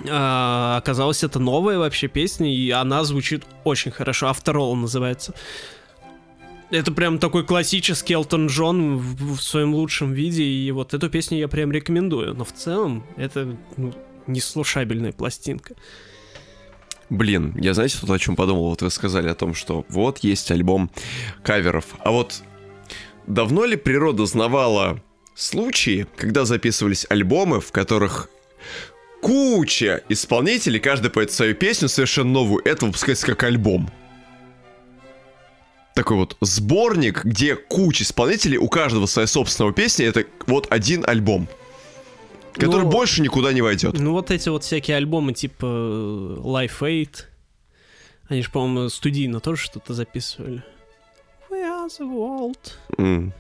А, 0.09 0.77
оказалось, 0.79 1.23
это 1.23 1.39
новая 1.39 1.79
вообще 1.79 2.09
песня, 2.09 2.55
и 2.55 2.71
она 2.71 3.05
звучит 3.05 3.45
очень 3.65 3.91
хорошо. 3.91 4.27
After 4.29 4.75
называется. 4.75 5.35
Это 6.71 6.93
прям 6.93 7.19
такой 7.19 7.45
классический 7.45 8.15
Элтон 8.15 8.47
Джон 8.47 8.97
в, 8.97 9.37
в 9.37 9.43
своем 9.43 9.75
лучшем 9.75 10.13
виде, 10.13 10.45
и 10.45 10.71
вот 10.71 10.95
эту 10.95 11.11
песню 11.11 11.39
я 11.39 11.49
прям 11.49 11.73
рекомендую. 11.73 12.35
Но 12.35 12.45
в 12.45 12.53
целом 12.53 13.05
это 13.17 13.57
ну, 13.77 13.93
неслушабельная 14.29 15.13
пластинка. 15.13 15.75
Блин, 17.09 17.57
я 17.59 17.75
знаете, 17.75 17.99
тут 18.01 18.11
о 18.11 18.19
чем 18.21 18.37
подумал? 18.37 18.71
Вот 18.71 18.83
вы 18.83 18.91
сказали 18.91 19.29
о 19.29 19.35
том, 19.35 19.53
что 19.53 19.85
вот 19.89 20.19
есть 20.19 20.49
альбом 20.53 20.93
каверов. 21.43 21.87
А 22.05 22.13
вот 22.13 22.45
давно 23.27 23.65
ли 23.65 23.75
природа 23.75 24.27
знавала 24.27 25.03
случаи, 25.35 26.07
когда 26.17 26.45
записывались 26.45 27.07
альбомы, 27.11 27.61
в 27.61 27.73
которых 27.73 28.29
куча 29.21 30.03
исполнителей, 30.09 30.81
каждый 30.81 31.11
поет 31.11 31.31
свою 31.31 31.55
песню 31.55 31.89
совершенно 31.89 32.31
новую, 32.31 32.63
это 32.65 32.87
выпускается 32.87 33.27
как 33.27 33.43
альбом? 33.45 33.91
такой 36.01 36.17
вот 36.17 36.37
сборник, 36.41 37.25
где 37.27 37.57
куча 37.57 38.05
исполнителей, 38.05 38.57
у 38.57 38.69
каждого 38.69 39.05
своя 39.05 39.27
собственная 39.27 39.73
песня, 39.73 40.07
это 40.07 40.25
вот 40.47 40.67
один 40.71 41.05
альбом. 41.07 41.47
Который 42.55 42.85
ну, 42.85 42.91
больше 42.91 43.21
никуда 43.21 43.53
не 43.53 43.61
войдет. 43.61 43.99
Ну, 43.99 44.13
вот 44.13 44.31
эти 44.31 44.49
вот 44.49 44.65
всякие 44.65 44.97
альбомы 44.97 45.35
типа 45.35 45.67
э, 45.67 46.37
Life 46.41 46.73
8, 46.81 47.07
они 48.29 48.43
же, 48.43 48.51
по-моему, 48.51 48.89
студийно 48.89 49.41
тоже 49.41 49.63
что-то 49.63 49.93
записывали. 49.93 50.65
We 51.51 51.63
are 51.63 51.89
the 51.89 52.09
world. 52.11 52.59
Mm. 52.97 53.33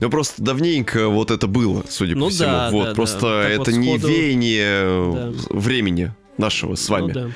Ну, 0.00 0.10
просто 0.10 0.42
давненько 0.42 1.08
вот 1.08 1.30
это 1.30 1.46
было, 1.46 1.84
судя 1.88 2.14
ну, 2.14 2.26
по 2.26 2.30
всему. 2.30 2.50
Да, 2.50 2.70
вот, 2.70 2.84
да, 2.84 2.94
просто 2.94 3.20
да. 3.20 3.48
это 3.48 3.70
вот 3.70 3.78
не 3.78 3.98
сходу... 3.98 4.12
веяние 4.12 5.14
да. 5.14 5.32
времени 5.50 6.12
нашего 6.36 6.74
с 6.74 6.86
вами. 6.88 7.12
Ну, 7.12 7.14
да. 7.14 7.30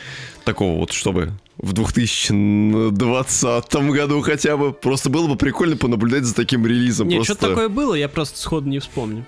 Такого 0.45 0.79
вот, 0.79 0.93
чтобы 0.93 1.33
в 1.59 1.73
2020 1.73 3.75
году 3.75 4.21
хотя 4.23 4.57
бы. 4.57 4.73
Просто 4.73 5.11
было 5.11 5.29
бы 5.29 5.37
прикольно 5.37 5.77
понаблюдать 5.77 6.25
за 6.25 6.35
таким 6.35 6.67
релизом. 6.67 7.07
Нет, 7.09 7.19
просто... 7.19 7.35
что 7.35 7.49
такое 7.49 7.69
было, 7.69 7.95
я 7.95 8.09
просто 8.09 8.39
сходу 8.39 8.69
не 8.69 8.81
вспомню. 8.81 9.25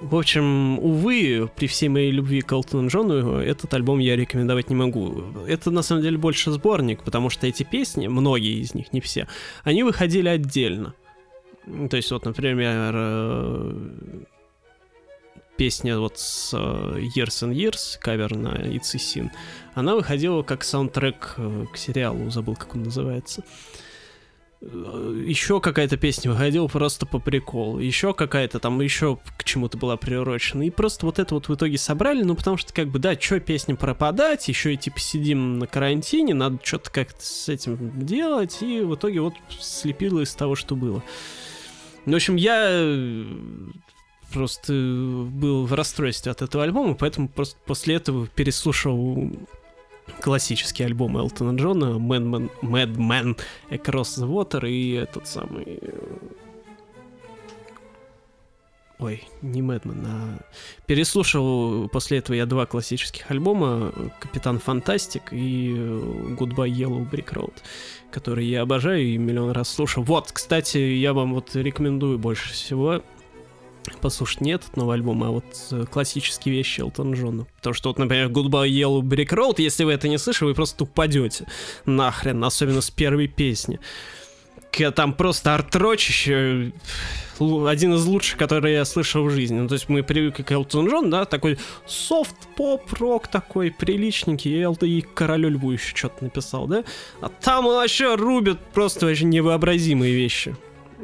В 0.00 0.16
общем, 0.16 0.78
увы, 0.78 1.50
при 1.56 1.66
всей 1.66 1.88
моей 1.88 2.10
любви 2.10 2.42
к 2.42 2.52
Элтону 2.52 2.88
Джону, 2.88 3.38
этот 3.38 3.72
альбом 3.72 3.98
я 3.98 4.14
рекомендовать 4.14 4.68
не 4.68 4.76
могу. 4.76 5.24
Это 5.46 5.70
на 5.70 5.82
самом 5.82 6.02
деле 6.02 6.18
больше 6.18 6.50
сборник, 6.50 7.02
потому 7.02 7.30
что 7.30 7.46
эти 7.46 7.62
песни, 7.62 8.06
многие 8.06 8.60
из 8.60 8.74
них, 8.74 8.92
не 8.92 9.00
все, 9.00 9.26
они 9.64 9.82
выходили 9.82 10.28
отдельно. 10.28 10.94
То 11.90 11.96
есть, 11.96 12.10
вот, 12.10 12.26
например, 12.26 12.92
э, 12.94 13.88
песня 15.56 15.98
вот 15.98 16.18
с 16.18 16.52
э, 16.52 17.00
Years 17.16 17.48
and 17.48 17.54
Years, 17.54 17.98
кавер 17.98 18.36
на 18.36 18.48
It's 18.48 18.94
a 18.94 18.98
Sin, 18.98 19.30
она 19.74 19.94
выходила 19.96 20.42
как 20.42 20.62
саундтрек 20.62 21.34
э, 21.38 21.64
к 21.72 21.76
сериалу, 21.76 22.30
забыл, 22.30 22.54
как 22.54 22.74
он 22.74 22.84
называется. 22.84 23.42
Еще 24.60 25.60
какая-то 25.60 25.96
песня 25.96 26.30
выходила 26.30 26.66
просто 26.66 27.04
по 27.06 27.18
приколу. 27.18 27.78
Еще 27.78 28.14
какая-то 28.14 28.58
там 28.58 28.80
еще 28.80 29.18
к 29.36 29.44
чему-то 29.44 29.76
была 29.76 29.96
приурочена. 29.96 30.66
И 30.66 30.70
просто 30.70 31.06
вот 31.06 31.18
это 31.18 31.34
вот 31.34 31.48
в 31.48 31.54
итоге 31.54 31.78
собрали, 31.78 32.22
ну 32.22 32.34
потому 32.34 32.56
что 32.56 32.72
как 32.72 32.88
бы, 32.88 32.98
да, 32.98 33.18
что 33.20 33.38
песня 33.38 33.76
пропадать, 33.76 34.48
еще 34.48 34.74
и 34.74 34.76
типа 34.76 34.98
сидим 34.98 35.58
на 35.58 35.66
карантине, 35.66 36.34
надо 36.34 36.58
что-то 36.62 36.90
как-то 36.90 37.22
с 37.22 37.48
этим 37.48 38.04
делать. 38.04 38.58
И 38.62 38.80
в 38.80 38.94
итоге 38.94 39.20
вот 39.20 39.34
слепило 39.60 40.20
из 40.20 40.34
того, 40.34 40.54
что 40.54 40.74
было. 40.74 41.02
В 42.06 42.14
общем, 42.14 42.36
я 42.36 43.24
просто 44.32 44.72
был 44.72 45.66
в 45.66 45.72
расстройстве 45.74 46.32
от 46.32 46.42
этого 46.42 46.64
альбома, 46.64 46.94
поэтому 46.94 47.28
просто 47.28 47.56
после 47.66 47.96
этого 47.96 48.26
переслушал 48.26 49.30
классический 50.20 50.84
альбом 50.84 51.16
Элтона 51.16 51.56
Джона 51.56 51.96
Man, 51.98 52.24
Man, 52.24 52.50
Mad 52.62 52.96
Man 52.96 53.38
Across 53.70 54.22
the 54.22 54.28
Water 54.28 54.68
и 54.68 54.92
этот 54.92 55.26
самый... 55.26 55.78
Э, 55.80 55.90
ой, 58.98 59.24
не 59.42 59.62
Мэдман, 59.62 60.06
а... 60.06 60.38
Переслушал 60.86 61.88
после 61.88 62.18
этого 62.18 62.36
я 62.36 62.46
два 62.46 62.66
классических 62.66 63.30
альбома 63.30 63.92
Капитан 64.20 64.58
Фантастик 64.58 65.32
и 65.32 65.72
Goodbye 65.72 66.70
Yellow 66.70 67.08
Brick 67.08 67.32
Road, 67.34 67.54
которые 68.10 68.50
я 68.50 68.62
обожаю 68.62 69.02
и 69.02 69.18
миллион 69.18 69.50
раз 69.50 69.68
слушал. 69.68 70.02
Вот, 70.02 70.32
кстати, 70.32 70.78
я 70.78 71.12
вам 71.12 71.34
вот 71.34 71.54
рекомендую 71.54 72.18
больше 72.18 72.52
всего 72.52 73.02
послушать 73.94 74.40
не 74.40 74.52
этот 74.52 74.76
новый 74.76 74.96
альбом, 74.96 75.22
а 75.24 75.30
вот 75.30 75.44
э, 75.70 75.84
классические 75.90 76.54
вещи 76.54 76.80
Элтона 76.80 77.14
Джона. 77.14 77.46
Потому 77.56 77.74
что 77.74 77.88
вот, 77.90 77.98
например, 77.98 78.28
Goodbye 78.28 78.68
Yellow 78.68 79.00
Brick 79.00 79.28
Road, 79.28 79.54
если 79.58 79.84
вы 79.84 79.92
это 79.92 80.08
не 80.08 80.18
слышали, 80.18 80.48
вы 80.48 80.54
просто 80.54 80.84
упадете 80.84 81.46
нахрен, 81.84 82.42
особенно 82.44 82.80
с 82.80 82.90
первой 82.90 83.28
песни. 83.28 83.80
Там 84.94 85.14
просто 85.14 85.54
артрочище, 85.54 86.72
один 87.40 87.94
из 87.94 88.04
лучших, 88.04 88.38
который 88.38 88.74
я 88.74 88.84
слышал 88.84 89.24
в 89.24 89.30
жизни. 89.30 89.58
Ну, 89.58 89.68
то 89.68 89.74
есть 89.74 89.88
мы 89.88 90.02
привыкли 90.02 90.42
к 90.42 90.52
Элтон 90.52 90.88
Джон, 90.88 91.08
да, 91.08 91.24
такой 91.24 91.58
софт-поп-рок 91.86 93.26
такой 93.28 93.70
приличненький, 93.70 94.62
и, 94.62 94.86
и 94.86 95.00
Королю 95.00 95.48
Льву 95.48 95.70
еще 95.70 95.96
что-то 95.96 96.24
написал, 96.24 96.66
да? 96.66 96.84
А 97.22 97.28
там 97.28 97.64
вообще 97.64 98.16
рубят 98.16 98.58
просто 98.74 99.06
вообще 99.06 99.24
невообразимые 99.24 100.14
вещи. 100.14 100.54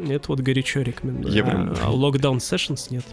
Это 0.08 0.28
вот 0.28 0.40
горячо 0.40 0.80
рекомендую. 0.80 1.34
Я 1.34 1.44
прям... 1.44 1.70
А 1.82 1.90
Lockdown 1.90 2.38
Sessions 2.38 2.86
нет. 2.90 3.04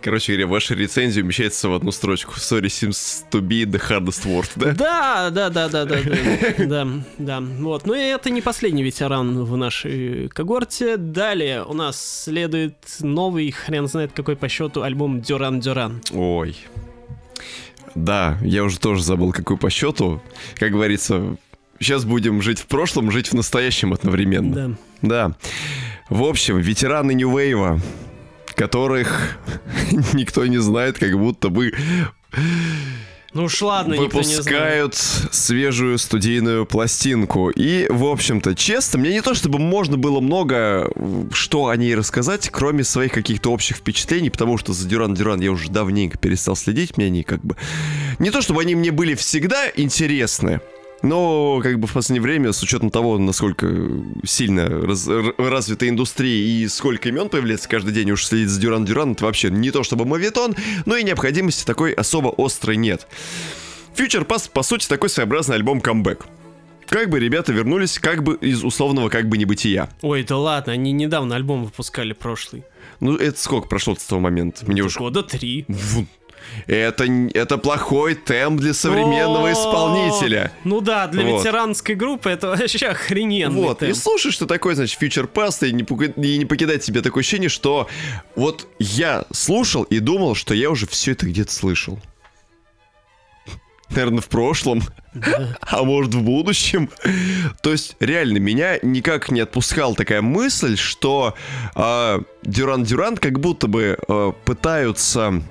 Короче 0.00 0.32
говоря, 0.32 0.46
ваша 0.46 0.74
рецензия 0.74 1.22
умещается 1.22 1.68
в 1.68 1.74
одну 1.74 1.90
строчку. 1.90 2.34
Sorry 2.34 2.66
seems 2.66 3.24
to 3.30 3.40
be 3.40 3.64
the 3.64 3.80
hardest 3.80 4.24
word, 4.26 4.50
да? 4.56 4.72
Да, 4.72 5.30
да, 5.30 5.50
да, 5.50 5.68
да, 5.68 5.84
да, 5.84 5.96
да, 6.02 6.66
да, 6.66 6.88
да. 7.18 7.40
Вот. 7.40 7.86
Но 7.86 7.94
это 7.94 8.30
не 8.30 8.40
последний 8.40 8.82
ветеран 8.82 9.44
в 9.44 9.56
нашей 9.56 10.28
когорте. 10.28 10.96
Далее 10.96 11.64
у 11.64 11.74
нас 11.74 12.24
следует 12.24 12.76
новый, 13.00 13.50
хрен 13.50 13.88
знает 13.88 14.12
какой 14.14 14.36
по 14.36 14.48
счету, 14.48 14.82
альбом 14.82 15.20
Дюран 15.20 15.60
Дюран. 15.60 16.00
Ой. 16.12 16.56
Да, 17.94 18.38
я 18.42 18.64
уже 18.64 18.78
тоже 18.78 19.02
забыл, 19.02 19.32
какой 19.32 19.56
по 19.56 19.70
счету. 19.70 20.22
Как 20.56 20.70
говорится, 20.70 21.36
сейчас 21.80 22.04
будем 22.04 22.42
жить 22.42 22.60
в 22.60 22.66
прошлом, 22.66 23.10
жить 23.10 23.28
в 23.28 23.34
настоящем 23.34 23.92
одновременно. 23.92 24.54
Да. 24.54 24.76
Да. 25.02 25.36
В 26.08 26.22
общем, 26.22 26.58
ветераны 26.58 27.12
Wave, 27.12 27.80
которых 28.54 29.38
никто 30.14 30.46
не 30.46 30.58
знает, 30.58 30.98
как 30.98 31.18
будто 31.18 31.50
бы 31.50 31.72
ну 33.34 33.44
уж 33.44 33.60
ладно, 33.60 33.96
выпускают 33.96 34.94
свежую 34.94 35.98
студийную 35.98 36.64
пластинку. 36.64 37.50
И, 37.50 37.86
в 37.90 38.06
общем-то, 38.06 38.54
честно, 38.54 38.98
мне 38.98 39.12
не 39.12 39.20
то 39.20 39.34
чтобы 39.34 39.58
можно 39.58 39.98
было 39.98 40.20
много 40.20 40.90
что 41.32 41.68
о 41.68 41.76
ней 41.76 41.94
рассказать, 41.94 42.48
кроме 42.50 42.84
своих 42.84 43.12
каких-то 43.12 43.52
общих 43.52 43.76
впечатлений, 43.76 44.30
потому 44.30 44.56
что 44.56 44.72
за 44.72 44.88
Дюран 44.88 45.14
Дюран 45.14 45.40
я 45.40 45.52
уже 45.52 45.70
давненько 45.70 46.16
перестал 46.16 46.56
следить, 46.56 46.96
мне 46.96 47.06
они 47.06 47.22
как 47.22 47.44
бы... 47.44 47.56
Не 48.18 48.30
то 48.30 48.40
чтобы 48.40 48.62
они 48.62 48.74
мне 48.74 48.92
были 48.92 49.14
всегда 49.14 49.70
интересны, 49.76 50.60
но, 51.02 51.60
как 51.62 51.78
бы 51.78 51.86
в 51.86 51.92
последнее 51.92 52.22
время, 52.22 52.52
с 52.52 52.62
учетом 52.62 52.90
того, 52.90 53.18
насколько 53.18 53.68
сильно 54.24 54.68
раз, 54.68 55.08
развита 55.38 55.88
индустрия 55.88 56.44
и 56.44 56.68
сколько 56.68 57.08
имен 57.08 57.28
появляется 57.28 57.68
каждый 57.68 57.92
день, 57.92 58.10
уж 58.10 58.24
следить 58.24 58.48
за 58.48 58.60
Дюран 58.60 58.84
Дюран, 58.84 59.12
это 59.12 59.24
вообще 59.24 59.50
не 59.50 59.70
то 59.70 59.82
чтобы 59.82 60.04
мавитон, 60.04 60.56
но 60.86 60.96
и 60.96 61.04
необходимости 61.04 61.64
такой 61.64 61.92
особо 61.92 62.34
острой 62.36 62.76
нет. 62.76 63.06
Future 63.94 64.26
Pass, 64.26 64.50
по 64.50 64.62
сути, 64.62 64.86
такой 64.88 65.08
своеобразный 65.08 65.56
альбом 65.56 65.80
камбэк. 65.80 66.26
Как 66.88 67.10
бы 67.10 67.18
ребята 67.20 67.52
вернулись 67.52 67.98
как 67.98 68.22
бы 68.22 68.36
из 68.40 68.64
условного 68.64 69.10
как 69.10 69.28
бы 69.28 69.36
небытия. 69.36 69.90
Ой, 70.00 70.22
да 70.22 70.38
ладно, 70.38 70.72
они 70.72 70.92
недавно 70.92 71.36
альбом 71.36 71.64
выпускали 71.64 72.14
прошлый. 72.14 72.64
Ну, 73.00 73.14
это 73.14 73.38
сколько 73.38 73.68
прошло 73.68 73.94
с 73.94 74.04
того 74.04 74.20
момента? 74.22 74.64
Мне 74.66 74.82
уже... 74.82 74.98
Года 74.98 75.22
три. 75.22 75.66
Это, 76.66 77.04
это 77.34 77.58
плохой 77.58 78.14
темп 78.14 78.60
для 78.60 78.74
современного 78.74 79.52
исполнителя. 79.52 80.52
Ну 80.64 80.80
да, 80.80 81.06
для 81.06 81.24
вот. 81.24 81.40
ветеранской 81.40 81.94
группы 81.94 82.30
это 82.30 82.48
вообще 82.56 82.86
охрененный 82.86 83.60
Вот, 83.60 83.80
темп. 83.80 83.92
и 83.92 83.94
слушай, 83.94 84.32
что 84.32 84.46
такое, 84.46 84.74
значит, 84.74 84.98
фьючер 84.98 85.26
паста, 85.26 85.66
и 85.66 85.72
не, 85.72 85.82
и 85.82 86.38
не 86.38 86.44
покидать 86.44 86.84
себе 86.84 87.02
такое 87.02 87.22
ощущение, 87.22 87.48
что 87.48 87.88
вот 88.36 88.66
я 88.78 89.24
слушал 89.32 89.84
и 89.84 89.98
думал, 89.98 90.34
что 90.34 90.54
я 90.54 90.70
уже 90.70 90.86
все 90.86 91.12
это 91.12 91.26
где-то 91.26 91.52
слышал. 91.52 91.98
Наверное, 93.90 94.20
в 94.20 94.28
прошлом, 94.28 94.82
да. 95.14 95.56
а 95.62 95.82
может 95.82 96.14
в 96.14 96.22
будущем. 96.22 96.90
То 97.62 97.72
есть, 97.72 97.96
реально, 98.00 98.38
меня 98.38 98.78
никак 98.82 99.30
не 99.30 99.40
отпускала 99.40 99.94
такая 99.94 100.20
мысль, 100.20 100.76
что 100.76 101.34
Дюран-Дюран 101.74 103.16
как 103.16 103.40
будто 103.40 103.66
бы 103.66 103.98
э, 104.06 104.32
пытаются 104.44 105.42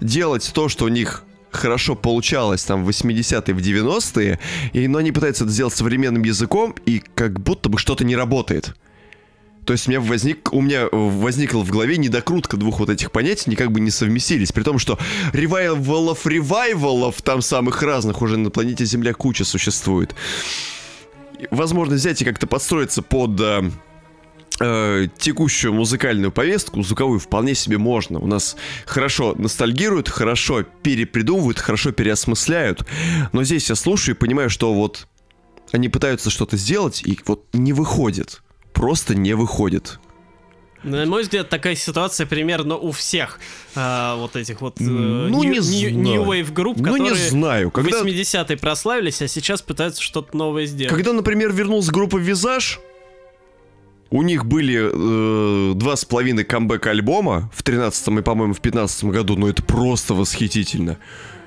делать 0.00 0.50
то, 0.54 0.68
что 0.68 0.86
у 0.86 0.88
них 0.88 1.24
хорошо 1.50 1.94
получалось 1.94 2.64
там 2.64 2.84
в 2.84 2.88
80-е, 2.88 3.54
в 3.54 3.58
90-е, 3.58 4.38
и, 4.72 4.88
но 4.88 4.98
они 4.98 5.12
пытаются 5.12 5.44
это 5.44 5.52
сделать 5.52 5.74
современным 5.74 6.22
языком, 6.22 6.74
и 6.86 7.02
как 7.14 7.40
будто 7.40 7.68
бы 7.68 7.78
что-то 7.78 8.04
не 8.04 8.16
работает. 8.16 8.74
То 9.64 9.74
есть 9.74 9.86
у 9.86 9.90
меня, 9.90 10.00
возник, 10.00 10.52
у 10.52 10.60
меня 10.60 10.88
возникла 10.90 11.60
в 11.60 11.70
голове 11.70 11.96
недокрутка 11.98 12.56
двух 12.56 12.80
вот 12.80 12.88
этих 12.88 13.12
понятий, 13.12 13.44
они 13.46 13.56
как 13.56 13.70
бы 13.70 13.80
не 13.80 13.90
совместились. 13.90 14.52
При 14.52 14.62
том, 14.62 14.78
что 14.78 14.98
ревайвалов, 15.32 16.26
ревайвалов 16.26 17.20
там 17.22 17.42
самых 17.42 17.82
разных 17.82 18.22
уже 18.22 18.36
на 18.36 18.50
планете 18.50 18.84
Земля 18.84 19.12
куча 19.12 19.44
существует. 19.44 20.14
Возможно, 21.50 21.94
взять 21.94 22.20
и 22.22 22.24
как-то 22.24 22.46
подстроиться 22.46 23.02
под 23.02 23.40
э, 24.58 25.04
э, 25.04 25.08
текущую 25.18 25.72
музыкальную 25.74 26.32
повестку, 26.32 26.82
звуковую, 26.82 27.20
вполне 27.20 27.54
себе 27.54 27.78
можно. 27.78 28.18
У 28.18 28.26
нас 28.26 28.56
хорошо 28.86 29.34
ностальгируют, 29.38 30.08
хорошо 30.08 30.64
перепридумывают, 30.82 31.58
хорошо 31.58 31.92
переосмысляют. 31.92 32.86
Но 33.32 33.44
здесь 33.44 33.68
я 33.68 33.76
слушаю 33.76 34.16
и 34.16 34.18
понимаю, 34.18 34.50
что 34.50 34.74
вот 34.74 35.06
они 35.72 35.88
пытаются 35.88 36.30
что-то 36.30 36.56
сделать, 36.56 37.02
и 37.04 37.18
вот 37.26 37.44
не 37.52 37.72
выходит 37.72 38.42
просто 38.80 39.14
не 39.14 39.34
выходит. 39.34 40.00
На 40.82 41.04
мой 41.04 41.22
взгляд, 41.22 41.50
такая 41.50 41.74
ситуация 41.74 42.24
примерно 42.24 42.76
у 42.76 42.90
всех 42.92 43.38
а, 43.74 44.16
вот 44.16 44.36
этих 44.36 44.62
вот 44.62 44.80
э, 44.80 44.84
ну, 44.84 45.42
new, 45.42 45.60
не 45.60 45.90
new, 45.90 45.90
new 45.90 46.24
Wave 46.24 46.50
групп, 46.50 46.78
ну, 46.78 46.84
которые 46.84 47.10
не 47.10 47.28
знаю. 47.28 47.70
Когда... 47.70 48.02
в 48.02 48.06
80-е 48.06 48.56
прославились, 48.56 49.20
а 49.20 49.28
сейчас 49.28 49.60
пытаются 49.60 50.00
что-то 50.00 50.34
новое 50.34 50.64
сделать. 50.64 50.94
Когда, 50.94 51.12
например, 51.12 51.52
вернулась 51.52 51.90
группа 51.90 52.16
Визаж, 52.16 52.80
у 54.10 54.22
них 54.22 54.44
были 54.44 54.90
э, 54.92 55.74
два 55.74 55.96
с 55.96 56.04
половиной 56.04 56.44
камбэк 56.44 56.86
альбома 56.88 57.50
в 57.54 57.62
13 57.62 58.08
и, 58.08 58.22
по-моему, 58.22 58.54
в 58.54 58.60
15 58.60 59.04
году, 59.04 59.36
но 59.36 59.48
это 59.48 59.62
просто 59.62 60.14
восхитительно. 60.14 60.98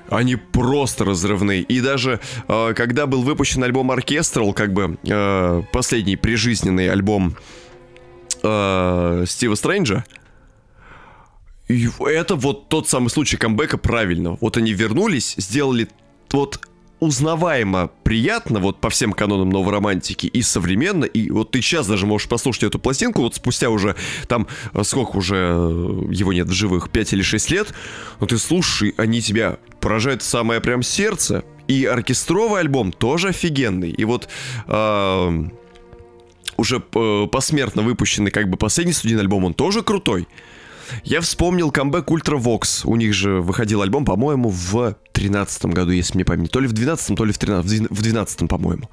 Они 0.08 0.36
просто 0.36 1.04
разрывные. 1.04 1.62
И 1.62 1.80
даже 1.80 2.20
э, 2.48 2.72
когда 2.74 3.06
был 3.06 3.22
выпущен 3.22 3.62
альбом 3.62 3.90
Оркестрал, 3.90 4.52
как 4.52 4.72
бы 4.72 4.98
э, 5.02 5.62
последний 5.72 6.16
прижизненный 6.16 6.90
альбом 6.90 7.36
э, 8.42 9.24
Стива 9.26 9.54
Стрэнджа, 9.54 10.04
и 11.68 11.88
это 12.00 12.34
вот 12.34 12.68
тот 12.68 12.88
самый 12.88 13.08
случай 13.08 13.36
камбэка 13.36 13.78
правильно. 13.78 14.36
Вот 14.40 14.56
они 14.56 14.72
вернулись, 14.72 15.34
сделали 15.38 15.88
вот 16.30 16.60
узнаваемо 17.00 17.90
приятно, 18.02 18.60
вот 18.60 18.80
по 18.80 18.90
всем 18.90 19.12
канонам 19.12 19.50
новой 19.50 19.72
романтики, 19.72 20.26
и 20.26 20.42
современно, 20.42 21.04
и 21.04 21.30
вот 21.30 21.50
ты 21.50 21.60
сейчас 21.60 21.86
даже 21.86 22.06
можешь 22.06 22.28
послушать 22.28 22.64
эту 22.64 22.78
пластинку, 22.78 23.22
вот 23.22 23.34
спустя 23.34 23.70
уже 23.70 23.96
там, 24.28 24.46
э, 24.72 24.82
сколько 24.84 25.16
уже 25.16 25.36
э, 25.36 26.02
его 26.10 26.32
нет 26.32 26.48
в 26.48 26.52
живых, 26.52 26.90
5 26.90 27.12
или 27.12 27.22
6 27.22 27.50
лет, 27.50 27.74
но 28.20 28.26
ты 28.26 28.38
слушай, 28.38 28.94
они 28.96 29.20
тебя 29.20 29.58
поражают 29.80 30.22
самое 30.22 30.60
прям 30.60 30.82
сердце, 30.82 31.44
и 31.68 31.84
оркестровый 31.84 32.60
альбом 32.60 32.92
тоже 32.92 33.28
офигенный, 33.28 33.90
и 33.90 34.04
вот... 34.04 34.28
Э, 34.66 35.44
уже 36.56 36.78
посмертно 36.78 37.82
выпущенный 37.82 38.30
как 38.30 38.48
бы 38.48 38.56
последний 38.56 38.92
студийный 38.92 39.22
альбом, 39.22 39.44
он 39.44 39.54
тоже 39.54 39.82
крутой. 39.82 40.28
Я 41.04 41.20
вспомнил 41.20 41.70
камбэк 41.70 42.10
Ультра 42.10 42.36
Вокс. 42.36 42.84
У 42.84 42.96
них 42.96 43.14
же 43.14 43.40
выходил 43.40 43.82
альбом, 43.82 44.04
по-моему, 44.04 44.50
в 44.50 44.96
13 45.12 45.66
году, 45.66 45.90
если 45.90 46.14
мне 46.14 46.24
память. 46.24 46.50
То 46.50 46.60
ли 46.60 46.66
в 46.66 46.72
12 46.72 47.16
то 47.16 47.24
ли 47.24 47.32
в 47.32 47.38
13 47.38 47.90
В 47.90 48.02
12 48.02 48.48
по-моему. 48.48 48.90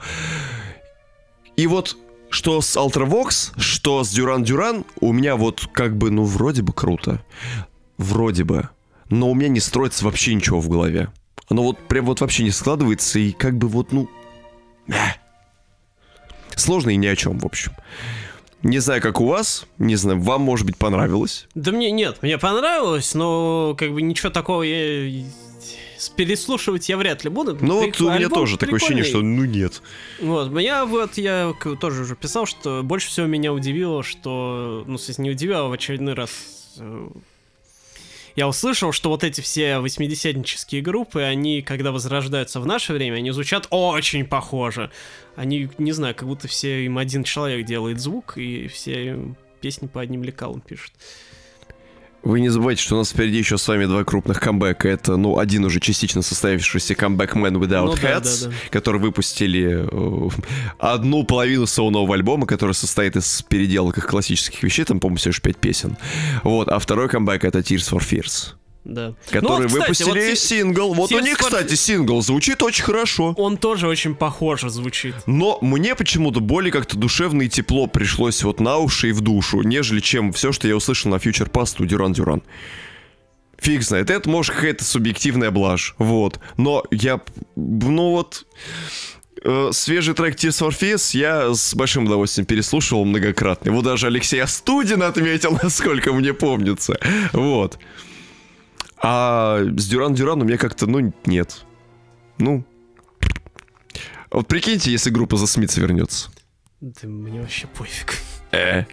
И 1.58 1.68
вот 1.68 1.98
что 2.30 2.62
с 2.62 2.78
Ultravox, 2.78 3.60
что 3.60 4.04
с 4.04 4.10
Дюран 4.10 4.44
Дюран, 4.44 4.86
у 5.00 5.12
меня 5.12 5.36
вот 5.36 5.68
как 5.74 5.98
бы, 5.98 6.10
ну, 6.10 6.24
вроде 6.24 6.62
бы 6.62 6.74
круто. 6.74 7.22
Вроде 7.98 8.46
бы. 8.46 8.70
Но 9.10 9.30
у 9.30 9.36
меня 9.36 9.50
не 9.50 9.60
строится 9.60 10.06
вообще 10.06 10.34
ничего 10.34 10.62
в 10.62 10.70
голове. 10.70 11.10
Оно 11.50 11.64
вот 11.64 11.78
прям 11.90 12.06
вот 12.06 12.22
вообще 12.22 12.44
не 12.44 12.52
складывается, 12.52 13.20
и 13.20 13.34
как 13.34 13.58
бы 13.58 13.68
вот, 13.68 13.92
ну... 13.92 14.10
Сложно 16.56 16.92
и 16.92 16.96
ни 16.96 17.08
о 17.08 17.16
чем, 17.16 17.38
в 17.40 17.46
общем. 17.46 17.74
Не 18.64 18.80
знаю, 18.80 19.02
как 19.02 19.20
у 19.20 19.26
вас, 19.26 19.66
не 19.78 19.96
знаю, 19.96 20.22
вам, 20.22 20.42
может 20.42 20.66
быть, 20.66 20.78
понравилось? 20.78 21.48
Да 21.56 21.72
мне 21.72 21.92
нет, 21.92 22.20
мне 22.22 22.38
понравилось, 22.38 23.14
но 23.16 23.76
как 23.78 23.92
бы 23.92 24.02
ничего 24.02 24.32
такого 24.32 24.64
я 24.64 25.24
переслушивать 26.16 26.90
я 26.90 26.98
вряд 26.98 27.24
ли 27.24 27.30
буду. 27.30 27.58
Ну 27.62 27.86
вот 27.86 28.02
у 28.02 28.10
меня 28.12 28.30
тоже 28.30 28.58
такое 28.58 28.78
ощущение, 28.78 29.04
что 29.04 29.22
ну 29.22 29.46
нет. 29.46 29.82
Вот, 30.20 30.50
меня 30.50 30.86
вот, 30.86 31.18
я 31.18 31.54
тоже 31.80 32.02
уже 32.02 32.16
писал, 32.16 32.46
что 32.46 32.82
больше 32.84 33.10
всего 33.10 33.28
меня 33.28 33.54
удивило, 33.54 34.04
что, 34.04 34.84
ну, 34.88 34.98
то 34.98 35.22
не 35.22 35.32
удивило, 35.32 35.66
а 35.66 35.68
в 35.68 35.74
очередной 35.74 36.14
раз 36.14 36.32
э, 36.78 37.10
я 38.42 38.48
услышал, 38.48 38.92
что 38.92 39.10
вот 39.12 39.24
эти 39.24 39.40
все 39.40 39.78
восьмидесятнические 39.78 40.82
группы, 40.82 41.22
они, 41.22 41.62
когда 41.62 41.92
возрождаются 41.92 42.60
в 42.60 42.66
наше 42.66 42.92
время, 42.92 43.18
они 43.18 43.30
звучат 43.30 43.68
очень 43.70 44.26
похоже. 44.26 44.90
Они, 45.36 45.70
не 45.78 45.92
знаю, 45.92 46.16
как 46.16 46.28
будто 46.28 46.48
все 46.48 46.86
им 46.86 46.98
один 46.98 47.24
человек 47.24 47.68
делает 47.68 48.00
звук, 48.00 48.40
и 48.40 48.68
все 48.68 49.36
песни 49.60 49.86
по 49.86 50.02
одним 50.02 50.24
лекалам 50.24 50.60
пишут. 50.60 50.92
Вы 52.24 52.40
не 52.40 52.50
забывайте, 52.50 52.84
что 52.84 52.96
у 52.96 52.98
нас 53.00 53.10
впереди 53.12 53.40
еще 53.40 53.58
с 53.58 53.68
вами 53.68 53.86
два 53.86 54.04
крупных 54.04 54.40
камбэка. 54.40 54.88
Это, 54.88 55.18
ну, 55.18 55.40
один 55.40 55.66
уже 55.66 55.80
частично 55.80 56.22
состоявшийся 56.22 56.94
камбэк 56.94 57.36
Man 57.36 57.54
Without 57.54 57.86
ну, 57.86 57.94
Hats, 57.94 58.02
да, 58.02 58.20
да, 58.20 58.48
да. 58.48 58.54
который 58.70 59.02
выпустили 59.02 59.88
э, 59.92 60.30
одну 60.78 61.24
половину 61.24 61.66
своего 61.66 61.90
нового 61.90 62.14
альбома, 62.14 62.46
который 62.46 62.74
состоит 62.74 63.16
из 63.16 63.42
переделок 63.42 63.98
их 63.98 64.06
классических 64.06 64.62
вещей, 64.62 64.86
там, 64.86 65.00
по-моему, 65.00 65.18
всего 65.18 65.30
лишь 65.30 65.42
пять 65.42 65.58
песен. 65.58 65.98
Вот, 66.44 66.68
а 66.70 66.78
второй 66.78 67.10
камбэк 67.10 67.44
это 67.44 67.60
Tears 67.60 67.92
for 67.92 68.00
Fears. 68.00 68.54
Да. 68.84 69.14
Которые 69.30 69.70
ну, 69.70 69.76
вот, 69.78 69.84
кстати, 69.84 70.04
выпустили 70.04 70.30
вот 70.30 70.40
сингл. 70.40 70.94
Вот 70.94 71.12
у 71.12 71.20
них, 71.20 71.38
кстати, 71.38 71.76
сингл 71.76 72.22
звучит 72.22 72.64
очень 72.64 72.84
хорошо. 72.84 73.34
Он 73.38 73.58
тоже 73.58 73.88
очень 73.88 74.16
похоже 74.16 74.70
звучит. 74.70 75.16
Но 75.28 75.60
мне 75.62 75.96
почему-то 75.96 76.40
более 76.40 76.72
как-то 76.72 76.98
душевно 76.98 77.44
и 77.44 77.50
тепло 77.50 77.88
пришлось 77.88 78.42
вот 78.44 78.60
на 78.60 78.78
уши 78.78 79.10
и 79.10 79.12
в 79.12 79.22
душу, 79.22 79.62
нежели 79.62 80.00
чем 80.00 80.34
все, 80.34 80.52
что 80.52 80.68
я 80.68 80.76
услышал 80.76 81.12
на 81.12 81.16
Future 81.16 81.50
Past 81.50 81.76
у 81.80 81.86
Дюран 81.86 82.14
Дюран. 82.14 82.42
Фиг 83.60 83.84
знает, 83.84 84.10
это 84.10 84.28
может 84.28 84.56
какая-то 84.56 84.84
субъективная 84.84 85.52
блажь, 85.52 85.94
вот. 86.00 86.40
Но 86.58 86.84
я, 86.90 87.22
ну 87.56 88.10
вот, 88.10 88.48
э, 89.44 89.70
свежий 89.72 90.16
трек 90.16 90.36
Tears 90.36 90.68
for 90.68 90.72
Fears 90.72 91.16
я 91.16 91.54
с 91.54 91.76
большим 91.76 92.06
удовольствием 92.06 92.48
переслушивал 92.48 93.06
многократно. 93.06 93.70
Его 93.70 93.84
даже 93.84 94.08
Алексей 94.08 94.42
Астудин 94.42 95.04
отметил, 95.04 95.60
насколько 95.64 96.12
мне 96.12 96.34
помнится. 96.34 97.00
Вот. 97.34 97.78
А 99.04 99.60
с 99.78 99.88
Дюран 99.88 100.14
Дюраном 100.14 100.48
мне 100.48 100.58
как-то, 100.58 100.88
ну, 100.88 101.14
нет. 101.26 101.66
Ну. 102.38 102.64
Вот 104.32 104.48
прикиньте, 104.48 104.92
если 104.92 105.10
группа 105.10 105.38
за 105.38 105.48
Смитса 105.48 105.82
вернется. 105.82 106.30
Да 106.80 107.08
мне 107.08 107.42
вообще 107.42 107.68
пофиг. 107.68 108.16
Э. 108.52 108.86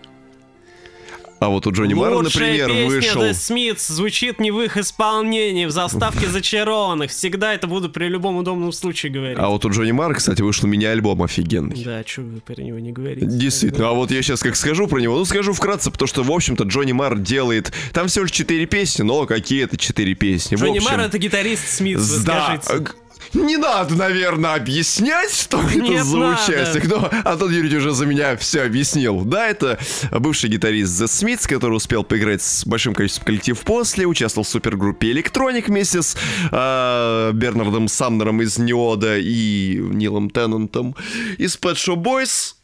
А 1.40 1.48
вот 1.48 1.66
у 1.66 1.72
Джонни 1.72 1.94
Марра, 1.94 2.20
например, 2.20 2.68
песня 2.68 2.86
вышел... 2.88 3.22
The 3.22 3.30
Smiths 3.30 3.92
звучит 3.92 4.40
не 4.40 4.50
в 4.50 4.60
их 4.60 4.76
исполнении, 4.76 5.66
в 5.66 5.70
заставке 5.70 6.26
зачарованных. 6.26 7.10
Всегда 7.10 7.54
это 7.54 7.66
буду 7.66 7.88
при 7.88 8.08
любом 8.08 8.36
удобном 8.36 8.72
случае 8.72 9.12
говорить. 9.12 9.38
А 9.38 9.48
вот 9.48 9.64
у 9.64 9.70
Джонни 9.70 9.92
Марра, 9.92 10.14
кстати, 10.14 10.42
вышел 10.42 10.66
мини-альбом 10.68 11.22
офигенный. 11.22 11.82
Да, 11.84 12.02
что 12.04 12.22
вы 12.22 12.40
про 12.40 12.60
него 12.60 12.78
не 12.78 12.92
говорите? 12.92 13.26
Действительно, 13.26 13.90
а 13.90 13.92
вот 13.92 14.10
я 14.10 14.20
сейчас 14.22 14.40
как 14.40 14.56
скажу 14.56 14.88
про 14.88 14.98
него, 14.98 15.16
ну 15.16 15.24
скажу 15.24 15.52
вкратце, 15.52 15.90
потому 15.90 16.08
что, 16.08 16.22
в 16.22 16.30
общем-то, 16.32 16.64
Джонни 16.64 16.92
Марр 16.92 17.18
делает... 17.18 17.72
Там 17.92 18.08
всего 18.08 18.24
лишь 18.24 18.32
четыре 18.32 18.66
песни, 18.66 19.02
но 19.02 19.26
какие 19.26 19.64
это 19.64 19.76
четыре 19.76 20.14
песни? 20.14 20.56
Джонни 20.56 20.78
общем... 20.78 20.90
Марр 20.90 21.02
это 21.02 21.18
гитарист 21.18 21.68
Смитс, 21.68 22.22
да, 22.24 22.58
скажите. 22.62 22.92
Не 23.34 23.56
надо, 23.56 23.94
наверное, 23.94 24.54
объяснять, 24.54 25.32
что 25.34 25.62
Нет, 25.62 25.90
это 25.90 26.04
за 26.04 26.16
надо. 26.16 26.42
участник. 26.42 26.88
Но 26.88 27.10
Антон 27.24 27.50
Юрьевич 27.52 27.78
уже 27.78 27.92
за 27.92 28.06
меня 28.06 28.36
все 28.36 28.62
объяснил. 28.62 29.20
Да, 29.24 29.46
это 29.46 29.78
бывший 30.12 30.50
гитарист 30.50 31.00
The 31.00 31.06
Smiths, 31.06 31.48
который 31.48 31.74
успел 31.74 32.04
поиграть 32.04 32.42
с 32.42 32.64
большим 32.66 32.94
количеством 32.94 33.26
коллективов 33.26 33.60
после, 33.62 34.06
участвовал 34.06 34.44
в 34.44 34.48
супергруппе 34.48 35.12
Electronic 35.12 35.64
вместе 35.66 36.02
с 36.02 36.16
э, 36.50 37.30
Бернардом 37.34 37.88
Самнером 37.88 38.42
из 38.42 38.58
Неода 38.58 39.18
и 39.18 39.78
Нилом 39.78 40.30
Теннантом 40.30 40.96
из 41.38 41.56
Pet 41.56 41.74
Shop 41.74 41.96
Boys. 42.02 42.54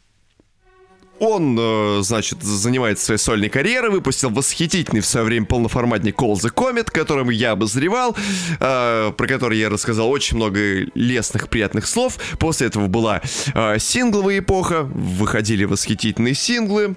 Он, 1.19 1.57
э, 1.59 1.99
значит, 2.01 2.43
занимается 2.43 3.05
своей 3.05 3.19
сольной 3.19 3.49
карьерой, 3.49 3.91
выпустил 3.91 4.29
восхитительный 4.29 5.01
в 5.01 5.05
свое 5.05 5.25
время 5.25 5.45
полноформатник 5.45 6.15
Call 6.15 6.33
the 6.33 6.53
Comet, 6.53 6.91
которым 6.91 7.29
я 7.29 7.51
обозревал, 7.51 8.15
э, 8.59 9.11
про 9.15 9.27
который 9.27 9.57
я 9.57 9.69
рассказал 9.69 10.09
очень 10.09 10.37
много 10.37 10.59
лестных, 10.93 11.49
приятных 11.49 11.87
слов. 11.87 12.17
После 12.39 12.67
этого 12.67 12.87
была 12.87 13.21
э, 13.53 13.77
сингловая 13.79 14.39
эпоха, 14.39 14.83
выходили 14.83 15.63
восхитительные 15.63 16.33
синглы. 16.33 16.95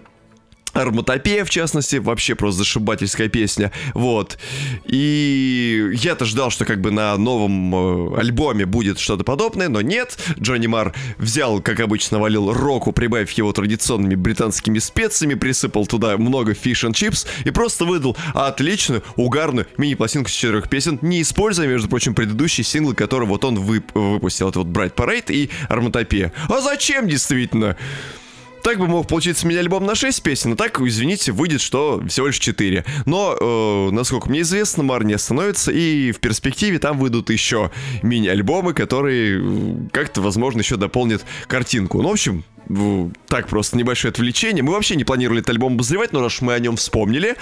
Арматопея, 0.79 1.45
в 1.45 1.51
частности, 1.51 1.97
вообще 1.97 2.35
просто 2.35 2.59
зашибательская 2.59 3.29
песня, 3.29 3.73
вот. 3.95 4.39
И 4.87 5.91
я-то 5.95 6.25
ждал, 6.25 6.51
что 6.51 6.65
как 6.65 6.81
бы 6.81 6.91
на 6.91 7.17
новом 7.17 8.15
э, 8.15 8.21
альбоме 8.21 8.67
будет 8.67 8.99
что-то 8.99 9.25
подобное, 9.25 9.69
но 9.69 9.81
нет. 9.81 10.19
Джонни 10.41 10.67
Мар 10.67 10.95
взял, 11.19 11.61
как 11.61 11.81
обычно, 11.81 12.19
валил 12.19 12.53
року, 12.53 12.93
прибавив 12.93 13.31
его 13.33 13.53
традиционными 13.53 14.15
британскими 14.15 14.79
специями, 14.79 15.35
присыпал 15.35 15.87
туда 15.87 16.17
много 16.17 16.55
фиш 16.55 16.85
and 16.85 16.95
чипс 16.95 17.27
и 17.45 17.51
просто 17.51 17.85
выдал 17.85 18.17
отличную, 18.35 19.03
угарную 19.17 19.67
мини-пластинку 19.77 20.31
с 20.31 20.33
четырех 20.33 20.69
песен, 20.69 20.99
не 21.03 21.23
используя, 21.23 21.67
между 21.67 21.89
прочим, 21.89 22.15
предыдущие 22.15 22.65
синглы, 22.65 22.95
которые 22.95 23.29
вот 23.29 23.45
он 23.45 23.57
вып- 23.59 23.93
выпустил. 23.95 24.49
Это 24.49 24.61
вот 24.61 24.69
Bright 24.69 24.95
Parade 24.95 25.33
и 25.33 25.51
Арматопея. 25.69 26.33
А 26.49 26.61
зачем, 26.61 27.09
действительно? 27.09 27.77
Так 28.63 28.79
бы 28.79 28.87
мог 28.87 29.07
получиться 29.07 29.47
мини-альбом 29.47 29.87
на 29.87 29.95
6 29.95 30.23
песен, 30.23 30.53
а 30.53 30.57
так, 30.57 30.81
извините, 30.81 31.33
выйдет, 31.33 31.61
что 31.61 32.03
всего 32.09 32.27
лишь 32.27 32.39
4. 32.39 32.85
Но, 33.07 33.37
э, 33.39 33.91
насколько 33.93 34.29
мне 34.29 34.43
известно, 34.43 34.83
Мар 34.83 35.05
не 35.05 35.15
остановится, 35.15 35.73
и 35.73 36.13
в 36.13 36.19
перспективе 36.19 36.79
там 36.79 36.99
выйдут 36.99 37.31
еще 37.31 37.71
мини-альбомы, 38.03 38.75
которые 38.75 39.89
как-то, 39.93 40.21
возможно, 40.21 40.61
еще 40.61 40.77
дополнят 40.77 41.25
картинку. 41.47 42.03
Ну, 42.03 42.09
в 42.09 42.13
общем, 42.13 42.45
так 43.29 43.49
просто 43.49 43.77
небольшое 43.77 44.11
отвлечение. 44.11 44.63
Мы 44.63 44.73
вообще 44.73 44.97
не 44.97 45.05
планировали 45.05 45.41
этот 45.41 45.51
альбом 45.51 45.75
обозревать, 45.75 46.13
но 46.13 46.21
раз 46.21 46.41
мы 46.41 46.55
о 46.55 46.59
нем 46.59 46.77
вспомнили, 46.77 47.37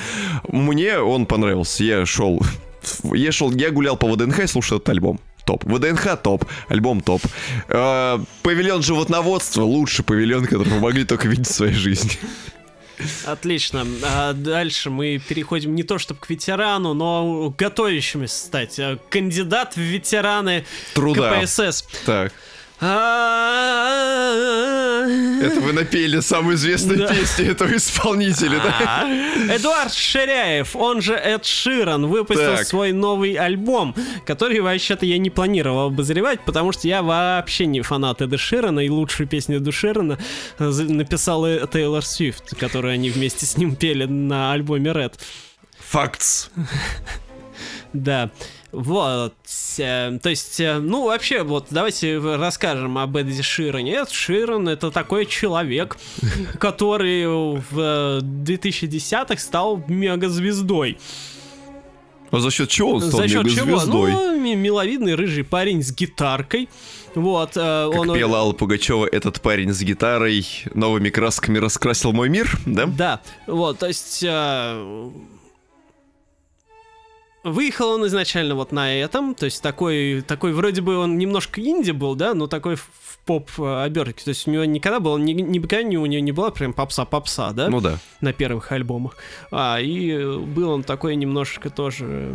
мне 0.48 0.98
он 0.98 1.26
понравился. 1.26 1.82
Я 1.82 2.06
шел, 2.06 2.40
я 3.02 3.32
шел, 3.32 3.50
я 3.52 3.70
гулял 3.70 3.96
по 3.96 4.08
ВДНХ 4.08 4.40
и 4.40 4.46
слушал 4.46 4.78
этот 4.78 4.90
альбом. 4.90 5.20
Топ. 5.46 5.64
ВДНХ 5.64 6.16
топ. 6.22 6.44
Альбом 6.68 7.00
топ. 7.00 7.22
Э, 7.68 8.18
павильон 8.42 8.82
животноводства 8.82 9.62
лучший 9.62 10.04
павильон, 10.04 10.44
который 10.44 10.68
вы 10.68 10.80
могли 10.80 11.04
только 11.04 11.28
видеть 11.28 11.46
в 11.46 11.54
своей 11.54 11.72
жизни. 11.72 12.18
Отлично. 13.24 13.86
А 14.02 14.32
дальше 14.32 14.90
мы 14.90 15.18
переходим 15.18 15.74
не 15.74 15.84
то 15.84 15.98
чтобы 15.98 16.20
к 16.20 16.28
ветерану, 16.28 16.94
но 16.94 17.50
к 17.50 17.56
готовящимся 17.56 18.34
стать. 18.34 18.78
А, 18.80 18.98
Кандидат 19.08 19.76
в 19.76 19.80
ветераны 19.80 20.64
Труда. 20.94 21.40
КПСС. 21.40 21.86
Так. 22.04 22.32
Это 25.42 25.60
вы 25.60 25.72
напели 25.72 26.20
самую 26.20 26.56
известную 26.56 26.98
Да. 26.98 27.14
песню 27.14 27.52
этого 27.52 27.74
исполнителя, 27.76 28.58
да? 28.58 29.08
Эдуард 29.54 29.92
Ширяев, 29.94 30.74
он 30.76 31.00
же 31.00 31.14
Эд 31.14 31.44
Ширан, 31.44 32.06
выпустил 32.06 32.56
Так. 32.56 32.66
свой 32.66 32.92
новый 32.92 33.34
альбом, 33.34 33.94
который 34.26 34.60
вообще-то 34.60 35.06
я 35.06 35.18
не 35.18 35.30
планировал 35.30 35.86
обозревать, 35.86 36.40
потому 36.44 36.72
что 36.72 36.88
я 36.88 37.02
вообще 37.02 37.66
не 37.66 37.80
фанат 37.82 38.20
Эда 38.22 38.36
Ширана, 38.38 38.80
и 38.80 38.88
лучшую 38.88 39.28
песню 39.28 39.58
Эда 39.58 39.72
Ширана 39.72 40.18
э, 40.58 40.70
за- 40.70 40.84
написал 40.84 41.46
э, 41.46 41.66
Тейлор 41.72 42.04
Свифт, 42.04 42.54
которую 42.58 42.92
они 42.94 43.10
вместе 43.10 43.46
с 43.46 43.56
ним 43.56 43.76
пели 43.76 44.04
на 44.04 44.52
альбоме 44.52 44.90
Red. 44.90 45.14
Фактс. 45.90 46.50
Да. 47.92 48.30
Вот. 48.76 49.32
э, 49.78 50.18
То 50.22 50.28
есть, 50.28 50.60
э, 50.60 50.78
ну, 50.78 51.06
вообще, 51.06 51.42
вот, 51.42 51.68
давайте 51.70 52.18
расскажем 52.18 52.98
об 52.98 53.16
Эдди 53.16 53.40
Ширане. 53.40 53.94
Эд 53.94 54.10
Ширан— 54.10 54.68
это 54.68 54.90
такой 54.90 55.24
человек, 55.24 55.96
который 56.60 57.26
в 57.26 58.20
2010-х 58.20 59.38
стал 59.38 59.82
мегазвездой. 59.88 60.98
А 62.30 62.38
за 62.38 62.50
счет 62.50 62.68
чего 62.68 62.90
он 62.96 63.00
стал 63.00 63.20
За 63.20 63.28
счет 63.28 63.48
чего? 63.48 63.80
Ну, 63.86 64.38
ми- 64.38 64.54
миловидный 64.56 65.14
рыжий 65.14 65.44
парень 65.44 65.82
с 65.82 65.90
гитаркой. 65.94 66.68
Вот. 67.14 67.52
э, 67.56 67.90
Как 67.90 67.98
он... 68.00 68.12
пела 68.12 68.40
Алла 68.40 68.52
Пугачева, 68.52 69.06
этот 69.06 69.40
парень 69.40 69.72
с 69.72 69.80
гитарой 69.80 70.46
новыми 70.74 71.08
красками 71.08 71.56
раскрасил 71.56 72.12
мой 72.12 72.28
мир, 72.28 72.58
да? 72.66 72.84
Да, 72.86 73.20
вот, 73.46 73.78
то 73.78 73.86
есть... 73.86 74.22
э, 74.22 75.10
Выехал 77.50 77.90
он 77.90 78.06
изначально 78.06 78.54
вот 78.56 78.72
на 78.72 78.92
этом, 78.92 79.34
то 79.36 79.44
есть 79.44 79.62
такой, 79.62 80.22
такой 80.26 80.52
вроде 80.52 80.80
бы 80.82 80.96
он 80.98 81.16
немножко 81.16 81.60
инди 81.60 81.92
был, 81.92 82.16
да, 82.16 82.34
но 82.34 82.48
такой 82.48 82.74
в 82.74 82.88
поп 83.24 83.48
э, 83.58 83.84
обертке, 83.84 84.24
то 84.24 84.30
есть 84.30 84.48
у 84.48 84.50
него 84.50 84.64
никогда 84.64 84.98
было, 85.00 85.16
ни- 85.16 85.32
никогда 85.32 85.82
не- 85.82 85.96
у 85.98 86.06
него 86.06 86.22
не 86.22 86.32
была 86.32 86.50
прям 86.50 86.72
попса-попса, 86.72 87.52
да, 87.52 87.68
Ну 87.68 87.80
да. 87.80 87.98
на 88.20 88.32
первых 88.32 88.72
альбомах, 88.72 89.16
а, 89.52 89.78
и 89.80 90.36
был 90.38 90.70
он 90.70 90.82
такой 90.82 91.14
немножко 91.16 91.70
тоже 91.70 92.32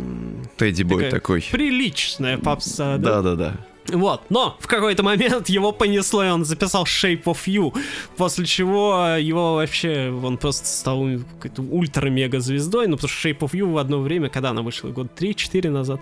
Тедди 0.56 0.82
Бой 0.82 1.10
такой. 1.10 1.44
приличная 1.50 2.38
попса, 2.38 2.96
да, 2.98 3.20
Да-да-да. 3.22 3.56
Вот, 3.88 4.22
но 4.30 4.56
в 4.60 4.66
какой-то 4.66 5.02
момент 5.02 5.48
его 5.48 5.72
понесло, 5.72 6.24
и 6.24 6.28
он 6.28 6.44
записал 6.44 6.84
Shape 6.84 7.24
of 7.24 7.38
You, 7.46 7.76
после 8.16 8.46
чего 8.46 9.16
его 9.18 9.54
вообще, 9.54 10.10
он 10.10 10.38
просто 10.38 10.66
стал 10.66 11.04
какой-то 11.40 11.62
ультра-мега 11.62 12.40
звездой, 12.40 12.86
ну 12.86 12.96
потому 12.96 13.10
что 13.10 13.28
Shape 13.28 13.38
of 13.38 13.50
You 13.52 13.72
в 13.72 13.78
одно 13.78 14.00
время, 14.00 14.28
когда 14.28 14.50
она 14.50 14.62
вышла, 14.62 14.88
год 14.90 15.08
3-4 15.18 15.70
назад, 15.70 16.00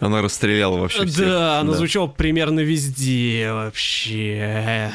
Она 0.00 0.22
расстреляла 0.22 0.78
вообще 0.78 1.06
всех. 1.06 1.26
да, 1.26 1.60
она 1.60 1.72
звучала 1.74 2.06
примерно 2.08 2.60
везде 2.60 3.50
вообще. 3.52 4.92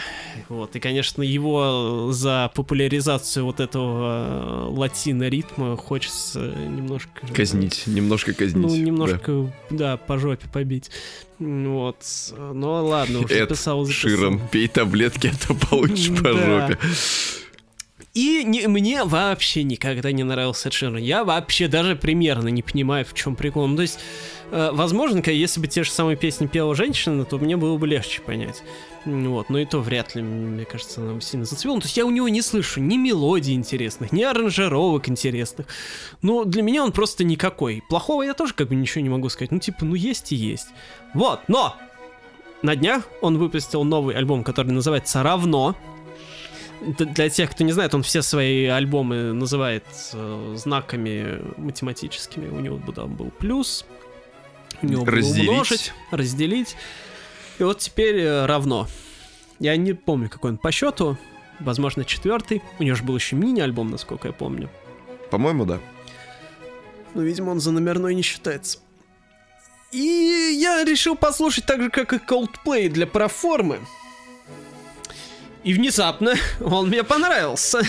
Вот, 0.49 0.75
и, 0.75 0.79
конечно, 0.79 1.21
его 1.23 2.09
за 2.11 2.51
популяризацию 2.53 3.45
вот 3.45 3.59
этого 3.59 4.67
э, 4.67 4.77
латино-ритма 4.77 5.77
хочется 5.77 6.39
немножко... 6.39 7.25
Казнить, 7.33 7.83
немножко 7.87 8.33
казнить. 8.33 8.63
Ну, 8.63 8.69
да. 8.69 8.77
немножко, 8.77 9.53
да. 9.69 9.97
по 9.97 10.17
жопе 10.19 10.47
побить. 10.51 10.91
Вот. 11.39 11.97
Ну, 12.37 12.85
ладно, 12.85 13.19
уже 13.19 13.39
записал, 13.39 13.85
записал. 13.85 14.09
Широм, 14.09 14.47
пей 14.49 14.67
таблетки, 14.67 15.31
а 15.33 15.47
то 15.47 15.53
получишь 15.53 16.15
по 16.17 16.33
Да. 16.33 16.67
жопе. 16.67 16.77
И 18.15 18.43
не- 18.43 18.67
мне 18.67 19.03
вообще 19.03 19.63
никогда 19.63 20.11
не 20.11 20.23
нравился 20.23 20.69
Эд 20.69 20.73
Ширан. 20.73 20.97
Я 20.97 21.23
вообще 21.23 21.67
даже 21.67 21.95
примерно 21.95 22.47
не 22.49 22.61
понимаю, 22.63 23.05
в 23.05 23.13
чем 23.13 23.35
прикол. 23.35 23.67
Ну, 23.67 23.75
то 23.75 23.83
есть, 23.83 23.99
возможно, 24.51 25.21
ка- 25.21 25.31
если 25.31 25.59
бы 25.59 25.67
те 25.67 25.83
же 25.83 25.91
самые 25.91 26.17
песни 26.17 26.47
пела 26.47 26.75
женщина, 26.75 27.25
то 27.25 27.37
мне 27.37 27.57
было 27.57 27.77
бы 27.77 27.87
легче 27.87 28.21
понять. 28.21 28.63
Вот, 29.05 29.49
но 29.49 29.59
и 29.59 29.65
то 29.65 29.79
вряд 29.79 30.15
ли, 30.15 30.21
мне 30.21 30.65
кажется, 30.65 30.99
нам 31.01 31.21
сильно 31.21 31.45
зацепило. 31.45 31.75
Ну, 31.75 31.81
То 31.81 31.85
есть 31.85 31.97
я 31.97 32.05
у 32.05 32.09
него 32.09 32.27
не 32.27 32.41
слышу 32.41 32.81
ни 32.81 32.97
мелодий 32.97 33.53
интересных, 33.53 34.11
ни 34.11 34.23
аранжировок 34.23 35.07
интересных. 35.07 35.67
Ну, 36.21 36.43
для 36.43 36.61
меня 36.61 36.83
он 36.83 36.91
просто 36.91 37.23
никакой. 37.23 37.81
Плохого 37.89 38.23
я 38.23 38.33
тоже 38.33 38.53
как 38.53 38.67
бы 38.67 38.75
ничего 38.75 39.01
не 39.01 39.09
могу 39.09 39.29
сказать. 39.29 39.51
Ну, 39.51 39.59
типа, 39.59 39.85
ну 39.85 39.95
есть 39.95 40.31
и 40.31 40.35
есть. 40.35 40.67
Вот, 41.13 41.39
но 41.47 41.75
на 42.61 42.75
днях 42.75 43.07
он 43.21 43.37
выпустил 43.37 43.83
новый 43.83 44.15
альбом, 44.15 44.43
который 44.43 44.71
называется 44.71 45.23
«Равно». 45.23 45.75
Для 46.81 47.29
тех, 47.29 47.51
кто 47.51 47.65
не 47.65 47.73
знает, 47.73 47.93
он 47.93 48.03
все 48.03 48.21
свои 48.21 48.65
альбомы 48.65 49.33
называет 49.33 49.83
э, 50.13 50.53
знаками 50.55 51.41
математическими. 51.57 52.47
У 52.47 52.59
него 52.61 52.79
там 52.93 53.15
был 53.15 53.31
плюс, 53.37 53.85
у 54.81 54.85
него 54.87 55.03
было 55.05 55.15
Разделить. 55.17 55.49
умножить, 55.49 55.93
разделить. 56.11 56.75
И 57.57 57.63
вот 57.63 57.79
теперь 57.79 58.17
э, 58.19 58.45
равно. 58.45 58.87
Я 59.59 59.75
не 59.75 59.93
помню, 59.93 60.29
какой 60.29 60.51
он 60.51 60.57
по 60.57 60.71
счету. 60.71 61.17
Возможно, 61.59 62.05
четвертый. 62.05 62.61
У 62.79 62.83
него 62.83 62.95
же 62.95 63.03
был 63.03 63.15
еще 63.15 63.35
мини-альбом, 63.35 63.89
насколько 63.91 64.27
я 64.29 64.33
помню. 64.33 64.69
По-моему, 65.29 65.65
да. 65.65 65.79
Но, 67.13 67.21
видимо, 67.21 67.51
он 67.51 67.59
за 67.59 67.71
номерной 67.71 68.15
не 68.15 68.21
считается. 68.21 68.79
И 69.91 70.57
я 70.59 70.83
решил 70.85 71.15
послушать 71.15 71.65
так 71.65 71.81
же, 71.81 71.89
как 71.89 72.13
и 72.13 72.17
Coldplay 72.17 72.87
для 72.89 73.07
проформы. 73.07 73.79
И 75.63 75.73
внезапно 75.73 76.35
он 76.61 76.87
мне 76.87 77.03
понравился. 77.03 77.81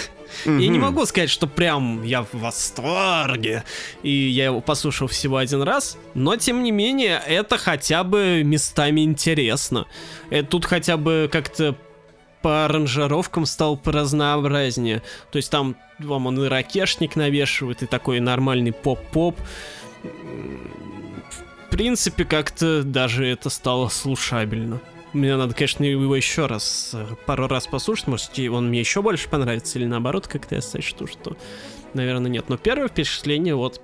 Я 0.45 0.69
не 0.69 0.79
могу 0.79 1.07
сказать, 1.07 1.31
что 1.31 1.47
прям 1.47 2.03
я 2.03 2.23
в 2.23 2.35
восторге. 2.35 3.65
И 4.03 4.11
я 4.11 4.47
его 4.47 4.61
послушал 4.61 5.09
всего 5.09 5.37
один 5.37 5.63
раз. 5.63 5.99
Но, 6.15 6.37
тем 6.37 6.63
не 6.63 6.71
менее, 6.73 7.21
это 7.27 7.59
хотя 7.59 8.05
бы 8.05 8.43
местами 8.45 9.03
интересно. 9.03 9.87
Э, 10.31 10.43
Тут 10.43 10.65
хотя 10.65 10.97
бы 10.97 11.29
как-то 11.31 11.77
по 12.43 12.65
аранжировкам 12.65 13.47
стал 13.47 13.77
поразнообразнее. 13.77 15.03
То 15.31 15.37
есть 15.37 15.51
там 15.51 15.77
вам 15.99 16.27
он 16.27 16.43
и 16.45 16.49
ракешник 16.49 17.17
навешивает, 17.17 17.83
и 17.83 17.87
такой 17.87 18.21
нормальный 18.21 18.73
поп-поп. 18.73 19.39
В 20.03 21.71
принципе, 21.71 22.25
как-то 22.25 22.83
даже 22.83 23.27
это 23.27 23.51
стало 23.51 23.89
слушабельно. 23.89 24.81
Мне 25.13 25.37
надо, 25.37 25.55
конечно, 25.55 25.83
его 25.83 26.15
еще 26.15 26.47
раз, 26.47 26.93
э, 26.95 27.07
пару 27.27 27.49
раз 27.49 27.67
послушать, 27.67 28.07
может, 28.07 28.39
он 28.39 28.69
мне 28.69 28.81
еще 28.81 29.03
больше 29.03 29.29
понравится, 29.29 29.79
или 29.79 29.87
наоборот, 29.87 30.29
как-то 30.29 30.55
я 30.55 30.63
сочту, 30.63 31.07
что, 31.07 31.37
наверное, 31.95 32.31
нет. 32.31 32.49
Но 32.49 32.57
первое 32.57 32.89
впечатление, 32.89 33.57
вот, 33.57 33.81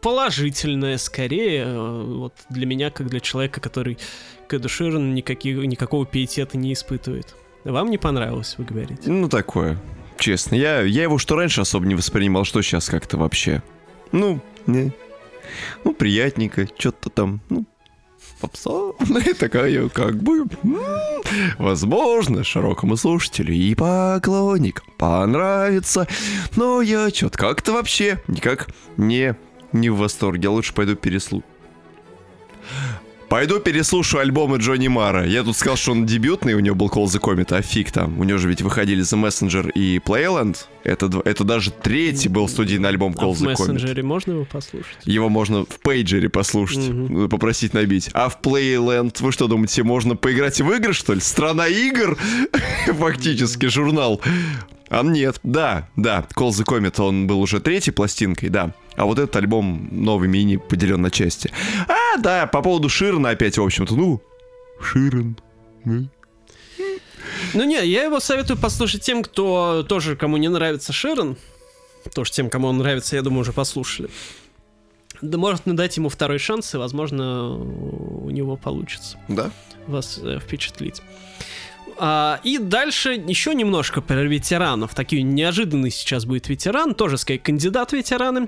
положительное 0.00 0.98
скорее, 0.98 1.64
э, 1.64 2.02
вот 2.02 2.34
для 2.50 2.66
меня, 2.66 2.90
как 2.90 3.08
для 3.08 3.20
человека, 3.20 3.60
который 3.60 3.98
к 4.48 4.54
Эду 4.54 4.68
Ширану 4.68 5.12
никаких, 5.12 5.58
никакого 5.58 6.06
пиетета 6.06 6.56
не 6.56 6.72
испытывает. 6.72 7.36
Вам 7.64 7.90
не 7.90 7.98
понравилось, 7.98 8.54
вы 8.58 8.64
говорите? 8.64 9.10
Ну, 9.10 9.28
такое. 9.28 9.78
Честно, 10.18 10.56
я, 10.56 10.80
я 10.80 11.02
его 11.02 11.18
что 11.18 11.36
раньше 11.36 11.60
особо 11.60 11.86
не 11.86 11.94
воспринимал, 11.94 12.44
что 12.44 12.62
сейчас 12.62 12.88
как-то 12.88 13.16
вообще. 13.16 13.62
Ну, 14.10 14.40
не. 14.66 14.92
Ну, 15.84 15.94
приятненько, 15.94 16.66
что-то 16.78 17.10
там. 17.10 17.40
Ну, 17.48 17.64
попсовная 18.40 19.34
такая, 19.38 19.88
как 19.88 20.22
бы, 20.22 20.46
возможно, 21.58 22.44
широкому 22.44 22.96
слушателю 22.96 23.54
и 23.54 23.74
поклонникам 23.74 24.86
понравится, 24.96 26.06
но 26.56 26.80
я 26.82 27.10
что-то 27.10 27.38
как-то 27.38 27.72
вообще 27.72 28.22
никак 28.28 28.68
не, 28.96 29.36
не 29.72 29.90
в 29.90 29.96
восторге. 29.96 30.44
Я 30.44 30.50
лучше 30.50 30.74
пойду 30.74 30.94
переслушаю. 30.96 31.44
Пойду 33.28 33.60
переслушаю 33.60 34.22
альбомы 34.22 34.56
Джонни 34.56 34.88
Мара. 34.88 35.24
Я 35.24 35.42
тут 35.42 35.54
сказал, 35.54 35.76
что 35.76 35.92
он 35.92 36.06
дебютный, 36.06 36.54
у 36.54 36.60
него 36.60 36.74
был 36.74 36.88
Call 36.88 37.04
the 37.04 37.20
Comet, 37.20 37.54
а 37.54 37.60
фиг 37.60 37.92
там. 37.92 38.18
У 38.18 38.24
него 38.24 38.38
же 38.38 38.48
ведь 38.48 38.62
выходили 38.62 39.02
The 39.02 39.22
Messenger 39.22 39.70
и 39.72 39.98
Playland. 39.98 40.56
Это, 40.82 41.10
это 41.26 41.44
даже 41.44 41.70
третий 41.70 42.30
был 42.30 42.48
студийный 42.48 42.88
альбом 42.88 43.12
Call 43.12 43.32
а 43.32 43.44
the 43.44 43.52
Comet. 43.52 43.56
в 43.56 43.60
мессенджере 43.60 44.02
можно 44.02 44.32
его 44.32 44.46
послушать? 44.46 44.96
Его 45.04 45.28
можно 45.28 45.66
в 45.66 45.78
пейджере 45.80 46.30
послушать, 46.30 46.78
mm-hmm. 46.78 47.28
попросить 47.28 47.74
набить. 47.74 48.08
А 48.14 48.30
в 48.30 48.40
Playland, 48.40 49.16
вы 49.20 49.30
что 49.30 49.46
думаете, 49.46 49.82
можно 49.82 50.16
поиграть 50.16 50.60
в 50.62 50.72
игры, 50.72 50.94
что 50.94 51.12
ли? 51.12 51.20
Страна 51.20 51.66
игр? 51.66 52.16
Фактически, 52.86 53.66
журнал. 53.66 54.22
А 54.90 55.02
нет, 55.02 55.40
да, 55.42 55.88
да, 55.96 56.26
Call 56.34 56.50
the 56.50 56.64
Comet, 56.64 57.00
он 57.00 57.26
был 57.26 57.40
уже 57.40 57.60
третьей 57.60 57.92
пластинкой, 57.92 58.48
да. 58.48 58.72
А 58.96 59.04
вот 59.04 59.18
этот 59.18 59.36
альбом 59.36 59.88
новый 59.92 60.28
мини 60.28 60.56
поделен 60.56 61.02
на 61.02 61.10
части. 61.10 61.52
А, 61.86 62.18
да, 62.18 62.46
по 62.46 62.62
поводу 62.62 62.88
Ширна 62.88 63.30
опять, 63.30 63.58
в 63.58 63.62
общем-то, 63.62 63.94
ну, 63.94 64.22
Ширен. 64.80 65.38
Ну 67.54 67.64
не, 67.64 67.84
я 67.86 68.04
его 68.04 68.20
советую 68.20 68.58
послушать 68.58 69.02
тем, 69.02 69.22
кто 69.22 69.84
тоже, 69.88 70.16
кому 70.16 70.36
не 70.36 70.48
нравится 70.48 70.92
Ширен. 70.92 71.36
Тоже 72.14 72.32
тем, 72.32 72.48
кому 72.50 72.68
он 72.68 72.78
нравится, 72.78 73.16
я 73.16 73.22
думаю, 73.22 73.42
уже 73.42 73.52
послушали. 73.52 74.08
Да 75.20 75.36
может 75.36 75.62
дать 75.64 75.96
ему 75.96 76.08
второй 76.08 76.38
шанс, 76.38 76.74
и, 76.74 76.78
возможно, 76.78 77.54
у 77.56 78.30
него 78.30 78.56
получится. 78.56 79.18
Да. 79.28 79.50
Вас 79.86 80.20
э, 80.22 80.38
впечатлить. 80.40 81.02
А, 81.98 82.40
и 82.44 82.58
дальше 82.58 83.12
еще 83.12 83.54
немножко 83.54 84.00
про 84.00 84.22
ветеранов. 84.22 84.94
Такой 84.94 85.22
неожиданный 85.22 85.90
сейчас 85.90 86.24
будет 86.24 86.48
ветеран, 86.48 86.94
тоже, 86.94 87.18
скорее, 87.18 87.40
кандидат 87.40 87.92
ветераны. 87.92 88.46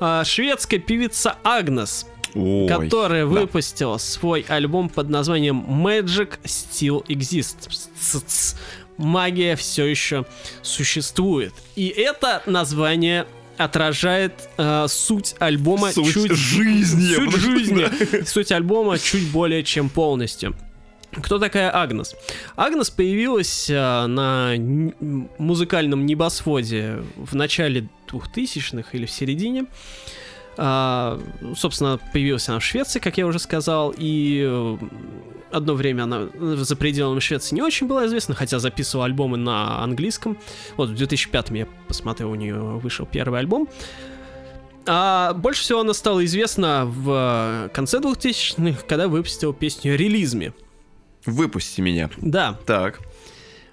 А, 0.00 0.24
шведская 0.24 0.78
певица 0.78 1.36
Агнес. 1.44 2.06
Ой, 2.34 2.68
которая 2.68 3.24
да. 3.24 3.30
выпустила 3.30 3.96
свой 3.98 4.44
альбом 4.48 4.88
под 4.88 5.08
названием 5.08 5.64
Magic 5.86 6.38
Still 6.44 7.06
Exists. 7.06 8.56
Магия 8.98 9.56
все 9.56 9.84
еще 9.86 10.26
существует. 10.62 11.52
И 11.76 11.88
это 11.88 12.42
название 12.46 13.26
отражает 13.56 14.32
э, 14.58 14.86
суть 14.88 15.34
альбома 15.38 15.92
суть 15.92 16.12
чуть 16.12 16.32
жизни, 16.32 17.14
суть 17.14 17.36
жизни, 17.36 18.24
суть 18.26 18.52
альбома 18.52 18.98
чуть 18.98 19.30
более 19.30 19.62
чем 19.62 19.88
полностью. 19.88 20.54
Кто 21.22 21.38
такая 21.38 21.74
Агнес? 21.74 22.14
Агнес 22.56 22.90
появилась 22.90 23.68
а, 23.72 24.06
на 24.06 24.54
музыкальном 25.38 26.06
небосводе 26.06 27.02
в 27.16 27.34
начале 27.34 27.88
2000-х 28.08 28.90
или 28.92 29.06
в 29.06 29.10
середине. 29.10 29.66
А, 30.58 31.20
собственно, 31.56 31.98
появилась 32.12 32.48
она 32.48 32.58
в 32.58 32.64
Швеции, 32.64 32.98
как 32.98 33.18
я 33.18 33.26
уже 33.26 33.38
сказал, 33.38 33.94
и 33.96 34.42
э, 34.46 34.78
одно 35.50 35.74
время 35.74 36.04
она 36.04 36.28
за 36.38 36.76
пределами 36.76 37.20
Швеции 37.20 37.54
не 37.54 37.62
очень 37.62 37.86
была 37.86 38.06
известна, 38.06 38.34
хотя 38.34 38.58
записывала 38.58 39.04
альбомы 39.04 39.36
на 39.36 39.82
английском. 39.82 40.38
Вот 40.76 40.90
в 40.90 40.94
2005 40.94 41.50
я 41.50 41.68
посмотрел, 41.88 42.30
у 42.30 42.34
нее 42.34 42.54
вышел 42.54 43.06
первый 43.06 43.40
альбом. 43.40 43.68
А 44.86 45.34
больше 45.34 45.62
всего 45.62 45.80
она 45.80 45.92
стала 45.92 46.24
известна 46.24 46.84
в 46.86 47.70
конце 47.74 47.98
2000-х, 47.98 48.84
когда 48.86 49.08
выпустила 49.08 49.52
песню 49.52 49.96
«Релизме». 49.96 50.54
Выпусти 51.26 51.80
меня. 51.80 52.10
Да. 52.18 52.58
Так. 52.66 53.00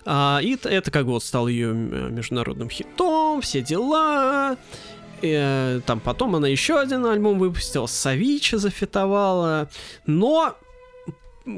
А, 0.05 0.39
и 0.41 0.57
это 0.63 0.91
как 0.91 1.05
бы 1.05 1.13
вот 1.13 1.23
стал 1.23 1.47
ее 1.47 1.73
международным 1.73 2.69
хитом, 2.69 3.41
все 3.41 3.61
дела. 3.61 4.57
И, 5.21 5.33
э, 5.33 5.79
там 5.85 6.01
потом 6.01 6.35
она 6.35 6.47
еще 6.49 6.79
один 6.79 7.05
альбом 7.05 7.39
выпустила, 7.39 7.85
Савича 7.85 8.57
зафитовала. 8.57 9.69
Но 10.05 10.57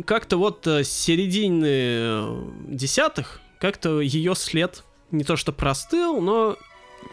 как-то 0.06 0.38
вот 0.38 0.68
э, 0.68 0.84
с 0.84 0.90
середины 0.90 1.66
э, 1.68 2.44
десятых 2.68 3.42
как-то 3.60 4.02
ее 4.02 4.36
след 4.36 4.84
не 5.12 5.24
то 5.24 5.36
что 5.36 5.52
простыл, 5.52 6.22
но 6.22 6.58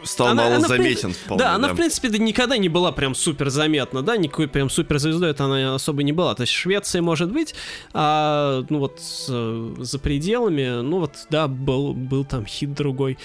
стал 0.03 0.27
она, 0.27 0.43
мало 0.43 0.55
она, 0.55 0.67
заметен. 0.67 1.13
Вполне, 1.13 1.39
да, 1.43 1.49
да, 1.49 1.55
она, 1.55 1.73
в 1.73 1.75
принципе, 1.75 2.09
никогда 2.19 2.57
не 2.57 2.69
была 2.69 2.91
прям 2.91 3.15
супер 3.15 3.49
заметна, 3.49 4.01
да, 4.01 4.17
никакой 4.17 4.47
прям 4.47 4.69
супер 4.69 4.99
звездой 4.99 5.31
это 5.31 5.45
она 5.45 5.75
особо 5.75 6.03
не 6.03 6.11
была. 6.11 6.35
То 6.35 6.41
есть 6.41 6.53
Швеция 6.53 7.01
может 7.01 7.31
быть, 7.31 7.55
а 7.93 8.63
ну 8.69 8.79
вот 8.79 8.99
за 8.99 9.99
пределами, 9.99 10.81
ну 10.81 10.99
вот, 10.99 11.27
да, 11.29 11.47
был, 11.47 11.93
был 11.93 12.25
там 12.25 12.45
хит 12.45 12.73
другой, 12.73 13.17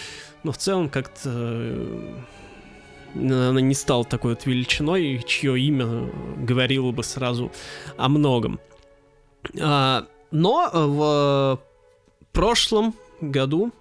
но 0.43 0.53
в 0.53 0.59
целом 0.59 0.89
как-то 0.89 1.31
э, 1.32 2.15
она 3.15 3.61
не 3.61 3.74
стала 3.74 4.05
такой 4.05 4.32
вот 4.32 4.47
величиной, 4.47 5.23
чье 5.27 5.59
имя 5.59 6.11
говорило 6.36 6.93
бы 6.93 7.03
сразу 7.03 7.51
о 7.97 8.09
многом. 8.09 8.61
А, 9.61 10.07
но 10.31 10.70
в 10.73 11.61
прошлом 12.32 12.95
году 13.20 13.73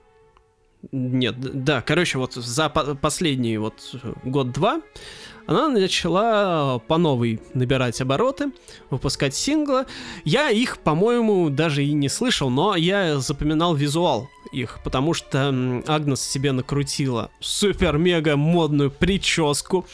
нет, 0.92 1.36
да, 1.40 1.82
короче, 1.82 2.18
вот 2.18 2.34
за 2.34 2.70
последний 2.70 3.58
вот 3.58 3.96
год-два 4.24 4.82
она 5.48 5.70
начала 5.70 6.80
по 6.88 6.98
новой 6.98 7.40
набирать 7.54 8.02
обороты, 8.02 8.52
выпускать 8.90 9.34
синглы. 9.34 9.86
Я 10.26 10.50
их, 10.50 10.78
по-моему, 10.80 11.50
даже 11.50 11.86
и 11.86 11.94
не 11.94 12.10
слышал, 12.10 12.50
но 12.50 12.76
я 12.76 13.20
запоминал 13.20 13.74
визуал 13.74 14.30
их, 14.52 14.80
потому 14.84 15.14
что 15.14 15.48
Агнес 15.88 16.22
себе 16.22 16.52
накрутила 16.52 17.32
супер-мега 17.40 18.36
модную 18.36 18.92
прическу 18.92 19.86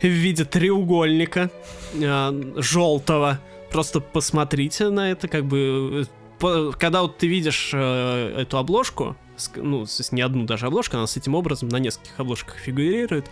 в 0.00 0.06
виде 0.06 0.44
треугольника 0.44 1.50
э, 1.94 2.52
желтого. 2.56 3.40
Просто 3.70 4.00
посмотрите 4.00 4.90
на 4.90 5.10
это, 5.10 5.26
как 5.26 5.46
бы... 5.46 6.06
Э, 6.42 6.72
когда 6.78 7.02
вот 7.02 7.16
ты 7.16 7.26
видишь 7.26 7.70
э, 7.72 8.42
эту 8.42 8.58
обложку, 8.58 9.16
ну, 9.56 9.86
не 10.12 10.22
одну 10.22 10.44
даже 10.44 10.66
обложку, 10.66 10.96
она 10.96 11.06
с 11.06 11.16
этим 11.16 11.34
образом 11.34 11.68
на 11.68 11.78
нескольких 11.78 12.18
обложках 12.18 12.56
фигурирует. 12.56 13.30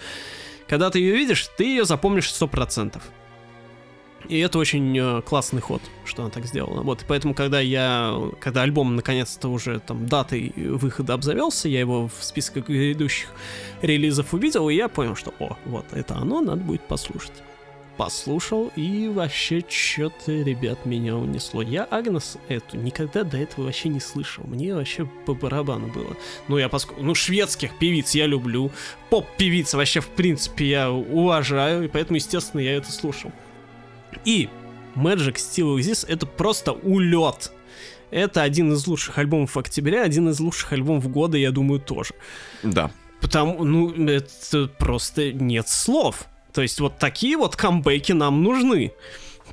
Когда 0.69 0.91
ты 0.91 0.99
ее 0.99 1.15
видишь, 1.15 1.49
ты 1.57 1.65
ее 1.65 1.85
запомнишь 1.85 2.29
100%. 2.29 3.01
И 4.29 4.39
это 4.41 4.59
очень 4.59 4.99
э, 4.99 5.23
классный 5.23 5.61
ход, 5.61 5.81
что 6.05 6.23
она 6.23 6.31
так 6.31 6.47
сделала. 6.47 6.83
Вот, 6.83 7.05
поэтому, 7.07 7.33
когда 7.33 7.61
я, 7.61 8.13
когда 8.41 8.63
альбом 8.63 8.97
наконец-то 8.97 9.49
уже 9.49 9.79
там 9.79 10.07
датой 10.07 10.53
выхода 10.57 11.15
обзавелся, 11.15 11.69
я 11.69 11.79
его 11.79 12.09
в 12.09 12.25
списках 12.25 12.67
грядущих 12.67 13.29
релизов 13.83 14.35
увидел, 14.35 14.69
и 14.69 14.75
я 14.75 14.89
понял, 14.89 15.15
что, 15.15 15.33
о, 15.39 15.57
вот, 15.67 15.87
это 15.93 16.17
оно, 16.17 16.41
надо 16.41 16.63
будет 16.63 16.83
послушать 16.83 17.35
послушал, 17.97 18.71
и 18.77 19.09
вообще 19.09 19.65
что-то, 19.67 20.33
ребят, 20.33 20.85
меня 20.85 21.17
унесло. 21.17 21.63
Я 21.63 21.85
Агнес 21.85 22.37
эту 22.49 22.77
никогда 22.77 23.25
до 23.25 23.39
этого 23.39 23.67
вообще 23.67 23.89
не 23.89 24.01
слышал. 24.01 24.45
Мне 24.47 24.75
вообще 24.75 25.07
по 25.25 25.35
барабану 25.35 25.89
было. 25.89 26.17
Ну, 26.49 26.59
я 26.59 26.69
поскольку... 26.69 27.03
Ну, 27.03 27.15
шведских 27.15 27.79
певиц 27.79 28.15
я 28.15 28.27
люблю. 28.27 28.71
Поп-певиц 29.11 29.75
вообще, 29.75 30.01
в 30.01 30.09
принципе, 30.09 30.69
я 30.69 30.91
уважаю, 30.91 31.85
и 31.85 31.89
поэтому, 31.89 32.17
естественно, 32.17 32.61
я 32.61 32.77
это 32.77 32.93
слушал. 32.93 33.33
И 34.25 34.49
Magic 34.95 35.35
Still 35.35 35.77
Exists— 35.79 36.07
это 36.09 36.27
просто 36.27 36.73
улет. 36.73 37.53
Это 38.11 38.43
один 38.43 38.73
из 38.73 38.87
лучших 38.87 39.19
альбомов 39.19 39.57
октября, 39.57 40.03
один 40.03 40.29
из 40.29 40.39
лучших 40.41 40.73
альбомов 40.73 41.11
года, 41.11 41.37
я 41.37 41.51
думаю, 41.51 41.81
тоже. 41.81 42.15
Да. 42.63 42.91
Потому, 43.21 43.65
ну, 43.65 43.91
это 44.07 44.71
просто 44.79 45.33
нет 45.33 45.69
слов. 45.69 46.27
То 46.57 46.63
есть 46.63 46.81
вот 46.81 46.97
такие 46.97 47.37
вот 47.37 47.55
камбэки 47.55 48.13
нам 48.13 48.43
нужны. 48.43 48.93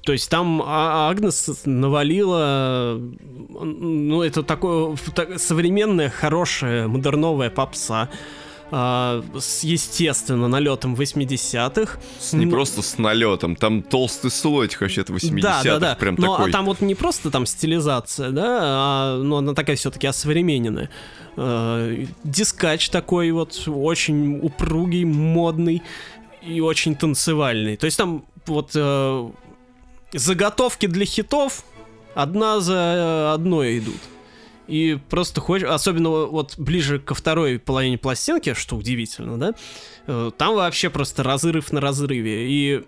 То 0.04 0.14
есть 0.14 0.30
там 0.30 0.62
а, 0.66 1.10
Агнес 1.10 1.66
навалила, 1.66 2.98
ну 2.98 4.22
это 4.22 4.42
такое 4.42 4.96
так, 5.14 5.38
современная, 5.38 6.10
хорошая, 6.10 6.88
модерновая 6.88 7.50
попса. 7.50 8.10
А, 8.72 9.22
с, 9.38 9.66
естественно, 9.66 10.48
налетом 10.48 10.96
80-х. 10.96 12.00
Не 12.38 12.48
просто 12.48 12.82
с 12.82 12.98
налетом, 12.98 13.58
там 13.58 13.82
толстый 13.82 14.32
слой 14.32 14.70
вообще-то 14.80 15.12
80-х, 15.12 15.42
да, 15.42 15.64
да, 15.64 15.80
да. 15.80 15.96
прям 15.96 16.16
Но, 16.18 16.38
такой. 16.38 16.52
А 16.52 16.54
там 16.54 16.66
вот 16.66 16.80
не 16.80 16.96
просто 16.96 17.32
там 17.32 17.46
стилизация, 17.46 18.32
да, 18.32 18.60
а, 18.62 19.18
но 19.22 19.40
она 19.40 19.54
такая 19.54 19.76
все-таки 19.76 20.08
осовремененная. 20.08 20.90
А, 21.36 22.06
дискач 22.24 22.88
такой 22.88 23.30
вот, 23.32 23.62
очень 23.68 24.40
упругий, 24.42 25.04
модный 25.04 25.84
и 26.45 26.60
очень 26.61 26.95
танцевальный. 26.95 27.78
То 27.78 27.86
есть 27.86 27.98
там 27.98 28.26
вот 28.45 28.72
э, 28.76 29.30
заготовки 30.14 30.88
для 30.88 31.06
хитов 31.06 31.64
одна 32.15 32.60
за 32.60 33.34
одной 33.34 33.80
идут. 33.80 33.99
И 34.68 34.98
просто 35.10 35.41
хочешь, 35.41 35.68
особенно 35.68 36.10
вот 36.10 36.56
ближе 36.57 36.99
ко 36.99 37.15
второй 37.15 37.60
половине 37.60 37.98
пластинки, 37.98 38.53
что 38.53 38.78
удивительно, 38.78 39.38
да, 39.38 39.53
э, 40.07 40.32
там 40.38 40.56
вообще 40.56 40.90
просто 40.90 41.24
разрыв 41.24 41.72
на 41.72 41.82
разрыве. 41.82 42.49
И 42.49 42.84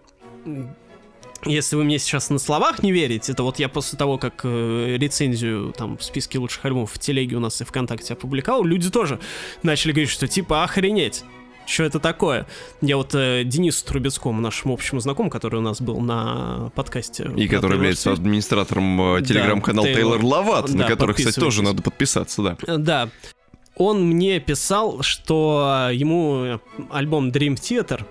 если 1.45 1.75
вы 1.75 1.83
мне 1.83 1.99
сейчас 1.99 2.29
на 2.29 2.39
словах 2.39 2.81
не 2.81 2.91
верите, 2.91 3.33
то 3.33 3.43
вот 3.43 3.59
я 3.59 3.67
после 3.67 3.97
того, 3.97 4.17
как 4.17 4.41
э, 4.43 4.95
рецензию 4.97 5.73
там 5.77 5.97
в 5.97 6.03
списке 6.03 6.39
лучших 6.39 6.63
альбомов 6.65 6.93
в 6.93 6.99
телеге 6.99 7.35
у 7.35 7.39
нас 7.39 7.59
и 7.61 7.65
ВКонтакте 7.65 8.13
опубликовал, 8.13 8.63
люди 8.63 8.89
тоже 8.89 9.19
начали 9.61 9.91
говорить, 9.91 10.09
что 10.09 10.27
типа 10.27 10.63
охренеть. 10.63 11.23
Что 11.65 11.83
это 11.83 11.99
такое? 11.99 12.45
Я 12.81 12.97
вот 12.97 13.15
э, 13.15 13.43
Денису 13.43 13.85
Трубецкому, 13.85 14.39
нашему 14.39 14.73
общему 14.73 14.99
знакомому, 14.99 15.31
который 15.31 15.57
у 15.57 15.61
нас 15.63 15.81
был 15.81 15.99
на 15.99 16.71
подкасте. 16.75 17.23
И 17.35 17.47
про 17.47 17.55
который 17.55 17.73
является 17.75 18.11
администратором 18.11 19.01
э, 19.15 19.21
Да, 19.21 19.25
телеграм-канала 19.27 19.87
Тейлор. 19.87 20.17
Тейлор 20.19 20.23
Лават, 20.23 20.69
на 20.69 20.83
Да, 20.83 20.87
который, 20.87 21.15
кстати, 21.15 21.39
тоже 21.39 21.63
надо 21.63 21.81
подписаться, 21.81 22.41
да. 22.43 22.57
Э, 22.67 22.77
Да. 22.77 23.09
Он 23.77 24.05
мне 24.05 24.39
писал, 24.39 25.01
что 25.01 25.89
ему 25.91 26.61
альбом 26.91 27.29
Dream 27.31 27.55
Theater 27.55 28.05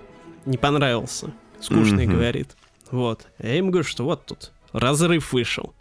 не 0.45 0.59
понравился. 0.59 1.33
Скучный, 1.61 2.07
Мгм. 2.07 2.17
говорит. 2.17 2.57
Вот. 2.91 3.27
Я 3.39 3.55
ему 3.55 3.71
говорю, 3.71 3.89
что 3.89 4.05
вот 4.05 4.27
тут 4.27 4.51
разрыв 4.73 5.33
вышел. 5.33 5.73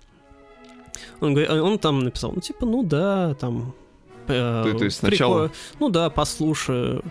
Он, 1.19 1.33
говорит- 1.33 1.49
он 1.51 1.79
там 1.79 1.99
написал, 1.99 2.31
ну 2.33 2.39
типа, 2.39 2.65
ну 2.65 2.83
да, 2.83 3.33
там... 3.33 3.73
э, 4.27 4.63
То- 4.71 4.77
то 4.77 4.85
есть 4.85 4.97
сначала- 4.99 5.47
прикольно. 5.47 5.53
Ну 5.79 5.89
да, 5.89 6.09
послушаю. 6.09 7.03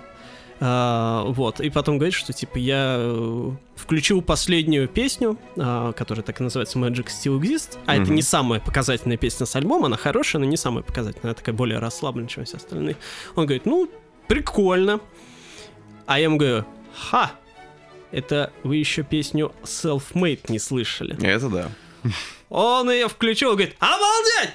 А, 0.64 1.24
вот, 1.26 1.58
и 1.60 1.70
потом 1.70 1.98
говорит, 1.98 2.14
что 2.14 2.32
типа 2.32 2.56
я 2.56 2.94
э, 3.00 3.50
включил 3.74 4.22
последнюю 4.22 4.86
песню, 4.86 5.36
а, 5.56 5.90
которая 5.92 6.22
так 6.22 6.38
и 6.40 6.44
называется 6.44 6.78
Magic 6.78 7.06
Still 7.06 7.40
Exists, 7.40 7.78
а 7.84 7.94
это 7.94 8.04
Мгм. 8.04 8.14
не 8.14 8.22
самая 8.22 8.60
показательная 8.60 9.16
песня 9.16 9.44
с 9.44 9.56
альбома, 9.56 9.86
она 9.86 9.96
хорошая, 9.96 10.40
но 10.40 10.46
не 10.46 10.56
самая 10.56 10.84
показательная, 10.84 11.24
она 11.32 11.34
такая 11.34 11.52
более 11.52 11.80
расслабленная, 11.80 12.28
чем 12.28 12.44
все 12.44 12.58
остальные. 12.58 12.96
Он 13.34 13.44
говорит, 13.46 13.66
ну, 13.66 13.90
прикольно. 14.28 15.00
А 16.06 16.18
я 16.20 16.24
ему 16.26 16.36
говорю, 16.36 16.64
ха, 16.94 17.32
это 18.12 18.52
вы 18.62 18.76
еще 18.76 19.02
песню 19.02 19.52
Self-Made 19.64 20.42
не 20.48 20.60
слышали. 20.60 21.16
Это 21.26 21.48
да. 21.48 21.68
Он 22.50 22.88
ее 22.88 23.08
включил, 23.08 23.52
говорит, 23.54 23.74
обалдеть! 23.80 24.54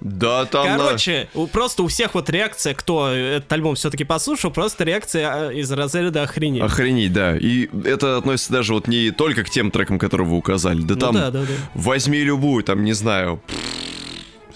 Да, 0.00 0.44
там... 0.44 0.66
на- 0.76 0.78
Короче, 0.86 1.28
у- 1.34 1.46
просто 1.46 1.82
у 1.82 1.88
всех 1.88 2.14
вот 2.14 2.30
реакция, 2.30 2.74
кто 2.74 3.08
этот 3.08 3.52
альбом 3.52 3.74
все-таки 3.74 4.04
послушал, 4.04 4.50
просто 4.52 4.84
реакция 4.84 5.48
а, 5.48 5.52
из 5.52 5.70
разряда 5.72 6.22
охренеть. 6.22 6.62
Охренеть, 6.62 7.12
да. 7.12 7.36
И 7.36 7.68
это 7.84 8.18
относится 8.18 8.52
даже 8.52 8.74
вот 8.74 8.86
не 8.88 9.10
только 9.10 9.42
к 9.44 9.50
тем 9.50 9.70
трекам, 9.70 9.98
которые 9.98 10.26
вы 10.28 10.36
указали. 10.36 10.80
Да 10.82 10.94
Ну 10.94 11.00
там 11.00 11.14
да, 11.14 11.30
да, 11.30 11.40
да. 11.42 11.46
возьми 11.74 12.20
любую, 12.20 12.62
там, 12.64 12.84
не 12.84 12.92
знаю, 12.92 13.42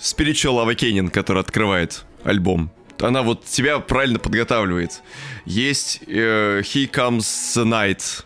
Spiritual 0.01 0.65
Awakening, 0.67 1.11
который 1.11 1.41
открывает 1.41 2.05
альбом. 2.25 2.71
Она 3.01 3.23
вот 3.23 3.45
тебя 3.45 3.79
правильно 3.81 4.19
подготавливает. 4.21 5.03
Есть 5.45 6.01
э, 6.07 6.61
He 6.63 6.89
Comes 6.91 7.21
the 7.21 7.65
Night. 7.65 8.25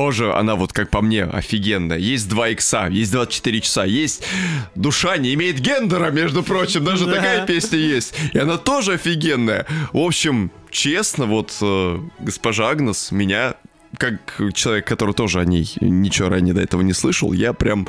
Тоже 0.00 0.32
она 0.32 0.54
вот, 0.56 0.72
как 0.72 0.88
по 0.88 1.02
мне, 1.02 1.24
офигенная. 1.24 1.98
Есть 1.98 2.26
2 2.30 2.48
икса, 2.48 2.88
есть 2.90 3.12
24 3.12 3.60
часа, 3.60 3.84
есть 3.84 4.24
Душа 4.74 5.18
не 5.18 5.34
имеет 5.34 5.60
гендера, 5.60 6.10
между 6.10 6.42
прочим, 6.42 6.82
даже 6.84 7.04
Да. 7.04 7.16
такая 7.16 7.46
песня 7.46 7.78
есть. 7.78 8.14
И 8.32 8.38
она 8.38 8.56
тоже 8.56 8.94
офигенная. 8.94 9.66
В 9.92 9.98
общем, 9.98 10.50
честно, 10.70 11.26
вот 11.26 11.54
э, 11.60 11.98
госпожа 12.18 12.70
Агнес 12.70 13.12
меня, 13.12 13.56
как 13.98 14.40
человек, 14.54 14.86
который 14.86 15.12
тоже 15.12 15.38
о 15.38 15.44
ней 15.44 15.70
ничего 15.82 16.30
ранее 16.30 16.54
до 16.54 16.62
этого 16.62 16.80
не 16.80 16.94
слышал, 16.94 17.34
я 17.34 17.52
прям 17.52 17.86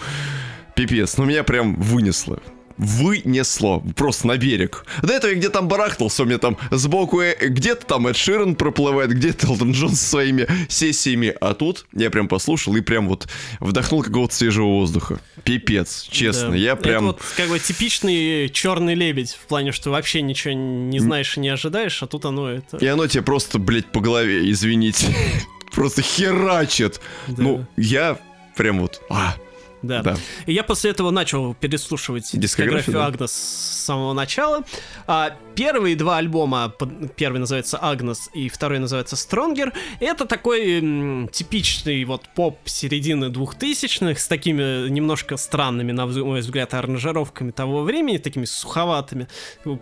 пипец, 0.76 1.16
ну 1.16 1.24
меня 1.24 1.46
прям 1.46 1.76
вынесло. 1.76 2.42
Вынесло, 2.82 3.84
просто 3.96 4.26
на 4.26 4.38
берег. 4.38 4.86
До 5.04 5.14
этого 5.14 5.30
я 5.30 5.38
где 5.38 5.50
там 5.50 5.68
барахтался, 5.68 6.24
у 6.24 6.26
меня 6.26 6.40
там 6.40 6.58
сбоку 6.72 7.22
э, 7.22 7.36
где-то 7.40 7.86
там 7.86 8.08
Эд 8.08 8.18
Ширен 8.18 8.56
проплывает, 8.56 9.12
где-то 9.12 9.46
Элтон 9.46 9.72
Джон 9.72 9.92
со 9.92 10.04
своими 10.04 10.48
сессиями, 10.68 11.36
а 11.40 11.54
тут 11.54 11.86
я 11.94 12.10
прям 12.10 12.28
послушал 12.28 12.76
и 12.76 12.82
прям 12.82 13.08
вот 13.08 13.28
вдохнул 13.60 14.02
какого-то 14.02 14.34
свежего 14.34 14.66
воздуха. 14.66 15.20
Пипец, 15.44 16.08
честно, 16.10 16.50
Да. 16.50 16.56
я 16.56 16.72
Это 16.74 16.82
прям... 16.82 17.06
вот 17.06 17.22
как 17.38 17.50
бы 17.50 17.60
типичный 17.60 18.50
черный 18.50 18.96
лебедь, 18.96 19.34
в 19.34 19.46
плане, 19.46 19.72
что 19.72 19.92
вообще 19.92 20.24
ничего 20.24 20.56
не 20.56 21.00
знаешь 21.00 21.38
и 21.38 21.40
не 21.40 21.50
ожидаешь, 21.50 22.02
а 22.02 22.08
тут 22.08 22.26
оно 22.26 22.50
это... 22.50 22.78
И 22.78 22.88
оно 22.88 23.06
тебе 23.06 23.22
просто, 23.22 23.60
блядь, 23.60 23.92
по 23.92 24.00
голове, 24.00 24.50
извините, 24.50 25.06
просто 25.72 26.02
херачит. 26.02 27.00
Да. 27.28 27.44
Ну, 27.44 27.66
я 27.78 28.18
прям 28.56 28.80
вот... 28.82 29.02
А, 29.10 29.36
Да. 29.82 30.02
да. 30.02 30.18
И 30.46 30.54
я 30.54 30.64
после 30.64 30.92
этого 30.92 31.12
начал 31.12 31.54
переслушивать 31.56 32.30
Дискографию, 32.34 32.94
да? 32.94 33.08
Агнес 33.08 33.32
с 33.32 33.84
самого 33.86 34.14
начала. 34.14 34.64
А 35.08 35.36
первые 35.56 35.96
два 35.96 36.18
альбома, 36.18 36.74
первый 37.16 37.40
называется 37.40 37.80
Агнес 37.82 38.30
и 38.34 38.50
второй 38.50 38.80
называется 38.80 39.16
Stronger, 39.16 39.74
это 40.00 40.26
такой 40.26 40.80
м, 40.80 41.28
типичный 41.30 42.04
вот 42.06 42.24
поп 42.36 42.60
середины 42.66 43.30
двухтысячных 43.30 44.20
с 44.20 44.28
такими 44.28 44.90
немножко 44.90 45.38
странными, 45.38 45.92
на 45.92 46.06
мой 46.06 46.42
взгляд, 46.42 46.74
аранжировками 46.74 47.52
того 47.52 47.84
времени, 47.84 48.18
такими 48.18 48.46
суховатыми, 48.46 49.28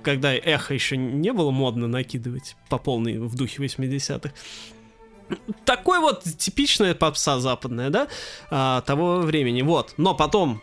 когда 0.03 0.33
эхо 0.33 0.73
еще 0.73 0.97
не 0.97 1.33
было 1.33 1.51
модно 1.51 1.87
накидывать 1.87 2.55
по 2.69 2.77
полной 2.77 3.17
в 3.19 3.35
духе 3.35 3.61
80-х 3.63 4.31
такой 5.65 5.99
вот 5.99 6.23
типичная 6.23 6.95
попса 6.95 7.39
западная, 7.39 7.89
да, 7.89 8.07
а, 8.49 8.81
того 8.81 9.19
времени, 9.19 9.61
вот. 9.61 9.93
Но 9.97 10.15
потом, 10.15 10.61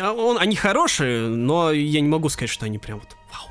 а, 0.00 0.12
он, 0.12 0.38
они 0.38 0.56
хорошие, 0.56 1.28
но 1.28 1.72
я 1.72 2.00
не 2.00 2.08
могу 2.08 2.28
сказать, 2.28 2.50
что 2.50 2.66
они 2.66 2.78
прям 2.78 3.00
вот 3.00 3.16
вау. 3.32 3.50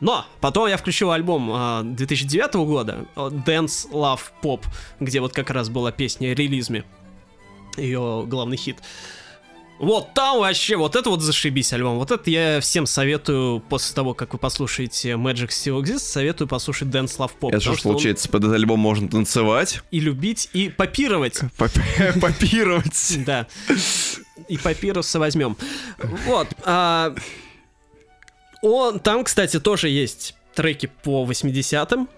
Но 0.00 0.26
потом 0.40 0.68
я 0.68 0.76
включил 0.76 1.10
альбом 1.10 1.50
а, 1.52 1.82
2009 1.82 2.54
года 2.66 3.06
а, 3.14 3.28
Dance 3.28 3.90
Love 3.90 4.20
Pop, 4.42 4.64
где 5.00 5.20
вот 5.20 5.32
как 5.32 5.50
раз 5.50 5.68
была 5.68 5.92
песня 5.92 6.34
«Релизме», 6.34 6.84
ее 7.76 8.24
главный 8.26 8.56
хит. 8.56 8.78
Вот 9.78 10.14
там 10.14 10.38
вообще, 10.38 10.76
вот 10.76 10.96
это 10.96 11.10
вот 11.10 11.20
зашибись 11.20 11.72
альбом. 11.72 11.98
Вот 11.98 12.10
это 12.10 12.30
я 12.30 12.60
всем 12.60 12.86
советую, 12.86 13.60
после 13.60 13.94
того, 13.94 14.14
как 14.14 14.32
вы 14.32 14.38
послушаете 14.38 15.10
Magic 15.10 15.48
Still 15.48 15.82
Exists, 15.82 15.98
советую 15.98 16.48
послушать 16.48 16.88
Dance 16.88 17.18
Love 17.18 17.32
Pop. 17.38 17.48
Это 17.50 17.60
что, 17.60 17.76
что 17.76 17.88
он 17.88 17.94
получается, 17.94 18.28
под 18.28 18.44
этот 18.44 18.54
альбом 18.56 18.78
можно 18.80 19.08
танцевать, 19.08 19.82
и 19.90 20.00
любить, 20.00 20.48
и 20.54 20.70
попировать. 20.70 21.40
поп- 21.58 21.72
попировать. 22.20 23.18
Да. 23.26 23.46
И 24.48 24.56
папируса 24.56 25.18
возьмем. 25.18 25.56
Вот. 26.26 26.48
а, 26.64 27.14
он, 28.62 28.98
там, 29.00 29.24
кстати, 29.24 29.60
тоже 29.60 29.88
есть 29.90 30.34
треки 30.54 30.90
по 31.02 31.26
80-м. 31.26 32.08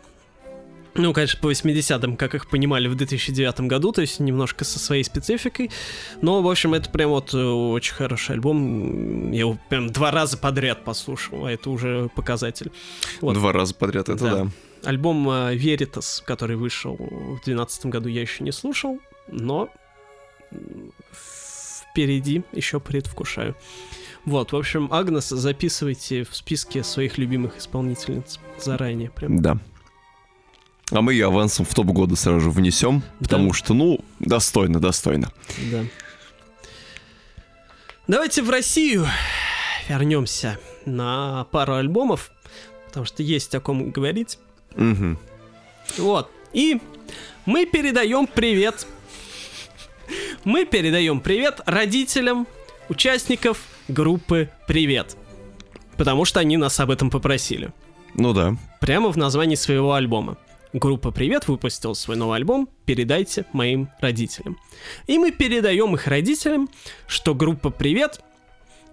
Ну, 0.98 1.12
конечно, 1.12 1.40
по 1.40 1.50
80-м, 1.50 2.16
как 2.16 2.34
их 2.34 2.48
понимали 2.48 2.88
в 2.88 2.96
2009 2.96 3.60
году, 3.62 3.92
то 3.92 4.00
есть 4.00 4.18
немножко 4.18 4.64
со 4.64 4.80
своей 4.80 5.04
спецификой. 5.04 5.70
Но, 6.20 6.42
в 6.42 6.50
общем, 6.50 6.74
это 6.74 6.90
прям 6.90 7.10
вот 7.10 7.32
э, 7.34 7.38
очень 7.38 7.94
хороший 7.94 8.32
альбом. 8.32 9.30
Я 9.30 9.40
его 9.40 9.58
прям 9.68 9.90
два 9.90 10.10
раза 10.10 10.36
подряд 10.36 10.84
послушал, 10.84 11.46
а 11.46 11.52
это 11.52 11.70
уже 11.70 12.10
показатель. 12.16 12.72
Вот. 13.20 13.34
Два 13.34 13.52
раза 13.52 13.74
подряд, 13.74 14.08
это 14.08 14.24
Да. 14.24 14.44
да. 14.44 14.50
Альбом 14.82 15.28
э, 15.30 15.54
Veritas, 15.54 16.22
который 16.24 16.56
вышел 16.56 16.96
в 16.96 17.44
2012 17.44 17.86
году, 17.86 18.08
я 18.08 18.20
еще 18.20 18.42
не 18.42 18.52
слушал, 18.52 18.98
но 19.28 19.68
впереди 21.92 22.42
еще 22.52 22.80
предвкушаю. 22.80 23.54
Вот, 24.24 24.52
в 24.52 24.56
общем, 24.56 24.88
Агнес 24.92 25.28
записывайте 25.28 26.24
в 26.24 26.34
списке 26.34 26.82
своих 26.82 27.18
любимых 27.18 27.58
исполнительниц 27.58 28.40
заранее. 28.58 29.10
Прям. 29.10 29.40
Да. 29.40 29.58
А 30.90 31.02
мы 31.02 31.12
ее 31.12 31.26
авансом 31.26 31.66
в 31.66 31.74
топ 31.74 31.86
года 31.86 32.16
сразу 32.16 32.40
же 32.40 32.50
внесем, 32.50 33.02
потому 33.18 33.48
Да. 33.48 33.54
что, 33.54 33.74
ну, 33.74 34.00
достойно, 34.20 34.80
достойно. 34.80 35.30
Да. 35.70 35.84
Давайте 38.06 38.42
в 38.42 38.48
Россию 38.48 39.06
вернемся 39.88 40.58
на 40.86 41.44
пару 41.50 41.74
альбомов, 41.74 42.30
потому 42.86 43.04
что 43.04 43.22
есть 43.22 43.54
о 43.54 43.60
ком 43.60 43.90
говорить. 43.90 44.38
Мгм. 44.76 45.18
Вот. 45.98 46.30
И 46.54 46.80
мы 47.44 47.66
передаем 47.66 48.26
привет. 48.26 48.86
Мы 50.44 50.64
передаем 50.64 51.20
привет 51.20 51.60
родителям 51.66 52.46
участников 52.88 53.58
группы 53.88 54.48
«Привет». 54.66 55.16
Потому 55.98 56.24
что 56.24 56.40
они 56.40 56.56
нас 56.56 56.80
об 56.80 56.90
этом 56.90 57.10
попросили. 57.10 57.72
Ну 58.14 58.32
да. 58.32 58.56
Прямо 58.80 59.10
в 59.10 59.18
названии 59.18 59.56
своего 59.56 59.92
альбома. 59.92 60.38
Группа 60.72 61.10
«Привет» 61.10 61.48
выпустила 61.48 61.94
свой 61.94 62.16
новый 62.16 62.36
альбом 62.36 62.68
«Передайте 62.84 63.46
моим 63.52 63.88
родителям». 64.00 64.58
И 65.06 65.18
мы 65.18 65.30
передаем 65.30 65.94
их 65.94 66.06
родителям, 66.06 66.68
что 67.06 67.34
группа 67.34 67.70
«Привет» 67.70 68.20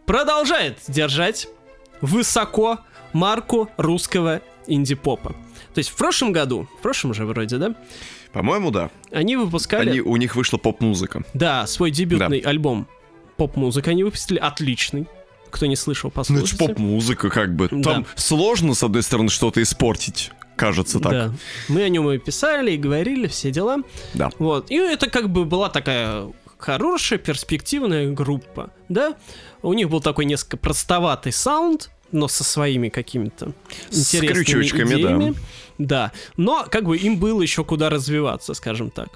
продолжает 0.05 0.79
держать 0.87 1.47
высоко 2.01 2.79
марку 3.11 3.69
русского 3.77 4.41
инди-попа. 4.67 5.35
То 5.73 5.79
есть 5.79 5.89
в 5.89 5.95
прошлом 5.95 6.31
году, 6.31 6.67
в 6.79 6.81
прошлом 6.81 7.13
же 7.13 7.25
вроде, 7.25 7.57
да, 7.57 7.75
По-моему, 8.31 8.71
да. 8.71 8.89
они 9.11 9.35
выпускали, 9.35 9.89
Они, 9.89 10.01
у 10.01 10.15
них 10.15 10.35
вышла 10.35 10.57
поп-музыка. 10.57 11.23
да, 11.33 11.67
свой 11.67 11.91
дебютный 11.91 12.39
альбом 12.39 12.87
поп-музыка 13.35 13.91
они 13.91 14.03
выпустили, 14.03 14.37
отличный. 14.37 15.07
Кто 15.49 15.65
не 15.67 15.75
слышал, 15.75 16.09
Ну, 16.15 16.21
это 16.21 16.33
послушайте. 16.33 16.57
поп-музыка, 16.57 17.29
как 17.29 17.55
бы. 17.55 17.69
Да. 17.71 17.93
Там 17.93 18.05
сложно, 18.15 18.73
с 18.73 18.83
одной 18.83 19.03
стороны, 19.03 19.29
что-то 19.29 19.61
испортить. 19.61 20.31
Кажется 20.55 20.99
так. 20.99 21.11
Да. 21.11 21.33
Мы 21.67 21.83
о 21.83 21.89
нем 21.89 22.09
и 22.09 22.17
писали, 22.17 22.71
и 22.71 22.77
говорили, 22.77 23.27
все 23.27 23.51
дела. 23.51 23.77
Да. 24.13 24.29
Вот. 24.39 24.71
И 24.71 24.75
это 24.75 25.09
как 25.09 25.29
бы 25.29 25.45
была 25.45 25.69
такая 25.69 26.31
хорошая, 26.57 27.19
перспективная 27.19 28.11
группа, 28.11 28.71
да? 28.89 29.15
У 29.61 29.73
них 29.73 29.89
был 29.89 30.01
такой 30.01 30.25
несколько 30.25 30.57
простоватый 30.57 31.31
саунд, 31.31 31.89
но 32.11 32.27
со 32.27 32.43
своими 32.43 32.89
какими-то 32.89 33.51
С 33.89 33.99
интересными 33.99 34.43
крючочками, 34.43 34.89
да. 34.89 34.95
идеями. 34.95 35.35
Да. 35.77 36.11
Но 36.37 36.65
как 36.69 36.85
бы 36.85 36.97
им 36.97 37.17
было 37.17 37.41
еще 37.41 37.63
куда 37.63 37.89
развиваться, 37.89 38.53
скажем 38.53 38.89
так. 38.89 39.09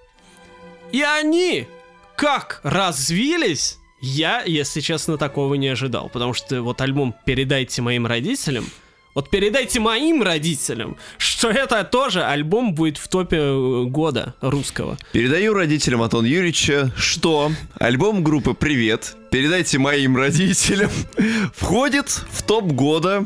И 0.92 1.02
они 1.02 1.68
как 2.16 2.60
развились, 2.64 3.78
я, 4.02 4.44
если 4.44 4.82
честно, 4.82 5.18
такого 5.18 5.56
не 5.56 5.70
ожидал. 5.70 6.10
Потому 6.10 6.34
что 6.34 6.62
вот 6.62 6.82
альбом 6.82 7.16
«Передайте 7.26 7.82
моим 7.82 8.06
родителям», 8.08 8.66
вот 9.16 9.30
передайте 9.30 9.80
моим 9.80 10.22
родителям, 10.22 10.98
что 11.18 11.50
это 11.50 11.84
тоже 11.84 12.24
альбом 12.24 12.74
будет 12.74 12.98
в 12.98 13.08
топе 13.08 13.38
э, 13.38 13.84
года 13.86 14.36
русского. 14.42 14.98
Передаю 15.12 15.54
родителям 15.54 16.02
Антона 16.02 16.26
Юрьевича, 16.26 16.92
что 16.96 17.52
альбом 17.80 18.24
группы 18.24 18.54
«Привет», 18.54 19.16
передайте 19.32 19.80
моим 19.80 20.16
родителям, 20.16 20.92
входит 21.54 22.10
в 22.10 22.44
топ 22.44 22.66
года 22.66 23.26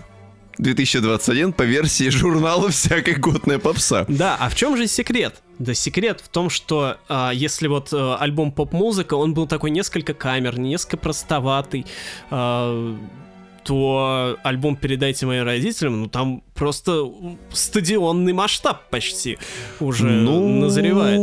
2021 0.58 1.54
по 1.54 1.64
версии 1.64 2.10
журнала 2.10 2.70
«Всякая 2.70 3.16
годная 3.16 3.60
попса». 3.60 4.06
Да, 4.08 4.38
а 4.40 4.50
в 4.50 4.56
чем 4.56 4.78
же 4.78 4.88
секрет? 4.88 5.42
Да 5.60 5.74
секрет 5.74 6.22
в 6.22 6.30
том, 6.30 6.50
что 6.50 6.98
а, 7.08 7.32
если 7.32 7.68
вот 7.68 7.90
а, 7.92 8.18
альбом 8.18 8.52
поп-музыка, 8.52 9.16
он 9.16 9.34
был 9.34 9.48
такой 9.48 9.72
несколько 9.72 10.14
камерный, 10.14 10.70
несколько 10.70 10.98
простоватый, 10.98 11.86
а, 12.30 12.96
то 13.64 14.38
альбом 14.44 14.76
«Передайте 14.76 15.26
моим 15.26 15.44
родителям», 15.46 16.02
ну 16.02 16.08
там 16.08 16.44
просто 16.54 17.06
стадионный 17.52 18.34
масштаб 18.34 18.90
почти 18.90 19.38
уже 19.80 20.06
назревает. 20.06 21.20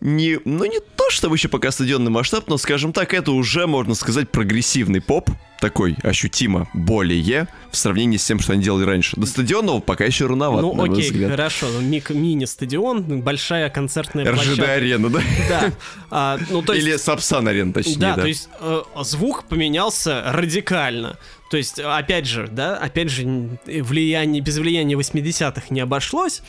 Не, 0.00 0.38
ну 0.44 0.64
не 0.64 0.80
то, 0.96 1.10
чтобы 1.10 1.36
еще 1.36 1.48
пока 1.48 1.70
стадионный 1.70 2.10
масштаб, 2.10 2.48
но, 2.48 2.56
скажем 2.56 2.92
так, 2.92 3.14
это 3.14 3.32
уже, 3.32 3.66
можно 3.66 3.94
сказать, 3.94 4.30
прогрессивный 4.30 5.00
поп, 5.00 5.30
такой 5.60 5.96
ощутимо 6.02 6.68
более 6.74 7.48
в 7.70 7.76
сравнении 7.76 8.18
с 8.18 8.24
тем, 8.26 8.40
что 8.40 8.52
они 8.52 8.62
делали 8.62 8.84
раньше. 8.84 9.16
До 9.16 9.26
стадионного 9.26 9.80
пока 9.80 10.04
еще 10.04 10.26
рановато, 10.26 10.62
Ну 10.62 10.74
на 10.74 10.86
мой 10.86 10.90
окей, 10.90 11.10
взгляд. 11.10 11.30
хорошо, 11.30 11.66
ну, 11.72 11.80
мик- 11.80 12.10
мини-стадион, 12.10 13.22
большая 13.22 13.70
концертная 13.70 14.24
РЖД 14.30 14.44
площадка. 14.44 14.72
арена, 14.72 15.08
да? 15.10 15.20
Да, 15.48 15.72
а, 16.10 16.38
ну 16.50 16.60
то 16.62 16.74
есть... 16.74 16.86
Или 16.86 16.96
Сапсан 16.96 17.48
арена, 17.48 17.72
точнее, 17.72 17.96
Да, 17.96 18.16
да. 18.16 18.22
то 18.22 18.28
есть 18.28 18.48
э, 18.60 18.82
звук 19.02 19.44
поменялся 19.44 20.22
радикально. 20.26 21.16
То 21.50 21.56
есть, 21.56 21.78
опять 21.78 22.26
же, 22.26 22.48
да, 22.50 22.76
опять 22.76 23.08
же, 23.08 23.58
влияние, 23.66 24.42
без 24.42 24.58
влияния 24.58 24.94
80-х 24.96 25.66
не 25.70 25.80
обошлось. 25.80 26.42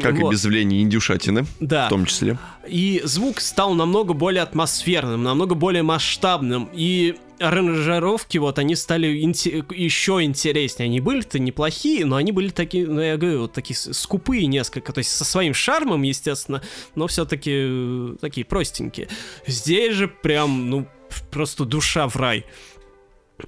Как 0.00 0.14
и 0.18 0.22
вот, 0.22 0.32
без 0.32 0.44
влияния 0.44 0.80
индюшатины, 0.80 1.44
Да. 1.60 1.86
в 1.86 1.90
том 1.90 2.06
числе. 2.06 2.38
И 2.66 3.02
звук 3.04 3.40
стал 3.40 3.74
намного 3.74 4.14
более 4.14 4.42
атмосферным, 4.42 5.22
намного 5.22 5.54
более 5.54 5.82
масштабным. 5.82 6.70
И 6.72 7.16
аранжировки 7.40 8.38
вот 8.38 8.58
они 8.58 8.74
стали 8.76 9.22
инте- 9.24 9.64
еще 9.74 10.22
интереснее. 10.22 10.86
Они 10.86 11.00
были-то 11.00 11.38
неплохие, 11.38 12.04
но 12.06 12.16
они 12.16 12.32
были 12.32 12.48
такие, 12.50 12.86
ну 12.86 13.00
я 13.00 13.16
говорю, 13.16 13.42
вот 13.42 13.52
такие 13.52 13.76
скупые 13.76 14.46
несколько. 14.46 14.92
То 14.92 14.98
есть 14.98 15.10
со 15.10 15.24
своим 15.24 15.52
шармом, 15.52 16.02
естественно, 16.02 16.62
но 16.94 17.06
все-таки 17.06 18.16
такие 18.20 18.44
простенькие. 18.46 19.08
Здесь 19.46 19.94
же 19.94 20.08
прям, 20.08 20.70
ну, 20.70 20.86
просто 21.30 21.64
душа 21.64 22.08
в 22.08 22.16
рай. 22.16 22.44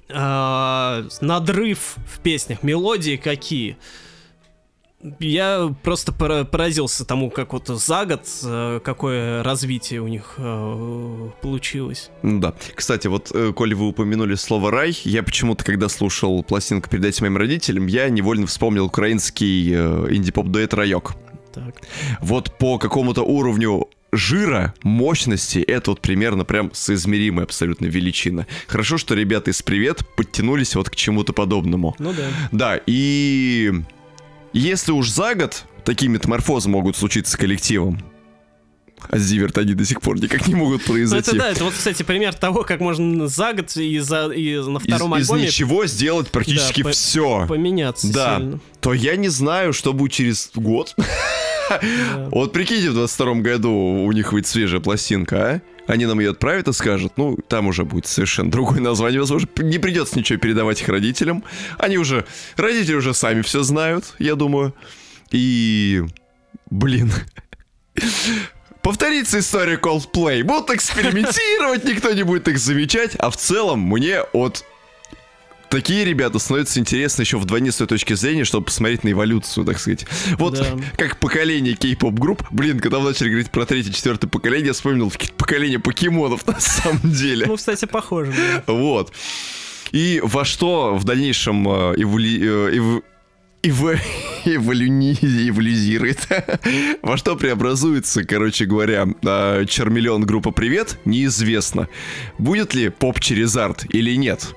А, 0.09 1.03
надрыв 1.21 1.97
в 2.07 2.19
песнях, 2.19 2.63
мелодии 2.63 3.15
какие. 3.17 3.77
Я 5.19 5.73
просто 5.83 6.11
пора- 6.11 6.45
поразился 6.45 7.05
тому, 7.05 7.29
как 7.29 7.53
вот 7.53 7.67
за 7.67 8.05
год 8.05 8.21
э, 8.43 8.79
какое 8.83 9.43
развитие 9.43 10.01
у 10.01 10.07
них 10.07 10.33
э, 10.37 11.29
получилось. 11.41 12.09
Ну 12.23 12.39
да. 12.39 12.55
Кстати, 12.73 13.07
вот, 13.07 13.31
э, 13.31 13.53
коли 13.53 13.75
вы 13.75 13.89
упомянули 13.89 14.33
слово 14.33 14.71
«рай», 14.71 14.97
я 15.03 15.21
почему-то, 15.21 15.63
когда 15.63 15.89
слушал 15.89 16.43
пластинку 16.43 16.89
«Передайте 16.89 17.21
моим 17.21 17.37
родителям», 17.37 17.85
я 17.85 18.09
невольно 18.09 18.47
вспомнил 18.47 18.85
украинский 18.85 19.73
э, 19.75 20.07
инди-поп-дуэт 20.09 20.73
«Райок». 20.73 21.13
Так. 21.53 21.75
Вот 22.19 22.57
по 22.57 22.79
какому-то 22.79 23.21
уровню 23.21 23.87
жира, 24.15 24.73
мощности, 24.83 25.59
это 25.59 25.91
вот 25.91 26.01
примерно 26.01 26.45
прям 26.45 26.71
соизмеримая 26.73 27.45
абсолютно 27.45 27.85
величина. 27.85 28.47
Хорошо, 28.67 28.97
что 28.97 29.13
ребята 29.15 29.51
из 29.51 29.61
«Привет» 29.61 30.01
подтянулись 30.15 30.75
вот 30.75 30.89
к 30.89 30.95
чему-то 30.95 31.33
подобному. 31.33 31.95
Ну 31.99 32.13
да. 32.13 32.27
Да, 32.51 32.79
и 32.85 33.73
если 34.53 34.91
уж 34.91 35.09
за 35.09 35.35
год 35.35 35.65
такие 35.83 36.09
метаморфозы 36.09 36.69
могут 36.69 36.95
случиться 36.97 37.33
с 37.33 37.35
коллективом, 37.35 38.01
а 39.09 39.19
Зиверт 39.19 39.55
они 39.59 39.75
до 39.75 39.85
сих 39.85 40.01
пор 40.01 40.19
никак 40.19 40.47
не 40.47 40.55
могут 40.55 40.81
Ну, 40.87 40.93
произойти. 40.93 41.29
это 41.31 41.37
да, 41.37 41.51
это 41.51 41.63
вот, 41.65 41.73
кстати, 41.73 42.01
пример 42.01 42.33
того, 42.33 42.63
как 42.63 42.79
можно 42.79 43.27
за 43.27 43.53
год 43.53 43.75
и, 43.77 43.99
за, 43.99 44.29
и 44.31 44.55
на 44.57 44.77
из, 44.77 44.83
втором 44.83 45.15
из 45.17 45.29
альбоме 45.29 45.43
ничего 45.47 45.85
сделать 45.85 46.29
практически 46.29 46.81
Да, 46.81 46.91
все. 46.91 47.45
поменяться 47.47 48.11
Да. 48.11 48.37
сильно. 48.39 48.59
То 48.81 48.93
я 48.93 49.15
не 49.15 49.27
знаю, 49.29 49.73
что 49.73 49.93
будет 49.93 50.11
через 50.13 50.49
год. 50.55 50.95
Вот 52.31 52.53
прикиньте, 52.53 52.89
в 52.89 52.93
22 52.93 53.35
году 53.35 53.71
у 53.71 54.11
них 54.11 54.31
выйдет 54.31 54.47
свежая 54.47 54.81
пластинка, 54.81 55.37
а? 55.37 55.61
Они 55.87 56.05
нам 56.05 56.19
ее 56.19 56.31
отправят 56.31 56.67
и 56.67 56.73
скажут, 56.73 57.13
ну, 57.17 57.37
там 57.47 57.67
уже 57.67 57.85
будет 57.85 58.07
совершенно 58.07 58.49
другое 58.49 58.79
название, 58.79 59.19
возможно, 59.19 59.47
не 59.57 59.77
придется 59.77 60.17
ничего 60.17 60.39
передавать 60.39 60.81
их 60.81 60.89
родителям. 60.89 61.43
Они 61.77 61.97
уже, 61.97 62.25
родители 62.57 62.95
уже 62.95 63.13
сами 63.13 63.41
все 63.43 63.61
знают, 63.61 64.15
я 64.17 64.35
думаю. 64.35 64.73
И, 65.31 66.03
блин, 66.71 67.11
повторится 68.81 69.39
история 69.39 69.77
Coldplay. 69.77 70.43
Будут 70.43 70.71
экспериментировать, 70.71 71.83
никто 71.83 72.11
не 72.13 72.23
будет 72.23 72.47
их 72.47 72.57
замечать. 72.57 73.15
А 73.19 73.29
в 73.29 73.37
целом 73.37 73.81
мне 73.81 74.21
от 74.21 74.65
такие 75.75 76.05
ребята 76.05 76.39
становятся 76.39 76.79
интересны 76.79 77.21
еще 77.23 77.37
вдвойне 77.37 77.71
с 77.71 77.75
той 77.77 77.87
точки 77.87 78.13
зрения, 78.13 78.45
чтобы 78.45 78.65
посмотреть 78.67 79.03
на 79.03 79.11
эволюцию, 79.11 79.65
так 79.65 79.77
сказать. 79.79 80.05
Вот 80.39 80.53
Да. 80.55 80.77
как 80.97 81.19
поколение 81.19 81.75
кей-поп 81.75 82.13
групп. 82.17 82.43
Блин, 82.51 82.79
когда 82.79 82.99
вы 82.99 83.09
начали 83.09 83.27
говорить 83.29 83.51
про 83.51 83.65
третье, 83.65 83.91
четвертое 83.91 84.27
поколение, 84.27 84.67
я 84.67 84.73
вспомнил 84.73 85.11
поколение 85.37 85.79
покемонов 85.79 86.47
на 86.47 86.59
самом 86.59 87.11
деле. 87.11 87.45
Ну, 87.47 87.57
кстати, 87.57 87.85
похоже. 87.85 88.33
да. 88.65 88.73
Вот. 88.73 89.11
И 89.91 90.21
во 90.23 90.45
что 90.45 90.95
в 90.95 91.03
дальнейшем 91.03 91.67
э, 91.67 91.93
эволи- 91.97 92.39
э, 92.41 92.77
эв- 92.77 93.03
эв- 93.63 93.99
эволюни- 94.45 95.17
эволюзирует, 95.49 96.27
во 97.01 97.17
что 97.17 97.35
преобразуется, 97.35 98.23
короче 98.23 98.65
говоря, 98.65 99.07
э, 99.23 99.65
Чармиллион 99.67 100.23
группа 100.25 100.51
«Привет», 100.51 100.99
неизвестно. 101.05 101.87
Будет 102.37 102.73
ли 102.73 102.89
поп 102.89 103.19
через 103.19 103.55
арт 103.57 103.85
или 103.89 104.15
нет? 104.15 104.55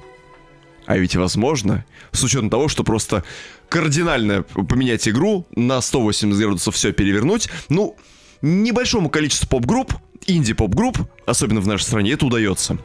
А 0.88 0.96
ведь 0.96 1.16
возможно, 1.16 1.84
с 2.12 2.24
учетом 2.24 2.48
того, 2.48 2.66
что 2.68 2.82
просто 2.82 3.22
кардинально 3.68 4.42
поменять 4.42 5.06
игру, 5.06 5.46
на 5.54 5.82
180 5.82 6.40
градусов 6.40 6.74
все 6.74 6.92
перевернуть, 6.92 7.50
ну, 7.68 7.94
небольшому 8.40 9.10
количеству 9.10 9.46
поп-групп, 9.50 9.92
инди-поп-групп, 10.26 10.96
особенно 11.26 11.60
в 11.60 11.66
нашей 11.66 11.82
стране, 11.82 12.12
это 12.12 12.24
удается. 12.24 12.78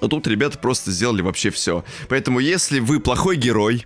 А 0.00 0.08
тут 0.08 0.26
ребята 0.26 0.56
просто 0.56 0.90
сделали 0.90 1.20
вообще 1.20 1.50
все. 1.50 1.84
Поэтому, 2.08 2.38
если 2.38 2.80
вы 2.80 2.98
плохой 2.98 3.36
герой, 3.36 3.84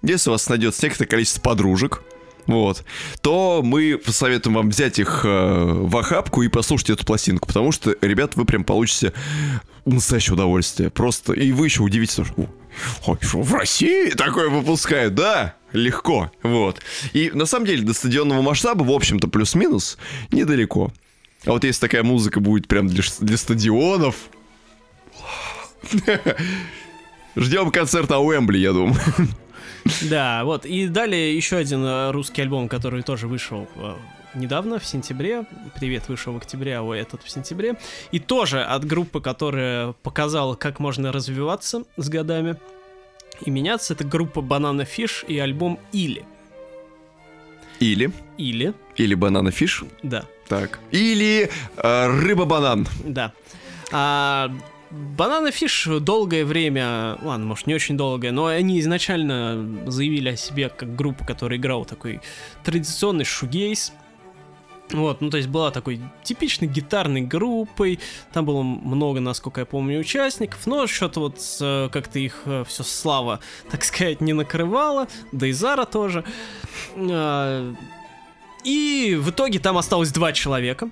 если 0.00 0.30
у 0.30 0.32
вас 0.32 0.48
найдется 0.48 0.86
некоторое 0.86 1.08
количество 1.08 1.42
подружек, 1.42 2.02
вот, 2.48 2.82
то 3.20 3.60
мы 3.62 4.00
советуем 4.06 4.56
вам 4.56 4.70
взять 4.70 4.98
их 4.98 5.20
э, 5.24 5.28
в 5.28 5.96
охапку 5.96 6.42
и 6.42 6.48
послушать 6.48 6.90
эту 6.90 7.04
пластинку, 7.04 7.46
потому 7.46 7.72
что, 7.72 7.94
ребят, 8.00 8.36
вы 8.36 8.46
прям 8.46 8.64
получите 8.64 9.12
настоящее 9.84 10.34
удовольствие. 10.34 10.90
Просто, 10.90 11.34
и 11.34 11.52
вы 11.52 11.66
еще 11.66 11.82
удивитесь, 11.82 12.14
что 12.14 12.26
«Ой, 13.06 13.18
в 13.20 13.54
России 13.54 14.10
такое 14.10 14.48
выпускают, 14.48 15.14
да? 15.14 15.56
Легко, 15.72 16.32
вот. 16.42 16.80
И 17.12 17.30
на 17.34 17.44
самом 17.44 17.66
деле 17.66 17.82
до 17.82 17.92
стадионного 17.92 18.40
масштаба, 18.40 18.82
в 18.82 18.90
общем-то, 18.90 19.28
плюс-минус, 19.28 19.98
недалеко. 20.30 20.90
А 21.44 21.50
вот 21.50 21.64
если 21.64 21.80
такая 21.80 22.02
музыка 22.02 22.40
будет 22.40 22.66
прям 22.66 22.88
для, 22.88 23.02
для 23.20 23.36
стадионов, 23.36 24.16
ждем 27.36 27.70
концерта 27.70 28.18
Уэмбли, 28.18 28.56
я 28.58 28.72
думаю. 28.72 28.96
Да, 30.02 30.44
вот. 30.44 30.66
И 30.66 30.88
далее 30.88 31.36
еще 31.36 31.56
один 31.56 31.84
э, 31.84 32.10
русский 32.10 32.42
альбом, 32.42 32.68
который 32.68 33.02
тоже 33.02 33.26
вышел 33.26 33.68
э, 33.76 33.94
недавно, 34.34 34.78
в 34.78 34.84
сентябре. 34.84 35.44
Привет, 35.78 36.08
вышел 36.08 36.32
в 36.32 36.36
октябре, 36.36 36.76
а 36.76 36.82
ой, 36.82 37.00
этот 37.00 37.22
в 37.22 37.30
сентябре. 37.30 37.76
И 38.12 38.18
тоже 38.18 38.62
от 38.62 38.84
группы, 38.84 39.20
которая 39.20 39.92
показала, 40.02 40.54
как 40.54 40.78
можно 40.78 41.12
развиваться 41.12 41.84
с 41.96 42.08
годами 42.08 42.56
и 43.44 43.50
меняться. 43.50 43.94
Это 43.94 44.04
группа 44.04 44.40
Banana 44.40 44.86
Fish 44.86 45.24
и 45.26 45.38
альбом 45.38 45.78
Или. 45.92 46.24
Или, 47.80 48.10
Или, 48.38 48.74
или 48.96 49.14
банана 49.14 49.52
фиш, 49.52 49.84
да, 50.02 50.24
так. 50.48 50.80
Или 50.90 51.48
э, 51.76 52.06
рыба-банан. 52.08 52.88
да. 53.04 53.32
А 53.92 54.50
Банана 54.90 55.50
Фиш 55.50 55.86
долгое 56.00 56.44
время, 56.44 57.18
ладно, 57.22 57.46
может 57.46 57.66
не 57.66 57.74
очень 57.74 57.96
долгое, 57.96 58.32
но 58.32 58.46
они 58.46 58.80
изначально 58.80 59.90
заявили 59.90 60.30
о 60.30 60.36
себе 60.36 60.70
как 60.70 60.96
группа, 60.96 61.24
которая 61.24 61.58
играла 61.58 61.84
такой 61.84 62.20
традиционный 62.64 63.24
шугейс. 63.24 63.92
Вот, 64.90 65.20
ну 65.20 65.28
то 65.28 65.36
есть 65.36 65.50
была 65.50 65.70
такой 65.70 66.00
типичной 66.22 66.66
гитарной 66.66 67.20
группой, 67.20 68.00
там 68.32 68.46
было 68.46 68.62
много, 68.62 69.20
насколько 69.20 69.60
я 69.60 69.66
помню, 69.66 70.00
участников, 70.00 70.66
но 70.66 70.86
что-то 70.86 71.20
вот 71.20 71.90
как-то 71.92 72.18
их 72.18 72.42
э, 72.46 72.64
все 72.66 72.82
слава, 72.82 73.40
так 73.70 73.84
сказать, 73.84 74.22
не 74.22 74.32
накрывала, 74.32 75.06
да 75.32 75.46
и 75.46 75.52
Зара 75.52 75.84
тоже. 75.84 76.24
А, 76.96 77.74
и 78.64 79.18
в 79.20 79.28
итоге 79.28 79.58
там 79.58 79.76
осталось 79.76 80.10
два 80.10 80.32
человека. 80.32 80.90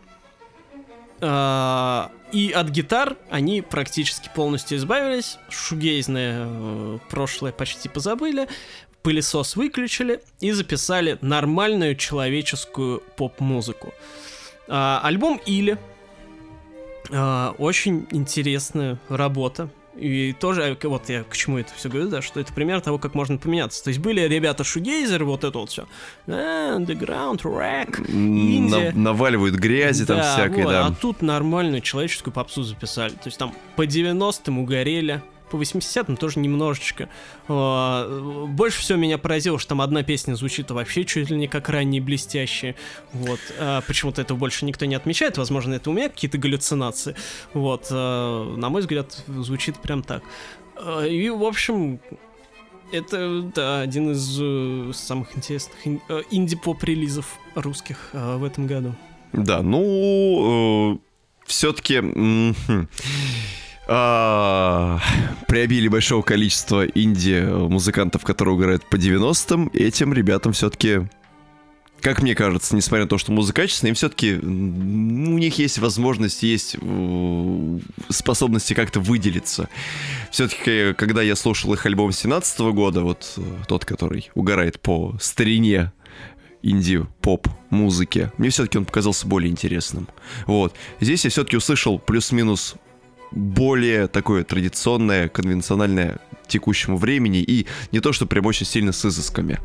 А, 1.23 2.10
и 2.37 2.53
от 2.53 2.69
гитар 2.69 3.17
они 3.31 3.63
практически 3.63 4.31
полностью 4.35 4.77
избавились. 4.77 5.39
Шугейзное 5.49 6.45
э, 6.47 6.99
прошлое 7.09 7.53
почти 7.53 7.89
позабыли 7.89 8.47
пылесос 9.07 9.55
выключили 9.55 10.21
и 10.41 10.51
записали 10.51 11.17
нормальную 11.21 11.95
человеческую 11.95 13.05
поп-музыку. 13.17 13.95
А, 14.67 15.01
альбом 15.03 15.41
Или. 15.47 15.79
А, 17.13 17.55
очень 17.57 18.09
интересная 18.11 18.99
работа. 19.09 19.71
И 19.97 20.32
тоже, 20.32 20.62
э, 20.81 20.89
вот 20.89 21.09
я 21.09 21.24
к 21.24 21.36
чему 21.36 21.59
это 21.59 21.73
все 21.74 21.89
говорю, 21.89 22.09
да, 22.09 22.23
что 22.23 22.40
это 22.40 22.52
пример 22.52 22.81
того, 22.81 22.98
как 22.98 23.14
можно 23.14 23.39
поменяться. 23.39 23.82
То 23.82 23.89
есть 23.89 24.01
были 24.01 24.20
ребята 24.20 24.64
шугейзеры, 24.64 25.24
вот 25.24 25.44
это 25.44 25.59
вот 25.59 25.70
все. 25.70 25.86
А, 26.27 26.77
underground, 26.78 27.40
рэк, 27.43 28.09
На, 28.09 28.93
наваливают 28.93 29.55
грязи 29.56 30.05
да, 30.05 30.14
там 30.14 30.23
всякой, 30.23 30.64
вот, 30.64 30.73
да. 30.73 30.86
А 30.86 30.93
тут 30.93 31.23
нормальную 31.23 31.81
человеческую 31.81 32.32
попсу 32.35 32.62
записали. 32.62 33.12
То 33.12 33.27
есть 33.27 33.39
там 33.39 33.55
по 33.77 33.86
90-м 33.86 34.59
угорели, 34.59 35.23
по 35.51 35.56
80-м 35.56 36.16
тоже 36.16 36.40
немножечко. 36.40 37.09
А, 37.48 38.47
больше 38.48 38.81
всего 38.81 38.98
меня 38.98 39.18
поразило, 39.18 39.59
что 39.59 39.70
там 39.70 39.81
одна 39.81 40.02
песня 40.02 40.35
звучит 40.35 40.70
вообще 40.70 41.05
чуть 41.05 41.31
ли 41.31 41.36
не 41.36 41.48
как 41.48 41.68
ранние 41.68 42.01
блестящие. 42.01 42.74
Вот. 43.12 43.40
А, 43.59 43.81
почему-то 43.82 44.23
этого 44.23 44.39
больше 44.39 44.64
никто 44.64 44.86
не 44.86 44.94
отмечает. 44.94 45.39
Возможно, 45.39 45.74
это 45.74 45.90
у 45.90 45.93
меня 45.93 46.09
какие-то 46.09 46.39
галлюцинации. 46.39 47.16
Вот. 47.52 47.89
А, 47.90 48.56
на 48.56 48.68
мой 48.68 48.81
взгляд, 48.81 49.23
звучит 49.27 49.78
прям 49.78 50.02
так. 50.02 50.23
И, 51.09 51.31
в 51.31 51.43
общем, 51.44 52.01
это, 52.93 53.43
да, 53.55 53.81
один 53.81 54.12
из 54.12 54.39
э, 54.40 54.93
самых 54.94 55.36
интересных 55.36 55.77
э, 55.86 56.23
инди-поп-релизов 56.31 57.39
русских 57.55 58.10
в 58.12 58.44
этом 58.44 58.66
году. 58.66 58.94
Да, 59.32 59.62
ну, 59.62 60.94
э, 60.94 60.98
все-таки 61.47 62.01
приобили 63.87 65.89
большого 65.89 66.23
количества 66.23 66.87
инди-музыкантов, 66.87 68.25
которые 68.25 68.57
играют 68.57 68.85
по 68.85 68.97
90-м, 68.97 69.71
этим 69.73 70.13
ребятам 70.13 70.53
все-таки 70.53 71.09
как 72.01 72.23
мне 72.23 72.35
кажется, 72.35 72.77
несмотря 72.77 73.05
на 73.05 73.09
то, 73.09 73.19
что 73.19 73.33
музыка 73.33 73.63
качественная, 73.63 73.91
им 73.91 73.95
все-таки 73.97 74.35
у 74.35 75.39
них 75.39 75.59
есть 75.59 75.79
возможность, 75.79 76.43
есть 76.43 76.77
э, 76.81 77.79
способности 78.11 78.75
как-то 78.75 79.01
выделиться. 79.01 79.69
Все-таки, 80.31 80.93
когда 80.95 81.23
я 81.23 81.35
слушал 81.35 81.73
их 81.73 81.85
альбом 81.87 82.13
17 82.13 82.61
года, 82.61 83.03
вот 83.03 83.33
э, 83.37 83.41
тот, 83.67 83.85
который 83.85 84.31
угорает 84.35 84.79
по 84.79 85.17
старине 85.21 85.93
инди-поп 86.63 87.49
музыки, 87.71 88.31
мне 88.39 88.51
все-таки 88.51 88.79
он 88.79 88.85
показался 88.85 89.27
более 89.27 89.51
интересным. 89.51 90.09
Вот. 90.47 90.75
Здесь 91.01 91.25
я 91.25 91.31
все-таки 91.31 91.57
услышал 91.57 91.99
плюс-минус 91.99 92.77
более 93.32 94.09
такое 94.09 94.44
традиционное, 94.44 95.28
конвенциональное 95.28 96.19
текущему 96.47 96.97
времени 96.97 97.43
и 97.43 97.66
не 97.93 98.01
то, 98.01 98.12
что 98.12 98.27
прям 98.27 98.47
очень 98.47 98.66
сильно 98.66 98.93
с 98.93 99.05
изысками. 99.05 99.59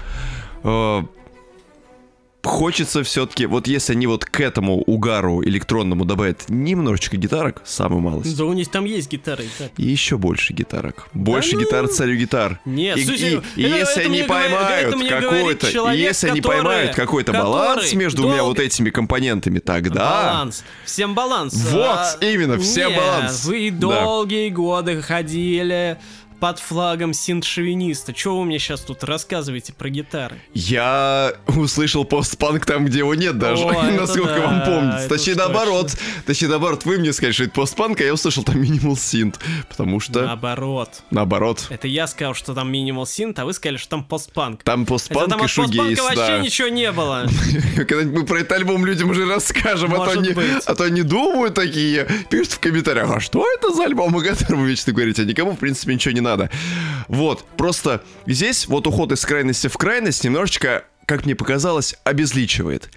Хочется 2.44 3.04
все-таки, 3.04 3.46
вот 3.46 3.68
если 3.68 3.94
они 3.94 4.08
вот 4.08 4.26
к 4.26 4.40
этому 4.40 4.82
угару 4.82 5.44
электронному 5.44 6.06
добавят 6.06 6.46
немножечко 6.50 7.16
гитарок, 7.16 7.62
самую 7.66 8.02
малость. 8.02 8.36
Да 8.36 8.46
у 8.46 8.54
них 8.54 8.70
там 8.70 8.86
есть 8.86 9.12
гитары. 9.12 9.46
Да. 9.60 9.70
И 9.78 9.84
еще 9.84 10.18
больше 10.18 10.54
гитарок. 10.54 11.08
Больше 11.14 11.52
да 11.52 11.58
ну... 11.58 11.64
гитар 11.64 11.88
царю 11.88 12.16
гитар. 12.16 12.60
Нет, 12.66 12.98
и, 12.98 13.06
слушай, 13.06 13.34
и, 13.34 13.36
это, 13.36 13.46
и 13.56 13.62
если 13.64 14.02
они 14.04 14.24
поймают 14.24 14.96
какой-то, 15.08 15.92
если 15.92 16.30
они 16.30 16.42
поймают 16.42 16.96
какой-то 16.96 17.32
баланс 17.32 17.94
между 17.94 18.24
двумя 18.24 18.44
вот 18.44 18.60
этими 18.60 18.90
компонентами, 18.90 19.60
тогда... 19.60 20.24
Баланс. 20.24 20.64
Всем 20.86 21.14
баланс. 21.14 21.54
Вот, 21.54 21.84
а, 21.84 22.18
именно, 22.22 22.58
всем 22.58 22.90
нет, 22.90 23.00
баланс. 23.00 23.46
Вы 23.46 23.70
долгие 23.72 24.50
да. 24.50 24.56
годы 24.56 25.02
ходили 25.02 26.00
под 26.42 26.58
флагом 26.58 27.14
синт-шовиниста. 27.14 28.14
Чего 28.14 28.40
вы 28.40 28.46
мне 28.46 28.58
сейчас 28.58 28.82
тут 28.82 29.04
рассказываете 29.04 29.74
про 29.74 29.90
гитары? 29.90 30.42
Я 30.56 31.36
услышал 31.46 32.04
постпанк 32.04 32.66
там, 32.66 32.86
где 32.86 33.00
его 33.00 33.14
нет 33.14 33.38
даже, 33.38 33.64
О, 33.64 33.84
насколько 33.92 34.34
да, 34.34 34.48
вам 34.48 34.66
помнится. 34.66 35.08
Точнее, 35.08 35.36
наоборот. 35.36 35.96
Точнее, 36.26 36.48
наоборот, 36.48 36.84
вы 36.84 36.98
мне 36.98 37.14
сказали, 37.14 37.34
что 37.34 37.44
это 37.44 37.54
постпанк, 37.54 38.02
а 38.02 38.06
я 38.06 38.14
услышал 38.14 38.44
там 38.44 38.60
минимал 38.60 38.98
синт. 38.98 39.40
Потому 39.70 40.00
что... 40.00 40.24
Наоборот. 40.24 41.04
Наоборот. 41.12 41.68
Это 41.70 41.88
я 41.88 42.08
сказал, 42.08 42.34
что 42.34 42.56
там 42.56 42.72
минимал 42.72 43.06
синт, 43.06 43.38
а 43.38 43.46
вы 43.46 43.54
сказали, 43.54 43.78
что 43.78 43.90
там 43.90 44.04
постпанк. 44.04 44.64
Там 44.64 44.88
постпанк 44.88 45.30
там 45.30 45.46
и 45.46 45.48
шугейс, 45.48 46.00
да. 46.00 46.04
вообще 46.04 46.40
ничего 46.40 46.70
не 46.70 46.92
было. 46.92 47.28
Когда-нибудь 47.76 48.22
мы 48.22 48.26
про 48.26 48.40
этот 48.40 48.54
альбом 48.54 48.84
людям 48.84 49.12
уже 49.12 49.28
расскажем, 49.28 49.94
а 49.94 50.06
то, 50.06 50.20
они, 50.20 50.34
а 50.66 50.74
то 50.74 50.86
они 50.86 51.04
думают 51.04 51.54
такие, 51.54 52.08
пишут 52.32 52.54
в 52.54 52.60
комментариях, 52.60 53.12
а 53.12 53.20
что 53.20 53.46
это 53.48 53.72
за 53.72 53.84
альбом, 53.84 54.18
о 54.18 54.22
котором 54.22 54.62
вы 54.62 54.70
вечно 54.70 54.92
говорите, 54.92 55.22
а 55.22 55.26
никому, 55.26 55.52
в 55.52 55.58
принципе, 55.58 55.94
ничего 55.94 56.14
не 56.16 56.22
надо 56.22 56.31
надо. 56.32 56.50
Вот, 57.08 57.46
просто 57.58 58.04
здесь 58.26 58.68
вот 58.68 58.88
уход 58.88 59.12
из 59.12 59.26
крайности 59.26 59.68
в 59.68 59.78
крайность 59.78 60.24
немножечко, 60.24 60.86
как 61.06 61.26
мне 61.26 61.36
показалось, 61.36 61.96
обезличивает. 62.04 62.90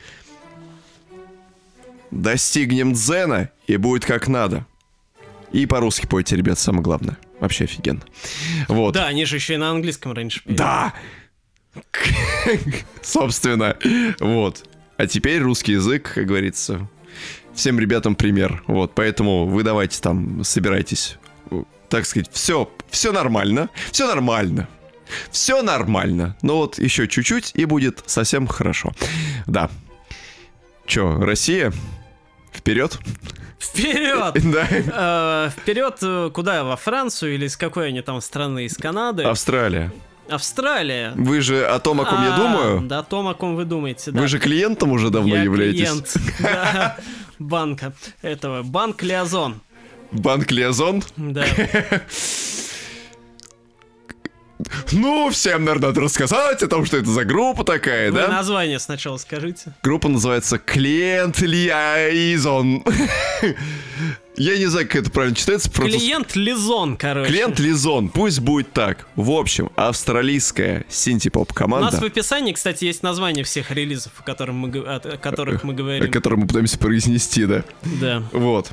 Достигнем 2.11 2.93
дзена, 2.93 3.51
и 3.67 3.77
будет 3.77 4.05
как 4.05 4.29
надо. 4.29 4.67
И 5.53 5.67
по-русски 5.67 6.07
пойте, 6.07 6.37
ребят, 6.37 6.59
самое 6.59 6.83
главное. 6.83 7.19
Вообще 7.41 7.65
офигенно. 7.65 8.03
Вот. 8.69 8.95
Да, 8.95 9.07
они 9.07 9.25
же 9.25 9.37
еще 9.37 9.55
и 9.55 9.57
на 9.57 9.71
английском 9.71 10.13
раньше 10.13 10.43
пели. 10.45 10.57
Да! 10.57 10.95
Собственно. 13.03 13.77
Вот. 14.21 14.69
А 14.97 15.07
теперь 15.07 15.41
русский 15.43 15.73
язык, 15.73 16.13
как 16.15 16.27
говорится, 16.27 16.89
всем 17.53 17.81
ребятам 17.81 18.15
пример. 18.15 18.63
Вот, 18.67 18.95
поэтому 18.95 19.47
вы 19.47 19.63
давайте 19.63 20.01
там, 20.01 20.45
собирайтесь 20.45 21.19
так 21.95 22.07
сказать, 22.07 22.29
все, 22.33 22.69
все 22.91 23.13
нормально, 23.13 23.71
все 23.93 24.09
нормально. 24.09 24.67
Все 25.31 25.63
нормально. 25.63 26.37
Но 26.43 26.57
вот 26.57 26.77
еще 26.81 27.07
чуть-чуть 27.07 27.53
и 27.55 27.67
будет 27.67 28.03
совсем 28.07 28.49
хорошо. 28.49 28.93
Да. 29.47 29.71
Че, 30.87 31.21
Россия? 31.21 31.73
Вперед? 32.53 32.99
Вперед! 33.61 34.35
Да. 34.53 35.47
Э, 35.47 35.51
вперед 35.57 35.99
э, 36.03 36.31
куда? 36.35 36.65
Во 36.65 36.75
Францию 36.77 37.37
или 37.37 37.47
из 37.47 37.57
какой 37.57 37.91
они 37.91 38.03
там 38.03 38.21
страны? 38.21 38.65
Из 38.65 38.77
Канады? 38.77 39.23
Австралия. 39.23 39.93
Австралия. 40.29 41.13
Вы 41.15 41.43
же 41.43 41.65
о 41.65 41.79
том, 41.79 42.01
о 42.01 42.07
ком 42.07 42.19
а, 42.19 42.25
я 42.25 42.37
думаю? 42.37 42.81
Да, 42.89 42.99
о 42.99 43.03
том, 43.05 43.29
о 43.29 43.35
ком 43.35 43.55
вы 43.55 43.67
думаете, 43.67 44.11
да. 44.11 44.21
Вы 44.21 44.27
же 44.27 44.41
клиентом 44.41 44.91
уже 44.91 45.11
давно 45.11 45.37
я 45.37 45.45
являетесь. 45.45 45.79
клиент, 45.79 46.17
да, 46.41 46.97
банка 47.39 47.93
этого. 48.21 48.65
Банк 48.65 49.01
Лиазон. 49.05 49.61
Банк 50.13 50.51
Лиазон? 50.51 51.03
Да. 51.17 51.45
Ну, 54.93 55.31
всем, 55.31 55.65
наверное, 55.65 55.89
надо 55.89 56.01
рассказать 56.03 56.63
о 56.63 56.69
том, 56.69 56.85
что 56.85 56.97
это 56.97 57.11
за 57.11 57.25
группа 57.25 57.65
такая, 57.65 58.11
Вы 58.11 58.19
да? 58.19 58.29
название 58.29 58.79
сначала 58.79 59.17
скажите. 59.17 59.75
Группа 59.83 60.09
называется 60.09 60.59
Клиент 60.59 61.41
Лиаизон. 61.41 62.85
Я 64.37 64.59
не 64.59 64.67
знаю, 64.67 64.89
как 64.89 64.97
это 64.97 65.11
правильно 65.11 65.37
читается. 65.37 65.71
Клиент 65.71 66.35
Лизон, 66.35 66.97
короче. 66.97 67.31
Клиент 67.31 67.61
Лизон, 67.61 68.09
пусть 68.09 68.41
будет 68.41 68.73
так. 68.73 69.07
В 69.15 69.31
общем, 69.31 69.71
австралийская 69.77 70.85
синти-поп 70.89 71.53
команда. 71.53 71.89
У 71.89 71.93
нас 71.93 72.01
в 72.01 72.05
описании, 72.05 72.53
кстати, 72.53 72.85
есть 72.85 73.03
название 73.05 73.45
всех 73.45 73.71
релизов, 73.71 74.13
о, 74.19 74.23
которых 74.25 74.55
мы, 74.57 74.69
о 74.71 75.19
которых 75.19 75.63
мы 75.63 75.75
говорим. 75.75 76.05
О 76.05 76.09
которых 76.09 76.41
мы 76.41 76.47
пытаемся 76.49 76.79
произнести, 76.79 77.45
да? 77.47 77.65
Да. 78.01 78.25
Вот. 78.33 78.71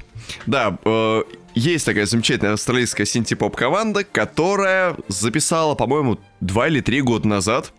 Да, 0.48 0.78
э, 0.84 1.24
есть 1.56 1.86
такая 1.86 2.06
замечательная 2.06 2.54
австралийская 2.54 3.06
синти-поп 3.06 3.56
команда, 3.56 4.04
которая 4.04 4.96
записала, 5.08 5.76
по-моему, 5.76 6.20
два 6.40 6.68
или 6.68 6.82
три 6.82 7.02
года 7.02 7.28
назад 7.28 7.74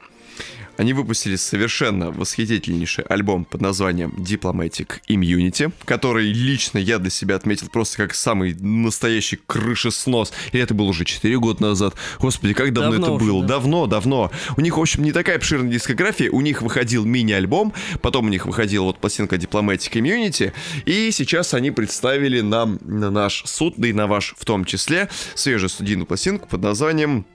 они 0.76 0.92
выпустили 0.92 1.36
совершенно 1.36 2.10
восхитительнейший 2.10 3.04
альбом 3.04 3.44
под 3.44 3.60
названием 3.60 4.10
Diplomatic 4.18 5.00
Immunity, 5.08 5.72
который 5.84 6.32
лично 6.32 6.78
я 6.78 6.98
для 6.98 7.10
себя 7.10 7.36
отметил 7.36 7.68
просто 7.68 7.98
как 7.98 8.14
самый 8.14 8.54
настоящий 8.54 9.38
крышеснос. 9.46 10.32
И 10.52 10.58
это 10.58 10.74
было 10.74 10.86
уже 10.86 11.04
4 11.04 11.38
года 11.38 11.62
назад. 11.62 11.94
Господи, 12.20 12.54
как 12.54 12.72
давно, 12.72 12.92
давно 12.92 13.06
это 13.06 13.14
уже, 13.14 13.24
было? 13.24 13.42
Да. 13.42 13.48
Давно, 13.52 13.86
давно. 13.86 14.30
У 14.56 14.60
них, 14.60 14.76
в 14.76 14.80
общем, 14.80 15.02
не 15.02 15.12
такая 15.12 15.36
обширная 15.36 15.70
дискография. 15.70 16.30
У 16.30 16.40
них 16.40 16.62
выходил 16.62 17.04
мини-альбом, 17.04 17.74
потом 18.00 18.26
у 18.26 18.28
них 18.28 18.46
выходила 18.46 18.84
вот 18.84 18.98
пластинка 18.98 19.36
Diplomatic 19.36 19.92
Immunity, 19.92 20.52
и 20.86 21.10
сейчас 21.10 21.54
они 21.54 21.70
представили 21.70 22.40
нам 22.40 22.78
на 22.80 23.10
наш 23.10 23.42
суд, 23.44 23.74
да 23.76 23.88
и 23.88 23.92
на 23.92 24.06
ваш 24.06 24.34
в 24.38 24.44
том 24.44 24.64
числе, 24.64 25.08
свежую 25.34 25.68
студийную 25.68 26.06
пластинку 26.06 26.48
под 26.48 26.62
названием 26.62 27.26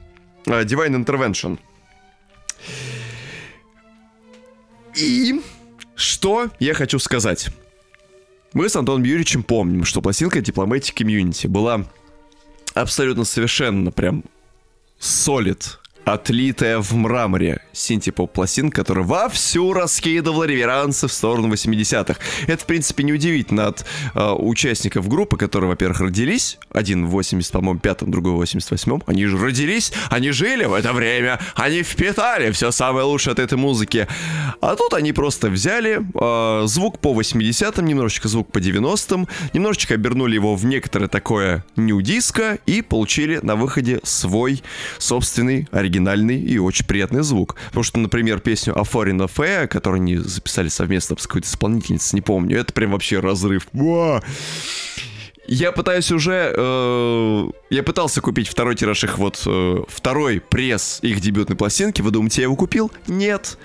э, 0.47 0.63
Divine 0.63 1.05
Intervention. 1.05 1.59
И 4.97 5.41
Что 5.95 6.49
я 6.59 6.73
хочу 6.73 6.97
сказать? 6.97 7.49
Мы 8.53 8.67
с 8.67 8.75
Антоном 8.75 9.03
Юрьевичем 9.03 9.43
помним, 9.43 9.83
что 9.83 10.01
пластинка 10.01 10.39
Diplomatic 10.39 10.95
Community 10.95 11.47
была 11.47 11.85
абсолютно 12.73 13.23
совершенно 13.23 13.91
прям 13.91 14.23
солид 14.97 15.79
отлитая 16.07 16.79
в 16.79 16.93
мраморе 16.93 17.61
синтепоп-пластинка, 17.73 18.77
которая 18.77 19.05
вовсю 19.05 19.73
раскидывала 19.73 20.45
реверансы 20.45 21.07
в 21.07 21.11
сторону 21.11 21.53
80-х. 21.53 22.17
Это, 22.47 22.63
в 22.63 22.65
принципе, 22.65 23.03
неудивительно 23.03 23.67
от 23.67 23.85
э, 24.15 24.31
участников 24.31 25.09
группы, 25.09 25.35
которые, 25.35 25.69
во-первых, 25.69 25.99
родились, 25.99 26.59
один 26.71 27.05
в 27.05 27.09
80, 27.09 27.51
по-моему, 27.51 27.79
пятом, 27.81 28.09
другой 28.09 28.33
в 28.33 28.41
88-м, 28.41 29.03
они 29.05 29.25
же 29.25 29.37
родились, 29.37 29.91
они 30.09 30.31
жили 30.31 30.63
в 30.63 30.73
это 30.73 30.93
время, 30.93 31.39
они 31.55 31.83
впитали 31.83 32.51
все 32.51 32.71
самое 32.71 33.05
лучшее 33.05 33.33
от 33.33 33.39
этой 33.39 33.57
музыки. 33.57 34.07
А 34.61 34.75
тут 34.75 34.93
они 34.93 35.11
просто 35.11 35.49
взяли 35.49 35.99
э, 35.99 36.67
звук 36.67 36.99
по 36.99 37.13
80-м, 37.19 37.85
немножечко 37.85 38.29
звук 38.29 38.49
по 38.53 38.59
90-м, 38.59 39.27
немножечко 39.51 39.95
обернули 39.95 40.35
его 40.35 40.55
в 40.55 40.63
некоторое 40.63 41.09
такое 41.09 41.65
нью-диско 41.75 42.59
и 42.65 42.81
получили 42.81 43.39
на 43.43 43.57
выходе 43.57 43.99
свой 44.03 44.63
собственный 44.99 45.67
оригинальный 45.71 45.96
оригинальный 45.97 46.39
и 46.39 46.57
очень 46.57 46.85
приятный 46.85 47.23
звук. 47.23 47.55
Потому 47.67 47.83
что, 47.83 47.99
например, 47.99 48.39
песню 48.39 48.77
«A 48.77 48.83
Foreign 48.83 49.25
Affair», 49.25 49.67
которую 49.67 50.01
они 50.01 50.17
записали 50.17 50.69
совместно 50.69 51.15
с 51.19 51.27
какой-то 51.27 51.47
исполнительницей, 51.47 52.17
не 52.17 52.21
помню, 52.21 52.59
это 52.59 52.73
прям 52.73 52.91
вообще 52.91 53.19
разрыв. 53.19 53.67
Я 55.49 55.71
пытаюсь 55.71 56.11
уже... 56.11 56.53
Э, 56.57 57.47
я 57.69 57.81
пытался 57.83 58.19
купить 58.19 58.49
второй 58.49 58.75
тираж 58.75 59.03
их 59.05 59.17
вот... 59.17 59.41
Э, 59.45 59.83
второй 59.87 60.41
пресс 60.41 60.99
их 61.01 61.21
дебютной 61.21 61.55
пластинки. 61.55 62.01
Вы 62.01 62.11
думаете, 62.11 62.41
я 62.41 62.47
его 62.47 62.57
купил? 62.57 62.91
Нет 63.07 63.57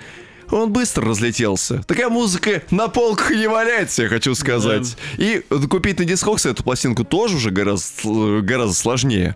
он 0.53 0.71
быстро 0.71 1.07
разлетелся. 1.07 1.83
Такая 1.83 2.09
музыка 2.09 2.61
на 2.71 2.87
полках 2.87 3.31
не 3.31 3.47
валяется, 3.47 4.03
я 4.03 4.09
хочу 4.09 4.35
сказать. 4.35 4.95
Да. 5.17 5.23
И 5.23 5.39
купить 5.67 5.99
на 5.99 6.03
Discogs 6.03 6.49
эту 6.49 6.63
пластинку 6.63 7.03
тоже 7.03 7.37
уже 7.37 7.49
гораздо, 7.49 8.41
гораздо 8.41 8.75
сложнее. 8.75 9.35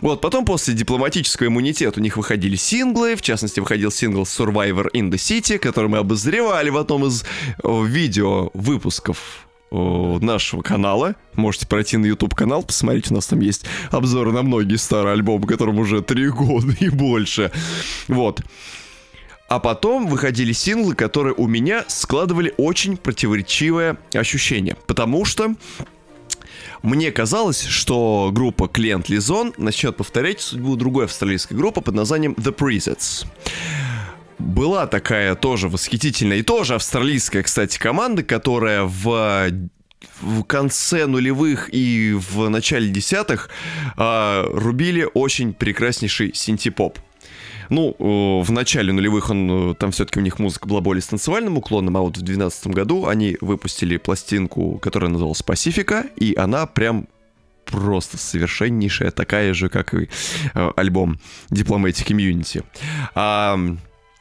Вот, 0.00 0.20
потом 0.20 0.44
после 0.44 0.74
дипломатического 0.74 1.46
иммунитета 1.46 2.00
у 2.00 2.02
них 2.02 2.16
выходили 2.16 2.56
синглы, 2.56 3.16
в 3.16 3.22
частности, 3.22 3.60
выходил 3.60 3.90
сингл 3.90 4.22
Survivor 4.22 4.86
in 4.92 5.10
the 5.10 5.16
City, 5.16 5.58
который 5.58 5.88
мы 5.88 5.98
обозревали 5.98 6.70
в 6.70 6.76
одном 6.76 7.06
из 7.06 7.24
видео 7.62 8.50
выпусков 8.54 9.46
нашего 9.70 10.62
канала. 10.62 11.14
Можете 11.34 11.66
пройти 11.66 11.98
на 11.98 12.06
YouTube 12.06 12.34
канал, 12.34 12.62
посмотреть, 12.62 13.10
у 13.10 13.14
нас 13.14 13.26
там 13.26 13.40
есть 13.40 13.66
обзоры 13.90 14.32
на 14.32 14.42
многие 14.42 14.76
старые 14.76 15.12
альбомы, 15.12 15.46
которым 15.46 15.78
уже 15.78 16.00
три 16.00 16.28
года 16.28 16.72
и 16.80 16.88
больше. 16.88 17.52
Вот. 18.08 18.40
А 19.48 19.60
потом 19.60 20.06
выходили 20.06 20.52
синглы, 20.52 20.94
которые 20.94 21.34
у 21.34 21.46
меня 21.46 21.84
складывали 21.88 22.52
очень 22.58 22.98
противоречивое 22.98 23.96
ощущение. 24.12 24.76
Потому 24.86 25.24
что 25.24 25.54
мне 26.82 27.10
казалось, 27.10 27.64
что 27.64 28.30
группа 28.32 28.68
Клиент 28.68 29.08
Лизон 29.08 29.54
начнет 29.56 29.96
повторять 29.96 30.40
судьбу 30.40 30.76
другой 30.76 31.06
австралийской 31.06 31.56
группы 31.56 31.80
под 31.80 31.94
названием 31.94 32.34
The 32.34 32.54
Presets. 32.54 33.26
Была 34.38 34.86
такая 34.86 35.34
тоже 35.34 35.68
восхитительная 35.68 36.36
и 36.36 36.42
тоже 36.42 36.74
австралийская, 36.74 37.42
кстати, 37.42 37.78
команда, 37.78 38.22
которая 38.22 38.84
в 38.84 39.50
в 40.20 40.44
конце 40.44 41.06
нулевых 41.06 41.68
и 41.72 42.12
в 42.12 42.48
начале 42.48 42.88
десятых 42.88 43.50
э, 43.96 44.44
рубили 44.52 45.08
очень 45.12 45.52
прекраснейший 45.52 46.32
синтепоп. 46.34 47.00
Ну, 47.68 47.94
в 48.42 48.50
начале 48.50 48.92
нулевых 48.92 49.30
он, 49.30 49.72
э, 49.72 49.74
там 49.74 49.90
все-таки 49.90 50.20
у 50.20 50.22
них 50.22 50.38
музыка 50.38 50.68
была 50.68 50.80
более 50.80 51.02
с 51.02 51.06
танцевальным 51.06 51.58
уклоном, 51.58 51.96
а 51.96 52.00
вот 52.00 52.16
в 52.16 52.22
2012 52.22 52.66
году 52.68 53.06
они 53.06 53.36
выпустили 53.40 53.96
пластинку, 53.96 54.78
которая 54.78 55.10
называлась 55.10 55.42
«Пасифика», 55.42 56.06
и 56.16 56.34
она 56.36 56.66
прям 56.66 57.08
просто 57.64 58.16
совершеннейшая, 58.16 59.10
такая 59.10 59.52
же, 59.54 59.68
как 59.68 59.94
и 59.94 60.08
э, 60.54 60.70
альбом 60.76 61.20
Diplomatic 61.50 62.06
Immunity. 62.08 62.64
А, 63.14 63.58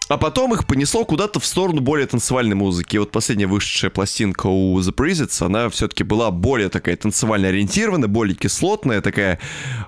а 0.08 0.18
потом 0.18 0.54
их 0.54 0.66
понесло 0.66 1.06
куда-то 1.06 1.40
в 1.40 1.46
сторону 1.46 1.82
более 1.82 2.08
танцевальной 2.08 2.56
музыки. 2.56 2.96
И 2.96 3.00
вот 3.00 3.12
последняя 3.12 3.48
вышедшая 3.48 3.92
пластинка 3.92 4.48
у 4.48 4.80
The 4.80 4.94
Prisons, 4.94 5.46
она 5.46 5.70
все-таки 5.70 6.04
была 6.04 6.32
более 6.32 6.70
такая 6.70 6.96
танцевально 6.96 7.50
ориентированная, 7.50 8.08
более 8.08 8.36
кислотная, 8.36 9.02
такая 9.02 9.40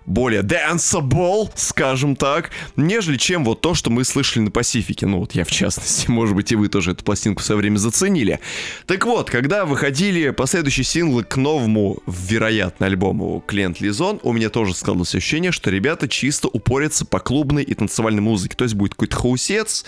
более 0.05 0.41
danceable, 0.41 1.49
скажем 1.55 2.15
так, 2.15 2.51
нежели 2.75 3.17
чем 3.17 3.45
вот 3.45 3.61
то, 3.61 3.73
что 3.73 3.89
мы 3.89 4.03
слышали 4.03 4.43
на 4.43 4.51
Пасифике. 4.51 5.05
Ну 5.05 5.19
вот 5.19 5.33
я 5.33 5.45
в 5.45 5.51
частности, 5.51 6.09
может 6.11 6.35
быть 6.35 6.51
и 6.51 6.55
вы 6.55 6.67
тоже 6.67 6.91
эту 6.91 7.03
пластинку 7.03 7.41
свое 7.41 7.59
время 7.59 7.77
заценили. 7.77 8.39
Так 8.87 9.05
вот, 9.05 9.29
когда 9.29 9.65
выходили 9.65 10.31
последующие 10.31 10.83
синглы 10.83 11.23
к 11.23 11.37
новому, 11.37 12.01
вероятно, 12.05 12.87
альбому 12.87 13.43
Клиент 13.47 13.79
Лизон, 13.79 14.19
у 14.23 14.33
меня 14.33 14.49
тоже 14.49 14.73
складывалось 14.73 15.15
ощущение, 15.15 15.51
что 15.51 15.69
ребята 15.69 16.07
чисто 16.07 16.47
упорятся 16.47 17.05
по 17.05 17.19
клубной 17.19 17.63
и 17.63 17.73
танцевальной 17.73 18.21
музыке. 18.21 18.55
То 18.55 18.63
есть 18.63 18.75
будет 18.75 18.91
какой-то 18.93 19.15
хаусец, 19.15 19.85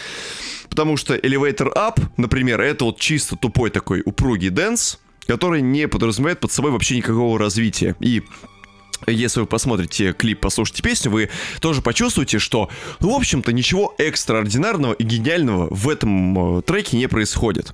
Потому 0.70 0.98
что 0.98 1.16
Elevator 1.16 1.74
Up, 1.76 2.02
например, 2.18 2.62
это 2.62 2.86
вот 2.86 3.00
чисто 3.00 3.36
тупой 3.36 3.70
такой 3.70 4.02
упругий 4.06 4.50
dance, 4.50 5.00
который 5.28 5.62
не 5.62 5.88
подразумевает 5.88 6.40
под 6.40 6.52
собой 6.52 6.72
вообще 6.72 6.98
никакого 6.98 7.38
развития. 7.38 7.96
И 8.00 8.24
если 9.08 9.42
вы 9.42 9.46
посмотрите 9.46 10.14
клип, 10.14 10.40
послушайте 10.42 10.84
песню, 10.84 11.12
вы 11.12 11.30
тоже 11.60 11.82
почувствуете, 11.82 12.40
что, 12.40 12.70
ну, 13.00 13.12
в 13.12 13.16
общем-то, 13.16 13.52
ничего 13.52 13.96
экстраординарного 13.98 14.94
и 14.94 15.04
гениального 15.04 15.68
в 15.72 15.90
этом 15.90 16.60
э, 16.60 16.62
треке 16.62 16.98
не 16.98 17.08
происходит. 17.08 17.74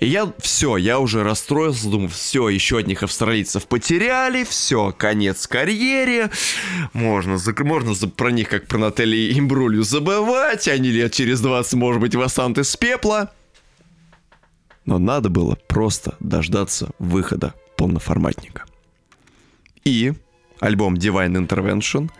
И 0.00 0.06
я, 0.06 0.32
все, 0.38 0.76
я 0.76 0.98
уже 0.98 1.22
расстроился, 1.22 1.88
думаю, 1.88 2.08
все, 2.08 2.48
еще 2.48 2.78
одних 2.78 3.02
австралийцев 3.02 3.66
потеряли, 3.66 4.44
все, 4.44 4.92
конец 4.96 5.46
карьере, 5.46 6.30
можно, 6.92 7.38
можно 7.60 8.08
про 8.08 8.30
них, 8.30 8.48
как 8.48 8.66
про 8.66 8.78
Натали 8.78 9.38
Имбрулью, 9.38 9.84
забывать, 9.84 10.68
они 10.68 10.90
лет 10.90 11.12
через 11.12 11.40
20, 11.40 11.74
может 11.74 12.00
быть, 12.00 12.14
восстанут 12.14 12.58
из 12.58 12.76
пепла. 12.76 13.32
Но 14.84 14.98
надо 14.98 15.30
было 15.30 15.56
просто 15.68 16.16
дождаться 16.20 16.90
выхода 16.98 17.54
полноформатника. 17.76 18.64
И 19.84 20.12
альбом 20.64 20.94
Divine 20.94 21.46
Intervention, 21.46 22.10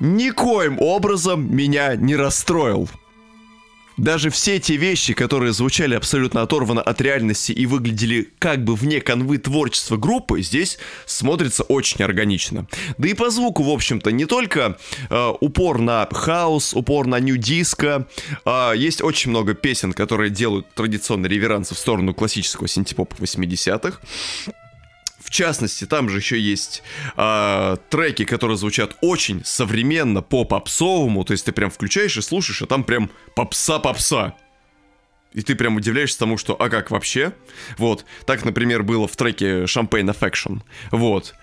никоим 0.00 0.78
образом 0.80 1.54
меня 1.54 1.94
не 1.94 2.16
расстроил. 2.16 2.88
Даже 4.00 4.30
все 4.30 4.58
те 4.58 4.76
вещи, 4.76 5.12
которые 5.12 5.52
звучали 5.52 5.94
абсолютно 5.94 6.40
оторванно 6.40 6.80
от 6.80 7.02
реальности 7.02 7.52
и 7.52 7.66
выглядели 7.66 8.30
как 8.38 8.64
бы 8.64 8.74
вне 8.74 9.02
канвы 9.02 9.36
творчества 9.36 9.98
группы, 9.98 10.40
здесь 10.40 10.78
смотрится 11.04 11.64
очень 11.64 12.02
органично. 12.02 12.66
Да 12.96 13.08
и 13.08 13.12
по 13.12 13.28
звуку, 13.28 13.62
в 13.62 13.68
общем-то, 13.68 14.10
не 14.10 14.24
только 14.24 14.78
э, 15.10 15.32
упор 15.40 15.80
на 15.80 16.08
хаос, 16.10 16.72
упор 16.72 17.06
на 17.06 17.20
нью-диско, 17.20 18.06
э, 18.46 18.72
есть 18.74 19.02
очень 19.02 19.32
много 19.32 19.52
песен, 19.52 19.92
которые 19.92 20.30
делают 20.30 20.66
традиционный 20.74 21.28
реверанс 21.28 21.70
в 21.70 21.76
сторону 21.76 22.14
классического 22.14 22.68
синтепопа 22.68 23.16
80-х. 23.16 23.98
В 25.30 25.32
частности, 25.32 25.86
там 25.86 26.08
же 26.08 26.18
еще 26.18 26.40
есть 26.40 26.82
э, 27.16 27.76
треки, 27.88 28.24
которые 28.24 28.56
звучат 28.56 28.96
очень 29.00 29.42
современно 29.44 30.22
по 30.22 30.44
попсовому, 30.44 31.22
то 31.22 31.30
есть 31.30 31.44
ты 31.44 31.52
прям 31.52 31.70
включаешь 31.70 32.16
и 32.16 32.20
слушаешь, 32.20 32.62
а 32.62 32.66
там 32.66 32.82
прям 32.82 33.10
попса-попса. 33.36 34.34
И 35.32 35.42
ты 35.42 35.54
прям 35.54 35.76
удивляешься 35.76 36.18
тому, 36.18 36.36
что, 36.36 36.54
а 36.54 36.68
как 36.68 36.90
вообще? 36.90 37.32
Вот, 37.78 38.04
так, 38.26 38.44
например, 38.44 38.82
было 38.82 39.06
в 39.06 39.14
треке 39.14 39.62
Champagne 39.66 40.12
Affection. 40.12 40.62
Вот. 40.90 41.36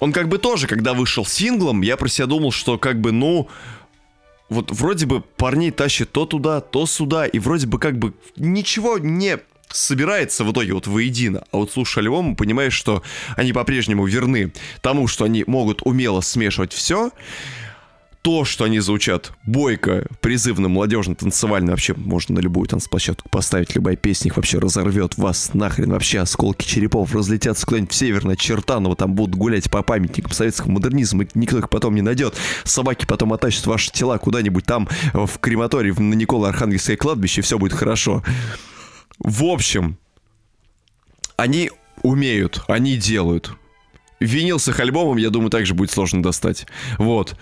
Он 0.00 0.14
как 0.14 0.28
бы 0.28 0.38
тоже, 0.38 0.66
когда 0.66 0.94
вышел 0.94 1.26
синглом, 1.26 1.82
я 1.82 1.98
про 1.98 2.08
себя 2.08 2.24
думал, 2.24 2.52
что 2.52 2.78
как 2.78 3.02
бы, 3.02 3.12
ну, 3.12 3.50
вот 4.48 4.70
вроде 4.72 5.04
бы 5.04 5.20
парней 5.20 5.72
тащит 5.72 6.10
то 6.10 6.24
туда, 6.24 6.62
то 6.62 6.86
сюда, 6.86 7.26
и 7.26 7.38
вроде 7.38 7.66
бы 7.66 7.78
как 7.78 7.98
бы 7.98 8.14
ничего 8.36 8.96
не 8.96 9.38
собирается 9.68 10.44
в 10.44 10.52
итоге 10.52 10.74
вот 10.74 10.86
воедино. 10.86 11.44
А 11.52 11.58
вот 11.58 11.72
слушая 11.72 12.04
альбом, 12.04 12.36
понимаешь, 12.36 12.74
что 12.74 13.02
они 13.36 13.52
по-прежнему 13.52 14.06
верны 14.06 14.52
тому, 14.80 15.06
что 15.06 15.24
они 15.24 15.44
могут 15.46 15.82
умело 15.82 16.20
смешивать 16.20 16.72
все. 16.72 17.10
То, 18.22 18.44
что 18.44 18.64
они 18.64 18.80
звучат 18.80 19.32
бойко, 19.44 20.04
призывно, 20.20 20.68
молодежно, 20.68 21.14
танцевально, 21.14 21.70
вообще 21.70 21.94
можно 21.94 22.34
на 22.34 22.40
любую 22.40 22.66
танцплощадку 22.66 23.28
поставить, 23.28 23.76
любая 23.76 23.94
песня 23.94 24.30
их 24.30 24.36
вообще 24.36 24.58
разорвет 24.58 25.16
вас 25.16 25.54
нахрен, 25.54 25.92
вообще 25.92 26.18
осколки 26.18 26.66
черепов 26.66 27.14
разлетятся 27.14 27.64
куда-нибудь 27.64 27.92
в 27.92 27.94
Северное 27.94 28.34
Чертаново, 28.34 28.96
там 28.96 29.14
будут 29.14 29.36
гулять 29.36 29.70
по 29.70 29.84
памятникам 29.84 30.32
советского 30.32 30.72
модернизма, 30.72 31.22
и 31.22 31.28
никто 31.34 31.58
их 31.58 31.70
потом 31.70 31.94
не 31.94 32.02
найдет. 32.02 32.34
Собаки 32.64 33.06
потом 33.06 33.32
оттащат 33.32 33.66
ваши 33.66 33.92
тела 33.92 34.18
куда-нибудь 34.18 34.66
там 34.66 34.88
в 35.12 35.38
крематорий 35.38 35.92
на 35.92 36.14
Никола 36.14 36.48
Архангельское 36.48 36.96
кладбище, 36.96 37.42
и 37.42 37.44
все 37.44 37.60
будет 37.60 37.74
хорошо. 37.74 38.24
В 39.18 39.44
общем, 39.44 39.98
они 41.36 41.70
умеют, 42.02 42.62
они 42.68 42.96
делают. 42.96 43.52
Винил 44.20 44.58
с 44.58 44.68
их 44.68 44.80
альбомом, 44.80 45.18
я 45.18 45.30
думаю, 45.30 45.50
также 45.50 45.74
будет 45.74 45.90
сложно 45.90 46.22
достать. 46.22 46.66
Вот. 46.98 47.36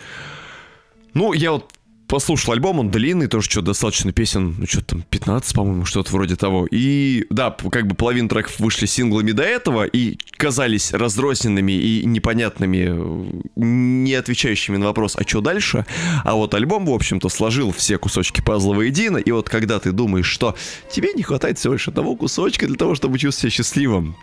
Ну, 1.15 1.33
я 1.33 1.53
вот 1.53 1.73
послушал 2.07 2.53
альбом, 2.53 2.79
он 2.79 2.91
длинный, 2.91 3.27
тоже 3.27 3.51
что 3.51 3.63
достаточно 3.63 4.13
песен, 4.13 4.57
ну 4.59 4.67
что 4.67 4.83
там, 4.83 5.03
15, 5.03 5.55
по-моему, 5.55 5.85
что-то 5.85 6.13
вроде 6.13 6.37
того. 6.37 6.67
И 6.71 7.27
да, 7.31 7.51
как 7.51 7.87
бы 7.87 7.95
половина 7.95 8.29
треков 8.29 8.59
вышли 8.61 8.87
синглами 8.87 9.33
до 9.33 9.43
этого 9.43 9.85
и 9.85 10.19
казались 10.33 10.93
разрозненными 10.93 11.73
и 11.73 12.05
непонятными, 12.05 13.43
не 13.57 14.15
отвечающими 14.15 14.77
на 14.77 14.87
вопрос, 14.87 15.17
а 15.17 15.27
что 15.27 15.41
дальше? 15.41 15.87
А 16.25 16.35
вот 16.35 16.55
альбом, 16.55 16.87
в 16.87 16.91
общем-то, 16.91 17.29
сложил 17.29 17.73
все 17.73 17.99
кусочки 17.99 18.41
пазла 18.41 18.75
воедино, 18.75 19.19
и 19.19 19.31
вот 19.31 19.49
когда 19.49 19.79
ты 19.79 19.93
думаешь, 19.93 20.27
что 20.27 20.57
тебе 20.91 21.13
не 21.15 21.23
хватает 21.23 21.59
всего 21.59 21.75
лишь 21.75 21.89
одного 21.89 22.17
кусочка 22.17 22.67
для 22.67 22.77
того, 22.77 22.95
чтобы 22.95 23.19
чувствовать 23.19 23.55
себя 23.55 23.65
счастливым, 23.65 24.17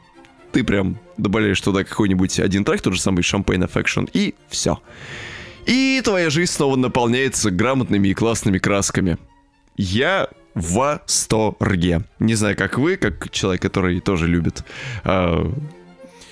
ты 0.52 0.64
прям 0.64 0.98
добавляешь 1.18 1.62
туда 1.62 1.84
какой-нибудь 1.84 2.40
один 2.40 2.64
трек, 2.66 2.82
тот 2.82 2.94
же 2.94 3.02
самый 3.02 3.22
Champagne 3.22 3.68
Affection, 3.68 4.10
и 4.14 4.36
все. 4.50 4.80
И 5.66 6.02
твоя 6.04 6.30
жизнь 6.30 6.52
снова 6.52 6.76
наполняется 6.76 7.52
грамотными 7.52 8.10
и 8.10 8.14
классными 8.14 8.58
красками. 8.58 9.18
Я 9.78 10.30
в 10.54 10.74
восторге. 10.74 12.02
Не 12.20 12.36
знаю, 12.36 12.58
как 12.58 12.78
вы, 12.78 12.98
как 12.98 13.30
человек, 13.32 13.62
который 13.62 14.00
тоже 14.02 14.28
любит 14.28 14.64
э, 15.04 15.52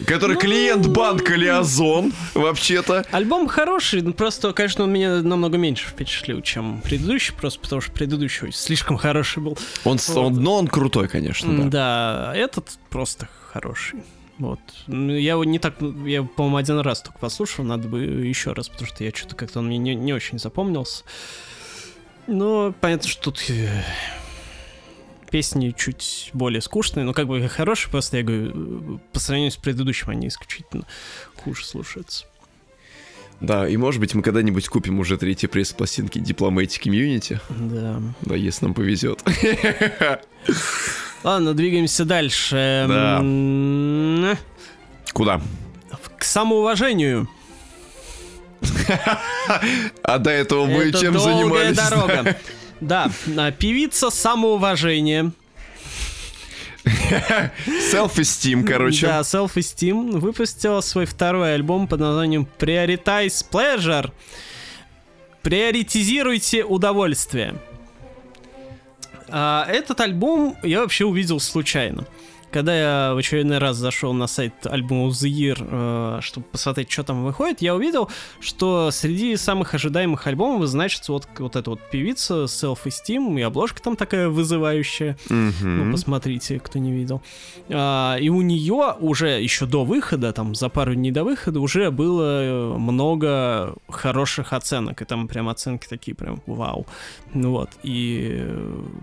Который 0.06 0.36
ну... 0.36 0.40
клиент 0.40 0.88
банка 0.88 1.36
Лиазон, 1.36 2.14
вообще-то. 2.34 3.06
Альбом 3.12 3.48
хороший, 3.48 4.02
но 4.02 4.14
просто, 4.14 4.54
конечно, 4.54 4.86
он 4.86 4.94
меня 4.94 5.22
намного 5.22 5.58
меньше 5.58 5.88
впечатлил, 5.90 6.42
чем 6.42 6.82
предыдущий, 6.82 7.34
просто 7.34 7.60
потому 7.60 7.82
что 7.82 7.92
предыдущий 7.92 8.52
слишком 8.52 8.98
хороший 8.98 9.44
был. 9.44 9.58
Он, 9.84 9.98
вот. 9.98 10.18
он, 10.18 10.36
но 10.36 10.56
он 10.56 10.68
крутой, 10.68 11.10
конечно, 11.10 11.54
да. 11.66 11.70
Да, 11.70 12.34
этот 12.36 12.70
просто 12.90 13.28
хороший. 13.52 14.00
Вот. 14.40 14.60
Ну, 14.88 15.14
я 15.14 15.32
его 15.32 15.44
не 15.44 15.60
так, 15.60 15.76
я, 16.06 16.24
по-моему, 16.24 16.58
один 16.58 16.80
раз 16.80 17.02
только 17.02 17.20
послушал, 17.20 17.66
надо 17.66 17.90
бы 17.90 18.02
еще 18.02 18.54
раз, 18.54 18.70
потому 18.70 18.88
что 18.88 19.04
я 19.04 19.12
что-то 19.12 19.36
как-то 19.36 19.60
он 19.60 19.68
мне 19.68 19.78
не, 19.78 19.96
не 19.96 20.14
очень 20.14 20.40
запомнился. 20.40 21.04
Но 22.26 22.74
понятно, 22.80 23.10
что 23.10 23.32
тут 23.32 23.44
э, 23.50 23.84
песни 25.30 25.76
чуть 25.78 26.30
более 26.34 26.62
скучные, 26.62 27.06
но 27.06 27.14
как 27.14 27.28
бы 27.28 27.46
хорошие, 27.50 27.92
просто 27.92 28.18
я 28.18 28.24
говорю, 28.24 29.02
по 29.12 29.20
сравнению 29.20 29.52
с 29.52 29.58
предыдущим 29.58 30.10
они 30.10 30.30
исключительно 30.30 30.86
хуже 31.44 31.66
слушаются. 31.66 32.26
Да, 33.42 33.68
и 33.68 33.76
может 33.76 34.00
быть 34.00 34.16
мы 34.16 34.22
когда-нибудь 34.22 34.68
купим 34.70 35.00
уже 35.00 35.18
третий 35.18 35.48
пресс 35.48 35.74
пластинки 35.74 36.18
Diplomatic 36.18 36.82
Community. 36.82 37.40
Да. 37.50 38.02
Да, 38.22 38.36
если 38.36 38.66
нам 38.66 38.74
повезет. 38.74 39.22
Ладно, 41.24 41.54
двигаемся 41.54 42.06
дальше. 42.06 42.86
Да. 42.88 44.38
Куда? 45.14 45.42
К 46.18 46.24
самоуважению. 46.24 47.28
А 50.04 50.18
до 50.18 50.30
этого 50.32 50.66
мы 50.66 50.92
чем 50.92 51.18
занимались? 51.20 51.78
дорога. 51.78 52.38
Да, 52.82 53.12
а, 53.38 53.52
певица 53.52 54.10
самоуважения. 54.10 55.34
Self-esteem, 56.86 58.64
короче. 58.64 59.06
Да, 59.06 59.20
Self-esteem 59.20 60.18
выпустила 60.18 60.80
свой 60.80 61.06
второй 61.06 61.56
альбом 61.56 61.90
под 61.90 62.00
названием 62.00 62.48
Prioritize 62.58 63.46
Pleasure. 63.52 64.12
Приоритизируйте 65.42 66.64
удовольствие. 66.64 67.56
А, 69.32 69.66
этот 69.70 70.00
альбом 70.02 70.56
я 70.64 70.82
вообще 70.82 71.06
увидел 71.06 71.40
случайно. 71.40 72.06
Когда 72.52 72.76
я 72.76 73.14
в 73.14 73.18
очередной 73.18 73.60
раз 73.60 73.78
зашел 73.78 74.14
на 74.14 74.26
сайт 74.26 74.66
альбома 74.66 75.10
The 75.10 75.30
Year, 75.30 75.58
э, 75.60 76.22
чтобы 76.22 76.48
посмотреть, 76.48 76.92
что 76.92 77.04
там 77.04 77.24
выходит, 77.24 77.62
я 77.62 77.76
увидел, 77.76 78.10
что 78.40 78.90
среди 78.92 79.36
самых 79.36 79.76
ожидаемых 79.76 80.26
альбомов 80.26 80.68
значится 80.68 81.12
вот, 81.12 81.28
вот 81.38 81.56
эта 81.56 81.70
вот 81.70 81.80
певица 81.92 82.46
Self 82.46 82.80
Esteem, 82.86 83.40
и 83.40 83.44
обложка 83.44 83.82
там 83.82 83.96
такая 83.96 84.30
вызывающая. 84.30 85.16
Mm-hmm. 85.30 85.64
Ну, 85.64 85.92
посмотрите, 85.92 86.60
кто 86.60 86.80
не 86.80 86.92
видел. 86.92 87.22
А, 87.70 88.18
и 88.20 88.30
у 88.30 88.42
нее 88.42 88.96
уже 89.00 89.42
еще 89.42 89.68
до 89.68 89.86
выхода, 89.86 90.34
там 90.34 90.56
за 90.56 90.70
пару 90.70 90.96
дней 90.96 91.12
до 91.12 91.24
выхода, 91.24 91.60
уже 91.60 91.92
было 91.92 92.76
много 92.78 93.76
хороших 93.90 94.54
оценок. 94.54 95.02
И 95.02 95.06
там 95.06 95.28
прям 95.28 95.50
оценки 95.50 95.88
такие 95.88 96.16
прям 96.16 96.42
вау. 96.48 96.88
Ну 97.36 97.52
вот. 97.52 97.70
И 97.84 98.44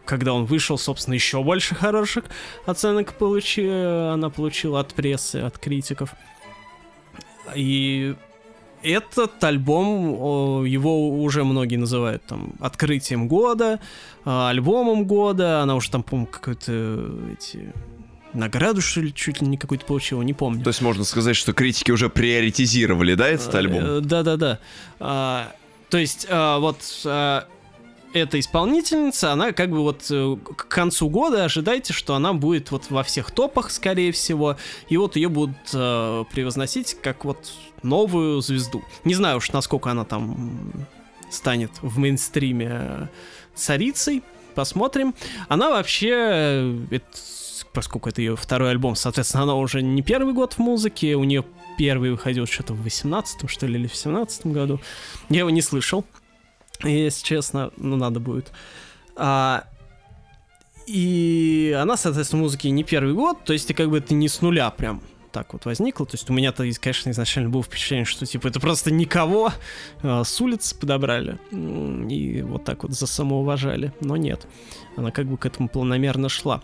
когда 0.05 0.32
он 0.35 0.47
вышел, 0.47 0.78
собственно, 0.78 1.14
еще 1.14 1.43
больше 1.44 1.77
хороших 1.77 2.24
оценок 2.66 3.12
получил 3.14 3.35
получи, 3.36 3.68
она 3.68 4.30
получила 4.30 4.80
от 4.80 4.94
прессы, 4.94 5.36
от 5.36 5.58
критиков. 5.58 6.14
И 7.54 8.14
этот 8.82 9.44
альбом, 9.44 10.64
его 10.64 11.22
уже 11.22 11.44
многие 11.44 11.76
называют 11.76 12.24
там 12.24 12.54
открытием 12.60 13.28
года, 13.28 13.78
а, 14.24 14.48
альбомом 14.48 15.04
года, 15.04 15.60
она 15.60 15.74
уже 15.74 15.90
там, 15.90 16.02
по-моему, 16.02 16.26
какой-то 16.26 17.10
эти 17.32 17.72
награду, 18.32 18.80
что 18.80 19.00
ли, 19.00 19.12
чуть 19.12 19.42
ли 19.42 19.48
не 19.48 19.58
какую-то 19.58 19.84
получила, 19.84 20.22
не 20.22 20.34
помню. 20.34 20.62
То 20.62 20.68
есть 20.68 20.82
можно 20.82 21.04
сказать, 21.04 21.36
что 21.36 21.52
критики 21.52 21.90
уже 21.90 22.08
приоритизировали, 22.08 23.14
да, 23.14 23.28
этот 23.28 23.54
а, 23.54 23.58
альбом? 23.58 23.84
Э, 23.84 24.00
да-да-да. 24.00 24.60
А, 24.98 25.52
то 25.90 25.98
есть 25.98 26.26
а, 26.30 26.58
вот 26.58 26.78
эта 28.12 28.39
исполнительница, 28.41 29.33
она 29.33 29.53
как 29.53 29.70
бы 29.70 29.81
вот 29.81 30.07
э, 30.11 30.37
к 30.45 30.69
концу 30.69 31.09
года 31.09 31.45
ожидайте, 31.45 31.93
что 31.93 32.15
она 32.15 32.33
будет 32.33 32.70
вот 32.70 32.91
во 32.91 33.03
всех 33.03 33.31
топах, 33.31 33.70
скорее 33.70 34.12
всего, 34.12 34.57
и 34.89 34.97
вот 34.97 35.16
ее 35.16 35.28
будут 35.28 35.57
э, 35.73 36.24
превозносить 36.33 36.97
как 37.03 37.24
вот 37.24 37.53
новую 37.83 38.41
звезду. 38.41 38.83
Не 39.05 39.15
знаю 39.15 39.39
уж, 39.39 39.53
насколько 39.53 39.91
она 39.91 40.05
там 40.05 40.73
станет 41.31 41.70
в 41.83 41.99
мейнстриме 41.99 43.09
царицей, 43.55 44.23
посмотрим. 44.55 45.15
Она 45.49 45.70
вообще, 45.70 46.11
э, 46.12 46.87
это, 46.91 47.07
поскольку 47.73 48.09
это 48.09 48.20
ее 48.20 48.37
второй 48.37 48.70
альбом, 48.70 48.97
соответственно, 48.97 49.45
она 49.45 49.55
уже 49.55 49.83
не 49.83 50.03
первый 50.03 50.35
год 50.35 50.55
в 50.55 50.59
музыке, 50.59 51.16
у 51.16 51.24
нее 51.24 51.45
первый 51.78 52.11
выходил 52.11 52.47
что-то 52.47 52.73
в 52.73 52.83
18 52.83 53.51
что 53.51 53.66
ли, 53.66 53.78
или 53.78 53.87
в 53.87 53.95
17 53.95 54.47
году. 54.47 54.81
Я 55.28 55.41
его 55.41 55.51
не 55.51 55.62
слышал 55.62 56.05
если 56.82 57.24
честно, 57.24 57.70
ну 57.77 57.97
надо 57.97 58.20
будет. 58.20 58.53
А, 59.16 59.65
и 60.86 61.77
она, 61.81 61.97
соответственно, 61.97 62.43
музыки 62.43 62.69
не 62.69 62.85
первый 62.85 63.15
год, 63.15 63.44
то 63.44 63.53
есть 63.53 63.73
как 63.74 63.90
бы 63.90 63.98
это 63.98 64.15
не 64.15 64.28
с 64.28 64.40
нуля 64.40 64.70
прям 64.70 65.03
так 65.36 65.53
вот 65.53 65.66
возникло. 65.66 66.07
То 66.07 66.15
есть 66.15 66.31
у 66.31 66.32
меня-то, 66.32 66.65
конечно, 66.81 67.11
изначально 67.11 67.51
было 67.51 67.62
впечатление, 67.62 68.07
что 68.07 68.24
типа 68.24 68.48
это 68.48 68.59
просто 68.59 68.90
никого 68.90 69.53
а, 70.03 70.24
с 70.24 70.40
улицы 70.40 70.78
подобрали 70.78 71.39
и 72.11 72.40
вот 72.40 72.65
так 72.65 72.85
вот 72.85 72.93
за 72.93 73.07
самоуважали. 73.07 73.93
Но 74.01 74.16
нет, 74.16 74.47
она 74.97 75.11
как 75.11 75.27
бы 75.27 75.36
к 75.36 75.44
этому 75.44 75.69
планомерно 75.69 76.28
шла. 76.28 76.62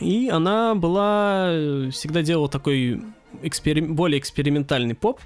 И 0.00 0.28
она 0.28 0.74
была, 0.74 1.46
э, 1.50 1.90
всегда 1.90 2.22
делала 2.22 2.48
такой 2.48 3.00
экспери... 3.42 3.80
более 3.80 4.18
экспериментальный 4.18 4.94
поп. 4.94 5.20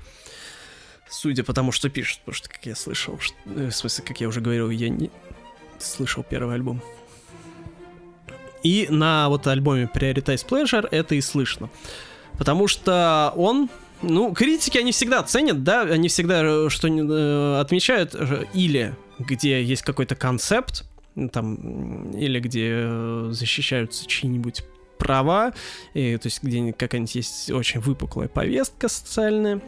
Судя 1.11 1.45
по 1.45 1.53
тому, 1.53 1.73
что 1.73 1.89
пишут, 1.89 2.21
потому 2.21 2.35
что, 2.35 2.49
как 2.49 2.67
я 2.67 2.77
слышал, 2.77 3.19
что, 3.19 3.37
э, 3.47 3.69
в 3.69 3.75
смысле, 3.75 4.05
как 4.07 4.21
я 4.21 4.29
уже 4.29 4.41
говорил, 4.41 4.71
я 4.71 4.89
не 4.89 5.11
слышал 5.79 6.23
первый 6.23 6.55
альбом. 6.55 6.83
И 8.63 8.87
на 8.91 9.29
вот 9.29 9.47
альбоме 9.47 9.89
Prioritize 9.93 10.47
Pleasure 10.47 10.87
это 10.91 11.15
и 11.15 11.21
слышно. 11.21 11.71
Потому 12.37 12.69
что 12.69 13.33
он 13.37 13.71
ну, 14.03 14.33
критики, 14.33 14.79
они 14.79 14.93
всегда 14.93 15.23
ценят, 15.23 15.65
да, 15.65 15.83
они 15.83 16.09
всегда 16.09 16.43
э, 16.45 16.69
что 16.69 16.89
э, 16.89 17.61
отмечают, 17.61 18.15
э, 18.15 18.45
или 18.55 18.95
где 19.19 19.63
есть 19.63 19.83
какой-то 19.83 20.15
концепт, 20.15 20.85
там, 21.33 22.13
или 22.13 22.39
где 22.39 23.33
защищаются 23.33 24.07
чьи-нибудь 24.07 24.63
права, 24.99 25.53
и, 25.95 26.17
то 26.17 26.27
есть 26.27 26.43
где 26.43 26.73
какая-нибудь 26.73 27.15
есть 27.17 27.51
очень 27.51 27.81
выпуклая 27.81 28.29
повестка 28.29 28.89
социальная, 28.89 29.61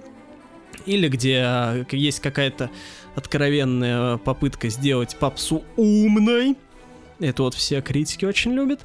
или 0.87 1.09
где 1.09 1.43
а, 1.45 1.85
есть 1.91 2.21
какая-то 2.21 2.71
откровенная 3.15 4.19
попытка 4.19 4.69
сделать 4.69 5.17
попсу 5.17 5.65
умной. 5.77 6.57
Это 7.19 7.43
вот 7.43 7.55
все 7.55 7.81
критики 7.83 8.25
очень 8.25 8.53
любят. 8.53 8.81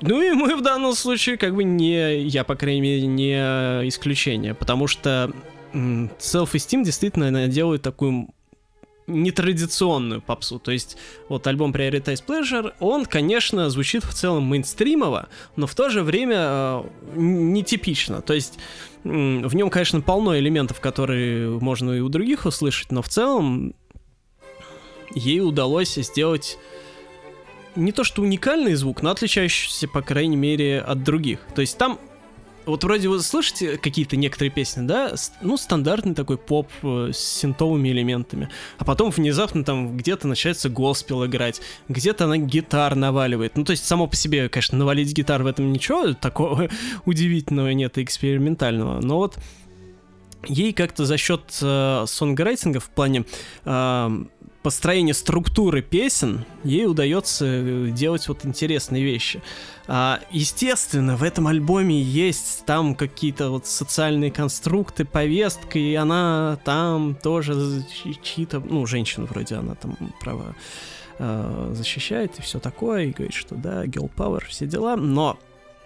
Ну 0.00 0.20
и 0.20 0.32
мы 0.32 0.56
в 0.56 0.62
данном 0.62 0.92
случае 0.94 1.38
как 1.38 1.54
бы 1.54 1.64
не, 1.64 2.20
я 2.20 2.44
по 2.44 2.56
крайней 2.56 2.80
мере, 2.80 3.06
не 3.06 3.34
исключение, 3.88 4.54
потому 4.54 4.86
что 4.86 5.32
Self-Esteem 5.72 6.84
действительно 6.84 7.48
делает 7.48 7.82
такую 7.82 8.28
нетрадиционную 9.06 10.22
попсу. 10.22 10.58
То 10.58 10.72
есть 10.72 10.96
вот 11.28 11.46
альбом 11.46 11.72
Prioritize 11.72 12.24
Pleasure, 12.26 12.72
он, 12.80 13.04
конечно, 13.04 13.68
звучит 13.70 14.04
в 14.04 14.14
целом 14.14 14.44
мейнстримово, 14.44 15.28
но 15.56 15.66
в 15.66 15.74
то 15.74 15.90
же 15.90 16.02
время 16.02 16.36
э, 16.38 16.84
нетипично. 17.14 18.22
То 18.22 18.34
есть 18.34 18.58
в 19.04 19.54
нем, 19.54 19.68
конечно, 19.68 20.00
полно 20.00 20.38
элементов, 20.38 20.80
которые 20.80 21.60
можно 21.60 21.92
и 21.92 22.00
у 22.00 22.08
других 22.08 22.46
услышать, 22.46 22.90
но 22.90 23.02
в 23.02 23.08
целом 23.08 23.74
ей 25.14 25.40
удалось 25.40 25.94
сделать 25.96 26.58
не 27.76 27.92
то 27.92 28.04
что 28.04 28.22
уникальный 28.22 28.74
звук, 28.74 29.02
но 29.02 29.10
отличающийся, 29.10 29.88
по 29.88 30.00
крайней 30.00 30.36
мере, 30.36 30.80
от 30.80 31.02
других. 31.02 31.40
То 31.54 31.60
есть 31.60 31.76
там 31.76 31.98
вот 32.66 32.84
вроде 32.84 33.08
вы 33.08 33.20
слышите 33.20 33.76
какие-то 33.76 34.16
некоторые 34.16 34.50
песни, 34.50 34.86
да, 34.86 35.14
ну, 35.40 35.56
стандартный 35.56 36.14
такой 36.14 36.38
поп 36.38 36.68
э, 36.82 37.10
с 37.12 37.18
синтовыми 37.18 37.88
элементами, 37.90 38.48
а 38.78 38.84
потом 38.84 39.10
внезапно 39.10 39.64
там 39.64 39.96
где-то 39.96 40.28
начинается 40.28 40.68
госпел 40.68 41.24
играть, 41.26 41.60
где-то 41.88 42.24
она 42.24 42.38
гитар 42.38 42.94
наваливает. 42.94 43.56
Ну, 43.56 43.64
то 43.64 43.72
есть 43.72 43.86
само 43.86 44.06
по 44.06 44.16
себе, 44.16 44.48
конечно, 44.48 44.78
навалить 44.78 45.12
гитар 45.12 45.42
в 45.42 45.46
этом 45.46 45.72
ничего 45.72 46.14
такого 46.14 46.68
удивительного 47.04 47.68
нет 47.68 47.98
и 47.98 48.02
экспериментального, 48.02 49.00
но 49.00 49.18
вот 49.18 49.38
ей 50.46 50.72
как-то 50.72 51.04
за 51.04 51.16
счет 51.16 51.58
э, 51.62 52.04
сонграйтинга 52.06 52.80
в 52.80 52.90
плане 52.90 53.24
э, 53.64 54.24
построения 54.64 55.12
структуры 55.12 55.82
песен 55.82 56.46
ей 56.64 56.86
удается 56.86 57.44
э, 57.44 57.90
делать 57.90 58.26
вот 58.28 58.46
интересные 58.46 59.04
вещи. 59.04 59.42
А, 59.86 60.20
естественно, 60.30 61.16
в 61.16 61.22
этом 61.22 61.46
альбоме 61.48 62.00
есть 62.00 62.64
там 62.64 62.94
какие-то 62.94 63.50
вот 63.50 63.66
социальные 63.66 64.30
конструкты, 64.30 65.04
повестка, 65.04 65.78
и 65.78 65.94
она 65.94 66.58
там 66.64 67.14
тоже 67.14 67.84
чьи-то, 68.22 68.60
ну, 68.60 68.86
женщина 68.86 69.26
вроде 69.26 69.56
она 69.56 69.74
там 69.74 69.96
права 70.18 70.56
э, 71.18 71.72
защищает 71.74 72.38
и 72.38 72.42
все 72.42 72.58
такое, 72.58 73.04
и 73.04 73.10
говорит, 73.10 73.34
что 73.34 73.56
да, 73.56 73.84
girl 73.84 74.10
power, 74.16 74.42
все 74.48 74.66
дела, 74.66 74.96
но 74.96 75.38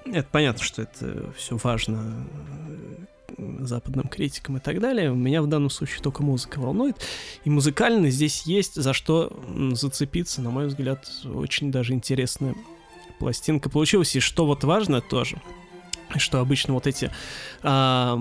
это 0.05 0.29
понятно, 0.31 0.63
что 0.63 0.83
это 0.83 1.33
все 1.37 1.57
важно 1.57 2.25
э, 2.69 3.05
западным 3.37 4.09
критикам 4.09 4.57
и 4.57 4.61
так 4.61 4.81
далее. 4.81 5.11
Меня 5.11 5.43
в 5.43 5.47
данном 5.47 5.71
случае 5.71 6.01
только 6.03 6.23
музыка 6.23 6.59
волнует. 6.59 6.97
И 7.45 7.51
музыкально 7.51 8.11
здесь 8.11 8.43
есть 8.43 8.75
за 8.75 8.93
что 8.93 9.33
зацепиться, 9.73 10.43
на 10.43 10.51
мой 10.51 10.67
взгляд, 10.67 11.09
очень 11.25 11.71
даже 11.71 11.93
интересная 11.93 12.55
пластинка 13.19 13.69
получилась. 13.69 14.15
И 14.17 14.21
что 14.21 14.47
вот 14.47 14.65
важно 14.65 15.01
тоже, 15.01 15.41
что 16.17 16.41
обычно 16.41 16.75
вот 16.75 16.87
эти 16.87 17.11
а, 17.63 18.19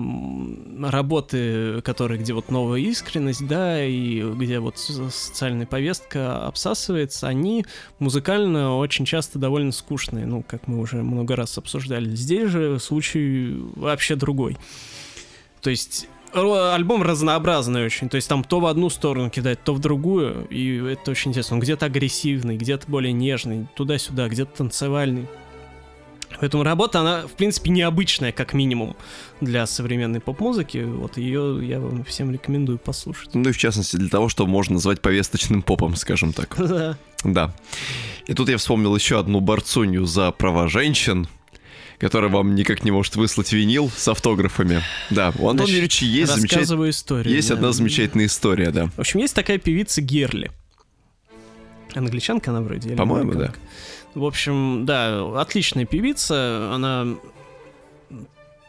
работы, 0.82 1.80
которые 1.82 2.20
где 2.20 2.34
вот 2.34 2.50
новая 2.50 2.80
искренность, 2.80 3.46
да, 3.46 3.82
и 3.82 4.20
где 4.20 4.58
вот 4.58 4.78
социальная 4.78 5.66
повестка 5.66 6.46
обсасывается, 6.46 7.28
они 7.28 7.64
музыкально 7.98 8.76
очень 8.76 9.04
часто 9.04 9.38
довольно 9.38 9.72
скучные, 9.72 10.26
ну, 10.26 10.42
как 10.42 10.66
мы 10.66 10.78
уже 10.78 11.02
много 11.02 11.36
раз 11.36 11.56
обсуждали. 11.56 12.14
Здесь 12.14 12.50
же 12.50 12.78
случай 12.78 13.56
вообще 13.76 14.16
другой. 14.16 14.56
То 15.60 15.70
есть 15.70 16.08
альбом 16.32 17.02
разнообразный 17.02 17.84
очень, 17.84 18.08
то 18.08 18.16
есть 18.16 18.28
там 18.28 18.44
то 18.44 18.60
в 18.60 18.66
одну 18.66 18.90
сторону 18.90 19.30
кидает, 19.30 19.62
то 19.64 19.74
в 19.74 19.78
другую, 19.78 20.46
и 20.48 20.76
это 20.76 21.10
очень 21.10 21.30
интересно. 21.30 21.56
Он 21.56 21.60
где-то 21.60 21.86
агрессивный, 21.86 22.56
где-то 22.56 22.84
более 22.88 23.12
нежный, 23.12 23.66
туда-сюда, 23.74 24.28
где-то 24.28 24.58
танцевальный. 24.58 25.26
Поэтому 26.40 26.62
работа, 26.62 27.00
она, 27.00 27.26
в 27.26 27.32
принципе, 27.32 27.70
необычная, 27.70 28.32
как 28.32 28.52
минимум, 28.52 28.96
для 29.40 29.66
современной 29.66 30.20
поп-музыки. 30.20 30.84
Вот 30.86 31.16
ее 31.16 31.66
я 31.66 31.80
вам 31.80 32.04
всем 32.04 32.30
рекомендую 32.30 32.78
послушать. 32.78 33.34
Ну 33.34 33.48
и 33.48 33.52
в 33.52 33.58
частности 33.58 33.96
для 33.96 34.08
того, 34.08 34.28
что 34.28 34.46
можно 34.46 34.74
назвать 34.74 35.00
повесточным 35.00 35.62
попом, 35.62 35.96
скажем 35.96 36.32
так. 36.32 36.56
Да. 36.68 36.98
Да. 37.24 37.54
И 38.26 38.34
тут 38.34 38.48
я 38.48 38.58
вспомнил 38.58 38.94
еще 38.94 39.18
одну 39.18 39.40
борцунью 39.40 40.04
за 40.04 40.30
права 40.30 40.68
женщин, 40.68 41.26
которая 41.98 42.30
вам 42.30 42.54
никак 42.54 42.84
не 42.84 42.90
может 42.90 43.16
выслать 43.16 43.52
винил 43.52 43.90
с 43.94 44.08
автографами. 44.08 44.82
Да, 45.10 45.32
у 45.38 45.48
Антона 45.48 45.68
Юрьевича 45.68 46.04
есть, 46.04 46.34
замечательная, 46.34 46.90
историю. 46.90 47.34
есть 47.34 47.48
да. 47.48 47.54
одна 47.54 47.72
замечательная 47.72 48.26
история, 48.26 48.70
да. 48.70 48.86
В 48.96 49.00
общем, 49.00 49.20
есть 49.20 49.34
такая 49.34 49.58
певица 49.58 50.00
Герли. 50.00 50.50
Англичанка 51.94 52.50
она 52.50 52.60
вроде? 52.60 52.94
По-моему, 52.94 53.32
американка? 53.32 53.58
В 54.14 54.24
общем, 54.24 54.84
да, 54.86 55.40
отличная 55.40 55.84
певица. 55.84 56.72
Она 56.72 57.16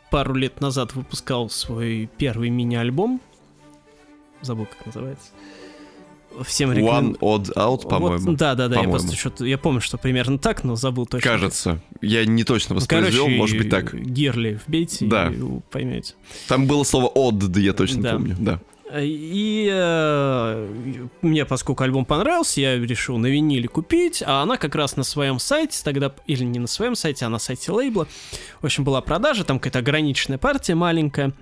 пару 0.09 0.33
лет 0.33 0.61
назад 0.61 0.95
выпускал 0.95 1.49
свой 1.49 2.09
первый 2.17 2.49
мини-альбом. 2.49 3.21
Забыл, 4.41 4.65
как 4.65 4.85
называется. 4.85 5.29
Всем 6.45 6.71
One 6.71 6.75
рекомендую. 6.75 7.17
Odd 7.21 7.53
Out, 7.55 7.87
по-моему. 7.89 8.33
да, 8.33 8.55
да, 8.55 8.67
да, 8.67 8.75
я 8.75 8.81
По-моему. 8.83 8.91
просто 8.91 9.15
что-то. 9.15 9.45
Я 9.45 9.57
помню, 9.57 9.81
что 9.81 9.97
примерно 9.97 10.37
так, 10.37 10.63
но 10.63 10.75
забыл 10.75 11.05
точно. 11.05 11.29
Кажется. 11.29 11.81
Я 12.01 12.25
не 12.25 12.43
точно 12.43 12.75
Ну, 12.75 12.79
воспроизвел, 12.81 13.23
короче, 13.25 13.37
может 13.37 13.57
быть 13.57 13.69
так. 13.69 13.93
Герли 13.93 14.59
вбейте 14.65 15.05
Да. 15.05 15.27
и 15.29 15.37
поймете. 15.71 16.13
Там 16.47 16.67
было 16.67 16.83
слово 16.83 17.11
odd, 17.15 17.47
да 17.47 17.59
я 17.59 17.73
точно 17.73 18.01
Да. 18.03 18.11
помню. 18.13 18.35
Да. 18.39 18.59
И 18.95 19.69
э, 19.71 21.07
мне, 21.21 21.45
поскольку 21.45 21.83
альбом 21.83 22.05
понравился, 22.05 22.59
я 22.61 22.75
решил 22.79 23.17
на 23.19 23.27
виниле 23.27 23.67
купить, 23.67 24.23
а 24.25 24.41
она 24.41 24.57
как 24.57 24.73
раз 24.73 24.95
на 24.97 25.03
своем 25.03 25.37
сайте 25.37 25.79
тогда, 25.83 26.11
или 26.25 26.43
не 26.43 26.57
на 26.57 26.65
своем 26.67 26.95
сайте, 26.95 27.25
а 27.25 27.29
на 27.29 27.37
сайте 27.37 27.71
лейбла, 27.71 28.07
в 28.61 28.65
общем, 28.65 28.83
была 28.83 29.01
продажа, 29.01 29.43
там 29.43 29.59
какая-то 29.59 29.79
ограниченная 29.79 30.39
партия 30.39 30.73
маленькая, 30.73 31.33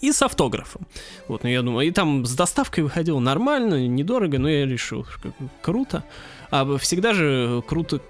и 0.00 0.12
с 0.12 0.22
автографом. 0.22 0.86
Вот, 1.28 1.42
ну 1.42 1.48
я 1.48 1.62
думаю, 1.62 1.88
и 1.88 1.90
там 1.90 2.24
с 2.26 2.34
доставкой 2.34 2.84
выходило 2.84 3.18
нормально, 3.18 3.86
недорого, 3.86 4.38
но 4.38 4.48
я 4.48 4.66
решил, 4.66 5.06
круто. 5.62 6.04
А 6.50 6.76
всегда 6.78 7.12
же 7.12 7.62
круто 7.66 8.00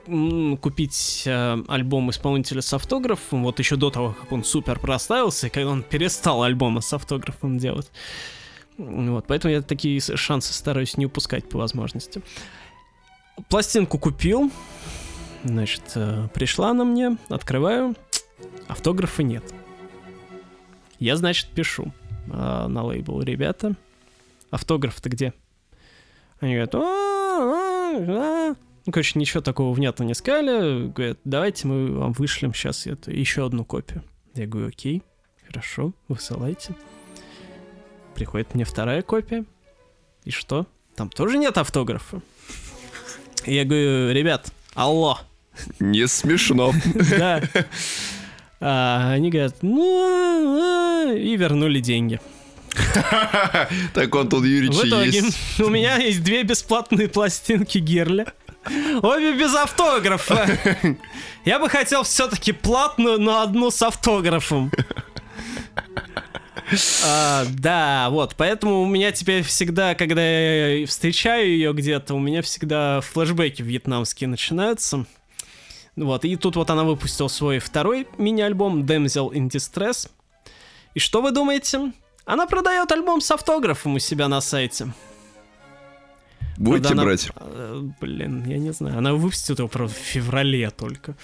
купить 0.60 1.22
э, 1.26 1.58
альбом 1.68 2.10
исполнителя 2.10 2.60
с 2.60 2.72
автографом, 2.74 3.44
вот 3.44 3.58
еще 3.58 3.76
до 3.76 3.90
того, 3.90 4.14
как 4.18 4.30
он 4.32 4.44
супер 4.44 4.78
прославился, 4.78 5.46
и 5.46 5.50
когда 5.50 5.70
он 5.70 5.82
перестал 5.82 6.42
альбомы 6.42 6.82
с 6.82 6.92
автографом 6.92 7.58
делать. 7.58 7.90
Вот, 8.78 9.26
поэтому 9.26 9.54
я 9.54 9.62
такие 9.62 10.00
шансы 10.00 10.52
стараюсь 10.52 10.96
не 10.98 11.06
упускать 11.06 11.48
по 11.48 11.58
возможности. 11.58 12.20
Пластинку 13.48 13.98
купил, 13.98 14.50
значит, 15.44 15.82
э, 15.94 16.28
пришла 16.34 16.70
она 16.70 16.84
мне, 16.84 17.16
открываю, 17.28 17.94
автографа 18.68 19.22
нет. 19.22 19.44
Я, 20.98 21.16
значит, 21.16 21.48
пишу 21.48 21.92
э, 22.26 22.66
на 22.68 22.84
лейбл, 22.84 23.22
ребята, 23.22 23.74
автограф-то 24.50 25.08
где? 25.08 25.32
Они 26.40 26.52
говорят, 26.54 26.74
«А, 26.74 26.78
а, 26.78 27.96
а». 27.98 28.54
ну, 28.86 28.92
короче, 28.92 29.18
ничего 29.18 29.40
такого 29.40 29.72
внятного 29.74 30.08
не 30.08 30.14
сказали. 30.14 30.88
Говорят, 30.88 31.18
давайте 31.24 31.66
мы 31.66 31.92
вам 31.92 32.12
вышлем 32.12 32.52
сейчас 32.54 32.86
это, 32.86 33.10
еще 33.10 33.46
одну 33.46 33.64
копию. 33.64 34.02
Я 34.34 34.46
говорю, 34.46 34.68
окей, 34.68 35.02
хорошо, 35.46 35.92
высылайте. 36.08 36.74
Приходит 38.14 38.54
мне 38.54 38.64
вторая 38.64 39.02
копия. 39.02 39.44
И 40.24 40.30
что? 40.30 40.66
Там 40.94 41.10
тоже 41.10 41.38
нет 41.38 41.58
автографа. 41.58 42.20
Я 43.44 43.64
говорю, 43.64 44.12
ребят, 44.12 44.52
алло, 44.74 45.18
Не 45.78 46.06
смешно. 46.08 46.72
да. 47.10 47.42
А, 48.60 49.12
они 49.12 49.30
говорят, 49.30 49.56
ну, 49.62 50.58
а», 50.60 51.12
и 51.12 51.36
вернули 51.36 51.80
деньги. 51.80 52.20
Так 53.94 54.14
Антон 54.14 54.42
В 54.42 54.44
Юрьевич 54.44 54.76
итоге 54.84 55.10
есть. 55.10 55.60
у 55.60 55.68
меня 55.68 55.96
есть 55.96 56.22
две 56.22 56.42
бесплатные 56.42 57.08
пластинки 57.08 57.78
Герля. 57.78 58.26
Обе 59.02 59.32
без 59.34 59.54
автографа. 59.54 60.46
Я 61.44 61.58
бы 61.58 61.68
хотел 61.68 62.02
все-таки 62.02 62.52
платную, 62.52 63.20
но 63.20 63.40
одну 63.40 63.70
с 63.70 63.80
автографом. 63.82 64.72
А, 67.04 67.44
да, 67.48 68.08
вот, 68.10 68.34
поэтому 68.36 68.82
у 68.82 68.86
меня 68.86 69.12
теперь 69.12 69.44
всегда, 69.44 69.94
когда 69.94 70.20
я 70.20 70.84
встречаю 70.88 71.46
ее 71.46 71.72
где-то, 71.72 72.14
у 72.14 72.18
меня 72.18 72.42
всегда 72.42 73.00
флешбеки 73.02 73.62
вьетнамские 73.62 74.26
начинаются. 74.26 75.06
Вот, 75.96 76.24
и 76.24 76.36
тут 76.36 76.56
вот 76.56 76.68
она 76.70 76.84
выпустила 76.84 77.28
свой 77.28 77.58
второй 77.58 78.06
мини-альбом 78.18 78.82
Damsel 78.82 79.30
in 79.32 79.48
Distress. 79.48 80.10
И 80.94 80.98
что 80.98 81.22
вы 81.22 81.30
думаете? 81.30 81.92
Она 82.26 82.46
продает 82.46 82.92
альбом 82.92 83.20
с 83.20 83.30
автографом 83.30 83.94
у 83.94 83.98
себя 83.98 84.28
на 84.28 84.40
сайте. 84.40 84.92
Будете 86.58 86.88
Правда, 86.88 87.04
брать? 87.04 87.30
э, 87.36 87.82
Блин, 88.00 88.44
я 88.46 88.58
не 88.58 88.72
знаю. 88.72 88.98
Она 88.98 89.12
выпустит 89.14 89.58
его, 89.58 89.68
правда, 89.68 89.94
в 89.94 89.98
феврале 89.98 90.70
только. 90.70 91.14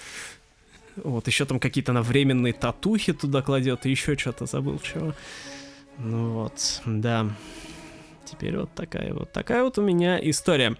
Вот, 0.95 1.27
еще 1.27 1.45
там 1.45 1.59
какие-то 1.59 1.91
она 1.91 2.03
временные 2.03 2.53
татухи 2.53 3.13
туда 3.13 3.41
кладет, 3.41 3.85
и 3.85 3.89
еще 3.89 4.15
что-то 4.15 4.45
забыл 4.45 4.79
чего. 4.79 5.13
Ну 5.97 6.33
вот, 6.33 6.81
да. 6.85 7.27
Теперь 8.33 8.57
вот 8.57 8.73
такая 8.73 9.13
вот 9.13 9.31
такая 9.31 9.63
вот 9.63 9.77
у 9.77 9.81
меня 9.81 10.19
история. 10.29 10.75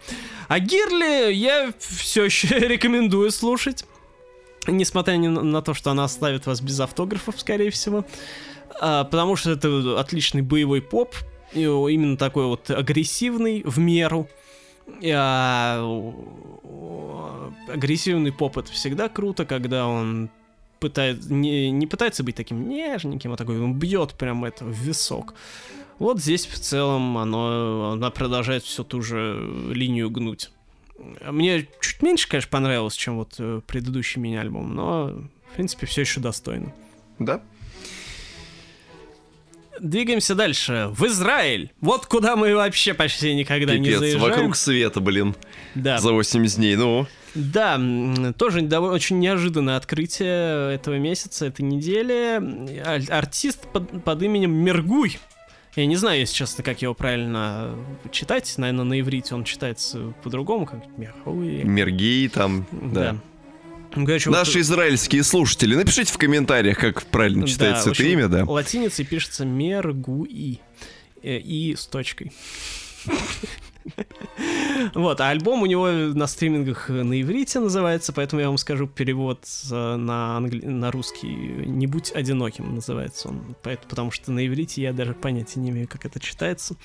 А 0.47 0.59
Гирли 0.59 1.31
я 1.34 1.71
все 1.80 2.25
еще 2.25 2.47
рекомендую 2.59 3.31
слушать. 3.31 3.85
Несмотря 4.67 5.17
ни 5.17 5.27
на 5.27 5.61
то, 5.61 5.73
что 5.73 5.91
она 5.91 6.05
оставит 6.05 6.45
вас 6.45 6.61
без 6.61 6.80
автографов, 6.80 7.39
скорее 7.39 7.69
всего. 7.69 8.05
А, 8.80 9.03
потому 9.03 9.35
что 9.35 9.51
это 9.51 9.99
отличный 9.99 10.41
боевой 10.41 10.81
поп. 10.81 11.15
Именно 11.53 12.17
такой 12.17 12.45
вот 12.45 12.69
агрессивный 12.71 13.61
в 13.63 13.77
меру. 13.77 14.27
А, 15.11 15.80
агрессивный 17.67 18.31
поп 18.31 18.57
это 18.57 18.71
всегда 18.71 19.09
круто, 19.09 19.45
когда 19.45 19.88
он 19.88 20.30
пытает, 20.80 21.30
не, 21.30 21.71
не 21.71 21.88
пытается 21.88 22.23
быть 22.23 22.35
таким 22.35 22.67
нежненьким, 22.67 23.31
а 23.31 23.38
такой 23.38 23.57
он 23.61 23.73
бьет 23.73 24.15
прям 24.15 24.43
это 24.43 24.65
в 24.65 24.73
висок. 24.73 25.34
Вот 25.99 26.20
здесь 26.20 26.45
в 26.45 26.60
целом 26.60 27.18
оно, 27.18 27.91
она 27.94 28.10
продолжает 28.10 28.64
всю 28.64 28.84
ту 28.84 29.02
же 29.02 29.40
линию 29.72 30.10
гнуть. 30.10 30.52
Мне 31.30 31.68
чуть 31.82 32.02
меньше, 32.02 32.28
конечно, 32.28 32.49
понравилось, 32.49 32.95
чем 32.95 33.18
вот 33.18 33.36
э, 33.40 33.61
предыдущий 33.68 34.22
мини-альбом, 34.22 34.74
но, 34.74 35.07
в 35.52 35.56
принципе, 35.56 35.86
все 35.86 36.02
еще 36.02 36.20
достойно. 36.20 36.72
Да. 37.20 37.41
Двигаемся 39.80 40.36
дальше. 40.36 40.90
В 40.91 41.06
Израиль. 41.07 41.72
Вот 41.82 42.06
куда 42.06 42.36
мы 42.36 42.56
вообще 42.56 42.94
почти 42.94 43.34
никогда 43.34 43.78
не 43.78 43.86
Пипец, 43.86 43.99
заезжаем. 43.99 44.22
вокруг 44.24 44.56
света, 44.56 44.99
блин, 45.02 45.36
Да. 45.76 45.98
за 45.98 46.14
80 46.14 46.57
дней, 46.57 46.76
ну. 46.76 47.07
Да, 47.36 47.82
тоже 48.38 48.61
довольно 48.61 48.94
очень 48.95 49.18
неожиданное 49.20 49.76
открытие 49.78 50.76
этого 50.76 50.99
месяца, 50.99 51.48
этой 51.48 51.64
недели. 51.64 53.10
Артист 53.11 53.68
под, 53.74 54.03
под 54.03 54.22
именем 54.22 54.53
Мергуй. 54.53 55.18
Я 55.75 55.85
не 55.87 55.95
знаю, 55.95 56.19
если 56.19 56.35
честно, 56.35 56.63
как 56.63 56.81
его 56.81 56.93
правильно 56.93 57.75
читать. 58.11 58.53
Наверное, 58.57 58.85
на 58.85 58.99
иврите 58.99 59.33
он 59.33 59.43
читается 59.43 60.13
по-другому, 60.23 60.65
как 60.65 60.83
Мергуй. 60.97 61.63
Мергей 61.63 62.27
там, 62.29 62.67
да. 62.71 63.17
Ну, 63.95 64.05
короче, 64.05 64.29
вот- 64.29 64.37
Наши 64.37 64.59
израильские 64.61 65.23
слушатели, 65.23 65.75
напишите 65.75 66.11
в 66.11 66.17
комментариях, 66.17 66.77
как 66.79 67.03
правильно 67.05 67.41
да, 67.41 67.47
читается 67.47 67.89
в 67.89 67.93
это 67.93 68.03
имя, 68.03 68.27
да. 68.27 68.43
Латиницей 68.45 69.05
пишется 69.05 69.45
Мергуи. 69.45 70.59
Э, 71.21 71.37
И 71.37 71.75
с 71.75 71.85
точкой. 71.85 72.31
Вот, 74.95 75.22
а 75.22 75.30
альбом 75.30 75.61
у 75.61 75.65
него 75.65 75.88
на 75.88 76.27
стримингах 76.27 76.89
на 76.89 77.22
иврите 77.22 77.60
называется, 77.60 78.11
поэтому 78.14 78.41
я 78.41 78.47
вам 78.47 78.57
скажу 78.57 78.88
перевод 78.88 79.43
э, 79.72 79.95
на, 79.95 80.38
англи- 80.38 80.65
на 80.65 80.91
русский. 80.91 81.27
«Не 81.27 81.88
будь 81.88 82.11
одиноким» 82.11 82.76
называется 82.76 83.30
он. 83.30 83.55
Поэт- 83.64 83.85
Потому 83.88 84.11
что 84.11 84.31
на 84.31 84.45
иврите 84.45 84.81
я 84.81 84.93
даже 84.93 85.14
понятия 85.14 85.60
не 85.60 85.69
имею, 85.69 85.88
как 85.88 86.05
это 86.05 86.19
читается. 86.19 86.76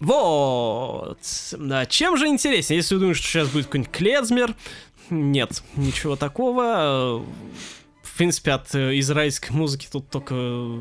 Вот. 0.00 1.18
Да, 1.58 1.86
чем 1.86 2.16
же 2.16 2.26
интереснее? 2.28 2.76
Если 2.78 2.94
вы 2.94 3.00
думаете, 3.00 3.20
что 3.20 3.28
сейчас 3.30 3.48
будет 3.48 3.66
какой-нибудь 3.66 3.92
Клезмер, 3.92 4.54
нет, 5.10 5.62
ничего 5.76 6.16
такого. 6.16 7.24
В 8.02 8.16
принципе, 8.16 8.52
от 8.52 8.74
э, 8.74 8.98
израильской 8.98 9.54
музыки 9.56 9.88
тут 9.90 10.08
только 10.10 10.34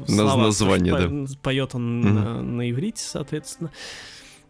слова. 0.07 0.37
название, 0.43 0.93
по- 1.27 1.35
Поет 1.43 1.75
он 1.75 1.99
Мгм. 1.99 2.15
на, 2.15 2.41
на 2.41 2.69
иврите, 2.71 3.03
соответственно. 3.03 3.71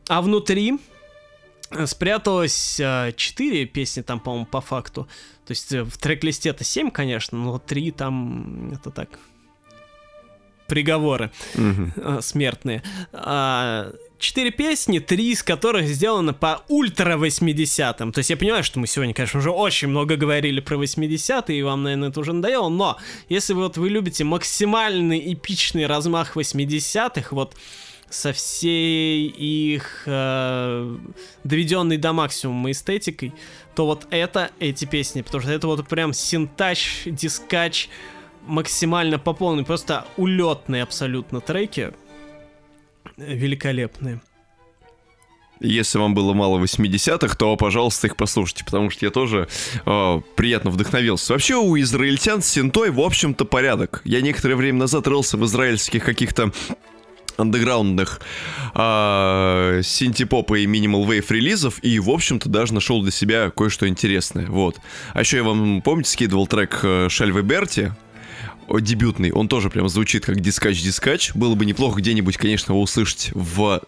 А 0.07 0.21
внутри 0.21 0.79
э, 1.71 1.85
спряталось 1.85 2.79
э, 2.79 3.13
четыре 3.15 3.65
песни 3.65 4.01
там, 4.01 4.19
по-моему, 4.19 4.45
по 4.45 4.61
факту. 4.61 5.07
То 5.45 5.51
есть 5.51 5.71
э, 5.71 5.83
в 5.83 5.97
трек-листе 5.97 6.49
это 6.49 6.63
семь, 6.63 6.91
конечно, 6.91 7.37
но 7.37 7.59
три 7.59 7.91
там 7.91 8.73
это 8.73 8.91
так 8.91 9.19
приговоры 10.67 11.31
э, 11.55 12.19
смертные. 12.21 12.83
А, 13.13 13.93
Четыре 14.19 14.49
песни, 14.49 14.97
три 14.97 15.31
из 15.31 15.43
которых 15.43 15.85
сделаны 15.87 16.33
по 16.33 16.63
ультра 16.69 17.17
80-м. 17.17 18.11
То 18.11 18.17
есть 18.17 18.31
я 18.31 18.37
понимаю, 18.37 18.63
что 18.63 18.79
мы 18.79 18.87
сегодня, 18.87 19.13
конечно, 19.13 19.39
уже 19.39 19.51
очень 19.51 19.89
много 19.89 20.15
говорили 20.15 20.59
про 20.59 20.75
80-е, 20.75 21.59
и 21.59 21.61
вам, 21.61 21.83
наверное, 21.83 22.09
это 22.09 22.19
уже 22.21 22.33
надоело, 22.33 22.69
но 22.69 22.97
если 23.29 23.53
вот, 23.53 23.77
вы 23.77 23.89
любите 23.89 24.23
максимальный 24.23 25.33
эпичный 25.33 25.85
размах 25.85 26.35
80-х, 26.35 27.27
вот 27.35 27.55
со 28.09 28.31
всей 28.33 29.27
их 29.27 30.03
э, 30.05 30.97
доведенной 31.43 31.97
до 31.97 32.13
максимума 32.13 32.71
эстетикой, 32.71 33.33
то 33.75 33.85
вот 33.85 34.07
это 34.11 34.51
эти 34.59 34.85
песни, 34.85 35.21
потому 35.21 35.41
что 35.41 35.51
это 35.51 35.67
вот 35.67 35.87
прям 35.87 36.13
синтач, 36.13 37.03
дискач, 37.05 37.89
максимально 38.45 39.19
по 39.19 39.33
полной, 39.33 39.65
просто 39.65 40.05
улетные 40.15 40.83
абсолютно 40.83 41.41
треки, 41.41 41.93
великолепные. 43.17 44.21
Если 45.59 45.97
вам 45.97 46.13
было 46.13 46.33
мало 46.33 46.59
80-х, 46.59 47.35
то, 47.35 47.55
пожалуйста, 47.55 48.07
их 48.07 48.15
послушайте, 48.15 48.63
потому 48.63 48.91
что 48.91 49.05
я 49.05 49.11
тоже 49.11 49.47
э, 49.85 50.21
приятно 50.35 50.69
вдохновился. 50.69 51.33
Вообще 51.33 51.55
у 51.55 51.77
израильтян 51.79 52.43
с 52.43 52.47
синтой, 52.47 52.91
в 52.91 52.99
общем-то, 52.99 53.43
порядок. 53.43 54.01
Я 54.05 54.21
некоторое 54.21 54.55
время 54.55 54.79
назад 54.79 55.07
рылся 55.07 55.35
в 55.35 55.43
израильских 55.45 56.03
каких-то 56.05 56.51
андеграундных 57.37 58.21
а, 58.73 59.81
синтепопа 59.83 60.59
и 60.59 60.65
минимал 60.65 61.09
вейв 61.09 61.31
релизов 61.31 61.79
и, 61.83 61.99
в 61.99 62.09
общем-то, 62.09 62.49
даже 62.49 62.73
нашел 62.73 63.01
для 63.01 63.11
себя 63.11 63.51
кое-что 63.55 63.87
интересное. 63.87 64.47
Вот. 64.47 64.77
А 65.13 65.21
еще 65.21 65.37
я 65.37 65.43
вам, 65.43 65.81
помните, 65.81 66.11
скидывал 66.11 66.47
трек 66.47 66.79
э, 66.83 67.07
Шальвы 67.09 67.41
Берти, 67.41 67.91
дебютный, 68.81 69.31
он 69.31 69.47
тоже 69.47 69.69
прям 69.69 69.87
звучит 69.87 70.25
как 70.25 70.39
дискач-дискач. 70.39 71.33
Было 71.33 71.55
бы 71.55 71.65
неплохо 71.65 71.99
где-нибудь, 71.99 72.37
конечно, 72.37 72.73
его 72.73 72.81
услышать 72.81 73.31
в 73.33 73.81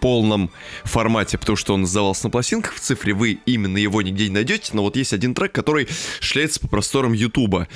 полном 0.00 0.50
формате, 0.84 1.38
потому 1.38 1.56
что 1.56 1.74
он 1.74 1.84
издавался 1.84 2.24
на 2.24 2.30
пластинках 2.30 2.74
в 2.74 2.80
цифре, 2.80 3.14
вы 3.14 3.38
именно 3.46 3.78
его 3.78 4.02
нигде 4.02 4.28
не 4.28 4.34
найдете, 4.34 4.72
но 4.74 4.82
вот 4.82 4.96
есть 4.96 5.12
один 5.12 5.34
трек, 5.34 5.52
который 5.52 5.88
шляется 6.20 6.60
по 6.60 6.68
просторам 6.68 7.12
Ютуба. 7.12 7.66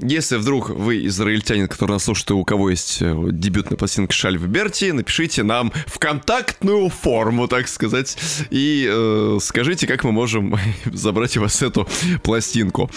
Если 0.00 0.36
вдруг 0.36 0.70
вы 0.70 1.06
израильтянин, 1.06 1.66
который 1.66 1.92
нас 1.92 2.04
слушает, 2.04 2.30
и 2.30 2.32
у 2.34 2.44
кого 2.44 2.70
есть 2.70 2.98
э, 3.00 3.16
дебютная 3.32 3.76
пластинка 3.76 4.12
Шальвы 4.12 4.46
Берти, 4.46 4.92
напишите 4.92 5.42
нам 5.42 5.72
в 5.86 5.98
контактную 5.98 6.88
форму, 6.88 7.48
так 7.48 7.66
сказать, 7.66 8.16
и 8.50 8.88
э, 8.88 9.38
скажите, 9.40 9.88
как 9.88 10.04
мы 10.04 10.12
можем 10.12 10.56
забрать 10.84 11.36
у 11.36 11.40
вас 11.40 11.62
эту 11.62 11.88
пластинку. 12.22 12.90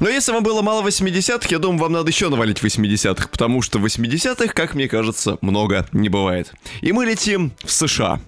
Но 0.00 0.08
если 0.08 0.32
вам 0.32 0.42
было 0.42 0.62
мало 0.62 0.82
80-х, 0.86 1.46
я 1.48 1.58
думаю, 1.60 1.78
вам 1.78 1.92
надо 1.92 2.10
еще 2.10 2.28
навалить 2.28 2.58
80-х, 2.58 3.28
потому 3.28 3.62
что 3.62 3.78
80-х, 3.78 4.52
как 4.52 4.74
мне 4.74 4.88
кажется, 4.88 5.38
много 5.42 5.86
не 5.92 6.08
бывает. 6.08 6.52
И 6.80 6.92
мы 6.92 7.06
летим 7.06 7.52
в 7.64 7.70
США. 7.70 8.20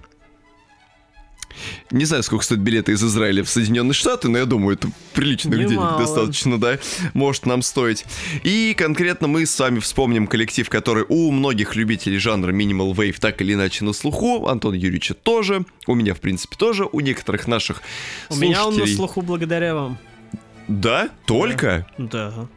Не 1.90 2.05
знаю, 2.05 2.22
сколько 2.22 2.44
стоят 2.44 2.62
билеты 2.62 2.93
из 2.93 3.02
Израиля 3.02 3.44
в 3.44 3.48
Соединенные 3.48 3.94
Штаты, 3.94 4.28
но 4.28 4.39
я 4.39 4.47
думаю, 4.47 4.76
это 4.76 4.89
приличных 5.12 5.55
денег 5.55 5.72
Немало. 5.72 5.98
достаточно, 5.98 6.60
да, 6.60 6.78
может 7.14 7.47
нам 7.47 7.62
стоить. 7.62 8.05
И 8.43 8.74
конкретно 8.76 9.28
мы 9.28 9.47
с 9.47 9.59
вами 9.59 9.78
вспомним 9.78 10.26
коллектив, 10.26 10.68
который 10.68 11.05
у 11.09 11.31
многих 11.31 11.76
любителей 11.76 12.18
жанра 12.18 12.52
Minimal 12.52 12.94
Wave 12.94 13.18
так 13.20 13.40
или 13.40 13.55
иначе 13.55 13.85
на 13.85 13.93
слуху, 13.93 14.47
Антона 14.48 14.74
Юрьевича 14.74 15.14
тоже, 15.14 15.64
у 15.86 15.94
меня, 15.94 16.14
в 16.14 16.20
принципе, 16.20 16.56
тоже, 16.56 16.89
у 16.90 17.01
некоторых 17.01 17.47
наших 17.47 17.82
У 18.31 18.36
меня 18.36 18.66
он 18.66 18.76
на 18.76 18.86
слуху 18.86 19.22
благодаря 19.22 19.74
вам. 19.74 19.98
Да? 20.68 21.10
Только? 21.26 21.86
Да. 21.98 22.48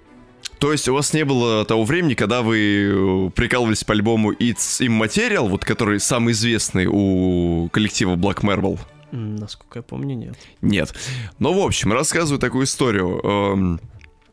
То 0.60 0.72
есть 0.72 0.88
у 0.88 0.94
вас 0.94 1.14
не 1.14 1.24
было 1.24 1.66
того 1.66 1.84
времени, 1.84 2.14
когда 2.14 2.42
вы 2.42 2.58
э, 2.58 3.30
прикалывались 3.32 3.84
по 3.84 3.94
альбому 3.94 4.34
It's 4.34 4.82
Immaterial, 4.82 5.48
вот 5.48 5.64
который 5.64 6.00
самый 6.00 6.32
известный 6.34 6.88
у 6.88 7.70
коллектива 7.72 8.16
Black 8.16 8.42
Marble? 8.42 8.80
Насколько 9.12 9.80
я 9.80 9.84
помню, 9.84 10.16
нет. 10.16 10.36
Нет. 10.62 10.94
Но, 11.40 11.54
в 11.54 11.66
общем, 11.66 11.94
рассказываю 11.94 12.40
такую 12.40 12.66
историю. 12.66 13.22
Эм, 13.24 13.80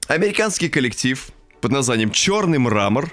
Американский 0.07 0.69
коллектив 0.69 1.31
под 1.63 1.73
названием 1.73 2.11
«Черный 2.11 2.59
мрамор» 2.59 3.11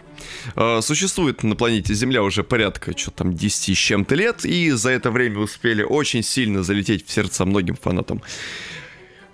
э, 0.56 0.82
существует 0.82 1.42
на 1.44 1.56
планете 1.56 1.94
Земля 1.94 2.22
уже 2.22 2.44
порядка, 2.44 2.98
что 2.98 3.12
там, 3.12 3.34
10 3.34 3.78
с 3.78 3.80
чем-то 3.80 4.14
лет, 4.16 4.44
и 4.44 4.72
за 4.72 4.90
это 4.90 5.10
время 5.10 5.40
успели 5.40 5.84
очень 5.84 6.22
сильно 6.22 6.64
залететь 6.64 7.08
в 7.08 7.12
сердца 7.12 7.46
многим 7.46 7.76
фанатам 7.76 8.22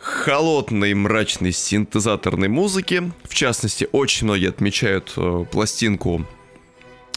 холодной, 0.08 0.94
мрачной 0.94 1.52
синтезаторной 1.52 2.48
музыки. 2.48 3.12
В 3.24 3.34
частности, 3.34 3.88
очень 3.92 4.26
многие 4.26 4.50
отмечают 4.50 5.14
э, 5.18 5.46
пластинку 5.52 6.26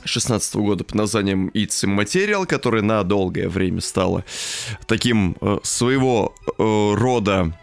16 0.05 0.57
года 0.57 0.85
под 0.85 0.97
названием 0.97 1.49
It's 1.55 1.85
Immaterial, 1.85 2.47
которая 2.47 2.83
на 2.83 3.03
долгое 3.05 3.49
время 3.49 3.81
стала 3.81 4.25
таким 4.87 5.37
э, 5.41 5.59
своего 5.62 6.35
э, 6.59 6.95
рода 6.97 7.57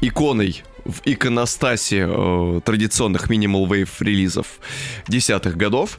иконой 0.00 0.62
в 0.84 1.00
иконостасе 1.04 2.06
э, 2.08 2.60
традиционных 2.64 3.28
Minimal 3.28 3.66
Wave 3.66 3.90
релизов 3.98 4.60
десятых 5.08 5.56
годов. 5.56 5.98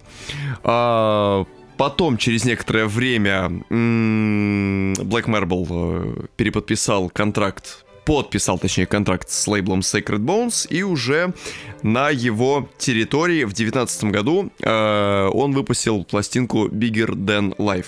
А, 0.63 1.45
потом, 1.75 2.17
через 2.17 2.45
некоторое 2.45 2.85
время, 2.85 3.51
Black 3.69 5.25
Marble 5.25 5.67
э, 5.69 6.25
переподписал 6.37 7.09
контракт 7.09 7.83
подписал, 8.07 8.57
точнее, 8.57 8.85
контракт 8.85 9.29
с 9.29 9.47
лейблом 9.47 9.81
Sacred 9.81 10.19
Bones, 10.19 10.65
и 10.69 10.81
уже 10.81 11.33
на 11.83 12.09
его 12.09 12.69
территории 12.77 13.43
в 13.43 13.51
2019 13.51 14.03
году 14.05 14.49
э, 14.61 15.29
он 15.33 15.51
выпустил 15.51 16.05
пластинку 16.05 16.69
Bigger 16.69 17.09
Than 17.09 17.55
Life 17.57 17.87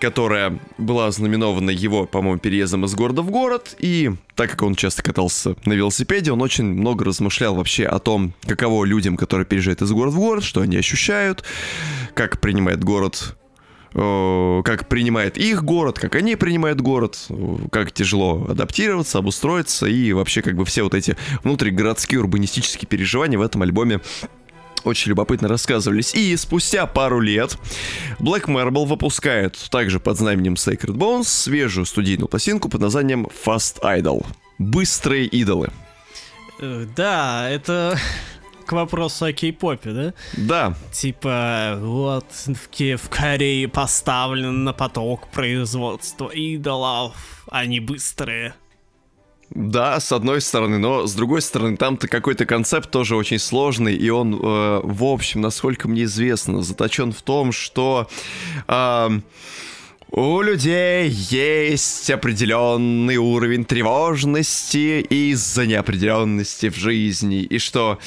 которая 0.00 0.58
была 0.78 1.12
знаменована 1.12 1.70
его, 1.70 2.06
по-моему, 2.06 2.40
переездом 2.40 2.84
из 2.86 2.92
города 2.96 3.22
в 3.22 3.30
город, 3.30 3.76
и 3.78 4.10
так 4.34 4.50
как 4.50 4.62
он 4.62 4.74
часто 4.74 5.00
катался 5.00 5.54
на 5.64 5.74
велосипеде, 5.74 6.32
он 6.32 6.42
очень 6.42 6.64
много 6.64 7.04
размышлял 7.04 7.54
вообще 7.54 7.86
о 7.86 8.00
том, 8.00 8.32
каково 8.44 8.84
людям, 8.84 9.16
которые 9.16 9.46
переезжают 9.46 9.80
из 9.80 9.92
города 9.92 10.16
в 10.16 10.18
город, 10.18 10.42
что 10.42 10.60
они 10.60 10.76
ощущают, 10.76 11.44
как 12.14 12.40
принимает 12.40 12.82
город 12.82 13.36
как 13.92 14.88
принимает 14.88 15.36
их 15.38 15.64
город, 15.64 15.98
как 15.98 16.14
они 16.14 16.36
принимают 16.36 16.80
город, 16.80 17.18
как 17.70 17.92
тяжело 17.92 18.46
адаптироваться, 18.48 19.18
обустроиться 19.18 19.86
и 19.86 20.12
вообще 20.12 20.42
как 20.42 20.56
бы 20.56 20.64
все 20.64 20.82
вот 20.82 20.94
эти 20.94 21.16
внутригородские 21.42 22.20
урбанистические 22.20 22.88
переживания 22.88 23.38
в 23.38 23.42
этом 23.42 23.62
альбоме 23.62 24.00
очень 24.84 25.10
любопытно 25.10 25.48
рассказывались. 25.48 26.14
И 26.14 26.36
спустя 26.36 26.86
пару 26.86 27.20
лет 27.20 27.56
Black 28.18 28.46
Marble 28.46 28.86
выпускает 28.86 29.56
также 29.70 30.00
под 30.00 30.18
знаменем 30.18 30.54
Sacred 30.54 30.94
Bones 30.94 31.24
свежую 31.24 31.86
студийную 31.86 32.28
пластинку 32.28 32.68
под 32.68 32.80
названием 32.80 33.28
Fast 33.44 33.80
Idol. 33.82 34.26
Быстрые 34.58 35.26
идолы. 35.26 35.70
Э, 36.58 36.86
Да, 36.96 37.48
это 37.50 37.98
к 38.72 38.74
вопросу 38.74 39.26
о 39.26 39.32
кей-попе, 39.32 39.90
да? 39.90 40.14
Да. 40.32 40.74
Типа, 40.92 41.78
вот 41.78 42.24
в, 42.32 42.96
в 42.96 43.08
Корее 43.10 43.68
поставлен 43.68 44.64
на 44.64 44.72
поток 44.72 45.28
производства 45.28 46.30
идолов, 46.30 47.44
они 47.50 47.80
быстрые. 47.80 48.54
Да, 49.50 50.00
с 50.00 50.10
одной 50.10 50.40
стороны, 50.40 50.78
но 50.78 51.06
с 51.06 51.12
другой 51.12 51.42
стороны, 51.42 51.76
там-то 51.76 52.08
какой-то 52.08 52.46
концепт 52.46 52.90
тоже 52.90 53.14
очень 53.14 53.38
сложный, 53.38 53.94
и 53.94 54.08
он, 54.08 54.34
э, 54.34 54.80
в 54.82 55.04
общем, 55.04 55.42
насколько 55.42 55.86
мне 55.86 56.04
известно, 56.04 56.62
заточен 56.62 57.12
в 57.12 57.20
том, 57.20 57.52
что 57.52 58.08
э, 58.68 59.20
у 60.12 60.42
людей 60.42 61.08
есть 61.08 62.10
определенный 62.10 63.16
уровень 63.16 63.64
тревожности 63.64 65.00
из-за 65.00 65.66
неопределенности 65.66 66.68
в 66.68 66.76
жизни, 66.76 67.42
и 67.42 67.58
что 67.58 67.98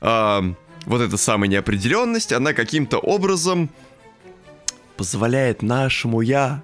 э, 0.00 0.52
вот 0.86 1.00
эта 1.00 1.16
самая 1.16 1.50
неопределенность, 1.50 2.32
она 2.32 2.52
каким-то 2.52 2.98
образом 2.98 3.70
позволяет 4.96 5.62
нашему 5.62 6.20
я 6.20 6.62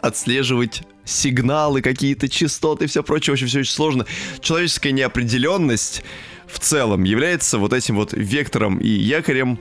отслеживать 0.00 0.84
сигналы, 1.04 1.82
какие-то 1.82 2.28
частоты 2.28 2.84
и 2.84 2.86
все 2.86 3.02
прочее. 3.02 3.34
Очень 3.34 3.48
все 3.48 3.60
очень 3.60 3.72
сложно. 3.72 4.06
Человеческая 4.40 4.92
неопределенность 4.92 6.04
в 6.46 6.60
целом 6.60 7.02
является 7.02 7.58
вот 7.58 7.72
этим 7.72 7.96
вот 7.96 8.12
вектором 8.12 8.78
и 8.78 8.88
якорем, 8.88 9.58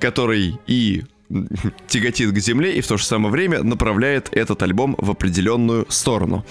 который 0.00 0.58
и 0.66 1.04
тяготит 1.88 2.32
к 2.32 2.38
земле 2.38 2.74
и 2.74 2.80
в 2.80 2.86
то 2.86 2.96
же 2.96 3.04
самое 3.04 3.30
время 3.30 3.62
направляет 3.62 4.28
этот 4.32 4.62
альбом 4.62 4.94
в 4.98 5.10
определенную 5.10 5.86
сторону. 5.88 6.44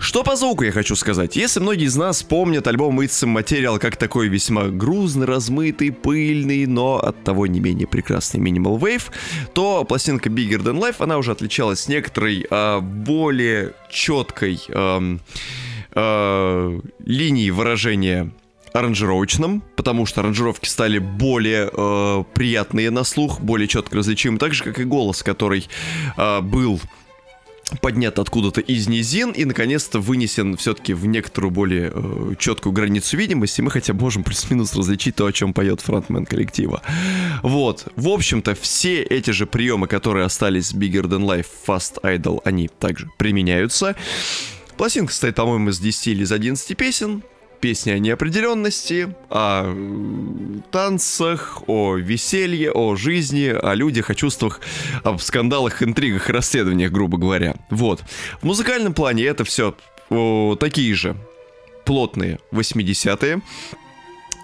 Что 0.00 0.24
по 0.24 0.34
звуку 0.34 0.64
я 0.64 0.72
хочу 0.72 0.96
сказать? 0.96 1.36
Если 1.36 1.60
многие 1.60 1.84
из 1.84 1.94
нас 1.94 2.22
помнят 2.22 2.66
альбом 2.66 3.00
It's 3.00 3.22
Material 3.22 3.78
как 3.78 3.96
такой 3.96 4.28
весьма 4.28 4.68
грузный, 4.68 5.26
размытый, 5.26 5.92
пыльный, 5.92 6.64
но 6.64 6.96
от 6.96 7.22
того 7.22 7.46
не 7.46 7.60
менее 7.60 7.86
прекрасный 7.86 8.40
Minimal 8.40 8.78
Wave, 8.80 9.10
то 9.52 9.84
пластинка 9.84 10.30
Bigger 10.30 10.62
Than 10.62 10.80
Life, 10.80 10.96
она 11.00 11.18
уже 11.18 11.32
отличалась 11.32 11.86
некоторой 11.86 12.46
э, 12.50 12.80
более 12.80 13.74
четкой 13.90 14.62
э, 14.68 15.18
э, 15.94 16.80
линией 17.04 17.50
выражения 17.50 18.30
аранжировочным, 18.72 19.62
потому 19.76 20.06
что 20.06 20.20
аранжировки 20.20 20.68
стали 20.68 20.98
более 20.98 21.70
э, 21.72 22.24
приятные 22.34 22.90
на 22.90 23.04
слух, 23.04 23.40
более 23.40 23.68
четко 23.68 23.96
различимы, 23.96 24.38
так 24.38 24.54
же 24.54 24.64
как 24.64 24.78
и 24.78 24.84
голос, 24.84 25.22
который 25.22 25.68
э, 26.16 26.40
был 26.40 26.80
поднят 27.80 28.18
откуда-то 28.18 28.60
из 28.60 28.88
низин 28.88 29.30
и 29.30 29.44
наконец-то 29.44 30.00
вынесен 30.00 30.56
все-таки 30.56 30.92
в 30.92 31.06
некоторую 31.06 31.50
более 31.50 31.92
э, 31.94 32.34
четкую 32.38 32.72
границу 32.72 33.16
видимости, 33.16 33.60
мы 33.60 33.70
хотя 33.70 33.92
бы 33.92 34.02
можем 34.02 34.24
плюс-минус 34.24 34.74
различить 34.74 35.16
то, 35.16 35.26
о 35.26 35.32
чем 35.32 35.52
поет 35.52 35.80
фронтмен 35.80 36.26
коллектива. 36.26 36.82
Вот, 37.42 37.86
в 37.96 38.08
общем-то, 38.08 38.54
все 38.54 39.02
эти 39.02 39.30
же 39.30 39.46
приемы, 39.46 39.86
которые 39.86 40.26
остались 40.26 40.72
Bigger 40.72 41.04
Than 41.04 41.24
Life, 41.24 41.46
Fast 41.66 42.02
Idol, 42.02 42.40
они 42.44 42.68
также 42.68 43.08
применяются. 43.18 43.96
Пластинка 44.76 45.12
состоит, 45.12 45.36
по-моему, 45.36 45.70
из 45.70 45.78
10 45.78 46.06
или 46.08 46.22
из 46.24 46.32
11 46.32 46.76
песен, 46.76 47.22
песни 47.60 47.90
о 47.90 47.98
неопределенности, 47.98 49.14
о 49.28 49.74
танцах, 50.70 51.62
о 51.66 51.96
веселье, 51.96 52.72
о 52.72 52.96
жизни, 52.96 53.46
о 53.48 53.74
людях, 53.74 54.10
о 54.10 54.14
чувствах, 54.14 54.60
о 55.04 55.18
скандалах, 55.18 55.82
интригах 55.82 56.28
расследованиях, 56.28 56.90
грубо 56.90 57.18
говоря. 57.18 57.54
Вот. 57.70 58.02
В 58.40 58.46
музыкальном 58.46 58.94
плане 58.94 59.24
это 59.24 59.44
все 59.44 59.74
о, 60.10 60.56
такие 60.58 60.94
же 60.94 61.16
плотные 61.84 62.38
80-е, 62.52 63.36
э, 63.36 63.40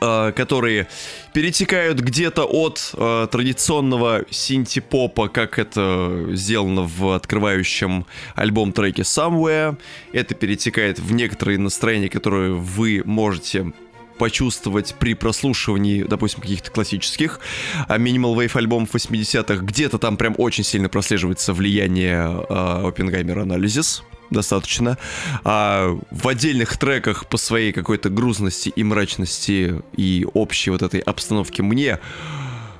которые 0.00 0.88
перетекают 1.32 2.00
где-то 2.00 2.44
от 2.44 2.92
э, 2.94 3.28
традиционного 3.30 4.24
синти-попа, 4.30 5.28
как 5.28 5.58
это 5.58 6.28
сделано 6.32 6.82
в 6.82 7.14
открывающем 7.14 8.06
альбом 8.34 8.72
треке 8.72 9.02
Somewhere. 9.02 9.78
Это 10.12 10.34
перетекает 10.34 10.98
в 10.98 11.12
некоторые 11.12 11.58
настроения, 11.58 12.08
которые 12.08 12.54
вы 12.54 13.02
можете 13.04 13.72
почувствовать 14.18 14.94
при 14.98 15.14
прослушивании, 15.14 16.02
допустим, 16.02 16.40
каких-то 16.40 16.70
классических 16.70 17.40
а 17.86 17.98
Minimal 17.98 18.34
Wave 18.34 18.56
альбомов 18.56 18.94
80-х. 18.94 19.62
Где-то 19.62 19.98
там 19.98 20.16
прям 20.16 20.34
очень 20.38 20.64
сильно 20.64 20.88
прослеживается 20.88 21.52
влияние 21.52 22.22
э, 22.22 22.52
Oppenheimer 22.52 23.44
Analysis 23.44 24.02
достаточно. 24.30 24.98
А 25.44 25.96
в 26.10 26.28
отдельных 26.28 26.76
треках 26.76 27.26
по 27.26 27.36
своей 27.36 27.72
какой-то 27.72 28.10
грузности 28.10 28.68
и 28.68 28.82
мрачности 28.82 29.82
и 29.96 30.26
общей 30.34 30.70
вот 30.70 30.82
этой 30.82 31.00
обстановке 31.00 31.62
мне 31.62 32.00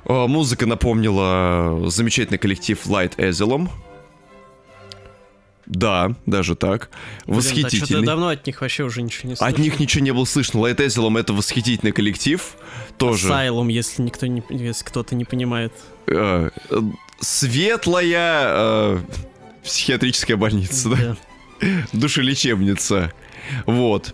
а, 0.05 0.27
музыка 0.27 0.65
напомнила 0.65 1.89
замечательный 1.89 2.37
коллектив 2.37 2.79
Light 2.85 3.17
Asylum. 3.17 3.69
Да, 5.65 6.15
даже 6.25 6.55
так. 6.55 6.89
Блин, 7.25 7.37
Восхитительный. 7.37 8.01
Да, 8.01 8.13
давно 8.13 8.29
от 8.29 8.47
них 8.47 8.61
вообще 8.61 8.83
уже 8.83 9.01
ничего 9.01 9.29
не 9.29 9.35
слышно. 9.35 9.47
От 9.47 9.57
них 9.57 9.79
ничего 9.79 10.03
не 10.03 10.11
было 10.11 10.23
слышно. 10.23 10.59
Light 10.59 10.77
Asylum 10.77 11.19
это 11.19 11.33
восхитительный 11.33 11.91
коллектив. 11.91 12.55
Тоже. 12.97 13.27
Asylum, 13.27 13.69
если 13.69 14.01
никто 14.01 14.27
не, 14.27 14.41
если 14.49 14.85
кто-то 14.85 15.13
не 15.15 15.25
понимает. 15.25 15.73
Э, 16.07 16.49
э, 16.69 16.81
светлая 17.19 18.45
э, 18.47 18.99
психиатрическая 19.63 20.37
больница, 20.37 20.89
да? 20.89 21.17
Да. 21.61 21.67
Душелечебница. 21.93 23.13
Вот. 23.65 24.13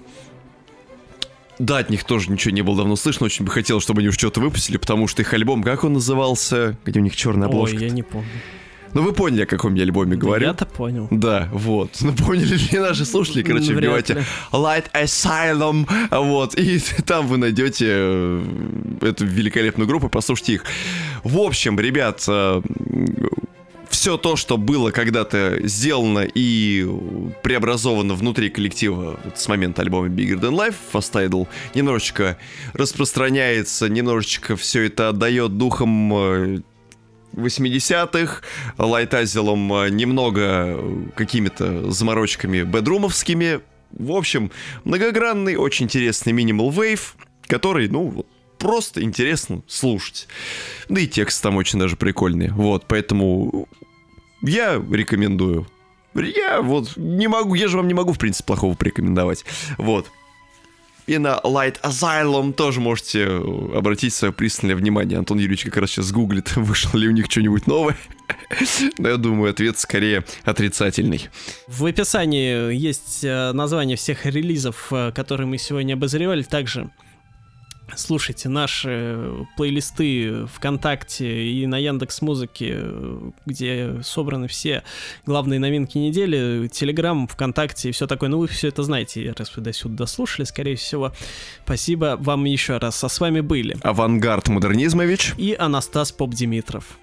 Да, 1.60 1.78
от 1.78 1.90
них 1.90 2.04
тоже 2.04 2.32
ничего 2.32 2.54
не 2.54 2.62
было 2.62 2.78
давно 2.78 2.96
слышно. 2.96 3.26
Очень 3.26 3.46
бы 3.46 3.52
хотел, 3.52 3.80
чтобы 3.80 4.00
они 4.00 4.10
уж 4.10 4.16
что-то 4.18 4.42
выпустили, 4.42 4.78
потому 4.78 5.08
что 5.08 5.22
их 5.22 5.34
альбом, 5.34 5.64
как 5.64 5.84
он 5.84 5.94
назывался? 5.94 6.78
Где 6.86 7.00
у 7.00 7.04
них 7.04 7.16
черная 7.16 7.48
Ой, 7.48 7.54
обложка? 7.54 7.78
я 7.78 7.90
не 7.90 8.04
помню. 8.04 8.28
Ну 8.94 9.02
вы 9.02 9.12
поняли, 9.14 9.42
о 9.42 9.46
каком 9.48 9.74
я 9.74 9.84
альбоме 9.84 10.16
говорю. 10.16 10.46
Я-то 10.46 10.66
понял. 10.68 11.08
Да, 11.10 11.50
вот. 11.52 11.98
Ну, 12.02 12.14
поняли 12.14 12.56
ли 12.56 12.80
наши 12.80 13.06
слушатели? 13.06 13.42
Короче, 13.42 13.68
Вряд 13.74 13.80
вбивайте 13.80 14.14
ли. 14.14 14.22
Light 14.52 14.86
Asylum, 14.94 15.88
вот, 16.12 16.56
и 16.56 16.80
там 17.06 17.28
вы 17.28 17.38
найдете 17.38 17.86
э, 17.90 18.44
эту 19.02 19.26
великолепную 19.26 19.88
группу, 19.88 20.10
послушайте 20.10 20.54
их. 20.54 20.66
В 21.24 21.40
общем, 21.40 21.80
ребят, 21.80 22.24
все 24.04 24.18
то, 24.18 24.36
что 24.36 24.58
было 24.58 24.92
когда-то 24.92 25.60
сделано 25.66 26.28
и 26.36 26.86
преобразовано 27.42 28.16
внутри 28.16 28.50
коллектива 28.50 29.18
вот 29.24 29.40
с 29.40 29.48
момента 29.48 29.82
альбома 29.82 30.08
Bigger 30.08 30.42
Than 30.42 30.52
Life, 30.58 30.76
Fast 30.92 31.14
Idol, 31.14 31.48
немножечко 31.74 32.38
распространяется, 32.74 33.88
немножечко 33.88 34.58
все 34.58 34.88
это 34.88 35.08
отдает 35.08 35.58
духом 35.58 36.14
э, 36.14 36.60
80-х, 37.32 38.42
Light 38.78 39.12
Asylum 39.12 39.86
э, 39.86 39.90
немного 39.90 40.42
э, 40.42 41.04
какими-то 41.16 41.90
заморочками 41.90 42.64
бедрумовскими. 42.64 43.62
В 43.92 44.12
общем, 44.12 44.52
многогранный, 44.84 45.56
очень 45.56 45.86
интересный 45.86 46.34
Minimal 46.34 46.74
Wave, 46.74 47.14
который, 47.48 47.88
ну, 47.88 48.26
просто 48.58 49.02
интересно 49.02 49.62
слушать. 49.68 50.28
Да 50.90 51.00
и 51.00 51.08
текст 51.08 51.42
там 51.42 51.56
очень 51.56 51.80
даже 51.80 51.96
прикольный. 51.96 52.50
Вот, 52.50 52.86
поэтому 52.86 53.70
я 54.44 54.82
рекомендую. 54.92 55.68
Я 56.16 56.62
вот 56.62 56.96
не 56.96 57.28
могу, 57.28 57.56
я 57.56 57.68
же 57.68 57.78
вам 57.78 57.88
не 57.88 57.94
могу, 57.94 58.14
в 58.14 58.20
принципе, 58.20 58.46
плохого 58.46 58.76
порекомендовать. 58.76 59.46
Вот. 59.78 60.12
И 61.06 61.18
на 61.18 61.40
Light 61.44 61.82
Asylum 61.82 62.54
тоже 62.54 62.80
можете 62.80 63.26
э, 63.26 63.78
обратить 63.78 64.14
свое 64.14 64.32
пристальное 64.32 64.76
внимание. 64.76 65.20
Антон 65.20 65.38
Юрьевич 65.38 65.66
как 65.66 65.78
раз 65.78 65.92
сейчас 65.92 66.12
гуглит, 66.12 66.52
вышло 66.56 66.98
ли 66.98 67.08
у 67.08 67.12
них 67.12 67.26
что-нибудь 67.30 67.68
новое. 67.68 67.98
Но 68.98 69.10
я 69.10 69.18
думаю, 69.18 69.52
ответ 69.52 69.78
скорее 69.78 70.24
отрицательный. 70.44 71.30
В 71.68 71.86
описании 71.86 72.74
есть 72.74 73.24
э, 73.24 73.52
название 73.52 73.98
всех 73.98 74.26
релизов, 74.26 74.88
э, 74.92 75.12
которые 75.14 75.46
мы 75.46 75.58
сегодня 75.58 75.96
обозревали. 75.96 76.44
Также 76.44 76.90
слушайте 77.98 78.50
наши 78.50 79.48
плейлисты 79.58 80.46
ВКонтакте 80.48 81.48
и 81.48 81.66
на 81.66 81.78
Яндекс 81.78 82.22
Музыке, 82.22 82.80
где 83.46 84.02
собраны 84.04 84.48
все 84.48 84.84
главные 85.26 85.60
новинки 85.60 85.98
недели, 85.98 86.68
Телеграм, 86.68 87.28
ВКонтакте 87.28 87.90
и 87.90 87.92
все 87.92 88.08
такое. 88.08 88.30
Ну, 88.30 88.40
вы 88.40 88.48
все 88.48 88.68
это 88.70 88.84
знаете, 88.84 89.34
раз 89.38 89.56
вы 89.56 89.62
до 89.62 89.74
сюда 89.74 89.96
дослушали, 89.96 90.46
скорее 90.46 90.76
всего. 90.76 91.14
Спасибо 91.66 92.18
вам 92.20 92.46
еще 92.46 92.78
раз. 92.78 93.04
А 93.04 93.10
с 93.10 93.20
вами 93.20 93.42
были 93.42 93.78
Авангард 93.82 94.50
Модернизмович. 94.50 95.34
и 95.38 95.56
Анастас 95.58 96.12
Поп 96.12 96.34
Димитров. 96.34 96.98